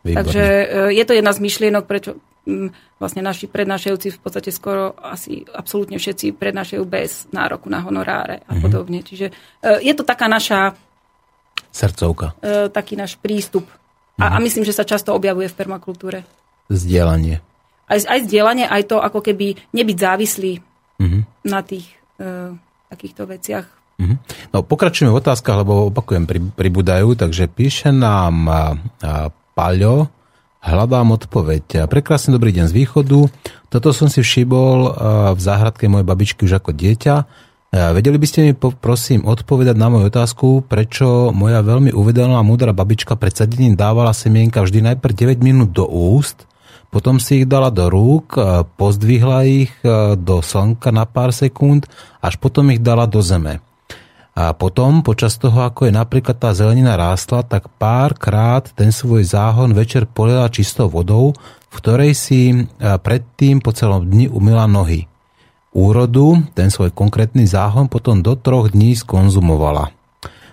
Výborne. 0.08 0.16
Takže 0.16 0.44
e, 0.44 0.66
je 0.96 1.04
to 1.04 1.14
jedna 1.14 1.36
z 1.36 1.44
myšlienok, 1.44 1.84
prečo 1.84 2.16
vlastne 2.98 3.20
naši 3.20 3.52
prednášajúci 3.52 4.16
v 4.16 4.20
podstate 4.24 4.56
skoro 4.56 4.96
asi 5.04 5.44
absolútne 5.52 6.00
všetci 6.00 6.32
prednášajú 6.40 6.84
bez 6.88 7.28
nároku 7.36 7.68
na 7.68 7.84
honoráre 7.84 8.42
a 8.48 8.56
mm-hmm. 8.56 8.64
podobne. 8.64 9.00
Čiže 9.04 9.28
e, 9.30 9.84
je 9.84 9.94
to 9.94 10.08
taká 10.08 10.32
naša... 10.32 10.74
Srdcovka. 11.76 12.40
E, 12.40 12.72
taký 12.72 12.96
náš 12.96 13.20
prístup. 13.20 13.68
Mm-hmm. 13.68 14.24
A, 14.24 14.40
a 14.40 14.44
myslím, 14.44 14.64
že 14.64 14.74
sa 14.74 14.88
často 14.88 15.12
objavuje 15.12 15.52
v 15.52 15.58
permakultúre. 15.60 16.24
Zdieľanie. 16.72 17.44
Aj, 17.88 18.00
aj 18.00 18.20
zdieľanie, 18.28 18.66
aj 18.68 18.84
to 18.92 18.98
ako 19.00 19.20
keby 19.24 19.56
nebyť 19.76 19.98
závislý 20.00 20.54
mm-hmm. 21.04 21.22
na 21.52 21.60
tých 21.64 21.88
e, 22.20 22.56
takýchto 22.88 23.28
veciach. 23.28 23.77
Mm-hmm. 23.98 24.18
No, 24.54 24.62
pokračujeme 24.62 25.10
v 25.10 25.20
otázkach, 25.20 25.66
lebo 25.66 25.90
opakujem, 25.90 26.30
pribúdajú, 26.54 27.18
takže 27.18 27.50
píše 27.50 27.90
nám 27.90 28.46
Paľo, 29.58 30.14
Hľadám 30.58 31.16
odpoveď. 31.16 31.88
Prekrásny 31.88 32.36
dobrý 32.36 32.52
deň 32.52 32.66
z 32.68 32.74
východu. 32.76 33.30
Toto 33.72 33.90
som 33.96 34.12
si 34.12 34.20
všibol 34.20 34.92
v 35.32 35.40
záhradke 35.40 35.88
mojej 35.88 36.04
babičky 36.04 36.44
už 36.44 36.60
ako 36.60 36.76
dieťa. 36.76 37.16
Vedeli 37.72 38.18
by 38.20 38.28
ste 38.28 38.40
mi 38.44 38.52
prosím 38.58 39.24
odpovedať 39.24 39.78
na 39.80 39.88
moju 39.88 40.12
otázku, 40.12 40.68
prečo 40.68 41.32
moja 41.32 41.64
veľmi 41.64 41.96
uvedená 41.96 42.42
a 42.42 42.44
múdra 42.44 42.76
babička 42.76 43.16
pred 43.16 43.32
sadením 43.38 43.80
dávala 43.80 44.12
semienka 44.12 44.60
vždy 44.60 44.92
najprv 44.92 45.40
9 45.40 45.46
minút 45.46 45.72
do 45.72 45.88
úst, 45.88 46.50
potom 46.92 47.16
si 47.22 47.44
ich 47.44 47.48
dala 47.48 47.72
do 47.72 47.88
rúk, 47.88 48.36
pozdvihla 48.76 49.48
ich 49.48 49.72
do 50.20 50.42
slnka 50.44 50.92
na 50.92 51.08
pár 51.08 51.32
sekúnd, 51.32 51.88
až 52.20 52.36
potom 52.40 52.76
ich 52.76 52.84
dala 52.84 53.08
do 53.08 53.24
zeme. 53.24 53.64
A 54.38 54.54
potom, 54.54 55.02
počas 55.02 55.34
toho, 55.42 55.66
ako 55.66 55.90
je 55.90 55.98
napríklad 55.98 56.38
tá 56.38 56.54
zelenina 56.54 56.94
rástla, 56.94 57.42
tak 57.42 57.74
párkrát 57.82 58.62
ten 58.78 58.94
svoj 58.94 59.26
záhon 59.26 59.74
večer 59.74 60.06
poliela 60.06 60.46
čistou 60.54 60.94
vodou, 60.94 61.34
v 61.74 61.76
ktorej 61.82 62.14
si 62.14 62.54
e, 62.54 62.58
predtým 62.78 63.66
po 63.66 63.74
celom 63.74 64.06
dni 64.06 64.30
umila 64.30 64.70
nohy. 64.70 65.10
Úrodu, 65.74 66.38
ten 66.54 66.70
svoj 66.70 66.94
konkrétny 66.94 67.50
záhon 67.50 67.90
potom 67.90 68.22
do 68.22 68.38
troch 68.38 68.70
dní 68.70 68.94
skonzumovala. 68.94 69.90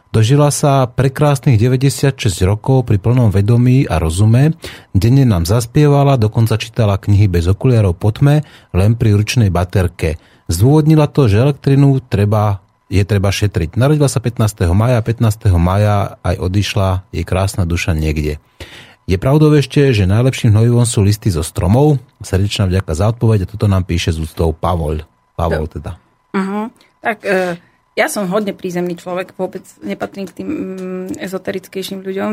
Dožila 0.09 0.49
sa 0.49 0.89
prekrásnych 0.89 1.61
96 1.61 2.17
rokov 2.49 2.89
pri 2.89 2.97
plnom 2.97 3.29
vedomí 3.29 3.85
a 3.85 4.01
rozume, 4.01 4.57
denne 4.97 5.29
nám 5.29 5.45
zaspievala, 5.45 6.17
dokonca 6.17 6.57
čítala 6.57 6.97
knihy 6.97 7.29
bez 7.29 7.53
okuliarov 7.53 8.01
po 8.01 8.17
tme, 8.17 8.49
len 8.73 8.97
pri 8.97 9.13
ručnej 9.13 9.53
baterke. 9.53 10.17
Zdôvodnila 10.49 11.05
to, 11.13 11.29
že 11.29 11.43
elektrinu 11.43 12.01
treba 12.01 12.64
je 12.93 13.03
treba 13.05 13.33
šetriť. 13.33 13.81
Narodila 13.81 14.09
sa 14.11 14.21
15. 14.21 14.69
maja, 14.77 15.01
15. 15.01 15.49
maja 15.57 16.21
aj 16.21 16.37
odišla 16.37 16.89
jej 17.11 17.25
krásna 17.25 17.65
duša 17.65 17.97
niekde. 17.97 18.43
Je 19.05 19.17
pravdou 19.21 19.53
ešte, 19.53 19.93
že 19.93 20.09
najlepším 20.09 20.57
hnojivom 20.57 20.89
sú 20.89 21.05
listy 21.05 21.29
zo 21.29 21.45
stromov. 21.45 22.01
Srdečná 22.25 22.65
vďaka 22.65 22.93
za 22.97 23.13
odpoveď 23.13 23.45
a 23.45 23.51
toto 23.53 23.69
nám 23.69 23.85
píše 23.85 24.17
z 24.17 24.25
ústou 24.25 24.57
Pavol. 24.57 25.05
Pavol 25.37 25.69
teda. 25.69 26.01
Uh-huh. 26.33 26.73
Tak 27.05 27.21
e, 27.29 27.61
ja 28.01 28.07
som 28.09 28.33
hodne 28.33 28.57
prízemný 28.57 28.97
človek, 28.97 29.37
vôbec 29.37 29.61
nepatrím 29.85 30.25
k 30.25 30.41
tým 30.41 30.49
mm, 30.49 31.07
ezoterickejším 31.21 32.01
ľuďom, 32.01 32.31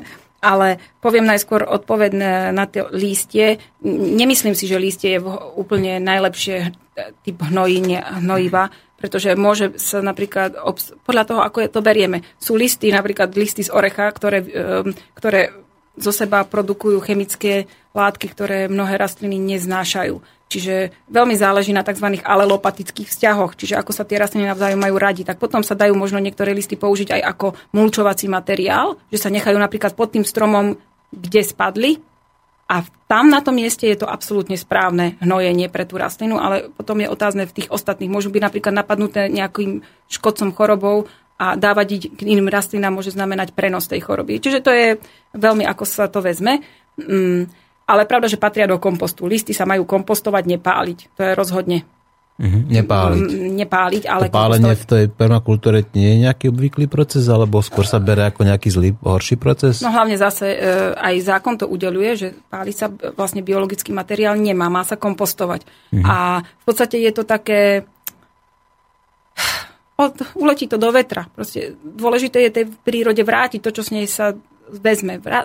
ale 0.54 0.78
poviem 1.02 1.26
najskôr 1.26 1.66
odpoveď 1.66 2.10
na, 2.14 2.34
na 2.54 2.70
tie 2.70 2.86
lístie. 2.94 3.58
Nemyslím 3.82 4.54
si, 4.54 4.70
že 4.70 4.78
lístie 4.78 5.18
je 5.18 5.24
úplne 5.58 5.98
najlepšie 5.98 6.70
typ 7.26 7.38
hnojiva, 7.42 8.70
pretože 9.02 9.34
môže 9.34 9.74
sa 9.82 9.98
napríklad, 9.98 10.54
podľa 11.02 11.24
toho, 11.26 11.40
ako 11.42 11.58
je 11.66 11.70
to 11.74 11.82
berieme, 11.82 12.22
sú 12.38 12.54
listy, 12.54 12.94
napríklad 12.94 13.34
listy 13.34 13.66
z 13.66 13.74
orecha, 13.74 14.06
ktoré, 14.14 14.46
ehm, 14.46 14.94
ktoré 15.18 15.50
zo 15.98 16.14
seba 16.14 16.46
produkujú 16.46 17.02
chemické 17.02 17.66
látky, 17.92 18.30
ktoré 18.30 18.70
mnohé 18.70 18.94
rastliny 18.96 19.36
neznášajú. 19.42 20.22
Čiže 20.52 20.92
veľmi 21.08 21.32
záleží 21.32 21.72
na 21.72 21.80
tzv. 21.80 22.20
alelopatických 22.20 23.08
vzťahoch, 23.08 23.56
čiže 23.56 23.74
ako 23.80 23.90
sa 23.96 24.04
tie 24.04 24.20
rastliny 24.20 24.46
navzájom 24.52 24.80
majú 24.80 24.96
radi. 25.00 25.24
Tak 25.24 25.40
potom 25.40 25.64
sa 25.64 25.72
dajú 25.72 25.96
možno 25.96 26.20
niektoré 26.20 26.52
listy 26.52 26.76
použiť 26.76 27.16
aj 27.16 27.22
ako 27.36 27.46
mulčovací 27.72 28.28
materiál, 28.28 29.00
že 29.08 29.18
sa 29.18 29.32
nechajú 29.32 29.56
napríklad 29.56 29.96
pod 29.96 30.12
tým 30.12 30.24
stromom, 30.28 30.76
kde 31.08 31.40
spadli, 31.40 32.00
a 32.72 32.80
tam 33.04 33.28
na 33.28 33.44
tom 33.44 33.60
mieste 33.60 33.84
je 33.84 34.00
to 34.00 34.08
absolútne 34.08 34.56
správne 34.56 35.20
hnojenie 35.20 35.68
pre 35.68 35.84
tú 35.84 36.00
rastlinu, 36.00 36.40
ale 36.40 36.72
potom 36.72 36.96
je 37.04 37.12
otázne 37.12 37.44
v 37.44 37.52
tých 37.52 37.68
ostatných. 37.68 38.08
Môžu 38.08 38.32
byť 38.32 38.40
napríklad 38.40 38.72
napadnuté 38.72 39.28
nejakým 39.28 39.84
škodcom 40.08 40.56
chorobou 40.56 41.04
a 41.36 41.52
dávať 41.52 42.08
k 42.16 42.20
iným 42.24 42.48
rastlinám 42.48 42.96
môže 42.96 43.12
znamenať 43.12 43.52
prenos 43.52 43.92
tej 43.92 44.00
choroby. 44.00 44.40
Čiže 44.40 44.64
to 44.64 44.72
je 44.72 44.96
veľmi, 45.36 45.68
ako 45.68 45.84
sa 45.84 46.08
to 46.08 46.24
vezme. 46.24 46.64
Mm, 46.96 47.52
ale 47.84 48.08
pravda, 48.08 48.32
že 48.32 48.40
patria 48.40 48.64
do 48.64 48.80
kompostu. 48.80 49.28
Listy 49.28 49.52
sa 49.52 49.68
majú 49.68 49.84
kompostovať, 49.84 50.48
nepáliť. 50.48 50.98
To 51.12 51.20
je 51.28 51.32
rozhodne 51.36 51.84
Mm-hmm, 52.40 52.62
nepáliť. 52.74 53.22
Nepáliť, 53.60 54.02
ale... 54.08 54.26
To 54.26 54.34
pálenie 54.34 54.74
v 54.74 54.86
tej 54.88 55.04
permakultúre 55.12 55.84
nie 55.92 56.16
je 56.16 56.18
nejaký 56.26 56.48
obvyklý 56.48 56.88
proces, 56.88 57.28
alebo 57.28 57.60
skôr 57.60 57.84
sa 57.84 58.00
bere 58.00 58.24
ako 58.24 58.48
nejaký 58.48 58.68
zlý, 58.72 58.90
horší 59.04 59.36
proces? 59.36 59.84
No 59.84 59.92
hlavne 59.92 60.16
zase 60.16 60.48
e, 60.48 60.58
aj 60.96 61.14
zákon 61.22 61.60
to 61.60 61.68
udeluje, 61.68 62.10
že 62.18 62.28
páliť 62.48 62.76
sa 62.76 62.90
vlastne 62.90 63.44
biologický 63.44 63.92
materiál 63.92 64.40
nemá, 64.40 64.72
má 64.72 64.82
sa 64.82 64.96
kompostovať. 64.96 65.62
Mm-hmm. 65.92 66.04
A 66.08 66.42
v 66.42 66.64
podstate 66.64 66.98
je 66.98 67.12
to 67.12 67.22
také... 67.28 67.84
Od, 70.00 70.16
uletí 70.34 70.66
to 70.66 70.80
do 70.80 70.88
vetra. 70.88 71.28
Proste 71.30 71.76
dôležité 71.78 72.48
je 72.48 72.56
tej 72.58 72.64
prírode 72.80 73.22
vrátiť 73.22 73.60
to, 73.60 73.70
čo 73.70 73.84
s 73.84 73.92
nej 73.92 74.08
sa 74.08 74.34
vezme. 74.72 75.20
Vrá, 75.20 75.44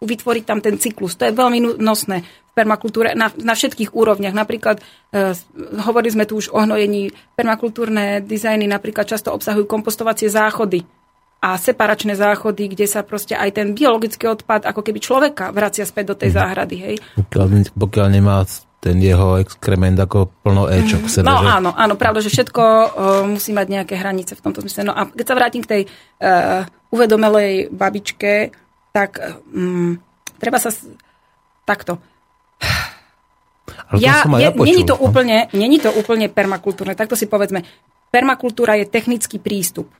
vytvoriť 0.00 0.44
tam 0.48 0.64
ten 0.64 0.80
cyklus. 0.80 1.16
To 1.20 1.28
je 1.28 1.36
veľmi 1.36 1.76
nosné 1.76 2.24
v 2.24 2.52
permakultúre 2.56 3.12
na, 3.12 3.28
na 3.36 3.52
všetkých 3.52 3.92
úrovniach. 3.92 4.32
Napríklad, 4.32 4.80
e, 5.12 5.36
hovorili 5.84 6.10
sme 6.16 6.24
tu 6.24 6.40
už 6.40 6.50
o 6.50 6.58
hnojení, 6.64 7.12
permakultúrne 7.36 8.24
dizajny 8.24 8.64
napríklad 8.64 9.04
často 9.04 9.30
obsahujú 9.30 9.68
kompostovacie 9.68 10.32
záchody 10.32 10.82
a 11.40 11.56
separačné 11.56 12.16
záchody, 12.16 12.72
kde 12.72 12.84
sa 12.88 13.00
proste 13.00 13.32
aj 13.32 13.60
ten 13.60 13.72
biologický 13.72 14.28
odpad 14.28 14.68
ako 14.68 14.80
keby 14.84 14.98
človeka 15.00 15.52
vracia 15.52 15.84
späť 15.88 16.12
do 16.12 16.16
tej 16.16 16.32
mhm. 16.32 16.36
záhrady. 16.36 16.76
Hej. 16.80 16.94
Pokiaľ, 17.16 17.46
pokiaľ 17.76 18.06
nemá 18.08 18.44
ten 18.80 18.96
jeho 18.96 19.36
exkrement 19.36 20.00
ako 20.00 20.32
plno 20.40 20.64
Ečok 20.64 21.04
v 21.04 21.10
sebe. 21.12 21.28
No 21.28 21.44
že? 21.44 21.52
áno, 21.52 21.70
áno, 21.76 21.94
pravda, 22.00 22.24
že 22.24 22.32
všetko 22.32 22.62
uh, 22.64 22.88
musí 23.28 23.52
mať 23.52 23.66
nejaké 23.68 23.94
hranice 24.00 24.32
v 24.32 24.40
tomto 24.40 24.64
zmysle. 24.64 24.88
No 24.88 24.96
a 24.96 25.04
keď 25.04 25.26
sa 25.28 25.36
vrátim 25.36 25.60
k 25.60 25.68
tej 25.68 25.82
uh, 25.84 26.64
uvedomelej 26.88 27.68
babičke, 27.68 28.56
tak 28.90 29.22
um, 29.50 29.98
treba 30.38 30.58
sa 30.58 30.74
takto. 31.64 32.02
Ale 33.90 33.98
ja, 34.02 34.26
to 34.26 34.38
ja, 34.38 34.50
je, 34.50 34.58
není, 34.58 34.82
to 34.82 34.98
úplne, 34.98 35.46
není 35.54 35.78
to 35.78 35.90
úplne 35.94 36.26
permakultúrne. 36.30 36.98
Takto 36.98 37.14
si 37.14 37.30
povedzme. 37.30 37.62
Permakultúra 38.10 38.74
je 38.78 38.86
technický 38.86 39.38
prístup. 39.38 39.90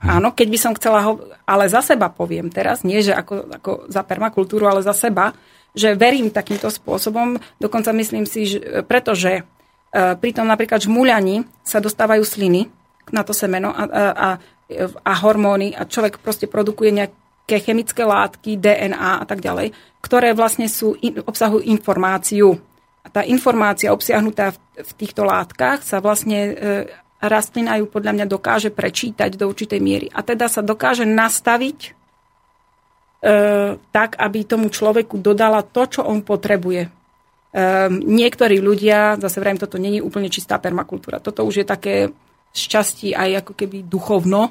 Hmm. 0.00 0.20
Áno, 0.20 0.28
keď 0.32 0.48
by 0.48 0.58
som 0.58 0.72
chcela 0.76 1.04
ho... 1.04 1.20
Ale 1.44 1.68
za 1.68 1.84
seba 1.84 2.08
poviem 2.08 2.48
teraz, 2.48 2.82
nie 2.82 3.04
že 3.04 3.12
ako, 3.12 3.52
ako 3.52 3.70
za 3.92 4.02
permakultúru, 4.02 4.64
ale 4.64 4.80
za 4.80 4.96
seba, 4.96 5.36
že 5.72 5.96
verím 5.96 6.32
takýmto 6.32 6.68
spôsobom. 6.72 7.40
Dokonca 7.60 7.92
myslím 7.96 8.24
si, 8.24 8.56
že, 8.56 8.84
pretože 8.84 9.40
e, 9.40 9.42
pri 9.92 10.30
tom 10.32 10.48
napríklad 10.48 10.84
žmuľaní 10.84 11.44
sa 11.64 11.80
dostávajú 11.80 12.24
sliny 12.24 12.68
na 13.12 13.22
to 13.24 13.32
semeno 13.36 13.72
a, 13.72 13.84
a, 13.84 14.02
a, 14.12 14.28
a 15.04 15.12
hormóny 15.20 15.76
a 15.76 15.88
človek 15.88 16.20
proste 16.20 16.48
produkuje 16.48 16.92
nejak, 16.92 17.12
chemické 17.48 18.06
látky, 18.06 18.56
DNA 18.56 19.22
a 19.22 19.24
tak 19.26 19.42
ďalej, 19.42 19.74
ktoré 20.02 20.32
vlastne 20.32 20.70
sú, 20.70 20.94
obsahujú 21.26 21.62
informáciu. 21.66 22.58
A 23.02 23.08
tá 23.10 23.22
informácia 23.26 23.90
obsiahnutá 23.90 24.54
v, 24.54 24.58
v 24.78 24.92
týchto 24.94 25.26
látkach 25.26 25.82
sa 25.82 25.98
vlastne 25.98 26.38
e, 26.38 26.52
rastlina 27.22 27.78
ju 27.78 27.86
podľa 27.90 28.12
mňa 28.18 28.26
dokáže 28.26 28.70
prečítať 28.70 29.34
do 29.38 29.50
určitej 29.50 29.80
miery. 29.82 30.06
A 30.10 30.22
teda 30.22 30.46
sa 30.46 30.62
dokáže 30.62 31.02
nastaviť 31.02 31.78
e, 31.82 31.90
tak, 33.78 34.10
aby 34.18 34.38
tomu 34.46 34.70
človeku 34.70 35.18
dodala 35.18 35.66
to, 35.66 35.86
čo 35.86 36.06
on 36.06 36.22
potrebuje. 36.22 36.86
E, 36.86 36.90
niektorí 37.90 38.58
ľudia, 38.58 39.18
zase 39.18 39.38
vrajím, 39.38 39.62
toto 39.62 39.82
není 39.82 39.98
úplne 39.98 40.30
čistá 40.30 40.58
permakultúra. 40.62 41.22
Toto 41.22 41.46
už 41.46 41.62
je 41.62 41.66
také 41.66 41.94
šťastí 42.52 43.14
aj 43.14 43.46
ako 43.46 43.52
keby 43.54 43.86
duchovno, 43.86 44.50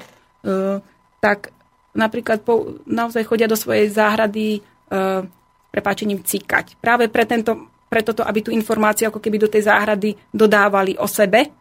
tak 1.20 1.54
napríklad 1.92 2.40
po, 2.44 2.80
naozaj 2.88 3.28
chodia 3.28 3.48
do 3.48 3.56
svojej 3.56 3.92
záhrady 3.92 4.58
e, 4.58 4.60
prepáčením 5.72 6.24
cikať. 6.24 6.80
Práve 6.80 7.08
pre, 7.12 7.24
tento, 7.28 7.72
pre 7.88 8.00
toto, 8.00 8.24
aby 8.24 8.40
tú 8.44 8.50
informáciu 8.52 9.08
ako 9.08 9.20
keby 9.20 9.36
do 9.40 9.48
tej 9.48 9.68
záhrady 9.68 10.16
dodávali 10.32 10.96
o 10.96 11.08
sebe 11.08 11.52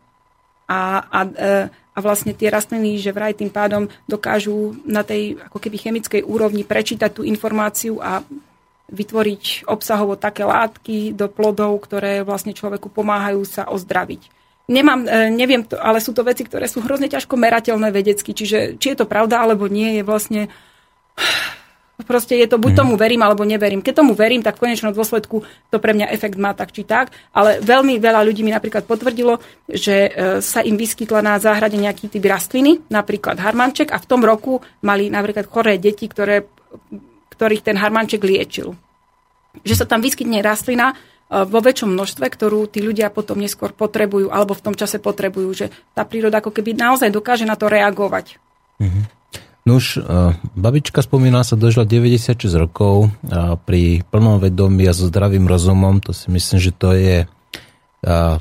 a, 0.68 1.03
a, 1.03 1.20
e, 1.28 1.68
a 1.68 1.99
vlastne 1.99 2.32
tie 2.32 2.48
rastliny, 2.48 2.95
že 2.99 3.12
vraj 3.12 3.36
tým 3.36 3.52
pádom 3.52 3.91
dokážu 4.08 4.80
na 4.88 5.03
tej 5.03 5.36
ako 5.52 5.60
keby 5.60 5.78
chemickej 5.80 6.22
úrovni 6.24 6.64
prečítať 6.64 7.12
tú 7.12 7.22
informáciu 7.28 7.99
a 7.99 8.24
vytvoriť 8.91 9.72
obsahovo 9.72 10.20
také 10.20 10.44
látky 10.44 11.16
do 11.16 11.32
plodov, 11.32 11.80
ktoré 11.88 12.28
vlastne 12.28 12.52
človeku 12.52 12.91
pomáhajú 12.91 13.44
sa 13.48 13.68
ozdraviť. 13.72 14.40
Nemám, 14.69 15.07
e, 15.07 15.33
neviem, 15.33 15.65
to, 15.65 15.79
ale 15.79 16.03
sú 16.03 16.13
to 16.13 16.21
veci, 16.21 16.45
ktoré 16.45 16.69
sú 16.69 16.83
hrozne 16.85 17.09
ťažko 17.09 17.33
merateľné 17.39 17.89
vedecky, 17.89 18.35
čiže 18.35 18.77
či 18.77 18.93
je 18.93 18.97
to 18.97 19.09
pravda 19.09 19.41
alebo 19.41 19.65
nie, 19.65 19.99
je 19.99 20.03
vlastne 20.05 20.41
Proste 22.01 22.38
je 22.38 22.47
to, 22.49 22.57
buď 22.57 22.81
tomu 22.81 22.97
verím, 22.97 23.21
alebo 23.21 23.45
neverím. 23.45 23.85
Keď 23.85 24.01
tomu 24.01 24.17
verím, 24.17 24.41
tak 24.41 24.57
v 24.57 24.67
konečnom 24.67 24.93
dôsledku 24.93 25.45
to 25.69 25.77
pre 25.77 25.93
mňa 25.93 26.09
efekt 26.09 26.38
má 26.38 26.53
tak 26.57 26.73
či 26.73 26.81
tak. 26.81 27.13
Ale 27.33 27.61
veľmi 27.61 28.01
veľa 28.01 28.25
ľudí 28.25 28.41
mi 28.41 28.49
napríklad 28.49 28.89
potvrdilo, 28.89 29.38
že 29.69 30.09
e, 30.09 30.11
sa 30.41 30.65
im 30.65 30.77
vyskytla 30.77 31.21
na 31.21 31.38
záhrade 31.38 31.77
nejaký 31.77 32.09
typ 32.09 32.25
rastliny, 32.25 32.81
napríklad 32.89 33.38
harmanček, 33.38 33.93
a 33.93 34.01
v 34.01 34.09
tom 34.09 34.25
roku 34.25 34.59
mali 34.81 35.13
napríklad 35.13 35.45
choré 35.45 35.77
deti, 35.77 36.09
ktoré, 36.09 36.49
ktorých 37.38 37.65
ten 37.65 37.77
harmanček 37.77 38.21
liečil. 38.25 38.73
Že 39.61 39.83
sa 39.83 39.85
tam 39.85 40.01
vyskytne 40.01 40.41
rastlina, 40.41 40.95
vo 41.32 41.60
väčšom 41.64 41.95
množstve, 41.95 42.28
ktorú 42.28 42.68
tí 42.68 42.84
ľudia 42.84 43.08
potom 43.08 43.40
neskôr 43.40 43.72
potrebujú, 43.72 44.28
alebo 44.28 44.52
v 44.52 44.64
tom 44.68 44.76
čase 44.76 44.99
potrebujú, 44.99 45.49
že 45.56 45.66
tá 45.95 46.03
príroda 46.03 46.44
ako 46.44 46.52
keby 46.52 46.76
naozaj 46.76 47.08
dokáže 47.08 47.48
na 47.48 47.56
to 47.56 47.72
reagovať. 47.72 48.36
Mm-hmm. 48.84 49.03
No 49.62 49.80
už 49.80 50.02
uh, 50.02 50.36
babička 50.58 50.99
spomína 50.99 51.48
sa 51.48 51.56
dožila 51.56 51.88
96 51.88 52.36
rokov 52.58 53.08
uh, 53.08 53.56
pri 53.62 54.03
plnom 54.12 54.44
vedomí 54.44 54.84
a 54.90 54.91
so 54.91 55.08
zdravým 55.08 55.48
rozumom. 55.48 56.03
To 56.03 56.12
si 56.12 56.28
myslím, 56.34 56.60
že 56.60 56.72
to 56.76 56.91
je 56.91 57.18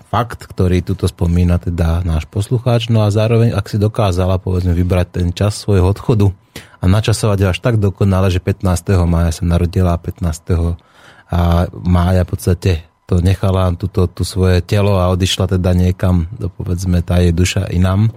fakt, 0.08 0.48
ktorý 0.48 0.80
tuto 0.80 1.04
spomína 1.04 1.60
teda 1.60 2.00
náš 2.00 2.24
poslucháč. 2.32 2.88
No 2.88 3.04
a 3.04 3.12
zároveň, 3.12 3.52
ak 3.52 3.68
si 3.68 3.76
dokázala 3.76 4.40
povedzme 4.40 4.72
vybrať 4.72 5.20
ten 5.20 5.28
čas 5.36 5.60
svojho 5.60 5.84
odchodu 5.84 6.32
a 6.80 6.84
načasovať 6.88 7.52
až 7.52 7.60
tak 7.60 7.76
dokonale, 7.76 8.32
že 8.32 8.40
15. 8.40 8.64
mája 9.04 9.36
sa 9.36 9.44
narodila 9.44 9.92
a 9.92 10.00
15. 10.00 10.80
A 11.30 11.70
mája 11.70 12.26
v 12.26 12.30
podstate 12.34 12.72
to 13.06 13.22
nechala 13.22 13.70
túto, 13.74 14.06
tú 14.06 14.22
svoje 14.22 14.62
telo 14.62 14.98
a 14.98 15.10
odišla 15.10 15.58
teda 15.58 15.74
niekam, 15.74 16.30
do, 16.34 16.50
povedzme, 16.50 17.02
tá 17.02 17.18
jej 17.22 17.34
duša 17.34 17.70
inám 17.70 18.10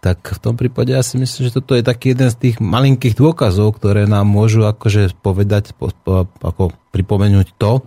tak 0.00 0.32
v 0.32 0.40
tom 0.40 0.56
prípade 0.56 0.96
ja 0.96 1.04
si 1.04 1.20
myslím, 1.20 1.52
že 1.52 1.56
toto 1.60 1.76
je 1.76 1.84
taký 1.84 2.16
jeden 2.16 2.32
z 2.32 2.36
tých 2.40 2.56
malinkých 2.56 3.12
dôkazov, 3.12 3.76
ktoré 3.76 4.08
nám 4.08 4.24
môžu 4.24 4.64
akože 4.64 5.12
povedať, 5.20 5.76
ako 6.40 6.72
pripomenúť 6.88 7.48
to, 7.60 7.84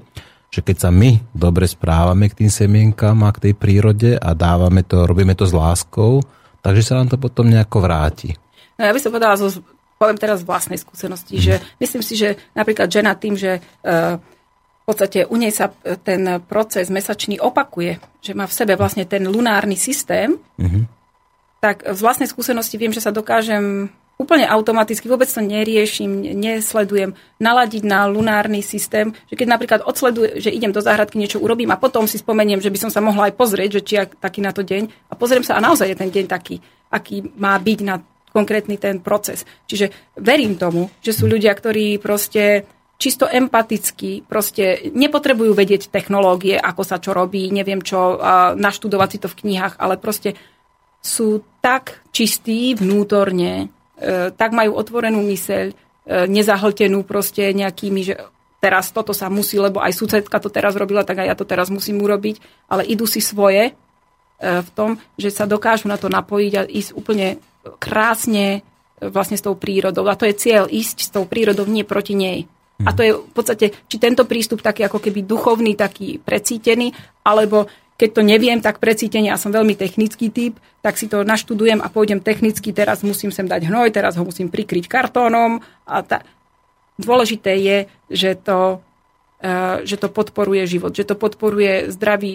že 0.54 0.62
keď 0.62 0.78
sa 0.78 0.90
my 0.94 1.18
dobre 1.34 1.66
správame 1.66 2.30
k 2.30 2.46
tým 2.46 2.52
semienkam 2.54 3.26
a 3.26 3.34
k 3.34 3.50
tej 3.50 3.54
prírode 3.58 4.14
a 4.14 4.30
dávame 4.38 4.86
to, 4.86 5.10
robíme 5.10 5.34
to 5.34 5.50
s 5.50 5.58
láskou, 5.58 6.22
takže 6.62 6.86
sa 6.86 7.02
nám 7.02 7.10
to 7.10 7.18
potom 7.18 7.50
nejako 7.50 7.82
vráti. 7.82 8.38
No 8.78 8.86
ja 8.86 8.94
by 8.94 9.02
som 9.02 9.10
povedala, 9.10 9.34
zo, 9.34 9.66
poviem 9.98 10.22
teraz 10.22 10.46
z 10.46 10.48
vlastnej 10.54 10.78
skúsenosti, 10.78 11.42
mm. 11.42 11.42
že 11.42 11.54
myslím 11.82 12.04
si, 12.06 12.14
že 12.14 12.38
napríklad 12.54 12.94
žena 12.94 13.18
tým, 13.18 13.34
že 13.34 13.58
uh, 13.58 14.22
v 14.84 14.86
podstate 14.86 15.24
u 15.24 15.36
nej 15.40 15.56
sa 15.56 15.72
ten 16.04 16.44
proces 16.44 16.92
mesačný 16.92 17.40
opakuje, 17.40 18.04
že 18.20 18.36
má 18.36 18.44
v 18.44 18.54
sebe 18.54 18.76
vlastne 18.76 19.08
ten 19.08 19.24
lunárny 19.24 19.80
systém, 19.80 20.36
mm-hmm 20.60 21.04
tak 21.64 21.88
z 21.88 22.00
vlastnej 22.04 22.28
skúsenosti 22.28 22.76
viem, 22.76 22.92
že 22.92 23.00
sa 23.00 23.16
dokážem 23.16 23.88
úplne 24.20 24.44
automaticky, 24.44 25.08
vôbec 25.08 25.32
to 25.32 25.40
neriešim, 25.40 26.36
nesledujem, 26.36 27.16
naladiť 27.40 27.88
na 27.88 28.04
lunárny 28.12 28.60
systém, 28.60 29.16
že 29.32 29.40
keď 29.40 29.48
napríklad 29.48 29.80
odsledujem, 29.88 30.44
že 30.44 30.52
idem 30.52 30.76
do 30.76 30.84
záhradky, 30.84 31.16
niečo 31.16 31.40
urobím 31.40 31.72
a 31.72 31.80
potom 31.80 32.04
si 32.04 32.20
spomeniem, 32.20 32.60
že 32.60 32.68
by 32.68 32.78
som 32.84 32.92
sa 32.92 33.00
mohla 33.00 33.32
aj 33.32 33.40
pozrieť, 33.40 33.80
že 33.80 33.82
či 33.82 33.94
je 33.96 34.12
taký 34.20 34.44
na 34.44 34.52
to 34.52 34.60
deň 34.60 34.92
a 35.08 35.14
pozriem 35.16 35.42
sa 35.42 35.56
a 35.56 35.64
naozaj 35.64 35.88
je 35.88 35.98
ten 35.98 36.12
deň 36.12 36.26
taký, 36.28 36.60
aký 36.92 37.24
má 37.40 37.56
byť 37.56 37.80
na 37.88 38.04
konkrétny 38.36 38.76
ten 38.76 39.00
proces. 39.00 39.48
Čiže 39.64 40.20
verím 40.20 40.60
tomu, 40.60 40.92
že 41.00 41.16
sú 41.16 41.32
ľudia, 41.32 41.56
ktorí 41.56 41.96
proste 41.98 42.68
čisto 43.04 43.28
empaticky, 43.28 44.24
proste 44.24 44.88
nepotrebujú 44.96 45.52
vedieť 45.52 45.92
technológie, 45.92 46.56
ako 46.56 46.88
sa 46.88 47.04
čo 47.04 47.12
robí, 47.12 47.52
neviem 47.52 47.84
čo, 47.84 48.16
naštudovať 48.56 49.10
si 49.12 49.20
to 49.20 49.28
v 49.28 49.38
knihách, 49.44 49.76
ale 49.76 50.00
proste 50.00 50.40
sú 51.04 51.44
tak 51.60 52.00
čistí 52.16 52.80
vnútorne, 52.80 53.68
e, 54.00 54.32
tak 54.32 54.56
majú 54.56 54.80
otvorenú 54.80 55.20
myseľ, 55.20 55.66
e, 55.68 55.76
nezahltenú 56.32 57.04
proste 57.04 57.52
nejakými, 57.52 58.08
že 58.08 58.16
teraz 58.64 58.96
toto 58.96 59.12
sa 59.12 59.28
musí, 59.28 59.60
lebo 59.60 59.84
aj 59.84 60.00
susedka 60.00 60.40
to 60.40 60.48
teraz 60.48 60.80
robila, 60.80 61.04
tak 61.04 61.28
aj 61.28 61.28
ja 61.28 61.36
to 61.36 61.44
teraz 61.44 61.68
musím 61.68 62.00
urobiť, 62.00 62.40
ale 62.72 62.88
idú 62.88 63.04
si 63.04 63.20
svoje 63.20 63.68
e, 63.68 63.74
v 64.40 64.70
tom, 64.72 64.96
že 65.20 65.28
sa 65.28 65.44
dokážu 65.44 65.92
na 65.92 66.00
to 66.00 66.08
napojiť 66.08 66.54
a 66.56 66.64
ísť 66.64 66.96
úplne 66.96 67.36
krásne 67.84 68.64
vlastne 69.04 69.36
s 69.36 69.44
tou 69.44 69.60
prírodou. 69.60 70.08
A 70.08 70.16
to 70.16 70.24
je 70.24 70.40
cieľ, 70.40 70.72
ísť 70.72 70.98
s 71.04 71.10
tou 71.12 71.28
prírodou, 71.28 71.68
nie 71.68 71.84
proti 71.84 72.16
nej. 72.16 72.48
A 72.84 72.92
to 72.94 73.02
je 73.02 73.12
v 73.16 73.34
podstate, 73.34 73.66
či 73.88 73.96
tento 73.98 74.28
prístup 74.28 74.60
taký 74.60 74.86
ako 74.86 75.00
keby 75.00 75.24
duchovný, 75.24 75.74
taký 75.74 76.20
precítený, 76.20 76.92
alebo 77.24 77.68
keď 77.94 78.10
to 78.20 78.22
neviem, 78.26 78.60
tak 78.60 78.82
precítenie, 78.82 79.30
ja 79.30 79.40
som 79.40 79.54
veľmi 79.54 79.78
technický 79.78 80.34
typ, 80.34 80.58
tak 80.82 80.98
si 81.00 81.08
to 81.08 81.24
naštudujem 81.24 81.80
a 81.80 81.88
pôjdem 81.88 82.20
technicky, 82.20 82.74
teraz 82.74 83.06
musím 83.06 83.32
sem 83.32 83.48
dať 83.48 83.70
hnoj, 83.70 83.94
teraz 83.94 84.18
ho 84.20 84.26
musím 84.26 84.50
prikryť 84.52 84.90
kartónom. 84.90 85.62
A 85.88 86.04
ta... 86.04 86.26
Dôležité 86.94 87.58
je, 87.58 87.78
že 88.12 88.38
to, 88.38 88.84
uh, 89.42 89.82
že 89.82 89.98
to 89.98 90.12
podporuje 90.14 90.68
život, 90.70 90.94
že 90.94 91.08
to 91.08 91.18
podporuje 91.18 91.90
zdravý, 91.90 92.34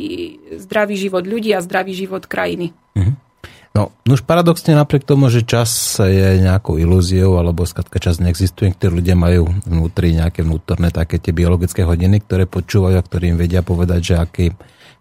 zdravý 0.59 0.99
život 0.99 1.23
ľudí 1.27 1.55
a 1.55 1.63
zdravý 1.63 1.95
život 1.95 2.27
krajiny. 2.27 2.75
Mm-hmm. 2.97 3.28
No, 3.77 3.93
už 4.09 4.25
paradoxne 4.25 4.75
napriek 4.75 5.05
tomu, 5.05 5.29
že 5.29 5.45
čas 5.45 6.01
je 6.01 6.41
nejakou 6.41 6.81
ilúziou, 6.81 7.37
alebo 7.39 7.69
skratka 7.69 8.01
čas 8.01 8.19
neexistuje, 8.19 8.75
ktorí 8.75 9.05
ľudia 9.05 9.15
majú 9.15 9.53
vnútri 9.69 10.17
nejaké 10.17 10.43
vnútorné 10.43 10.89
také 10.91 11.21
tie 11.21 11.31
biologické 11.31 11.85
hodiny, 11.85 12.25
ktoré 12.25 12.49
počúvajú 12.49 12.97
a 12.99 13.07
ktorým 13.07 13.39
vedia 13.39 13.63
povedať, 13.63 14.01
že 14.03 14.15
aký 14.19 14.47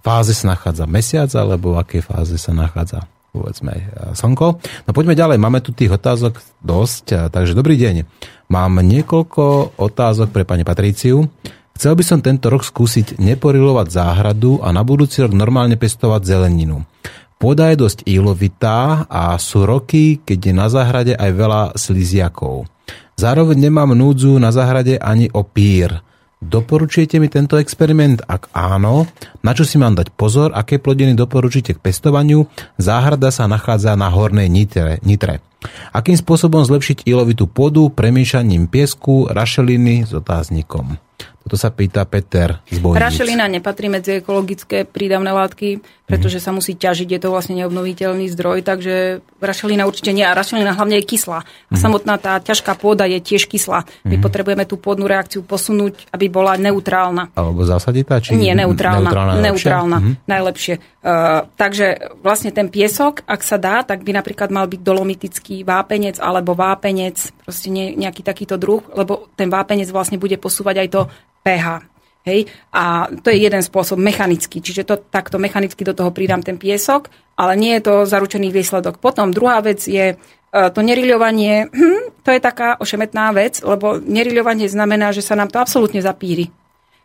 fáze 0.03 0.35
sa 0.37 0.53
nachádza 0.53 0.85
mesiac, 0.85 1.31
alebo 1.33 1.73
v 1.73 1.81
akej 1.81 2.01
fáze 2.05 2.35
sa 2.37 2.53
nachádza 2.53 3.07
povedzme 3.33 3.93
slnko. 4.17 4.47
No 4.89 4.91
poďme 4.97 5.13
ďalej, 5.13 5.37
máme 5.37 5.61
tu 5.61 5.69
tých 5.69 5.93
otázok 5.93 6.41
dosť, 6.65 7.29
takže 7.29 7.53
dobrý 7.53 7.77
deň. 7.77 7.95
Mám 8.49 8.81
niekoľko 8.81 9.77
otázok 9.77 10.33
pre 10.33 10.41
pani 10.41 10.65
Patríciu. 10.65 11.27
Chcel 11.77 11.93
by 11.93 12.01
som 12.01 12.25
tento 12.25 12.49
rok 12.49 12.65
skúsiť 12.65 13.21
neporilovať 13.21 13.87
záhradu 13.93 14.57
a 14.65 14.73
na 14.73 14.81
budúci 14.81 15.21
rok 15.21 15.37
normálne 15.37 15.77
pestovať 15.77 16.25
zeleninu. 16.25 16.81
Pôda 17.37 17.69
je 17.69 17.77
dosť 17.77 18.01
ílovitá 18.09 19.05
a 19.05 19.37
sú 19.37 19.69
roky, 19.69 20.17
keď 20.25 20.39
je 20.41 20.53
na 20.57 20.67
záhrade 20.73 21.13
aj 21.13 21.31
veľa 21.37 21.61
sliziakov. 21.77 22.65
Zároveň 23.13 23.69
nemám 23.69 23.93
núdzu 23.93 24.41
na 24.41 24.49
záhrade 24.49 24.97
ani 24.97 25.29
o 25.29 25.45
pír. 25.45 26.01
Doporučujete 26.37 27.17
mi 27.17 27.29
tento 27.29 27.57
experiment? 27.57 28.21
Ak 28.29 28.49
áno, 28.53 29.09
na 29.41 29.57
čo 29.57 29.65
si 29.65 29.81
mám 29.81 29.97
dať 29.97 30.13
pozor, 30.13 30.53
aké 30.53 30.77
plodiny 30.77 31.17
doporučíte 31.17 31.77
k 31.77 31.81
pestovaniu? 31.81 32.45
Záhrada 32.77 33.33
sa 33.33 33.49
nachádza 33.49 33.97
na 33.97 34.09
hornej 34.09 34.45
nitre. 34.45 35.01
nitre. 35.01 35.41
Akým 35.93 36.13
spôsobom 36.13 36.61
zlepšiť 36.61 37.09
ilovitú 37.09 37.49
pôdu 37.49 37.89
premýšaním 37.89 38.69
piesku, 38.69 39.25
rašeliny 39.29 40.05
s 40.05 40.13
otáznikom? 40.13 41.01
Toto 41.47 41.55
sa 41.55 41.71
pýta 41.71 42.03
Peter 42.03 42.59
z 42.67 42.83
Bojnic. 42.83 42.99
Rašelina 42.99 43.47
nepatrí 43.47 43.87
medzi 43.87 44.19
ekologické 44.19 44.83
prídavné 44.83 45.31
látky, 45.31 45.79
pretože 46.03 46.43
sa 46.43 46.51
musí 46.51 46.75
ťažiť, 46.75 47.07
je 47.07 47.19
to 47.23 47.31
vlastne 47.31 47.55
neobnoviteľný 47.55 48.27
zdroj, 48.35 48.67
takže 48.67 49.23
rašelina 49.39 49.87
určite 49.87 50.11
nie. 50.11 50.27
A 50.27 50.35
rašelina 50.35 50.75
hlavne 50.75 50.99
je 50.99 51.07
kyslá. 51.07 51.47
A 51.47 51.75
mm. 51.75 51.79
samotná 51.79 52.19
tá 52.19 52.43
ťažká 52.43 52.75
pôda 52.75 53.07
je 53.07 53.23
tiež 53.23 53.47
kyslá. 53.47 53.87
My 54.03 54.19
mm. 54.19 54.23
potrebujeme 54.27 54.67
tú 54.67 54.75
pôdnu 54.75 55.07
reakciu 55.07 55.39
posunúť, 55.39 56.11
aby 56.11 56.27
bola 56.27 56.59
neutrálna. 56.59 57.31
Alebo 57.31 57.63
zasaditá? 57.63 58.19
Či 58.19 58.35
nie, 58.35 58.51
neutrálna. 58.51 59.07
Neutrálna, 59.07 59.33
neutrálna 59.39 59.97
mm. 60.03 60.13
najlepšie. 60.27 60.75
Uh, 60.99 61.47
takže 61.55 62.11
vlastne 62.19 62.51
ten 62.51 62.67
piesok, 62.67 63.23
ak 63.23 63.39
sa 63.39 63.55
dá, 63.55 63.87
tak 63.87 64.03
by 64.03 64.11
napríklad 64.19 64.51
mal 64.51 64.67
byť 64.67 64.83
dolomitický 64.83 65.63
vápenec 65.63 66.19
alebo 66.19 66.59
vápenec, 66.59 67.31
proste 67.47 67.71
ne, 67.71 67.95
nejaký 67.95 68.27
takýto 68.27 68.59
druh, 68.59 68.83
lebo 68.91 69.31
ten 69.39 69.47
vápenec 69.47 69.87
vlastne 69.87 70.19
bude 70.19 70.35
posúvať 70.35 70.83
aj 70.83 70.87
to 70.91 71.01
pH. 71.47 71.79
Hej? 72.27 72.51
A 72.75 73.07
to 73.23 73.31
je 73.31 73.39
jeden 73.39 73.63
spôsob 73.63 73.95
mechanický, 73.95 74.59
čiže 74.59 74.83
to 74.83 74.99
takto 74.99 75.39
mechanicky 75.39 75.79
do 75.87 75.95
toho 75.95 76.11
pridám 76.11 76.43
ten 76.43 76.59
piesok, 76.59 77.07
ale 77.39 77.55
nie 77.55 77.79
je 77.79 77.87
to 77.87 77.93
zaručený 78.03 78.51
výsledok. 78.51 78.99
Potom 78.99 79.31
druhá 79.31 79.63
vec 79.63 79.79
je 79.87 80.11
e, 80.11 80.15
to 80.51 80.83
neriľovanie, 80.83 81.71
hm, 81.71 82.19
to 82.19 82.35
je 82.35 82.43
taká 82.43 82.83
ošemetná 82.83 83.31
vec, 83.31 83.63
lebo 83.63 83.95
neriľovanie 83.95 84.67
znamená, 84.67 85.15
že 85.15 85.23
sa 85.23 85.39
nám 85.39 85.47
to 85.47 85.63
absolútne 85.63 86.03
zapíri. 86.03 86.51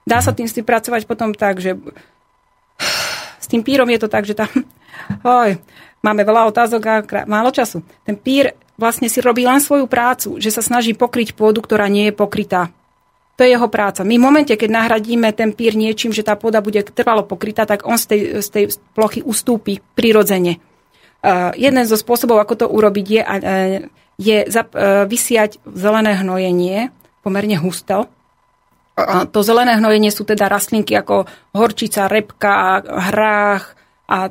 Dá 0.03 0.19
sa 0.19 0.35
tým 0.35 0.51
s 0.51 0.59
tým 0.59 0.67
pracovať 0.67 1.07
potom 1.07 1.31
tak, 1.39 1.63
že 1.63 1.79
s 3.45 3.47
tým 3.47 3.63
pírom 3.63 3.87
je 3.95 4.03
to 4.03 4.11
tak, 4.11 4.27
že 4.27 4.35
tam 4.35 4.51
oj, 5.23 5.55
máme 6.03 6.27
veľa 6.27 6.51
otázok 6.51 6.83
a 6.83 6.95
málo 7.31 7.55
času. 7.55 7.79
Ten 8.03 8.19
pír 8.19 8.51
vlastne 8.81 9.09
si 9.09 9.21
robí 9.21 9.45
len 9.45 9.61
svoju 9.61 9.87
prácu, 9.87 10.41
že 10.41 10.51
sa 10.53 10.65
snaží 10.65 10.97
pokryť 10.97 11.37
pôdu, 11.37 11.61
ktorá 11.61 11.89
nie 11.89 12.11
je 12.11 12.15
pokrytá. 12.17 12.73
To 13.41 13.49
je 13.49 13.57
jeho 13.57 13.69
práca. 13.73 14.05
My 14.05 14.21
v 14.21 14.25
momente, 14.29 14.53
keď 14.53 14.71
nahradíme 14.71 15.33
ten 15.33 15.57
pír 15.57 15.73
niečím, 15.73 16.13
že 16.13 16.23
tá 16.23 16.37
pôda 16.37 16.61
bude 16.61 16.85
trvalo 16.85 17.25
pokrytá, 17.25 17.65
tak 17.65 17.89
on 17.89 17.97
z 17.97 18.05
tej, 18.07 18.21
z 18.45 18.49
tej 18.53 18.65
plochy 18.93 19.25
ustúpi 19.25 19.81
prirodzene. 19.97 20.61
Uh, 21.23 21.55
jeden 21.57 21.87
zo 21.87 21.97
spôsobov, 21.97 22.43
ako 22.43 22.55
to 22.55 22.67
urobiť, 22.69 23.07
je, 23.09 23.23
uh, 23.23 23.39
je 24.21 24.37
zap, 24.53 24.75
uh, 24.77 25.09
vysiať 25.09 25.63
zelené 25.65 26.19
hnojenie, 26.19 26.93
pomerne 27.25 27.57
husto. 27.57 28.11
Uh, 28.99 29.25
to 29.31 29.41
zelené 29.41 29.81
hnojenie 29.81 30.13
sú 30.13 30.29
teda 30.29 30.51
rastlinky 30.53 30.93
ako 30.93 31.25
horčica, 31.57 32.13
repka, 32.13 32.85
hrách, 32.85 33.82
a 34.13 34.29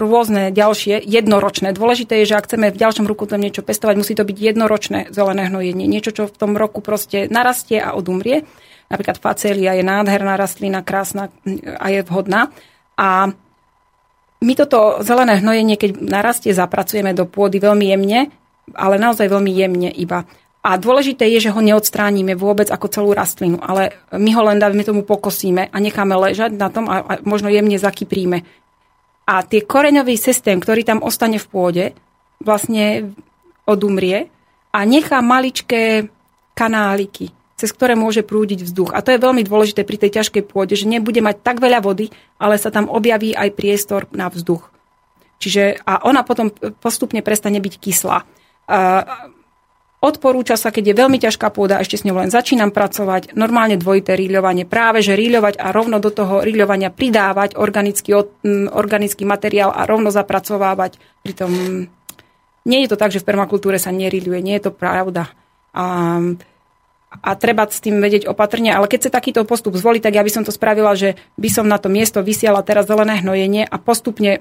rôzne 0.00 0.48
ďalšie 0.48 0.96
jednoročné. 1.04 1.76
Dôležité 1.76 2.24
je, 2.24 2.32
že 2.32 2.40
ak 2.40 2.48
chceme 2.48 2.72
v 2.72 2.80
ďalšom 2.80 3.04
roku 3.04 3.28
tam 3.28 3.44
niečo 3.44 3.60
pestovať, 3.60 4.00
musí 4.00 4.16
to 4.16 4.24
byť 4.24 4.32
jednoročné 4.32 5.12
zelené 5.12 5.52
hnojenie. 5.52 5.84
Niečo, 5.84 6.16
čo 6.16 6.24
v 6.24 6.40
tom 6.40 6.56
roku 6.56 6.80
proste 6.80 7.28
narastie 7.28 7.84
a 7.84 7.92
odumrie. 7.92 8.48
Napríklad 8.88 9.20
facélia 9.20 9.76
je 9.76 9.84
nádherná 9.84 10.40
rastlina, 10.40 10.80
krásna 10.80 11.28
a 11.76 11.86
je 11.92 12.00
vhodná. 12.00 12.48
A 12.96 13.28
my 14.40 14.52
toto 14.56 15.04
zelené 15.04 15.36
hnojenie, 15.36 15.76
keď 15.76 16.00
narastie, 16.00 16.56
zapracujeme 16.56 17.12
do 17.12 17.28
pôdy 17.28 17.60
veľmi 17.60 17.92
jemne, 17.92 18.32
ale 18.72 18.96
naozaj 18.96 19.28
veľmi 19.28 19.52
jemne 19.52 19.92
iba. 19.92 20.24
A 20.64 20.80
dôležité 20.80 21.28
je, 21.28 21.44
že 21.44 21.52
ho 21.52 21.60
neodstránime 21.60 22.36
vôbec 22.36 22.72
ako 22.72 22.88
celú 22.88 23.10
rastlinu, 23.12 23.60
ale 23.60 24.00
my 24.16 24.32
ho 24.32 24.42
len 24.48 24.56
dávame 24.56 24.84
tomu 24.84 25.04
pokosíme 25.04 25.68
a 25.68 25.76
necháme 25.76 26.16
ležať 26.16 26.56
na 26.56 26.72
tom 26.72 26.88
a, 26.88 27.04
a 27.04 27.12
možno 27.24 27.52
jemne 27.52 27.76
zakypríme. 27.76 28.44
A 29.30 29.46
tie 29.46 29.62
koreňový 29.62 30.18
systém, 30.18 30.58
ktorý 30.58 30.82
tam 30.82 31.06
ostane 31.06 31.38
v 31.38 31.46
pôde, 31.46 31.84
vlastne 32.42 33.14
odumrie 33.62 34.26
a 34.74 34.82
nechá 34.82 35.22
maličké 35.22 36.10
kanáliky, 36.58 37.30
cez 37.54 37.70
ktoré 37.70 37.94
môže 37.94 38.26
prúdiť 38.26 38.66
vzduch. 38.66 38.90
A 38.90 39.06
to 39.06 39.14
je 39.14 39.22
veľmi 39.22 39.46
dôležité 39.46 39.86
pri 39.86 40.02
tej 40.02 40.18
ťažkej 40.18 40.50
pôde, 40.50 40.74
že 40.74 40.90
nebude 40.90 41.22
mať 41.22 41.46
tak 41.46 41.62
veľa 41.62 41.78
vody, 41.78 42.10
ale 42.42 42.58
sa 42.58 42.74
tam 42.74 42.90
objaví 42.90 43.30
aj 43.30 43.54
priestor 43.54 44.10
na 44.10 44.26
vzduch. 44.26 44.66
Čiže, 45.38 45.78
a 45.86 46.02
ona 46.10 46.26
potom 46.26 46.50
postupne 46.82 47.22
prestane 47.22 47.62
byť 47.62 47.74
kyslá. 47.78 48.26
Odporúča 50.00 50.56
sa, 50.56 50.72
keď 50.72 50.84
je 50.90 50.94
veľmi 50.96 51.20
ťažká 51.20 51.52
pôda, 51.52 51.76
ešte 51.76 52.00
s 52.00 52.08
ňou 52.08 52.24
len 52.24 52.32
začínam 52.32 52.72
pracovať, 52.72 53.36
normálne 53.36 53.76
dvojité 53.76 54.16
ríľovanie. 54.16 54.64
Práve, 54.64 55.04
že 55.04 55.12
ríľovať 55.12 55.60
a 55.60 55.76
rovno 55.76 56.00
do 56.00 56.08
toho 56.08 56.40
ríľovania 56.40 56.88
pridávať 56.88 57.60
organický, 57.60 58.16
organický 58.72 59.28
materiál 59.28 59.68
a 59.68 59.84
rovno 59.84 60.08
zapracovávať. 60.08 60.96
Pritom 61.20 61.52
nie 62.64 62.80
je 62.80 62.88
to 62.88 62.96
tak, 62.96 63.12
že 63.12 63.20
v 63.20 63.28
permakultúre 63.28 63.76
sa 63.76 63.92
neríľuje, 63.92 64.40
nie 64.40 64.56
je 64.56 64.64
to 64.64 64.72
pravda. 64.72 65.28
A, 65.76 66.16
a 67.20 67.30
treba 67.36 67.68
s 67.68 67.84
tým 67.84 68.00
vedieť 68.00 68.24
opatrne, 68.24 68.72
ale 68.72 68.88
keď 68.88 69.12
sa 69.12 69.20
takýto 69.20 69.44
postup 69.44 69.76
zvolí, 69.76 70.00
tak 70.00 70.16
ja 70.16 70.24
by 70.24 70.32
som 70.32 70.48
to 70.48 70.52
spravila, 70.56 70.96
že 70.96 71.20
by 71.36 71.52
som 71.52 71.68
na 71.68 71.76
to 71.76 71.92
miesto 71.92 72.24
vysiala 72.24 72.64
teraz 72.64 72.88
zelené 72.88 73.20
hnojenie 73.20 73.68
a 73.68 73.76
postupne 73.76 74.40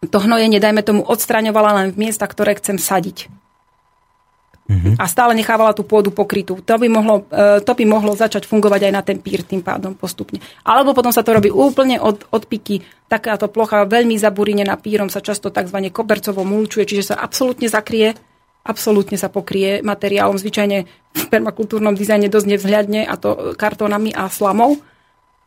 to 0.00 0.16
hnojenie, 0.16 0.64
dajme 0.64 0.80
tomu, 0.80 1.04
odstraňovala 1.04 1.76
len 1.76 1.86
v 1.92 2.08
miesta, 2.08 2.24
ktoré 2.24 2.56
chcem 2.56 2.80
sadiť 2.80 3.41
mm-hmm. 4.72 4.94
a 4.96 5.04
stále 5.04 5.36
nechávala 5.36 5.76
tú 5.76 5.84
pôdu 5.84 6.08
pokrytú. 6.08 6.64
To 6.64 6.74
by, 6.80 6.88
mohlo, 6.88 7.28
e, 7.28 7.60
to 7.60 7.72
by 7.76 7.84
mohlo 7.84 8.16
začať 8.16 8.48
fungovať 8.48 8.88
aj 8.88 8.92
na 8.92 9.02
ten 9.04 9.20
pír 9.20 9.44
tým 9.44 9.60
pádom 9.60 9.92
postupne. 9.92 10.40
Alebo 10.64 10.96
potom 10.96 11.12
sa 11.12 11.20
to 11.20 11.36
robí 11.36 11.52
úplne 11.52 12.00
od, 12.00 12.24
od 12.32 12.42
piky. 12.48 12.80
Takáto 13.06 13.52
plocha 13.52 13.84
veľmi 13.84 14.16
zaburinená 14.16 14.80
pírom 14.80 15.12
sa 15.12 15.20
často 15.20 15.52
tzv. 15.52 15.78
kobercovo 15.92 16.40
mulčuje, 16.42 16.88
čiže 16.88 17.12
sa 17.12 17.20
absolútne 17.20 17.68
zakrie 17.68 18.16
absolútne 18.62 19.18
sa 19.18 19.26
pokrie 19.26 19.82
materiálom, 19.82 20.38
zvyčajne 20.38 20.78
v 21.12 21.24
permakultúrnom 21.26 21.98
dizajne 21.98 22.30
dosť 22.30 22.46
nevzhľadne, 22.46 23.02
a 23.10 23.14
to 23.18 23.58
kartónami 23.58 24.14
a 24.14 24.30
slamou. 24.30 24.78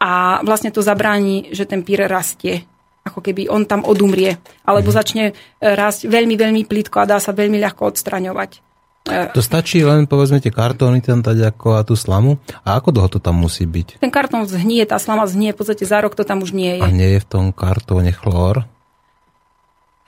A 0.04 0.44
vlastne 0.44 0.76
to 0.76 0.84
zabráni, 0.84 1.56
že 1.56 1.64
ten 1.64 1.80
pír 1.80 2.12
rastie 2.12 2.68
ako 3.06 3.22
keby 3.22 3.46
on 3.54 3.70
tam 3.70 3.86
odumrie, 3.86 4.42
alebo 4.66 4.90
mhm. 4.90 4.98
začne 4.98 5.24
rásť 5.62 6.10
veľmi, 6.10 6.36
veľmi 6.36 6.62
plítko 6.66 6.98
a 7.00 7.06
dá 7.06 7.18
sa 7.22 7.38
veľmi 7.38 7.62
ľahko 7.62 7.94
odstraňovať. 7.94 8.66
To 9.06 9.38
stačí 9.38 9.86
len, 9.86 10.10
povedzme, 10.10 10.42
tie 10.42 10.50
kartóny 10.50 10.98
tam 10.98 11.22
dať 11.22 11.54
ako 11.54 11.78
a 11.78 11.86
tú 11.86 11.94
slamu? 11.94 12.42
A 12.66 12.82
ako 12.82 12.90
dlho 12.90 13.10
to 13.14 13.20
tam 13.22 13.38
musí 13.38 13.70
byť? 13.70 14.02
Ten 14.02 14.10
kartón 14.10 14.50
zhnie, 14.50 14.82
tá 14.90 14.98
slama 14.98 15.30
zhnie, 15.30 15.54
v 15.54 15.62
podstate 15.62 15.86
za 15.86 16.02
rok 16.02 16.18
to 16.18 16.26
tam 16.26 16.42
už 16.42 16.58
nie 16.58 16.82
je. 16.82 16.84
A 16.84 16.90
nie 16.90 17.14
je 17.14 17.22
v 17.22 17.30
tom 17.30 17.46
kartóne 17.54 18.10
chlór? 18.10 18.66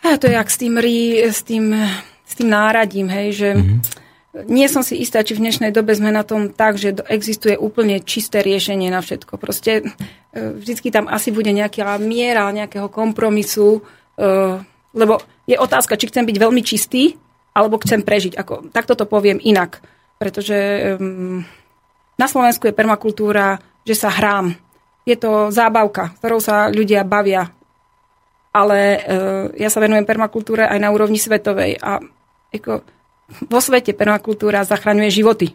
A 0.01 0.17
to 0.17 0.25
je 0.25 0.33
jak 0.33 0.49
s 0.49 0.57
tým, 0.57 0.81
rí, 0.81 1.21
s 1.21 1.45
tým, 1.45 1.77
s 2.25 2.33
tým 2.33 2.49
náradím, 2.49 3.05
hej, 3.13 3.27
že 3.37 3.49
mm-hmm. 3.53 3.79
nie 4.49 4.65
som 4.65 4.81
si 4.81 4.97
istá, 4.97 5.21
či 5.21 5.37
v 5.37 5.45
dnešnej 5.45 5.69
dobe 5.69 5.93
sme 5.93 6.09
na 6.09 6.25
tom 6.25 6.49
tak, 6.49 6.81
že 6.81 6.97
existuje 7.05 7.53
úplne 7.53 8.01
čisté 8.01 8.41
riešenie 8.41 8.89
na 8.89 9.05
všetko. 9.05 9.37
Proste 9.37 9.93
e, 10.33 10.57
vždycky 10.57 10.89
tam 10.89 11.05
asi 11.05 11.29
bude 11.29 11.53
nejaká 11.53 12.01
miera 12.01 12.49
nejakého 12.49 12.89
kompromisu, 12.89 13.85
e, 14.17 14.25
lebo 14.97 15.21
je 15.45 15.53
otázka, 15.53 16.01
či 16.01 16.09
chcem 16.09 16.25
byť 16.25 16.37
veľmi 16.41 16.61
čistý, 16.65 17.13
alebo 17.57 17.81
chcem 17.81 18.05
prežiť. 18.05 18.37
Ako, 18.37 18.69
takto 18.69 18.93
to 18.93 19.09
poviem 19.09 19.41
inak. 19.41 19.81
Pretože 20.21 20.93
um, 21.01 21.41
na 22.21 22.29
Slovensku 22.29 22.69
je 22.69 22.77
permakultúra, 22.77 23.57
že 23.81 23.97
sa 23.97 24.13
hrám. 24.13 24.53
Je 25.09 25.17
to 25.17 25.49
zábavka, 25.49 26.13
ktorou 26.21 26.37
sa 26.37 26.69
ľudia 26.69 27.01
bavia. 27.01 27.49
Ale 28.53 29.01
uh, 29.01 29.45
ja 29.57 29.73
sa 29.73 29.81
venujem 29.81 30.05
permakultúre 30.05 30.69
aj 30.69 30.77
na 30.77 30.93
úrovni 30.93 31.17
svetovej. 31.17 31.81
A 31.81 31.97
ako, 32.53 32.85
vo 33.49 33.59
svete 33.59 33.97
permakultúra 33.97 34.61
zachraňuje 34.61 35.09
životy. 35.09 35.47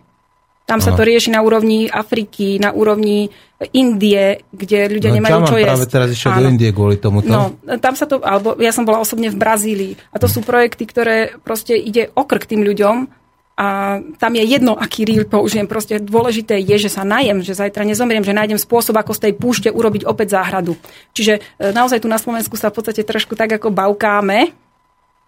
Tam 0.62 0.78
sa 0.78 0.94
to 0.94 1.02
rieši 1.02 1.34
na 1.34 1.42
úrovni 1.42 1.90
Afriky, 1.90 2.56
na 2.56 2.70
úrovni 2.70 3.28
Indie, 3.70 4.42
kde 4.50 4.90
ľudia 4.90 5.10
no, 5.10 5.16
nemajú 5.22 5.38
čo 5.46 5.58
jesť. 5.58 5.70
práve 5.70 5.86
teraz 5.86 6.08
išiel 6.10 6.30
do 6.34 6.44
Indie 6.50 6.70
kvôli 6.74 6.98
tomuto. 6.98 7.30
No, 7.30 7.54
tam 7.78 7.94
sa 7.94 8.10
to, 8.10 8.18
alebo 8.22 8.58
ja 8.58 8.74
som 8.74 8.82
bola 8.82 8.98
osobne 8.98 9.30
v 9.30 9.38
Brazílii 9.38 9.92
a 10.10 10.16
to 10.18 10.26
sú 10.26 10.42
projekty, 10.42 10.82
ktoré 10.86 11.38
proste 11.42 11.78
ide 11.78 12.10
okrk 12.14 12.46
tým 12.46 12.66
ľuďom 12.66 13.06
a 13.52 14.00
tam 14.16 14.32
je 14.32 14.44
jedno, 14.48 14.72
aký 14.74 15.04
rýl 15.04 15.28
použijem. 15.28 15.68
Proste 15.68 16.00
dôležité 16.00 16.56
je, 16.58 16.88
že 16.88 16.90
sa 16.90 17.04
najem, 17.04 17.44
že 17.44 17.52
zajtra 17.52 17.84
nezomriem, 17.84 18.24
že 18.24 18.32
nájdem 18.32 18.56
spôsob, 18.56 18.96
ako 18.96 19.12
z 19.12 19.28
tej 19.28 19.32
púšte 19.36 19.68
urobiť 19.68 20.08
opäť 20.08 20.40
záhradu. 20.40 20.74
Čiže 21.12 21.38
e, 21.38 21.70
naozaj 21.70 22.00
tu 22.00 22.08
na 22.08 22.16
Slovensku 22.16 22.56
sa 22.56 22.72
v 22.72 22.80
podstate 22.80 23.04
trošku 23.04 23.36
tak 23.36 23.52
ako 23.60 23.68
bavkáme 23.68 24.50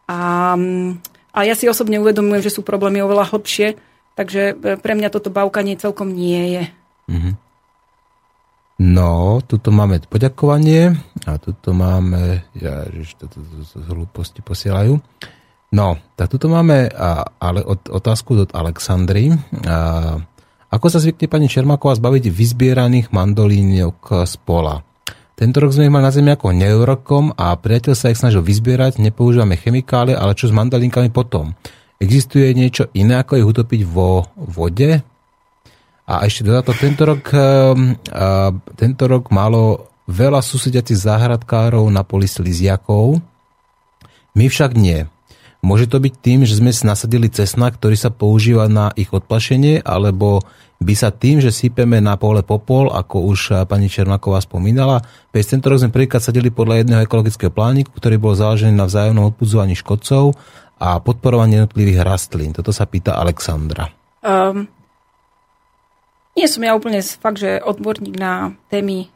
a, 0.09 0.21
a 1.31 1.39
ja 1.45 1.55
si 1.55 1.69
osobne 1.69 2.01
uvedomujem, 2.01 2.43
že 2.43 2.55
sú 2.55 2.65
problémy 2.65 3.05
oveľa 3.05 3.29
hlbšie, 3.29 3.77
Takže 4.15 4.55
e, 4.55 4.79
pre 4.79 4.93
mňa 4.95 5.11
toto 5.11 5.35
bavkanie 5.35 5.79
celkom 5.79 6.15
nie 6.15 6.59
je. 6.59 6.63
Mm-hmm. 7.11 7.35
No, 8.75 9.39
tuto 9.47 9.71
máme 9.71 10.03
poďakovanie 10.11 10.99
a 11.31 11.39
tuto 11.39 11.71
máme, 11.71 12.43
ja, 12.59 12.83
že 12.91 13.15
toto 13.15 13.39
z 13.43 13.79
hlúposti 13.87 14.43
posielajú. 14.43 14.99
No, 15.75 15.99
tak 16.19 16.35
tuto 16.35 16.51
máme 16.51 16.91
a, 16.91 17.23
ale 17.39 17.63
od, 17.63 17.87
otázku 17.87 18.35
od 18.35 18.51
Alexandry. 18.51 19.31
A, 19.67 20.19
ako 20.75 20.87
sa 20.91 20.99
zvykne 20.99 21.31
pani 21.31 21.47
Čermáková 21.47 21.95
zbaviť 21.95 22.35
vyzbieraných 22.35 23.15
mandolíniok 23.15 24.27
z 24.27 24.35
pola? 24.43 24.83
Tento 25.35 25.59
rok 25.59 25.75
sme 25.75 25.91
ich 25.91 25.95
mali 25.95 26.07
na 26.07 26.15
zemi 26.15 26.31
ako 26.31 26.55
neurokom 26.55 27.35
a 27.35 27.55
priateľ 27.59 27.95
sa 27.99 28.11
ich 28.11 28.19
snažil 28.19 28.43
vyzbierať, 28.43 29.03
nepoužívame 29.03 29.59
chemikálie, 29.59 30.15
ale 30.15 30.39
čo 30.39 30.47
s 30.47 30.55
mandolínkami 30.55 31.11
potom? 31.11 31.59
Existuje 32.05 32.53
niečo 32.53 32.93
iné, 32.93 33.25
ako 33.25 33.41
ich 33.41 33.49
utopiť 33.49 33.81
vo 33.89 34.29
vode? 34.37 35.01
A 36.05 36.15
ešte 36.29 36.45
dodatok, 36.45 36.77
tento 36.77 37.09
rok, 37.09 37.25
ehm, 37.33 37.97
tento 38.77 39.09
rok 39.09 39.33
malo 39.33 39.89
veľa 40.05 40.45
susediacich 40.45 41.01
záhradkárov 41.01 41.89
na 41.89 42.05
poli 42.05 42.29
sliziakov. 42.29 43.25
My 44.37 44.53
však 44.53 44.77
nie. 44.77 45.09
Môže 45.65 45.89
to 45.89 45.97
byť 45.97 46.15
tým, 46.21 46.45
že 46.45 46.61
sme 46.61 46.77
si 46.77 46.85
nasadili 46.85 47.33
cesna, 47.33 47.73
ktorý 47.73 47.97
sa 47.97 48.13
používa 48.13 48.69
na 48.69 48.93
ich 49.01 49.09
odplašenie, 49.09 49.81
alebo 49.81 50.45
by 50.85 50.93
sa 50.93 51.09
tým, 51.09 51.41
že 51.41 51.49
sypeme 51.49 52.05
na 52.05 52.21
pole 52.21 52.45
popol, 52.45 52.93
ako 52.93 53.33
už 53.33 53.65
pani 53.65 53.89
Čermaková 53.89 54.45
spomínala, 54.45 55.01
veď 55.33 55.57
tento 55.57 55.73
rok 55.73 55.81
sme 55.81 55.95
prvýkrát 55.95 56.21
sadili 56.21 56.53
podľa 56.53 56.85
jedného 56.85 57.01
ekologického 57.09 57.49
plániku, 57.49 57.97
ktorý 57.97 58.21
bol 58.21 58.37
založený 58.37 58.77
na 58.77 58.85
vzájomnom 58.85 59.33
odpudzovaní 59.33 59.73
škodcov 59.73 60.37
a 60.85 61.01
podporovanie 61.01 61.65
jednotlivých 61.65 62.05
rastlín? 62.05 62.53
Toto 62.53 62.69
sa 62.69 62.85
pýta 62.85 63.17
Alexandra. 63.17 63.89
Um, 64.21 64.69
nie 66.37 66.45
som 66.45 66.61
ja 66.61 66.77
úplne 66.77 67.01
fakt, 67.01 67.41
že 67.41 67.65
odborník 67.65 68.21
na 68.21 68.53
témy 68.69 69.09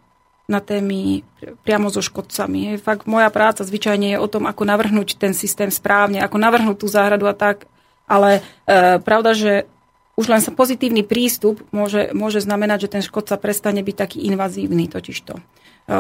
na 0.49 0.65
témy 0.65 1.20
priamo 1.61 1.93
so 1.93 2.01
škodcami. 2.01 2.73
Je 2.73 2.74
fakt 2.81 3.05
moja 3.05 3.28
práca 3.28 3.69
zvyčajne 3.69 4.16
je 4.16 4.19
o 4.19 4.24
tom, 4.32 4.49
ako 4.49 4.65
navrhnúť 4.65 5.20
ten 5.20 5.36
systém 5.36 5.69
správne, 5.69 6.24
ako 6.24 6.40
navrhnúť 6.40 6.77
tú 6.81 6.89
záhradu 6.89 7.28
a 7.28 7.36
tak. 7.36 7.69
Ale 8.09 8.40
e, 8.65 8.97
pravda, 8.97 9.36
že 9.36 9.69
už 10.16 10.24
len 10.32 10.40
sa 10.40 10.49
pozitívny 10.49 11.05
prístup 11.05 11.61
môže, 11.69 12.16
môže 12.16 12.40
znamenať, 12.40 12.89
že 12.89 12.93
ten 12.97 13.05
škodca 13.05 13.36
prestane 13.36 13.85
byť 13.85 13.97
taký 14.01 14.19
invazívny 14.24 14.89
totižto. 14.89 15.36
E, 15.36 15.43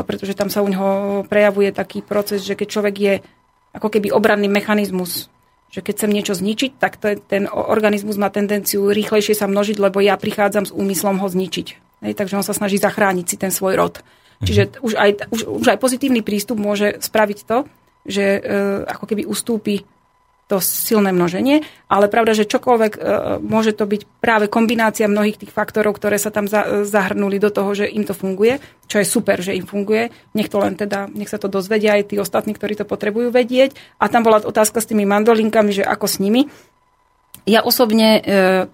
pretože 0.08 0.32
tam 0.32 0.48
sa 0.48 0.64
u 0.64 0.68
neho 0.72 1.22
prejavuje 1.28 1.68
taký 1.68 2.00
proces, 2.00 2.40
že 2.40 2.56
keď 2.56 2.68
človek 2.72 2.94
je 2.96 3.14
ako 3.76 3.92
keby 3.92 4.16
obranný 4.16 4.48
mechanizmus 4.48 5.28
že 5.68 5.84
keď 5.84 5.92
chcem 6.00 6.10
niečo 6.12 6.34
zničiť, 6.34 6.70
tak 6.80 6.96
to, 6.96 7.16
ten 7.28 7.44
organizmus 7.48 8.16
má 8.16 8.32
tendenciu 8.32 8.88
rýchlejšie 8.88 9.36
sa 9.36 9.44
množiť, 9.44 9.76
lebo 9.76 10.00
ja 10.00 10.16
prichádzam 10.16 10.64
s 10.64 10.72
úmyslom 10.72 11.20
ho 11.20 11.28
zničiť. 11.28 11.66
Hej, 12.08 12.14
takže 12.14 12.38
on 12.40 12.46
sa 12.46 12.56
snaží 12.56 12.78
zachrániť 12.80 13.26
si 13.26 13.36
ten 13.36 13.52
svoj 13.52 13.74
rod. 13.76 13.94
Mhm. 14.00 14.46
Čiže 14.46 14.62
už 14.80 14.92
aj, 14.96 15.10
už, 15.28 15.40
už 15.64 15.66
aj 15.68 15.78
pozitívny 15.82 16.24
prístup 16.24 16.56
môže 16.56 16.96
spraviť 17.02 17.38
to, 17.44 17.58
že 18.08 18.24
e, 18.24 18.40
ako 18.88 19.04
keby 19.04 19.22
ustúpi 19.28 19.84
to 20.48 20.64
silné 20.64 21.12
množenie, 21.12 21.60
ale 21.92 22.08
pravda, 22.08 22.32
že 22.32 22.48
čokoľvek 22.48 22.92
e, 22.96 23.00
môže 23.44 23.76
to 23.76 23.84
byť 23.84 24.08
práve 24.24 24.48
kombinácia 24.48 25.04
mnohých 25.04 25.44
tých 25.44 25.52
faktorov, 25.52 26.00
ktoré 26.00 26.16
sa 26.16 26.32
tam 26.32 26.48
za, 26.48 26.88
zahrnuli 26.88 27.36
do 27.36 27.52
toho, 27.52 27.76
že 27.76 27.84
im 27.84 28.08
to 28.08 28.16
funguje, 28.16 28.56
čo 28.88 28.96
je 28.96 29.06
super, 29.06 29.44
že 29.44 29.52
im 29.52 29.68
funguje. 29.68 30.08
Nech 30.32 30.48
to 30.48 30.56
len 30.64 30.72
teda, 30.72 31.12
nech 31.12 31.28
sa 31.28 31.36
to 31.36 31.52
dozvedia 31.52 32.00
aj 32.00 32.10
tí 32.10 32.16
ostatní, 32.16 32.56
ktorí 32.56 32.80
to 32.80 32.88
potrebujú 32.88 33.28
vedieť. 33.28 33.76
A 34.00 34.08
tam 34.08 34.24
bola 34.24 34.40
otázka 34.40 34.80
s 34.80 34.88
tými 34.88 35.04
mandolinkami, 35.04 35.70
že 35.70 35.84
ako 35.84 36.08
s 36.08 36.16
nimi. 36.16 36.48
Ja 37.44 37.60
osobne 37.60 38.08
e, 38.16 38.20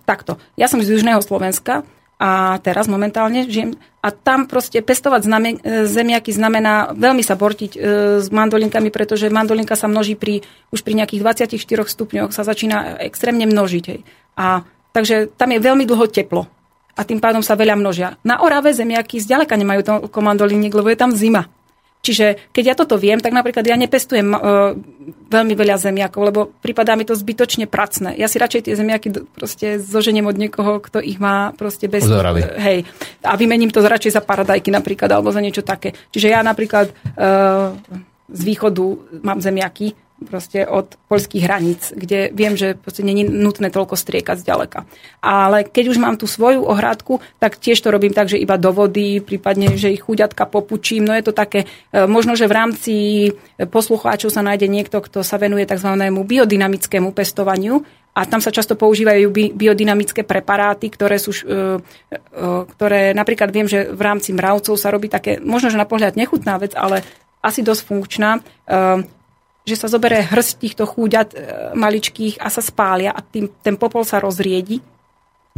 takto. 0.07 0.39
Ja 0.55 0.71
som 0.71 0.79
z 0.79 0.95
Južného 0.95 1.19
Slovenska 1.27 1.83
a 2.19 2.61
teraz 2.63 2.87
momentálne 2.87 3.47
žijem. 3.51 3.75
A 4.05 4.13
tam 4.13 4.47
proste 4.47 4.85
pestovať 4.85 5.27
zname, 5.27 5.51
e, 5.59 5.89
zemiaky 5.89 6.31
znamená 6.31 6.93
veľmi 6.95 7.25
sa 7.25 7.35
bortiť 7.35 7.73
e, 7.75 7.79
s 8.21 8.29
mandolinkami, 8.31 8.93
pretože 8.93 9.33
mandolinka 9.33 9.75
sa 9.75 9.91
množí 9.91 10.15
pri, 10.15 10.45
už 10.71 10.85
pri 10.85 10.95
nejakých 11.03 11.25
24 11.51 11.89
stupňoch, 11.89 12.31
sa 12.31 12.47
začína 12.47 13.01
extrémne 13.03 13.49
množiť. 13.49 13.85
Hej. 13.91 14.01
A, 14.39 14.63
takže 14.95 15.33
tam 15.35 15.57
je 15.57 15.59
veľmi 15.59 15.85
dlho 15.89 16.07
teplo 16.07 16.47
a 16.95 17.01
tým 17.03 17.19
pádom 17.19 17.43
sa 17.43 17.59
veľa 17.59 17.75
množia. 17.75 18.15
Na 18.23 18.39
Orave 18.45 18.71
zemiaky 18.71 19.19
zďaleka 19.19 19.59
nemajú 19.59 19.81
toľko 19.83 20.19
mandoliniek, 20.23 20.71
lebo 20.71 20.87
je 20.87 20.99
tam 20.99 21.11
zima. 21.11 21.51
Čiže 22.05 22.53
keď 22.53 22.65
ja 22.69 22.75
toto 22.77 23.01
viem, 23.01 23.17
tak 23.17 23.33
napríklad 23.33 23.65
ja 23.65 23.81
nepestujem 23.81 24.37
uh, 24.37 24.77
veľmi 25.33 25.55
veľa 25.57 25.81
zemiakov, 25.81 26.21
lebo 26.21 26.41
prípadá 26.61 26.93
mi 27.01 27.09
to 27.09 27.17
zbytočne 27.17 27.65
pracné. 27.65 28.13
Ja 28.21 28.29
si 28.29 28.37
radšej 28.37 28.69
tie 28.69 28.77
zemiaky 28.77 29.09
proste 29.33 29.81
zoženiem 29.81 30.29
od 30.29 30.37
niekoho, 30.37 30.85
kto 30.85 31.01
ich 31.01 31.17
má 31.17 31.57
proste 31.57 31.89
bez... 31.89 32.05
Uzoraví. 32.05 32.45
Hej. 32.61 32.85
A 33.25 33.41
vymením 33.41 33.73
to 33.73 33.81
radšej 33.81 34.21
za 34.21 34.23
paradajky 34.23 34.69
napríklad, 34.69 35.09
alebo 35.09 35.33
za 35.33 35.41
niečo 35.41 35.65
také. 35.65 35.97
Čiže 36.13 36.29
ja 36.29 36.45
napríklad 36.45 36.93
uh, 36.93 37.73
z 38.29 38.41
východu 38.45 38.85
mám 39.25 39.41
zemiaky, 39.41 39.97
proste 40.25 40.65
od 40.65 40.97
poľských 41.07 41.45
hraníc, 41.45 41.93
kde 41.93 42.33
viem, 42.33 42.57
že 42.57 42.75
proste 42.75 43.05
není 43.05 43.23
nutné 43.23 43.71
toľko 43.71 43.95
striekať 43.95 44.41
zďaleka. 44.41 44.89
Ale 45.21 45.69
keď 45.69 45.95
už 45.95 45.99
mám 46.01 46.17
tú 46.17 46.25
svoju 46.25 46.65
ohrádku, 46.65 47.21
tak 47.39 47.61
tiež 47.61 47.79
to 47.79 47.93
robím 47.93 48.17
tak, 48.17 48.33
že 48.33 48.41
iba 48.41 48.57
do 48.57 48.73
vody, 48.73 49.21
prípadne, 49.21 49.77
že 49.77 49.93
ich 49.93 50.03
chuďatka 50.03 50.49
popučím. 50.49 51.05
No 51.05 51.13
je 51.13 51.25
to 51.29 51.37
také, 51.37 51.69
e, 51.93 52.09
možno, 52.09 52.35
že 52.35 52.49
v 52.49 52.57
rámci 52.57 52.95
poslucháčov 53.61 54.33
sa 54.33 54.43
nájde 54.43 54.67
niekto, 54.67 54.99
kto 55.05 55.21
sa 55.21 55.37
venuje 55.37 55.69
tzv. 55.69 55.95
biodynamickému 56.03 57.13
pestovaniu, 57.13 57.85
a 58.15 58.31
tam 58.31 58.39
sa 58.39 58.55
často 58.55 58.79
používajú 58.79 59.27
biodynamické 59.59 60.23
preparáty, 60.23 60.87
ktoré 60.87 61.19
sú, 61.19 61.35
e, 61.35 61.83
e, 62.15 62.19
ktoré 62.79 63.11
napríklad 63.11 63.51
viem, 63.51 63.67
že 63.67 63.91
v 63.91 64.01
rámci 64.07 64.31
mravcov 64.31 64.79
sa 64.79 64.95
robí 64.95 65.11
také, 65.11 65.43
možno, 65.43 65.75
že 65.75 65.83
na 65.83 65.83
pohľad 65.83 66.15
nechutná 66.15 66.55
vec, 66.63 66.79
ale 66.79 67.03
asi 67.43 67.61
dosť 67.61 67.83
funkčná 67.85 68.41
že 69.65 69.81
sa 69.81 69.89
zoberie 69.89 70.21
hrst 70.21 70.61
týchto 70.61 70.85
chúďat 70.85 71.33
e, 71.33 71.37
maličkých 71.73 72.41
a 72.41 72.53
sa 72.53 72.61
spália 72.61 73.11
a 73.13 73.21
tým, 73.25 73.49
ten 73.65 73.81
popol 73.81 74.05
sa 74.05 74.21
rozriedi 74.21 74.85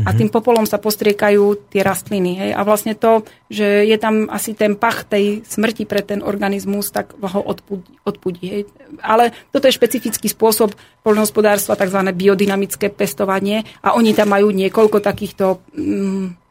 a 0.05 0.13
tým 0.13 0.29
popolom 0.29 0.69
sa 0.69 0.77
postriekajú 0.77 1.73
tie 1.73 1.81
rastliny. 1.81 2.37
Hej. 2.37 2.51
A 2.53 2.61
vlastne 2.69 2.93
to, 2.93 3.25
že 3.49 3.89
je 3.89 3.97
tam 3.97 4.29
asi 4.29 4.53
ten 4.53 4.77
pach 4.77 5.09
tej 5.09 5.41
smrti 5.49 5.89
pre 5.89 6.05
ten 6.05 6.21
organizmus, 6.21 6.93
tak 6.93 7.17
ho 7.17 7.41
odpudí. 7.41 7.97
odpudí 8.05 8.45
hej. 8.45 8.63
Ale 9.01 9.33
toto 9.57 9.65
je 9.65 9.73
špecifický 9.73 10.29
spôsob 10.29 10.77
poľnohospodárstva, 11.01 11.81
tzv. 11.81 12.01
biodynamické 12.13 12.93
pestovanie 12.93 13.65
a 13.81 13.97
oni 13.97 14.13
tam 14.13 14.37
majú 14.37 14.53
niekoľko 14.53 15.01
takýchto 15.01 15.65
mm, 15.73 16.46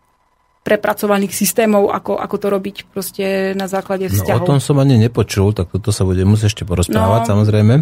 prepracovaných 0.65 1.29
systémov, 1.29 1.93
ako, 1.93 2.17
ako 2.17 2.35
to 2.41 2.47
robiť 2.49 2.75
proste 2.89 3.53
na 3.53 3.69
základe 3.69 4.09
vzťahov. 4.09 4.41
No, 4.41 4.45
o 4.49 4.49
tom 4.49 4.59
som 4.59 4.81
ani 4.81 4.97
nepočul, 4.97 5.53
tak 5.53 5.69
toto 5.69 5.93
sa 5.93 6.01
bude 6.01 6.25
musieť 6.25 6.57
ešte 6.57 6.63
porozprávať, 6.65 7.21
no, 7.21 7.29
samozrejme. 7.37 7.73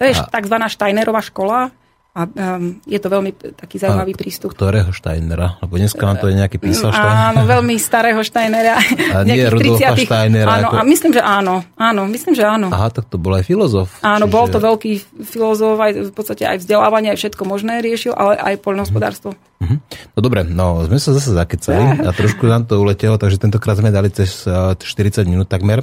To 0.00 0.04
je 0.08 0.14
a... 0.16 0.24
tzv. 0.24 0.56
Steinerová 0.72 1.20
škola, 1.20 1.68
a 2.10 2.26
um, 2.26 2.82
je 2.90 2.98
to 2.98 3.06
veľmi 3.06 3.30
taký 3.54 3.78
zaujímavý 3.78 4.14
a 4.14 4.18
prístup. 4.18 4.50
Ktorého 4.50 4.90
Steinera? 4.90 5.62
Lebo 5.62 5.78
dneska 5.78 6.02
nám 6.02 6.18
to 6.18 6.26
je 6.26 6.34
nejaký 6.42 6.58
písal 6.58 6.90
Steiner. 6.90 7.30
Áno, 7.30 7.46
veľmi 7.46 7.78
starého 7.78 8.18
Steinera. 8.26 8.82
A 9.14 9.22
nie 9.22 9.46
Rudolfa 9.46 9.94
30. 9.94 10.10
Steinera. 10.10 10.50
Áno, 10.50 10.68
ako... 10.74 10.74
a 10.74 10.82
myslím, 10.90 11.10
že 11.14 11.22
áno. 11.22 11.62
Áno, 11.78 12.02
myslím, 12.10 12.34
že 12.34 12.42
áno. 12.42 12.66
Aha, 12.74 12.90
tak 12.90 13.06
to 13.06 13.14
bol 13.14 13.30
aj 13.38 13.46
filozof. 13.46 14.02
Áno, 14.02 14.26
čiže... 14.26 14.34
bol 14.34 14.46
to 14.50 14.58
veľký 14.58 14.92
filozof, 15.22 15.78
aj 15.78 16.10
v 16.10 16.12
podstate 16.12 16.42
aj 16.50 16.58
vzdelávanie, 16.66 17.14
aj 17.14 17.18
všetko 17.22 17.42
možné 17.46 17.78
riešil, 17.78 18.10
ale 18.10 18.34
aj 18.42 18.58
poľnohospodárstvo. 18.58 19.38
Mm-hmm. 19.62 19.78
No 20.16 20.18
dobre, 20.18 20.40
no 20.42 20.82
sme 20.90 20.98
sa 20.98 21.14
zase 21.14 21.30
zakecali 21.30 21.94
a 22.06 22.10
trošku 22.10 22.42
nám 22.50 22.66
to 22.66 22.82
uletelo, 22.82 23.22
takže 23.22 23.38
tentokrát 23.38 23.78
sme 23.78 23.94
dali 23.94 24.10
cez 24.10 24.50
40 24.50 24.82
minút 25.30 25.46
takmer. 25.46 25.78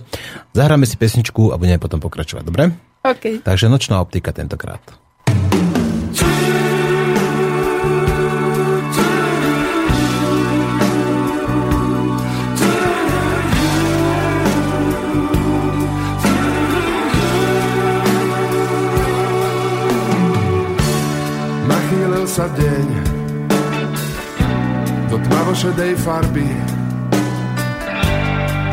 Zahráme 0.52 0.84
si 0.84 1.00
pesničku 1.00 1.56
a 1.56 1.60
budeme 1.62 1.80
potom 1.80 2.04
pokračovať, 2.04 2.44
dobre? 2.44 2.76
OK. 3.08 3.48
Takže 3.48 3.72
nočná 3.72 4.04
optika 4.04 4.36
tentokrát. 4.36 5.07
Sa 22.38 22.46
deň 22.54 22.88
do 25.10 25.18
tmavošedej 25.26 25.98
farby. 26.06 26.46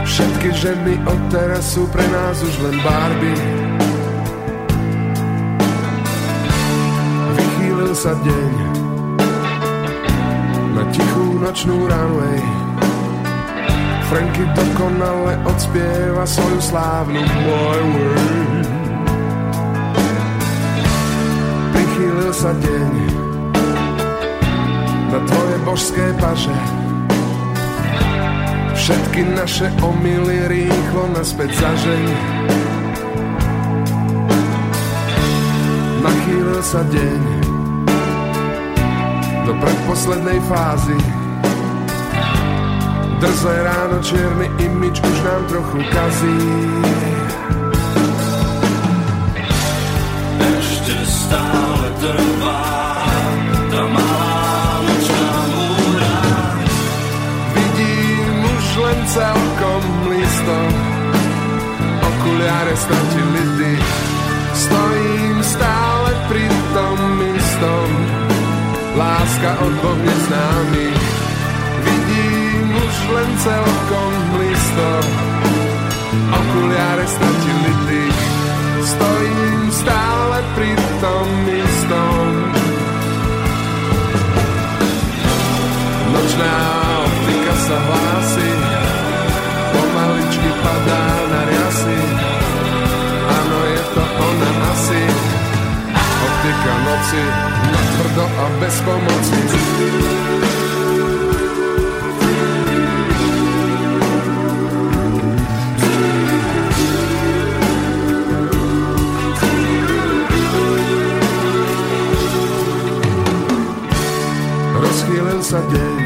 Všetky 0.05 0.53
ženy 0.53 1.01
od 1.09 1.17
teraz 1.33 1.73
sú 1.73 1.89
pre 1.89 2.05
nás 2.13 2.45
už 2.45 2.61
len 2.61 2.77
barby. 2.85 3.33
Vychýlil 7.41 7.97
sa 7.97 8.13
deň 8.13 8.53
na 10.77 10.85
tichú 10.93 11.41
nočnú 11.41 11.89
runway. 11.89 12.45
Franky 14.13 14.45
dokonale 14.53 15.41
odspieva 15.49 16.29
svoju 16.29 16.61
slávnu 16.61 17.17
Boy 17.49 17.81
World. 17.97 18.65
Prichýlil 21.73 22.33
sa 22.37 22.53
deň 22.61 23.24
na 25.15 25.21
tvoje 25.31 25.57
božské 25.63 26.07
paže. 26.19 26.59
Všetky 28.75 29.23
naše 29.39 29.71
omily 29.79 30.51
rýchlo 30.51 31.07
naspäť 31.15 31.55
zažeň. 31.55 32.07
Nachýlil 36.03 36.61
sa 36.67 36.83
deň 36.91 37.23
do 39.47 39.53
predposlednej 39.63 40.39
fázy. 40.51 40.99
Drzé 43.23 43.55
ráno 43.63 44.03
čierny 44.03 44.51
imič 44.67 44.99
už 44.99 45.17
nám 45.23 45.43
trochu 45.47 45.79
kazí. 45.95 46.39
Ešte 50.43 50.97
stále 51.07 51.87
trvá 52.03 52.44
celkom 59.15 59.83
listom 60.11 60.71
Okuliare 62.03 62.75
stratili 62.75 63.43
dých 63.63 63.91
Stojím 64.55 65.37
stále 65.43 66.11
pri 66.31 66.47
tom 66.75 66.99
istom. 67.35 67.89
Láska 68.95 69.51
od 69.63 69.73
dvoch 69.83 70.01
neznámych 70.03 71.05
Vidím 71.87 72.67
už 72.75 72.97
len 73.15 73.31
celkom 73.39 74.13
listom 74.43 75.07
Okuliare 76.35 77.07
stratili 77.07 77.73
dých 77.87 78.23
Stojím 78.85 79.61
stále 79.73 80.39
pri 80.55 80.71
tom 81.01 81.29
istom. 81.49 82.27
Nočná 86.13 86.57
optika 87.01 87.55
sa 87.65 87.77
hlási 87.81 88.54
padá 90.63 91.05
na 91.31 91.41
riasy. 91.49 92.01
Áno, 93.25 93.59
je 93.73 93.83
to 93.95 94.05
ona 94.05 94.51
asi. 94.73 95.03
Optika 96.25 96.75
noci, 96.85 97.23
tvrdo 97.95 98.25
a 98.25 98.47
bez 98.61 98.77
pomoci. 98.85 99.41
Rozchýlil 114.75 115.41
sa 115.45 115.61
deň 115.65 115.97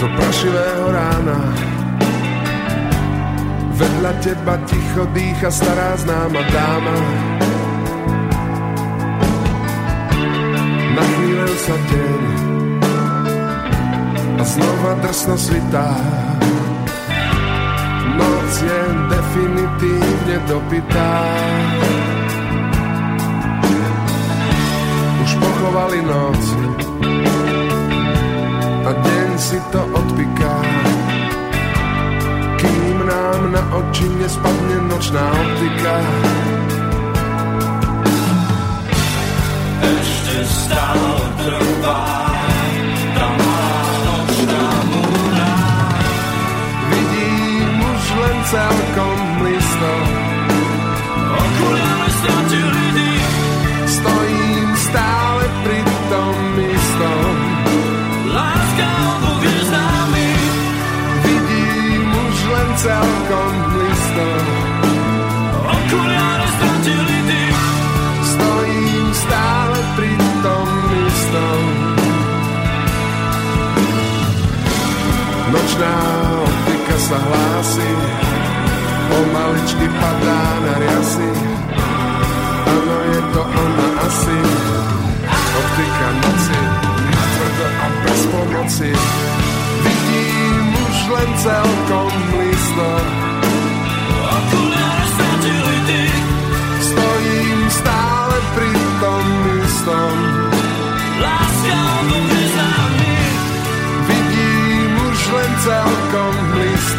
do 0.00 0.06
prašivého 0.16 0.86
rána 0.88 1.69
vedľa 4.00 4.16
teba 4.24 4.56
ticho 4.64 5.04
dýcha 5.12 5.52
stará 5.52 5.92
známa 6.00 6.40
dáma. 6.48 6.96
Nachýlil 10.96 11.54
sa 11.60 11.76
deň 11.76 12.22
a 14.40 14.42
znova 14.48 14.92
drsno 15.04 15.36
svitá. 15.36 15.92
Noc 18.16 18.52
je 18.64 18.80
definitívne 19.12 20.36
dopytá. 20.48 21.12
Už 25.28 25.30
pochovali 25.44 26.00
noc 26.08 26.42
a 28.80 28.90
deň 28.96 29.30
si 29.36 29.60
to 29.68 29.80
odpiká. 29.92 30.59
Kým 33.10 33.18
nám 33.18 33.42
na 33.50 33.62
oči 33.74 34.06
nespadne 34.22 34.86
nočná 34.86 35.34
optika. 35.34 35.94
Ešte 39.82 40.38
stále 40.46 41.18
trvá 41.42 42.06
tá 43.18 43.26
malá 43.34 43.90
nočná 44.06 44.66
múra. 44.94 45.52
Vidím 46.86 47.82
už 47.82 48.04
len 48.14 48.36
celkom 48.46 49.09
sa 77.10 77.18
hlási, 77.18 77.90
pomaličky 79.10 79.86
padá 79.98 80.42
na 80.62 80.74
riasy. 80.78 81.30
Áno, 82.70 82.96
je 83.10 83.20
to 83.34 83.42
ona 83.42 83.88
asi, 84.06 84.38
optika 85.58 86.08
noci, 86.22 86.60
natvrdo 87.10 87.66
a 87.66 87.86
bez 88.06 88.20
pomoci. 88.30 88.90
Vidím 89.82 90.66
už 90.70 90.96
len 91.10 91.30
celkom 91.42 92.10
blisto, 92.30 92.88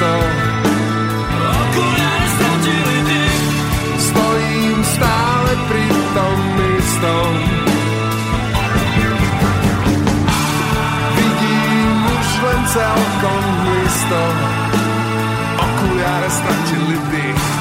blisto, 0.02 0.14
Okuliare 1.62 2.28
stratili 2.34 2.98
dých, 3.06 3.46
stojím 4.02 4.80
stále 4.84 5.52
pri 5.70 5.86
tom 6.14 6.38
istom. 6.78 7.34
Vidím 11.16 11.98
už 12.18 12.28
len 12.42 12.62
celkom 12.66 13.44
blisto, 13.62 14.22
okuliare 15.62 16.30
stratili 16.34 16.98
dých. 17.14 17.61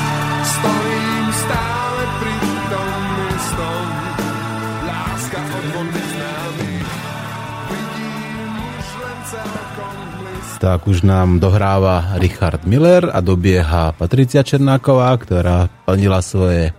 Tak 10.60 10.84
už 10.84 11.08
nám 11.08 11.40
dohráva 11.40 12.20
Richard 12.20 12.68
Miller 12.68 13.08
a 13.08 13.24
dobieha 13.24 13.96
Patricia 13.96 14.44
Černáková, 14.44 15.08
ktorá 15.16 15.72
plnila 15.88 16.20
svoje 16.20 16.76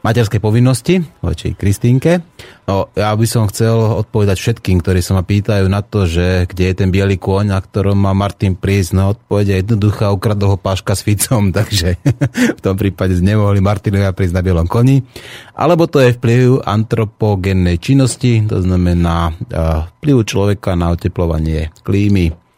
materské 0.00 0.40
povinnosti 0.40 1.04
voči 1.20 1.52
Kristínke. 1.52 2.24
No, 2.64 2.88
ja 2.96 3.12
by 3.12 3.26
som 3.28 3.44
chcel 3.52 3.76
odpovedať 3.76 4.40
všetkým, 4.40 4.80
ktorí 4.80 5.04
sa 5.04 5.12
ma 5.12 5.20
pýtajú 5.20 5.68
na 5.68 5.84
to, 5.84 6.08
že 6.08 6.48
kde 6.48 6.72
je 6.72 6.74
ten 6.80 6.88
biely 6.88 7.20
kôň, 7.20 7.52
na 7.52 7.60
ktorom 7.60 8.00
má 8.00 8.16
Martin 8.16 8.56
prísť. 8.56 8.96
No 8.96 9.12
odpoveď 9.12 9.44
je 9.52 9.56
jednoduchá, 9.60 10.08
ukradol 10.08 10.56
ho 10.56 10.58
Páška 10.58 10.96
s 10.96 11.04
Ficom, 11.04 11.52
takže 11.60 12.00
v 12.58 12.60
tom 12.64 12.80
prípade 12.80 13.12
nemohli 13.20 13.60
Martinovia 13.60 14.16
prísť 14.16 14.40
na 14.40 14.44
bielom 14.44 14.64
koni. 14.64 15.04
Alebo 15.52 15.84
to 15.84 16.00
je 16.00 16.16
vplyv 16.16 16.64
antropogénnej 16.64 17.76
činnosti, 17.76 18.40
to 18.48 18.64
znamená 18.64 19.36
eh, 19.52 19.84
vplyv 20.00 20.16
človeka 20.24 20.80
na 20.80 20.96
oteplovanie 20.96 21.76
klímy 21.84 22.48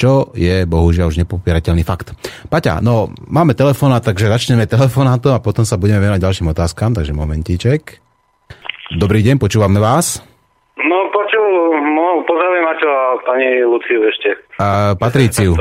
čo 0.00 0.32
je 0.32 0.64
bohužiaľ 0.64 1.12
už 1.12 1.20
nepopierateľný 1.20 1.84
fakt. 1.84 2.16
Paťa, 2.48 2.80
no 2.80 3.12
máme 3.28 3.52
telefóna, 3.52 4.00
takže 4.00 4.32
začneme 4.32 4.64
telefonátom 4.64 5.36
a 5.36 5.44
potom 5.44 5.68
sa 5.68 5.76
budeme 5.76 6.00
venovať 6.00 6.24
ďalším 6.24 6.56
otázkam, 6.56 6.96
takže 6.96 7.12
momentíček. 7.12 8.00
Dobrý 8.96 9.20
deň, 9.20 9.36
počúvame 9.36 9.76
vás. 9.76 10.24
No 10.80 10.96
počul, 11.12 11.76
no, 11.92 12.24
pozdravím 12.24 12.64
Maťo 12.64 12.88
a 12.88 13.04
pani 13.28 13.60
Luciu 13.60 14.00
ešte. 14.08 14.40
A, 14.56 14.96
Patriciu. 14.96 15.52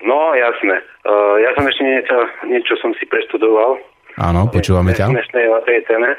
No, 0.00 0.32
jasné. 0.32 0.80
Uh, 1.04 1.36
ja 1.44 1.52
som 1.52 1.68
ešte 1.68 1.84
niečo, 1.84 2.16
niečo 2.48 2.74
som 2.80 2.96
si 2.96 3.04
preštudoval. 3.04 3.76
Áno, 4.16 4.48
počúvame 4.48 4.96
ťa. 4.96 5.12
Dnešnej 5.12 5.44
téme. 5.84 6.16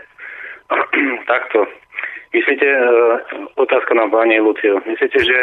Takto. 1.34 1.66
Myslíte, 2.32 2.64
uh, 2.70 3.18
otázka 3.58 3.98
na 3.98 4.06
pani 4.06 4.38
Luciu. 4.38 4.78
Myslíte, 4.86 5.18
že 5.26 5.38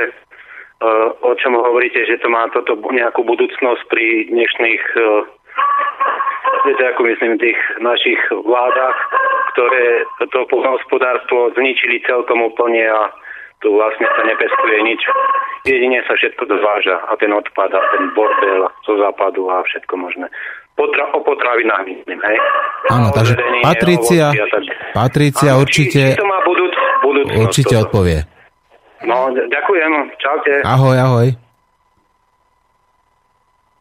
o 1.23 1.33
čom 1.39 1.59
hovoríte, 1.59 2.07
že 2.07 2.23
to 2.23 2.31
má 2.31 2.47
toto 2.55 2.79
nejakú 2.91 3.27
budúcnosť 3.27 3.83
pri 3.91 4.31
dnešných 4.31 4.83
uh, 4.95 5.27
viete, 6.65 6.85
ako 6.95 7.01
myslím, 7.09 7.39
tých 7.39 7.59
našich 7.83 8.21
vládach, 8.31 8.97
ktoré 9.55 10.07
to 10.31 10.41
poľnohospodárstvo 10.47 11.51
zničili 11.57 12.03
celkom 12.07 12.45
úplne 12.47 12.87
a 12.87 13.11
tu 13.59 13.75
vlastne 13.75 14.07
sa 14.07 14.23
nepestuje 14.23 14.77
nič. 14.87 15.03
Jedine 15.67 15.99
sa 16.07 16.15
všetko 16.15 16.47
dováža 16.47 17.03
a 17.11 17.19
ten 17.19 17.35
odpad 17.35 17.75
a 17.75 17.83
ten 17.91 18.15
bordel 18.15 18.71
zo 18.87 18.95
západu 19.03 19.51
a 19.51 19.67
všetko 19.67 19.95
možné. 19.99 20.31
Potra- 20.79 21.11
o 21.11 21.19
potravinách 21.27 21.91
myslím, 21.91 22.23
hej? 22.23 22.39
Áno, 22.95 23.11
takže 23.11 23.35
Patricia, 23.67 24.31
ovoci 24.31 24.39
a 24.39 24.47
tak. 24.47 24.63
Patricia 24.95 25.53
Áno, 25.59 25.67
určite, 25.67 26.03
Či, 26.07 26.15
či 26.15 26.21
to 26.23 26.27
má 26.31 26.39
budúc, 26.47 26.75
budúcnosť. 27.03 27.43
určite 27.43 27.75
toto. 27.75 27.85
odpovie. 27.91 28.38
No, 29.07 29.31
ďakujem. 29.31 29.93
Čaute. 30.19 30.53
Ahoj, 30.67 30.97
ahoj. 30.99 31.29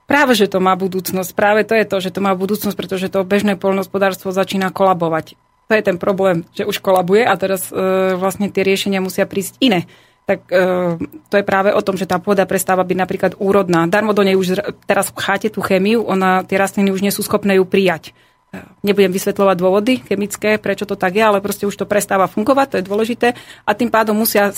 Práve, 0.07 0.39
že 0.39 0.47
to 0.47 0.63
má 0.63 0.77
budúcnosť. 0.79 1.35
Práve 1.35 1.67
to 1.67 1.75
je 1.75 1.83
to, 1.83 1.97
že 1.99 2.15
to 2.15 2.23
má 2.23 2.31
budúcnosť, 2.31 2.77
pretože 2.79 3.11
to 3.11 3.27
bežné 3.27 3.59
poľnohospodárstvo 3.59 4.31
začína 4.31 4.71
kolabovať. 4.71 5.35
To 5.67 5.75
je 5.75 5.83
ten 5.83 5.99
problém, 5.99 6.47
že 6.55 6.63
už 6.63 6.79
kolabuje 6.79 7.27
a 7.27 7.35
teraz 7.35 7.67
e, 7.75 8.15
vlastne 8.15 8.47
tie 8.47 8.63
riešenia 8.63 9.03
musia 9.03 9.27
prísť 9.27 9.59
iné. 9.59 9.83
Tak 10.23 10.47
e, 10.47 10.95
to 11.27 11.35
je 11.35 11.43
práve 11.43 11.75
o 11.75 11.81
tom, 11.83 11.99
že 11.99 12.07
tá 12.07 12.23
pôda 12.23 12.47
prestáva 12.47 12.87
byť 12.87 12.97
napríklad 12.97 13.31
úrodná. 13.35 13.83
Darmo 13.91 14.15
do 14.15 14.23
nej 14.23 14.39
už 14.39 14.63
teraz 14.87 15.11
cháte 15.11 15.51
tú 15.51 15.59
chemiu, 15.59 16.07
ona, 16.07 16.47
tie 16.47 16.55
rastliny 16.55 16.95
už 16.95 17.03
nie 17.03 17.11
sú 17.11 17.19
schopné 17.19 17.59
ju 17.59 17.67
prijať. 17.67 18.15
Nebudem 18.81 19.11
vysvetľovať 19.11 19.55
dôvody 19.59 19.93
chemické, 20.07 20.55
prečo 20.55 20.87
to 20.87 20.95
tak 20.95 21.19
je, 21.19 21.23
ale 21.23 21.43
proste 21.43 21.67
už 21.67 21.75
to 21.75 21.85
prestáva 21.85 22.31
fungovať, 22.31 22.67
to 22.67 22.77
je 22.79 22.87
dôležité 22.87 23.27
a 23.67 23.71
tým 23.75 23.91
pádom 23.91 24.15
musia 24.15 24.49
e, 24.49 24.53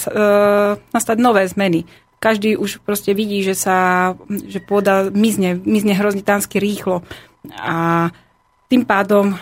nastať 0.94 1.18
nové 1.18 1.44
zmeny 1.50 1.90
každý 2.20 2.60
už 2.60 2.84
proste 2.84 3.16
vidí, 3.16 3.42
že 3.42 3.56
sa, 3.56 4.12
že 4.28 4.60
pôda 4.60 5.08
mizne, 5.10 5.56
mizne 5.56 5.96
hrozne 5.96 6.20
tánsky 6.20 6.60
rýchlo. 6.60 7.02
A 7.56 8.12
tým 8.68 8.84
pádom 8.84 9.40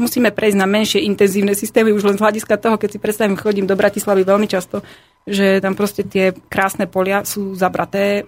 musíme 0.00 0.32
prejsť 0.32 0.58
na 0.58 0.64
menšie 0.66 1.04
intenzívne 1.04 1.52
systémy, 1.52 1.92
už 1.92 2.08
len 2.08 2.16
z 2.16 2.24
hľadiska 2.24 2.56
toho, 2.56 2.80
keď 2.80 2.96
si 2.96 2.98
predstavím, 2.98 3.36
chodím 3.36 3.68
do 3.68 3.76
Bratislavy 3.76 4.24
veľmi 4.24 4.48
často, 4.48 4.80
že 5.28 5.60
tam 5.60 5.76
proste 5.76 6.02
tie 6.08 6.32
krásne 6.48 6.88
polia 6.88 7.28
sú 7.28 7.52
zabraté 7.52 8.24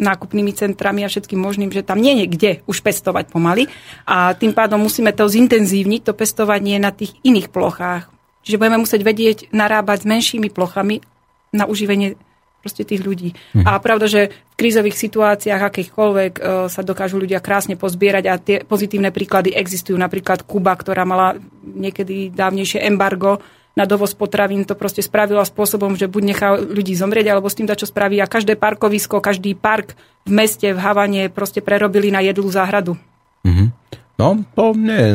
nákupnými 0.00 0.52
centrami 0.56 1.04
a 1.04 1.12
všetkým 1.12 1.36
možným, 1.36 1.68
že 1.68 1.84
tam 1.84 2.00
nie 2.00 2.24
je 2.24 2.26
kde 2.26 2.50
už 2.64 2.80
pestovať 2.80 3.28
pomaly 3.28 3.68
a 4.08 4.32
tým 4.32 4.56
pádom 4.56 4.80
musíme 4.80 5.12
to 5.12 5.28
zintenzívniť, 5.28 6.00
to 6.08 6.16
pestovanie 6.16 6.80
na 6.80 6.90
tých 6.90 7.12
iných 7.22 7.52
plochách. 7.52 8.08
Čiže 8.42 8.58
budeme 8.58 8.82
musieť 8.82 9.02
vedieť 9.06 9.38
narábať 9.54 10.02
s 10.02 10.08
menšími 10.08 10.48
plochami 10.50 11.04
na 11.54 11.68
uživenie 11.68 12.18
proste 12.62 12.86
tých 12.86 13.02
ľudí. 13.02 13.34
Mhm. 13.58 13.66
A 13.66 13.82
pravda, 13.82 14.06
že 14.06 14.30
v 14.30 14.54
krízových 14.54 14.94
situáciách 14.94 15.62
akýchkoľvek 15.66 16.32
e, 16.38 16.40
sa 16.70 16.80
dokážu 16.86 17.18
ľudia 17.18 17.42
krásne 17.42 17.74
pozbierať 17.74 18.24
a 18.30 18.38
tie 18.38 18.56
pozitívne 18.62 19.10
príklady 19.10 19.50
existujú. 19.50 19.98
Napríklad 19.98 20.46
Kuba, 20.46 20.78
ktorá 20.78 21.02
mala 21.02 21.42
niekedy 21.66 22.30
dávnejšie 22.30 22.86
embargo 22.86 23.42
na 23.72 23.88
dovoz 23.88 24.12
potravín, 24.12 24.68
to 24.68 24.76
proste 24.76 25.00
spravila 25.00 25.44
spôsobom, 25.48 25.96
že 25.96 26.10
buď 26.10 26.22
nechá 26.22 26.48
ľudí 26.60 26.92
zomrieť, 26.92 27.32
alebo 27.32 27.48
s 27.48 27.56
tým 27.56 27.68
čo 27.68 27.88
spraví. 27.88 28.20
A 28.20 28.28
každé 28.28 28.60
parkovisko, 28.60 29.24
každý 29.24 29.56
park 29.56 29.96
v 30.28 30.30
meste, 30.32 30.68
v 30.70 30.78
Havane 30.78 31.32
proste 31.32 31.64
prerobili 31.64 32.12
na 32.12 32.20
jedlú 32.20 32.52
záhradu. 32.52 32.96
Mhm. 33.42 33.72
No, 34.20 34.38
to 34.54 34.76
nie 34.76 35.00
je 35.00 35.12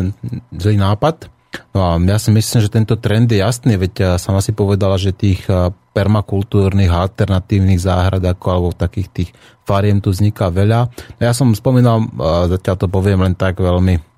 zlý 0.58 0.76
nápad. 0.82 1.30
No 1.72 1.80
a 1.86 1.92
ja 2.02 2.18
si 2.20 2.30
myslím, 2.34 2.60
že 2.60 2.74
tento 2.74 2.98
trend 3.00 3.30
je 3.32 3.40
jasný, 3.40 3.78
veď 3.80 3.92
ja 3.96 4.12
sama 4.20 4.44
si 4.44 4.52
povedala, 4.52 5.00
že 5.00 5.16
tých 5.16 5.46
a, 5.48 5.72
permakultúrnych 5.72 6.92
alternatívnych 6.92 7.82
záhrad 7.82 8.22
ako, 8.22 8.46
alebo 8.50 8.70
takých 8.76 9.10
tých 9.10 9.30
fariem 9.66 10.04
tu 10.04 10.14
vzniká 10.14 10.54
veľa. 10.54 10.90
No 11.18 11.22
Ja 11.22 11.34
som 11.34 11.54
spomínal, 11.56 12.06
a 12.20 12.52
zatiaľ 12.52 12.76
to 12.78 12.88
poviem 12.92 13.24
len 13.24 13.34
tak 13.34 13.58
veľmi 13.58 14.17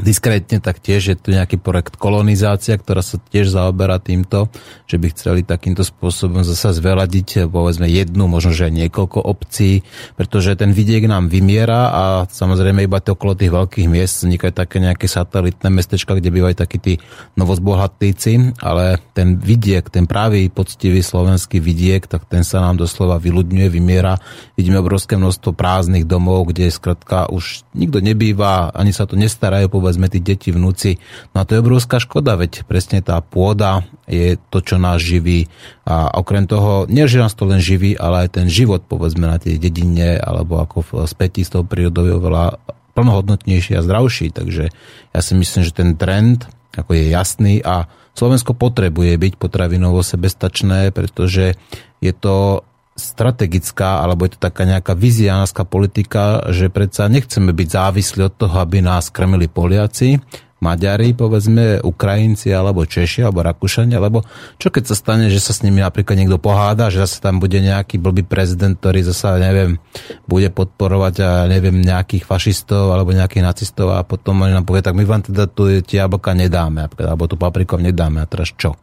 diskrétne, 0.00 0.60
tak 0.60 0.80
tiež 0.80 1.02
je 1.12 1.16
tu 1.16 1.32
nejaký 1.32 1.56
projekt 1.56 1.96
kolonizácia, 1.96 2.76
ktorá 2.76 3.00
sa 3.00 3.16
tiež 3.16 3.52
zaoberá 3.52 3.96
týmto, 3.96 4.52
že 4.84 5.00
by 5.00 5.06
chceli 5.12 5.40
takýmto 5.42 5.82
spôsobom 5.82 6.44
zasa 6.44 6.76
zveladiť 6.76 7.48
povedzme 7.48 7.88
jednu, 7.88 8.28
možno 8.28 8.52
že 8.52 8.68
aj 8.68 8.74
niekoľko 8.86 9.18
obcí, 9.24 9.80
pretože 10.14 10.52
ten 10.56 10.76
vidiek 10.76 11.08
nám 11.08 11.32
vymiera 11.32 11.92
a 11.92 12.04
samozrejme 12.28 12.84
iba 12.84 13.00
to 13.00 13.16
okolo 13.16 13.32
tých 13.38 13.52
veľkých 13.52 13.88
miest 13.88 14.24
vznikajú 14.24 14.52
také 14.52 14.76
nejaké 14.84 15.08
satelitné 15.08 15.68
mestečka, 15.72 16.16
kde 16.16 16.28
bývajú 16.28 16.54
takí 16.56 16.78
tí 16.78 16.94
novozbohatlíci, 17.40 18.58
ale 18.60 19.00
ten 19.16 19.40
vidiek, 19.40 19.88
ten 19.88 20.04
pravý 20.04 20.52
poctivý 20.52 21.00
slovenský 21.00 21.58
vidiek, 21.58 22.04
tak 22.04 22.28
ten 22.28 22.44
sa 22.44 22.60
nám 22.60 22.80
doslova 22.80 23.16
vyľudňuje, 23.16 23.68
vymiera. 23.72 24.20
Vidíme 24.54 24.80
obrovské 24.80 25.16
množstvo 25.16 25.56
prázdnych 25.56 26.04
domov, 26.04 26.52
kde 26.52 26.68
skratka 26.68 27.28
už 27.32 27.66
nikto 27.72 28.04
nebýva, 28.04 28.70
ani 28.72 28.92
sa 28.92 29.08
to 29.08 29.16
nestarajú, 29.16 29.68
povedzme 29.86 30.10
tí 30.10 30.18
deti, 30.18 30.50
vnúci. 30.50 30.98
No 31.30 31.40
a 31.40 31.46
to 31.46 31.54
je 31.54 31.62
obrovská 31.62 32.02
škoda, 32.02 32.34
veď 32.34 32.66
presne 32.66 32.98
tá 33.06 33.22
pôda 33.22 33.86
je 34.10 34.34
to, 34.50 34.58
čo 34.58 34.82
nás 34.82 34.98
živí. 34.98 35.46
A 35.86 36.10
okrem 36.10 36.50
toho, 36.50 36.90
nie 36.90 37.06
že 37.06 37.22
nás 37.22 37.38
to 37.38 37.46
len 37.46 37.62
živí, 37.62 37.94
ale 37.94 38.26
aj 38.26 38.42
ten 38.42 38.50
život, 38.50 38.82
povedzme, 38.82 39.30
na 39.30 39.38
tej 39.38 39.62
dedine, 39.62 40.18
alebo 40.18 40.58
ako 40.58 40.82
v 40.82 40.90
spätí 41.06 41.46
s 41.46 41.54
tou 41.54 41.62
prírodou 41.62 42.02
je 42.02 42.18
oveľa 42.18 42.58
plnohodnotnejší 42.98 43.78
a 43.78 43.86
zdravší. 43.86 44.34
Takže 44.34 44.74
ja 45.14 45.20
si 45.22 45.32
myslím, 45.38 45.62
že 45.62 45.70
ten 45.70 45.94
trend 45.94 46.50
ako 46.76 46.92
je 46.92 47.04
jasný 47.08 47.54
a 47.64 47.88
Slovensko 48.12 48.52
potrebuje 48.52 49.16
byť 49.16 49.32
potravinovo 49.40 50.04
sebestačné, 50.04 50.92
pretože 50.92 51.56
je 52.00 52.12
to 52.12 52.64
strategická, 52.96 54.00
alebo 54.00 54.24
je 54.24 54.34
to 54.34 54.40
taká 54.40 54.64
nejaká 54.64 54.96
viziánska 54.96 55.68
politika, 55.68 56.48
že 56.48 56.72
predsa 56.72 57.12
nechceme 57.12 57.52
byť 57.52 57.68
závislí 57.68 58.20
od 58.24 58.34
toho, 58.34 58.56
aby 58.56 58.80
nás 58.80 59.12
krmili 59.12 59.46
Poliaci, 59.46 60.18
Maďari, 60.56 61.12
povedzme, 61.12 61.84
Ukrajinci, 61.84 62.48
alebo 62.48 62.88
Češi, 62.88 63.28
alebo 63.28 63.44
Rakúšania, 63.44 64.00
alebo 64.00 64.24
čo 64.56 64.72
keď 64.72 64.88
sa 64.88 64.96
stane, 64.96 65.28
že 65.28 65.36
sa 65.36 65.52
s 65.52 65.60
nimi 65.60 65.84
napríklad 65.84 66.16
niekto 66.16 66.40
poháda, 66.40 66.88
že 66.88 67.04
zase 67.04 67.20
tam 67.20 67.36
bude 67.36 67.60
nejaký 67.60 68.00
blbý 68.00 68.24
prezident, 68.24 68.72
ktorý 68.72 69.04
zase, 69.04 69.36
neviem, 69.36 69.76
bude 70.24 70.48
podporovať, 70.48 71.14
a 71.20 71.30
neviem, 71.44 71.76
nejakých 71.84 72.24
fašistov 72.24 72.88
alebo 72.88 73.12
nejakých 73.12 73.44
nacistov 73.44 73.92
a 73.92 74.00
potom 74.00 74.48
oni 74.48 74.56
nám 74.56 74.64
povie, 74.64 74.80
tak 74.80 74.96
my 74.96 75.04
vám 75.04 75.28
teda 75.28 75.44
tu 75.44 75.68
tie 75.84 76.00
jablka 76.00 76.32
nedáme, 76.32 76.88
alebo 76.88 77.28
tu 77.28 77.36
paprikov 77.36 77.84
nedáme 77.84 78.24
a 78.24 78.26
teraz 78.26 78.48
čo? 78.56 78.80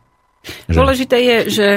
Že... 0.69 0.77
Dôležité 0.77 1.17
je, 1.25 1.37
že 1.49 1.67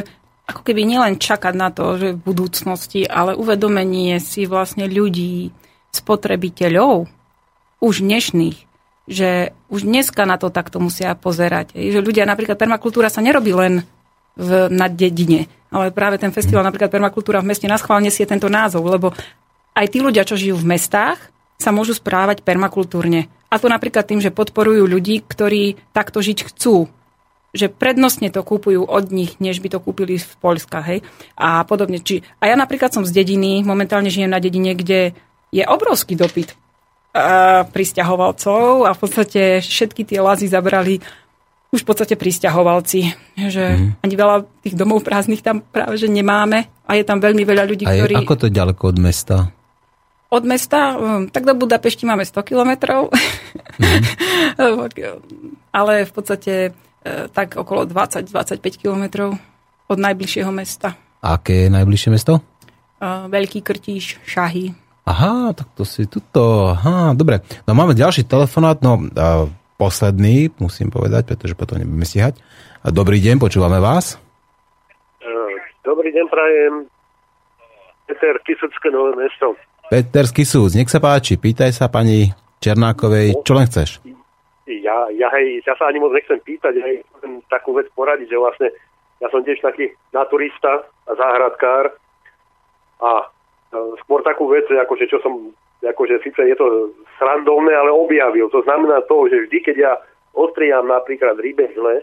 ako 0.46 0.62
keby 0.62 0.86
nielen 0.86 1.18
čakať 1.18 1.54
na 1.58 1.74
to, 1.74 1.98
že 1.98 2.08
v 2.14 2.22
budúcnosti, 2.22 3.02
ale 3.02 3.34
uvedomenie 3.34 4.22
si 4.22 4.46
vlastne 4.46 4.86
ľudí, 4.86 5.50
spotrebiteľov, 5.90 7.08
už 7.80 7.94
dnešných, 8.04 8.58
že 9.08 9.56
už 9.72 9.80
dneska 9.86 10.28
na 10.28 10.36
to 10.36 10.52
takto 10.52 10.76
musia 10.78 11.16
pozerať. 11.16 11.72
Že 11.72 12.04
ľudia, 12.04 12.28
napríklad 12.28 12.60
permakultúra 12.60 13.08
sa 13.08 13.24
nerobí 13.24 13.56
len 13.56 13.82
v, 14.36 14.68
na 14.68 14.86
dedine, 14.86 15.48
ale 15.72 15.90
práve 15.90 16.20
ten 16.20 16.30
festival, 16.30 16.62
napríklad 16.62 16.92
permakultúra 16.92 17.40
v 17.40 17.48
meste, 17.50 17.66
nás 17.66 17.82
chválne 17.82 18.12
si 18.12 18.22
je 18.22 18.30
tento 18.30 18.46
názov, 18.52 18.84
lebo 18.86 19.16
aj 19.76 19.86
tí 19.88 19.98
ľudia, 20.00 20.28
čo 20.28 20.38
žijú 20.38 20.60
v 20.60 20.76
mestách, 20.76 21.18
sa 21.56 21.72
môžu 21.72 21.96
správať 21.96 22.44
permakultúrne. 22.44 23.32
A 23.48 23.56
to 23.56 23.72
napríklad 23.72 24.04
tým, 24.04 24.20
že 24.20 24.34
podporujú 24.34 24.84
ľudí, 24.84 25.24
ktorí 25.24 25.80
takto 25.96 26.20
žiť 26.20 26.52
chcú. 26.52 26.90
Že 27.54 27.72
prednostne 27.72 28.28
to 28.32 28.42
kúpujú 28.42 28.84
od 28.84 29.14
nich, 29.14 29.38
než 29.38 29.62
by 29.62 29.68
to 29.70 29.78
kúpili 29.78 30.18
v 30.18 30.32
Poľska, 30.42 30.82
hej? 30.86 31.04
A 31.38 31.62
podobne. 31.62 32.02
Či, 32.02 32.24
a 32.42 32.50
ja 32.50 32.56
napríklad 32.58 32.90
som 32.90 33.06
z 33.06 33.14
dediny, 33.14 33.62
momentálne 33.62 34.10
žijem 34.10 34.32
na 34.32 34.42
dedine, 34.42 34.74
kde 34.74 35.14
je 35.54 35.62
obrovský 35.62 36.18
dopyt 36.18 36.58
pristahovalcov 37.72 38.84
a 38.84 38.90
v 38.92 38.98
podstate 39.00 39.64
všetky 39.64 40.04
tie 40.04 40.20
lazy 40.20 40.52
zabrali 40.52 41.00
už 41.72 41.82
v 41.82 41.88
podstate 41.88 42.14
pristahovalci. 42.14 43.12
Že 43.36 43.64
mm. 43.76 43.90
ani 44.04 44.14
veľa 44.14 44.36
tých 44.62 44.76
domov 44.76 45.02
prázdnych 45.02 45.42
tam 45.42 45.64
práve 45.64 45.98
že 45.98 46.12
nemáme 46.12 46.68
a 46.86 46.90
je 46.94 47.04
tam 47.04 47.18
veľmi 47.18 47.42
veľa 47.42 47.64
ľudí, 47.66 47.84
a 47.84 47.96
je, 47.96 48.00
ktorí... 48.04 48.14
ako 48.22 48.34
to 48.36 48.48
ďaleko 48.52 48.82
od 48.94 48.98
mesta? 49.00 49.36
Od 50.26 50.44
mesta? 50.46 50.98
Um, 50.98 51.30
tak 51.30 51.46
do 51.46 51.54
Budapešti 51.54 52.06
máme 52.06 52.26
100 52.26 52.42
kilometrov. 52.46 53.10
Mm. 53.78 54.02
Ale 55.78 56.08
v 56.08 56.12
podstate 56.12 56.52
tak 57.30 57.58
okolo 57.60 57.86
20-25 57.86 58.60
kilometrov 58.82 59.38
od 59.86 59.98
najbližšieho 59.98 60.50
mesta. 60.50 60.98
Aké 61.22 61.66
je 61.66 61.74
najbližšie 61.74 62.10
mesto? 62.10 62.42
Veľký 63.02 63.60
Krtíš, 63.60 64.22
Šahy. 64.24 64.72
Aha, 65.06 65.54
tak 65.54 65.70
to 65.78 65.86
si 65.86 66.10
tuto, 66.10 66.74
aha, 66.74 67.14
dobre. 67.14 67.38
No 67.62 67.78
máme 67.78 67.94
ďalší 67.94 68.26
telefonát, 68.26 68.82
no 68.82 69.06
a 69.14 69.46
posledný, 69.78 70.50
musím 70.58 70.90
povedať, 70.90 71.30
pretože 71.30 71.54
potom 71.54 71.78
nebudeme 71.78 72.02
stíhať. 72.02 72.40
Dobrý 72.82 73.22
deň, 73.22 73.38
počúvame 73.38 73.78
vás. 73.78 74.18
Dobrý 75.86 76.10
deň, 76.10 76.26
prajem. 76.26 76.74
Peter 78.10 78.34
Kisucké 78.42 78.90
nové 78.90 79.14
mesto. 79.14 79.54
Peter 79.86 80.26
Kisúc, 80.26 80.74
nech 80.74 80.90
sa 80.90 80.98
páči, 80.98 81.38
pýtaj 81.38 81.70
sa 81.70 81.86
pani 81.86 82.34
Černákovej, 82.58 83.46
čo 83.46 83.54
len 83.54 83.70
chceš. 83.70 84.02
Ja, 84.66 85.06
ja, 85.14 85.30
hej, 85.30 85.62
ja 85.62 85.78
sa 85.78 85.86
ani 85.86 86.02
moc 86.02 86.10
nechcem 86.10 86.42
pýtať, 86.42 86.74
hej, 86.82 86.96
takú 87.46 87.70
vec 87.78 87.86
poradiť, 87.94 88.34
že 88.34 88.42
vlastne 88.42 88.68
ja 89.22 89.30
som 89.30 89.46
tiež 89.46 89.62
taký 89.62 89.94
naturista 90.10 90.82
a 91.06 91.12
záhradkár 91.14 91.94
a 92.98 93.10
skôr 94.02 94.26
takú 94.26 94.50
vec, 94.50 94.66
akože 94.66 95.06
čo 95.06 95.22
som, 95.22 95.54
akože 95.86 96.18
síce 96.26 96.42
je 96.42 96.56
to 96.58 96.90
srandovné, 97.22 97.78
ale 97.78 97.94
objavil. 97.94 98.50
To 98.50 98.62
znamená 98.66 99.06
to, 99.06 99.30
že 99.30 99.46
vždy, 99.46 99.58
keď 99.62 99.76
ja 99.78 99.92
ostriam 100.34 100.90
napríklad 100.90 101.38
rybe 101.38 101.70
zle, 101.78 102.02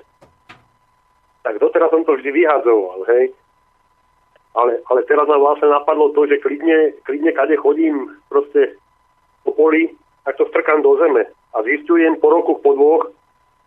tak 1.44 1.60
doteraz 1.60 1.91
som 1.91 2.07
to 2.07 2.15
vždy 2.15 2.31
vyhadzoval, 2.31 3.03
hej. 3.11 3.35
Ale, 4.56 4.80
ale 4.88 5.02
teraz 5.10 5.27
ma 5.27 5.35
vlastne 5.35 5.68
napadlo 5.68 6.14
to, 6.15 6.30
že 6.30 6.40
klidne, 6.40 6.95
klidne 7.03 7.34
kade 7.34 7.57
chodím 7.57 8.07
proste 8.30 8.77
po 9.44 9.52
poli, 9.52 9.91
tak 10.23 10.40
to 10.40 10.48
strkám 10.48 10.80
do 10.80 10.95
zeme. 11.02 11.27
A 11.53 11.61
zistujem 11.61 12.17
po 12.17 12.34
rokoch, 12.34 12.59
po 12.65 12.73
dvoch, 12.73 13.03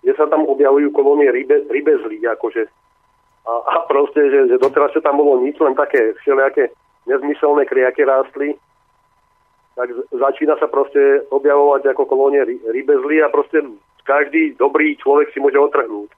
že 0.02 0.14
sa 0.18 0.26
tam 0.26 0.46
objavujú 0.46 0.90
kolónie 0.90 1.30
rybe, 1.30 1.66
rybezlí, 1.70 2.22
akože. 2.38 2.66
A, 3.46 3.52
a 3.62 3.74
proste, 3.86 4.26
že, 4.26 4.50
že 4.50 4.56
doteraz 4.58 4.90
sa 4.90 5.02
tam 5.02 5.22
bolo 5.22 5.38
nič, 5.42 5.54
len 5.62 5.78
také 5.78 6.14
všelijaké 6.22 6.74
nezmyselné 7.06 7.66
kriaky 7.66 8.02
rástli, 8.02 8.58
tak 9.78 9.92
začína 10.10 10.56
sa 10.58 10.66
proste 10.66 11.22
objavovať 11.30 11.94
ako 11.94 12.02
kolónie 12.08 12.42
rybezly 12.66 13.22
a 13.22 13.30
proste 13.30 13.62
každý 14.02 14.56
dobrý 14.56 14.96
človek 14.98 15.30
si 15.30 15.38
môže 15.38 15.60
otrhnúť. 15.60 16.10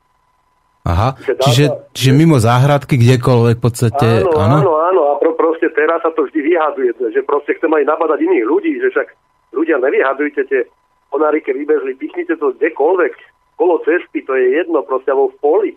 Aha, 0.89 1.13
čiže, 1.21 1.93
čiže 1.93 2.17
mimo 2.17 2.41
záhradky, 2.41 2.97
kdekoľvek 2.97 3.57
v 3.61 3.65
podstate, 3.65 4.09
áno? 4.25 4.65
Áno, 4.65 4.73
áno, 4.73 4.73
áno 4.89 5.03
a 5.13 5.13
pro, 5.21 5.37
proste 5.37 5.69
teraz 5.75 6.01
sa 6.01 6.09
to 6.17 6.25
vždy 6.25 6.41
vyhaduje, 6.49 6.97
že 7.13 7.21
proste 7.29 7.61
chcem 7.61 7.69
aj 7.69 7.85
nabadať 7.85 8.25
iných 8.25 8.47
ľudí, 8.49 8.73
že 8.81 8.89
však 8.97 9.09
ľudia 9.53 9.77
nevyhadujte 9.85 10.49
tie 10.49 10.65
ponárike 11.09 11.51
rybezly, 11.53 11.97
pichnite 11.97 12.37
to 12.37 12.55
kdekoľvek, 12.57 13.15
kolo 13.59 13.83
cesty, 13.83 14.23
to 14.23 14.33
je 14.39 14.63
jedno, 14.63 14.87
proste, 14.87 15.11
alebo 15.11 15.35
v 15.35 15.39
poli 15.43 15.71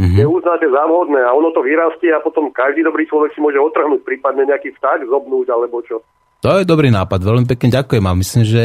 mm-hmm. 0.00 0.16
neuznáte 0.16 0.66
za 0.68 0.82
vhodné 0.88 1.20
a 1.20 1.32
ono 1.32 1.52
to 1.52 1.60
vyrastie 1.64 2.12
a 2.12 2.20
potom 2.20 2.52
každý 2.52 2.84
dobrý 2.84 3.04
človek 3.08 3.32
si 3.32 3.40
môže 3.40 3.60
otrhnúť, 3.60 4.04
prípadne 4.04 4.48
nejaký 4.48 4.72
vták 4.76 5.08
zobnúť 5.08 5.48
alebo 5.52 5.80
čo. 5.84 6.00
To 6.44 6.60
je 6.60 6.68
dobrý 6.68 6.92
nápad, 6.92 7.20
veľmi 7.24 7.46
pekne 7.48 7.68
ďakujem 7.82 8.04
a 8.04 8.12
myslím, 8.12 8.44
že 8.44 8.62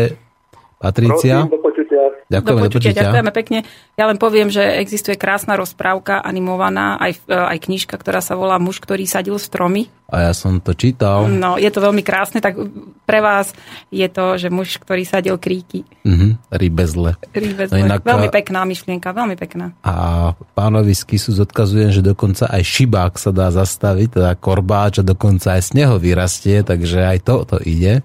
Patricia. 0.82 1.46
Prosím, 1.46 1.62
počutia. 1.92 2.32
Ďakujeme, 2.32 2.62
do 2.62 2.66
počutia, 2.72 2.92
ďakujeme 2.96 3.32
pekne. 3.36 3.60
Ja 4.00 4.06
len 4.08 4.18
poviem, 4.18 4.48
že 4.48 4.64
existuje 4.80 5.20
krásna 5.20 5.60
rozprávka 5.60 6.24
animovaná, 6.24 6.96
aj, 6.98 7.28
aj 7.28 7.58
knižka, 7.68 7.96
ktorá 8.00 8.24
sa 8.24 8.40
volá 8.40 8.56
Muž, 8.58 8.80
ktorý 8.80 9.04
sadil 9.04 9.36
stromy. 9.36 9.92
A 10.12 10.28
ja 10.28 10.34
som 10.36 10.60
to 10.60 10.76
čítal. 10.76 11.24
No, 11.32 11.56
je 11.56 11.72
to 11.72 11.80
veľmi 11.80 12.04
krásne, 12.04 12.44
tak 12.44 12.60
pre 13.08 13.24
vás 13.24 13.56
je 13.96 14.04
to, 14.12 14.36
že 14.36 14.52
muž, 14.52 14.76
ktorý 14.76 15.08
sadil 15.08 15.40
kríky. 15.40 15.88
Mhm, 16.04 16.52
rybezle. 16.52 17.16
Rybezle. 17.32 17.72
No 17.72 17.88
inak, 17.88 18.04
veľmi 18.04 18.28
pekná 18.28 18.68
myšlienka, 18.68 19.16
veľmi 19.16 19.40
pekná. 19.40 19.72
A 19.88 20.36
pánovi 20.52 20.92
z 20.92 21.08
Kisu 21.08 21.32
odkazujem, 21.40 21.96
že 21.96 22.04
dokonca 22.04 22.52
aj 22.52 22.60
šibák 22.60 23.16
sa 23.16 23.32
dá 23.32 23.56
zastaviť, 23.56 24.20
teda 24.20 24.32
korbáč 24.36 25.00
a 25.00 25.08
dokonca 25.08 25.56
aj 25.56 25.72
sneho 25.72 25.96
vyrastie, 25.96 26.60
takže 26.60 27.08
aj 27.08 27.18
to, 27.24 27.36
to 27.48 27.58
ide. 27.64 28.04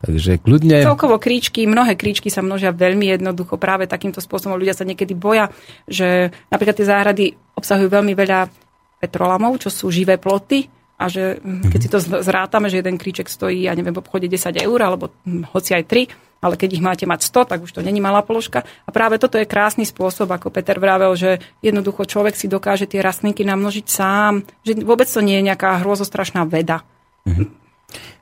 Takže 0.00 0.40
kľudne... 0.40 0.80
Celkovo 0.80 1.20
kríčky, 1.20 1.68
mnohé 1.68 1.92
kríčky 1.92 2.32
sa 2.32 2.40
množia 2.40 2.72
veľmi 2.72 3.20
jednoducho 3.20 3.60
práve 3.60 3.84
takýmto 3.84 4.24
spôsobom. 4.24 4.56
Ľudia 4.56 4.72
sa 4.72 4.88
niekedy 4.88 5.12
boja, 5.12 5.52
že 5.84 6.32
napríklad 6.48 6.76
tie 6.80 6.88
záhrady 6.88 7.24
obsahujú 7.52 7.92
veľmi 7.92 8.16
veľa 8.16 8.48
petrolamov, 8.96 9.60
čo 9.60 9.68
sú 9.68 9.92
živé 9.92 10.16
ploty 10.16 10.72
a 11.00 11.08
že 11.08 11.40
mm, 11.40 11.68
keď 11.68 11.80
si 11.80 11.88
to 11.92 11.98
zrátame, 12.00 12.72
že 12.72 12.80
jeden 12.80 12.96
kríček 12.96 13.28
stojí, 13.28 13.68
ja 13.68 13.76
neviem, 13.76 13.92
v 13.92 14.00
obchode 14.00 14.28
10 14.28 14.56
eur, 14.60 14.80
alebo 14.80 15.12
hm, 15.24 15.52
hoci 15.52 15.76
aj 15.76 15.84
3, 15.84 16.44
ale 16.44 16.56
keď 16.56 16.70
ich 16.76 16.84
máte 16.84 17.04
mať 17.04 17.20
100, 17.28 17.50
tak 17.52 17.58
už 17.64 17.72
to 17.72 17.84
není 17.84 18.00
malá 18.00 18.24
položka. 18.24 18.64
A 18.84 18.90
práve 18.92 19.20
toto 19.20 19.36
je 19.36 19.48
krásny 19.48 19.84
spôsob, 19.84 20.32
ako 20.32 20.48
Peter 20.48 20.80
vravel, 20.80 21.12
že 21.12 21.40
jednoducho 21.60 22.08
človek 22.08 22.36
si 22.36 22.48
dokáže 22.48 22.88
tie 22.88 23.04
rastlinky 23.04 23.44
namnožiť 23.44 23.86
sám, 23.88 24.44
že 24.64 24.80
vôbec 24.80 25.08
to 25.08 25.20
nie 25.20 25.40
je 25.40 25.46
nejaká 25.52 25.84
hrôzostrašná 25.84 26.48
veda. 26.48 26.84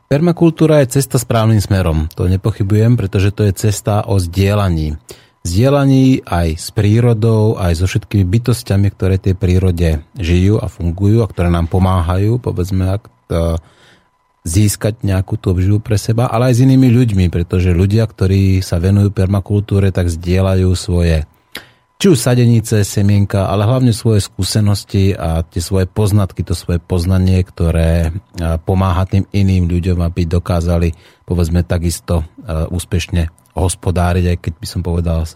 Permakultúra 0.09 0.81
je 0.81 0.97
cesta 0.97 1.21
správnym 1.21 1.61
smerom. 1.61 2.09
To 2.17 2.33
nepochybujem, 2.33 2.97
pretože 2.97 3.29
to 3.29 3.45
je 3.45 3.53
cesta 3.53 4.09
o 4.09 4.17
zdieľaní. 4.17 4.97
Zdieľaní 5.45 6.25
aj 6.25 6.49
s 6.57 6.73
prírodou, 6.73 7.61
aj 7.61 7.77
so 7.77 7.85
všetkými 7.85 8.25
bytostiami, 8.25 8.89
ktoré 8.89 9.21
tej 9.21 9.37
prírode 9.37 10.01
žijú 10.17 10.65
a 10.65 10.73
fungujú 10.73 11.21
a 11.21 11.29
ktoré 11.29 11.53
nám 11.53 11.69
pomáhajú, 11.69 12.41
povedzme, 12.41 12.97
ak 12.97 13.05
to 13.29 13.61
získať 14.49 15.05
nejakú 15.05 15.37
tú 15.37 15.53
obživu 15.53 15.77
pre 15.77 16.01
seba, 16.01 16.33
ale 16.33 16.51
aj 16.51 16.55
s 16.57 16.65
inými 16.65 16.89
ľuďmi, 16.89 17.29
pretože 17.29 17.77
ľudia, 17.77 18.09
ktorí 18.09 18.65
sa 18.65 18.81
venujú 18.81 19.13
permakultúre, 19.13 19.93
tak 19.93 20.09
zdieľajú 20.09 20.73
svoje 20.73 21.29
či 21.99 22.07
už 22.15 22.19
sadenice, 22.19 22.87
semienka, 22.87 23.51
ale 23.51 23.67
hlavne 23.67 23.91
svoje 23.91 24.23
skúsenosti 24.23 25.19
a 25.19 25.43
tie 25.43 25.59
svoje 25.59 25.91
poznatky, 25.91 26.47
to 26.47 26.55
svoje 26.55 26.79
poznanie, 26.79 27.43
ktoré 27.43 28.15
pomáha 28.63 29.03
tým 29.03 29.27
iným 29.35 29.67
ľuďom, 29.67 30.07
aby 30.07 30.23
dokázali, 30.23 30.95
povedzme, 31.27 31.67
takisto 31.67 32.23
a, 32.23 32.71
úspešne 32.71 33.35
hospodáriť, 33.59 34.25
aj 34.31 34.37
keď 34.39 34.53
by 34.55 34.67
som 34.71 34.81
povedal, 34.87 35.27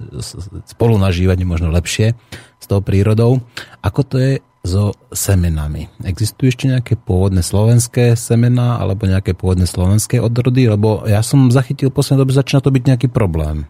spolu 0.71 0.95
nažívať 1.03 1.43
možno 1.43 1.75
lepšie 1.75 2.15
s 2.63 2.65
tou 2.71 2.79
prírodou. 2.79 3.43
Ako 3.83 4.01
to 4.07 4.23
je 4.23 4.33
so 4.63 4.95
semenami? 5.11 5.91
Existujú 6.07 6.55
ešte 6.55 6.71
nejaké 6.71 6.95
pôvodné 6.95 7.43
slovenské 7.43 8.15
semená 8.15 8.79
alebo 8.79 9.11
nejaké 9.11 9.35
pôvodné 9.35 9.67
slovenské 9.67 10.23
odrody? 10.23 10.71
Lebo 10.71 11.03
ja 11.11 11.19
som 11.27 11.51
zachytil 11.51 11.91
v 11.91 11.99
poslednej 11.99 12.23
dobe, 12.23 12.39
začína 12.39 12.63
to 12.63 12.71
byť 12.71 12.85
nejaký 12.87 13.09
problém. 13.11 13.67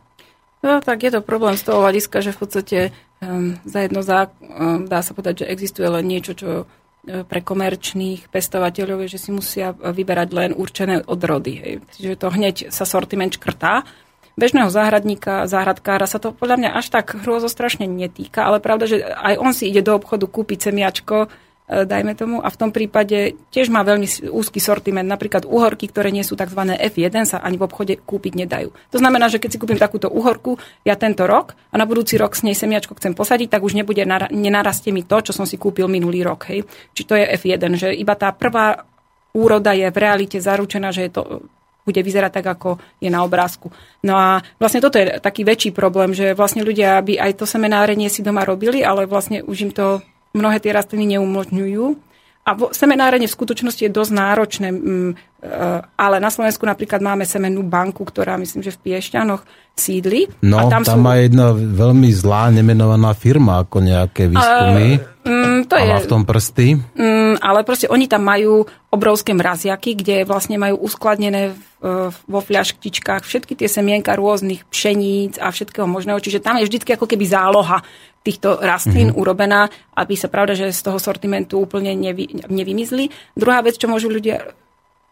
No, 0.62 0.78
tak 0.78 1.02
je 1.02 1.10
to 1.10 1.26
problém 1.26 1.58
z 1.58 1.66
toho 1.66 1.82
hľadiska, 1.82 2.22
že 2.22 2.30
v 2.30 2.38
podstate 2.38 2.78
um, 3.18 3.58
za 3.66 3.82
jedno 3.82 4.06
zá, 4.06 4.30
um, 4.38 4.86
dá 4.86 5.02
sa 5.02 5.10
povedať, 5.10 5.42
že 5.42 5.50
existuje 5.50 5.90
len 5.90 6.06
niečo, 6.06 6.38
čo 6.38 6.50
e, 6.62 6.64
pre 7.26 7.42
komerčných 7.42 8.30
pestovateľov 8.30 9.02
je, 9.04 9.18
že 9.18 9.22
si 9.26 9.30
musia 9.34 9.74
vyberať 9.74 10.28
len 10.30 10.50
určené 10.54 11.02
odrody. 11.02 11.54
Hej. 11.58 11.74
Čiže 11.98 12.14
to 12.14 12.28
hneď 12.30 12.56
sa 12.70 12.86
sortiment 12.86 13.34
škrtá. 13.34 13.82
Bežného 14.38 14.70
záhradníka, 14.70 15.50
záhradkára 15.50 16.06
sa 16.06 16.22
to 16.22 16.30
podľa 16.30 16.56
mňa 16.62 16.70
až 16.78 16.94
tak 16.94 17.10
hrôzostrašne 17.10 17.84
netýka, 17.84 18.46
ale 18.46 18.62
pravda, 18.62 18.86
že 18.86 19.02
aj 19.02 19.34
on 19.42 19.52
si 19.52 19.66
ide 19.66 19.82
do 19.82 19.98
obchodu 19.98 20.30
kúpiť 20.30 20.70
semiačko, 20.70 21.26
e, 21.26 21.28
dajme 21.70 22.12
tomu, 22.18 22.42
a 22.42 22.48
v 22.50 22.58
tom 22.58 22.70
prípade 22.74 23.38
tiež 23.54 23.70
má 23.72 23.86
veľmi 23.86 24.28
úzky 24.28 24.58
sortiment. 24.58 25.06
Napríklad 25.06 25.46
uhorky, 25.46 25.88
ktoré 25.88 26.10
nie 26.12 26.26
sú 26.26 26.34
tzv. 26.36 26.58
F1, 26.74 27.24
sa 27.24 27.38
ani 27.40 27.56
v 27.56 27.64
obchode 27.64 27.94
kúpiť 28.02 28.32
nedajú. 28.44 28.74
To 28.92 28.98
znamená, 28.98 29.30
že 29.32 29.38
keď 29.38 29.56
si 29.56 29.60
kúpim 29.62 29.78
takúto 29.78 30.10
uhorku 30.10 30.58
ja 30.82 30.98
tento 30.98 31.24
rok 31.24 31.54
a 31.72 31.78
na 31.78 31.88
budúci 31.88 32.18
rok 32.20 32.34
s 32.34 32.44
nej 32.44 32.58
semiačko 32.58 32.98
chcem 32.98 33.16
posadiť, 33.16 33.48
tak 33.48 33.62
už 33.62 33.78
nebude, 33.78 34.02
nara- 34.04 34.28
nenarastie 34.28 34.92
mi 34.92 35.06
to, 35.06 35.22
čo 35.22 35.32
som 35.32 35.46
si 35.48 35.56
kúpil 35.56 35.86
minulý 35.86 36.26
rok. 36.26 36.50
Hej. 36.50 36.66
Či 36.92 37.02
to 37.06 37.14
je 37.16 37.24
F1, 37.38 37.62
že 37.78 37.88
iba 37.94 38.18
tá 38.18 38.34
prvá 38.34 38.84
úroda 39.32 39.72
je 39.72 39.88
v 39.88 39.96
realite 39.96 40.36
zaručená, 40.42 40.92
že 40.92 41.08
je 41.08 41.12
to 41.14 41.22
bude 41.82 41.98
vyzerať 41.98 42.30
tak, 42.38 42.46
ako 42.46 42.78
je 43.02 43.10
na 43.10 43.26
obrázku. 43.26 43.74
No 44.06 44.14
a 44.14 44.38
vlastne 44.62 44.78
toto 44.78 45.02
je 45.02 45.18
taký 45.18 45.42
väčší 45.42 45.74
problém, 45.74 46.14
že 46.14 46.30
vlastne 46.38 46.62
ľudia 46.62 47.02
by 47.02 47.18
aj 47.18 47.42
to 47.42 47.44
seminárenie 47.46 48.06
si 48.06 48.22
doma 48.22 48.46
robili, 48.46 48.86
ale 48.86 49.10
vlastne 49.10 49.42
už 49.42 49.56
im 49.66 49.72
to 49.74 49.98
mnohé 50.32 50.58
tie 50.60 50.72
rastliny 50.72 51.16
neumožňujú. 51.16 51.84
A 52.42 52.58
vo, 52.58 52.74
seminárenie 52.74 53.30
v 53.30 53.38
skutočnosti 53.38 53.86
je 53.86 53.92
dosť 53.92 54.12
náročné, 54.18 54.68
mm, 54.74 55.10
e, 55.14 55.14
ale 55.94 56.18
na 56.18 56.26
Slovensku 56.26 56.66
napríklad 56.66 56.98
máme 56.98 57.22
semennú 57.22 57.62
banku, 57.62 58.02
ktorá 58.02 58.34
myslím, 58.34 58.66
že 58.66 58.74
v 58.74 58.90
Piešťanoch 58.90 59.46
sídli. 59.78 60.26
No, 60.42 60.58
a 60.58 60.62
tam, 60.66 60.82
sú, 60.82 60.90
tam 60.90 61.06
má 61.06 61.22
jedna 61.22 61.54
veľmi 61.54 62.10
zlá, 62.10 62.50
nemenovaná 62.50 63.14
firma, 63.14 63.62
ako 63.62 63.86
nejaké 63.86 64.26
výskumy. 64.26 64.98
Mm, 65.26 65.70
to 65.70 65.74
a 65.78 65.80
je, 65.82 65.92
má 65.94 65.98
v 66.02 66.10
tom 66.10 66.24
prsty. 66.26 66.78
Mm, 66.98 67.38
ale 67.38 67.62
proste 67.62 67.86
oni 67.86 68.06
tam 68.10 68.26
majú 68.26 68.66
obrovské 68.90 69.32
mraziaky, 69.32 69.96
kde 69.98 70.16
vlastne 70.28 70.58
majú 70.58 70.82
uskladnené 70.82 71.54
v, 71.54 71.60
e, 71.80 72.10
vo 72.12 72.40
fľaštičkách 72.42 73.22
všetky 73.24 73.56
tie 73.56 73.68
semienka 73.70 74.12
rôznych 74.18 74.66
pšeníc 74.68 75.38
a 75.38 75.48
všetkého 75.48 75.86
možného. 75.86 76.20
Čiže 76.20 76.42
tam 76.42 76.58
je 76.58 76.68
vždy 76.68 76.98
ako 76.98 77.06
keby 77.06 77.24
záloha 77.24 77.80
týchto 78.22 78.62
rastlín 78.62 79.10
mm-hmm. 79.10 79.22
urobená, 79.22 79.66
aby 79.98 80.14
sa 80.14 80.30
pravda, 80.30 80.54
že 80.54 80.70
z 80.70 80.80
toho 80.86 80.98
sortimentu 81.02 81.58
úplne 81.58 81.94
nevy, 81.94 82.30
nevymizli. 82.46 83.10
Druhá 83.34 83.62
vec, 83.66 83.78
čo 83.78 83.90
môžu 83.90 84.10
ľudia 84.10 84.54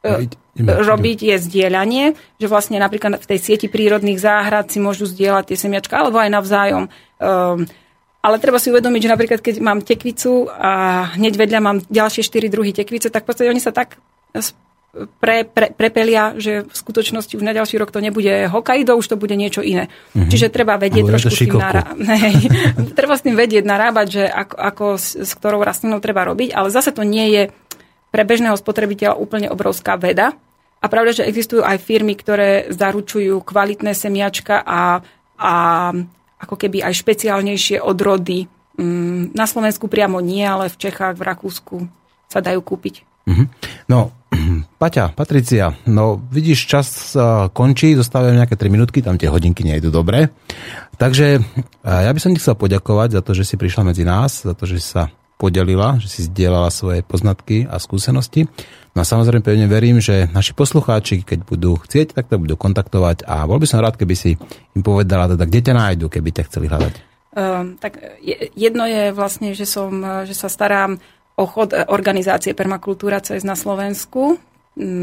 e, 0.06 0.30
ideme, 0.30 0.78
robiť 0.78 1.18
je 1.34 1.36
zdieľanie, 1.38 2.04
že 2.38 2.46
vlastne 2.46 2.78
napríklad 2.78 3.18
v 3.18 3.28
tej 3.34 3.38
sieti 3.42 3.66
prírodných 3.66 4.18
záhrad 4.20 4.70
si 4.70 4.78
môžu 4.78 5.10
zdieľať 5.10 5.54
tie 5.54 5.58
semiačka, 5.58 5.94
alebo 5.98 6.22
aj 6.22 6.30
navzájom. 6.30 6.84
Um, 7.20 7.66
ale 8.20 8.36
treba 8.36 8.60
si 8.60 8.68
uvedomiť, 8.68 9.00
že 9.00 9.12
napríklad 9.12 9.40
keď 9.40 9.56
mám 9.64 9.80
tekvicu 9.80 10.48
a 10.52 11.04
hneď 11.16 11.34
vedľa 11.40 11.60
mám 11.64 11.78
ďalšie 11.88 12.20
4 12.20 12.52
druhy 12.52 12.76
tekvice, 12.76 13.08
tak 13.08 13.24
v 13.24 13.28
podstate 13.32 13.48
oni 13.48 13.64
sa 13.64 13.72
tak 13.72 13.96
pre, 15.22 15.46
pre, 15.46 15.70
prepelia, 15.70 16.34
že 16.34 16.66
v 16.66 16.74
skutočnosti 16.74 17.38
už 17.38 17.46
na 17.46 17.54
ďalší 17.54 17.78
rok 17.78 17.94
to 17.94 18.02
nebude 18.02 18.50
Hokkaido, 18.50 18.98
už 18.98 19.14
to 19.14 19.16
bude 19.16 19.38
niečo 19.38 19.62
iné. 19.62 19.86
Mm-hmm. 19.86 20.30
Čiže 20.30 20.50
treba 20.50 20.74
vedieť 20.76 21.04
to 21.06 21.10
trošku 21.14 21.30
s 21.30 21.40
tým 21.46 21.54
nará... 21.56 21.82
Hej. 22.20 22.50
treba 22.98 23.14
s 23.14 23.22
tým 23.22 23.38
vedieť 23.38 23.62
narábať, 23.62 24.06
že 24.10 24.24
ako, 24.26 24.56
ako 24.58 24.84
s, 24.98 25.06
s 25.14 25.30
ktorou 25.38 25.62
rastlinou 25.62 26.02
treba 26.02 26.26
robiť, 26.26 26.50
ale 26.50 26.74
zase 26.74 26.90
to 26.90 27.06
nie 27.06 27.30
je 27.30 27.42
pre 28.10 28.26
bežného 28.26 28.58
spotrebiteľa 28.58 29.14
úplne 29.14 29.46
obrovská 29.46 29.94
veda. 29.94 30.34
A 30.80 30.86
pravda, 30.90 31.22
že 31.22 31.28
existujú 31.28 31.62
aj 31.62 31.78
firmy, 31.78 32.18
ktoré 32.18 32.66
zaručujú 32.74 33.46
kvalitné 33.46 33.94
semiačka 33.94 34.58
a, 34.64 35.04
a 35.38 35.54
ako 36.40 36.56
keby 36.56 36.80
aj 36.80 36.96
špeciálnejšie 36.96 37.84
odrody. 37.84 38.48
Mm, 38.80 39.36
Na 39.36 39.44
Slovensku 39.44 39.86
priamo 39.86 40.24
nie, 40.24 40.42
ale 40.42 40.72
v 40.72 40.80
Čechách, 40.80 41.20
v 41.20 41.26
Rakúsku 41.26 41.76
sa 42.26 42.40
dajú 42.40 42.64
kúpiť. 42.64 43.04
Mhm. 43.28 43.44
No, 43.92 44.14
Paťa, 44.80 45.12
Patricia, 45.12 45.76
no 45.90 46.16
vidíš, 46.16 46.64
čas 46.64 46.86
sa 47.14 47.52
končí, 47.52 47.92
zostávajú 47.92 48.32
nejaké 48.32 48.56
3 48.56 48.72
minútky, 48.72 49.04
tam 49.04 49.20
tie 49.20 49.28
hodinky 49.28 49.66
nejdu 49.66 49.92
dobre. 49.92 50.32
Takže 50.96 51.40
a 51.84 52.08
ja 52.08 52.10
by 52.12 52.20
som 52.20 52.32
ti 52.32 52.40
chcel 52.40 52.56
poďakovať 52.56 53.08
za 53.16 53.20
to, 53.24 53.32
že 53.36 53.44
si 53.44 53.56
prišla 53.60 53.92
medzi 53.92 54.04
nás, 54.04 54.44
za 54.44 54.52
to, 54.56 54.64
že 54.64 54.80
si 54.80 54.88
sa 54.96 55.12
podelila, 55.40 55.96
že 55.96 56.12
si 56.12 56.20
zdieľala 56.28 56.68
svoje 56.68 57.00
poznatky 57.00 57.64
a 57.64 57.80
skúsenosti. 57.80 58.44
No 58.90 59.02
a 59.02 59.06
samozrejme 59.06 59.46
pevne 59.46 59.70
verím, 59.70 60.02
že 60.02 60.26
naši 60.34 60.50
poslucháči, 60.50 61.22
keď 61.22 61.46
budú 61.46 61.78
chcieť, 61.78 62.18
tak 62.18 62.26
to 62.26 62.42
budú 62.42 62.58
kontaktovať 62.58 63.22
a 63.22 63.46
bol 63.46 63.62
by 63.62 63.66
som 63.70 63.78
rád, 63.78 63.94
keby 63.94 64.14
si 64.18 64.34
im 64.74 64.82
povedala, 64.82 65.30
teda, 65.30 65.46
kde 65.46 65.60
ťa 65.62 65.74
nájdu, 65.78 66.06
keby 66.10 66.30
ťa 66.34 66.46
chceli 66.50 66.66
hľadať. 66.66 66.94
Um, 67.30 67.78
tak 67.78 68.02
je- 68.18 68.50
jedno 68.58 68.82
je 68.90 69.14
vlastne, 69.14 69.54
že, 69.54 69.62
som, 69.62 70.02
že 70.26 70.34
sa 70.34 70.50
starám 70.50 70.98
o 71.38 71.46
chod 71.46 71.70
eh, 71.70 71.86
organizácie 71.86 72.50
Permakultúra 72.52 73.22
CS 73.22 73.46
na 73.46 73.54
Slovensku, 73.54 74.42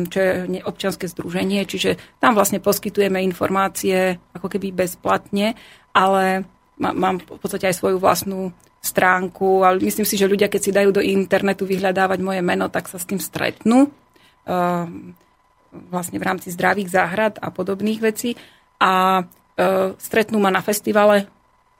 čo 0.07 0.17
je 0.17 0.63
občianske 0.63 1.05
združenie, 1.11 1.67
čiže 1.67 1.99
tam 2.17 2.33
vlastne 2.33 2.57
poskytujeme 2.57 3.19
informácie 3.21 4.15
ako 4.33 4.47
keby 4.47 4.73
bezplatne, 4.73 5.53
ale 5.91 6.47
má- 6.79 6.95
mám 6.95 7.19
v 7.19 7.39
podstate 7.39 7.67
aj 7.69 7.75
svoju 7.77 7.97
vlastnú 7.99 8.51
stránku, 8.81 9.65
ale 9.65 9.83
myslím 9.83 10.07
si, 10.07 10.15
že 10.15 10.29
ľudia, 10.29 10.47
keď 10.47 10.61
si 10.61 10.71
dajú 10.71 10.89
do 10.95 11.03
internetu 11.03 11.67
vyhľadávať 11.67 12.19
moje 12.23 12.41
meno, 12.45 12.71
tak 12.71 12.87
sa 12.87 13.01
s 13.01 13.09
tým 13.09 13.19
stretnú. 13.19 13.91
Um, 14.47 15.17
vlastne 15.71 16.17
v 16.17 16.27
rámci 16.27 16.49
zdravých 16.53 16.89
záhrad 16.89 17.33
a 17.41 17.51
podobných 17.51 17.99
vecí. 18.01 18.39
A 18.77 19.23
e, 19.57 19.93
stretnú 19.97 20.41
ma 20.41 20.53
na 20.53 20.61
festivale, 20.61 21.29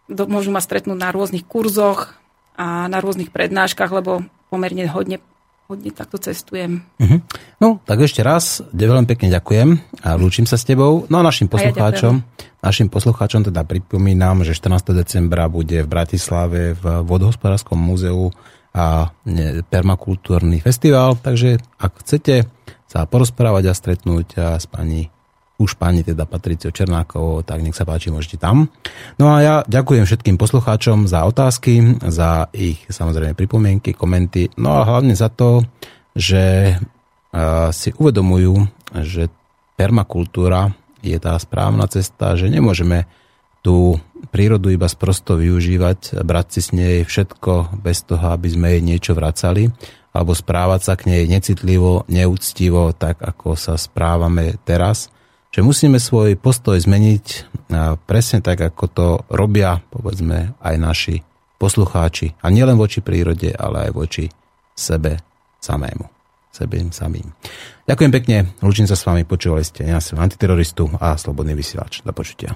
môžu 0.10 0.54
ma 0.54 0.62
stretnúť 0.62 0.98
na 0.98 1.10
rôznych 1.14 1.46
kurzoch 1.46 2.16
a 2.58 2.90
na 2.90 2.98
rôznych 3.00 3.30
prednáškach, 3.30 3.92
lebo 3.94 4.26
pomerne 4.50 4.88
hodne, 4.90 5.22
hodne 5.68 5.92
takto 5.92 6.16
cestujem. 6.16 6.84
Mhm. 7.00 7.18
No, 7.60 7.84
tak 7.84 8.08
ešte 8.08 8.24
raz, 8.24 8.64
veľmi 8.88 9.08
pekne 9.08 9.28
ďakujem 9.28 9.70
a 10.08 10.16
lúčim 10.16 10.48
sa 10.48 10.56
s 10.56 10.64
tebou. 10.64 11.04
No 11.12 11.20
a 11.20 11.24
našim 11.28 11.52
A 11.52 11.60
ja 11.60 11.72
poslucháčom, 11.72 12.24
našim 12.64 12.88
poslucháčom 12.88 13.52
teda 13.52 13.68
pripomínam, 13.68 14.48
že 14.48 14.56
14. 14.56 14.96
decembra 14.96 15.52
bude 15.52 15.84
v 15.84 15.92
Bratislave 15.92 16.80
v 16.80 16.84
Vodohospodárskom 17.04 17.76
múzeu 17.76 18.32
a 18.72 19.12
permakultúrny 19.68 20.64
festival, 20.64 21.20
takže 21.20 21.60
ak 21.82 21.92
chcete 22.06 22.46
sa 22.88 23.04
porozprávať 23.04 23.64
a 23.68 23.74
stretnúť 23.76 24.28
s 24.62 24.66
pani 24.70 25.12
už 25.58 25.74
pani 25.76 26.06
teda 26.06 26.30
Patriciou 26.30 26.70
Černákovou, 26.70 27.42
tak 27.42 27.66
nech 27.66 27.74
sa 27.74 27.82
páči, 27.82 28.14
môžete 28.14 28.38
tam. 28.38 28.70
No 29.18 29.34
a 29.34 29.42
ja 29.42 29.56
ďakujem 29.66 30.06
všetkým 30.06 30.38
poslucháčom 30.38 31.10
za 31.10 31.26
otázky, 31.26 31.98
za 32.06 32.50
ich 32.54 32.86
samozrejme 32.86 33.34
pripomienky, 33.34 33.98
komenty, 33.98 34.54
no 34.58 34.78
a 34.78 34.86
hlavne 34.86 35.18
za 35.18 35.34
to, 35.34 35.66
že 36.14 36.78
a, 37.34 37.74
si 37.74 37.90
uvedomujú, 37.98 38.70
že 39.02 39.34
permakultúra 39.74 40.78
je 41.02 41.18
tá 41.18 41.34
správna 41.42 41.90
cesta, 41.90 42.38
že 42.38 42.50
nemôžeme 42.50 43.10
tú 43.66 43.98
prírodu 44.30 44.70
iba 44.70 44.86
sprosto 44.86 45.38
využívať, 45.38 46.22
brať 46.22 46.48
si 46.54 46.62
s 46.62 46.70
nej 46.74 47.02
všetko 47.06 47.82
bez 47.82 48.06
toho, 48.06 48.34
aby 48.34 48.48
sme 48.50 48.68
jej 48.78 48.82
niečo 48.86 49.12
vracali, 49.18 49.70
alebo 50.14 50.34
správať 50.34 50.82
sa 50.82 50.94
k 50.98 51.14
nej 51.14 51.24
necitlivo, 51.30 52.06
neúctivo, 52.10 52.94
tak 52.94 53.22
ako 53.22 53.54
sa 53.54 53.78
správame 53.78 54.58
teraz. 54.66 55.14
Že 55.58 55.66
musíme 55.66 55.98
svoj 55.98 56.38
postoj 56.38 56.78
zmeniť 56.78 57.50
presne 58.06 58.46
tak, 58.46 58.62
ako 58.62 58.84
to 58.94 59.08
robia, 59.34 59.82
povedzme, 59.90 60.54
aj 60.62 60.76
naši 60.78 61.26
poslucháči. 61.58 62.38
A 62.46 62.54
nielen 62.54 62.78
voči 62.78 63.02
prírode, 63.02 63.58
ale 63.58 63.90
aj 63.90 63.92
voči 63.98 64.30
sebe 64.78 65.18
samému. 65.58 66.06
Sebe 66.54 66.78
samým. 66.94 67.34
Ďakujem 67.90 68.12
pekne, 68.14 68.38
ľúčim 68.62 68.86
sa 68.86 68.94
s 68.94 69.02
vami, 69.02 69.26
počúvali 69.26 69.66
ste 69.66 69.90
ja 69.90 69.98
som 69.98 70.22
antiteroristu 70.22 70.94
a 71.02 71.18
slobodný 71.18 71.58
vysielač. 71.58 72.06
Do 72.06 72.14
počutia. 72.14 72.54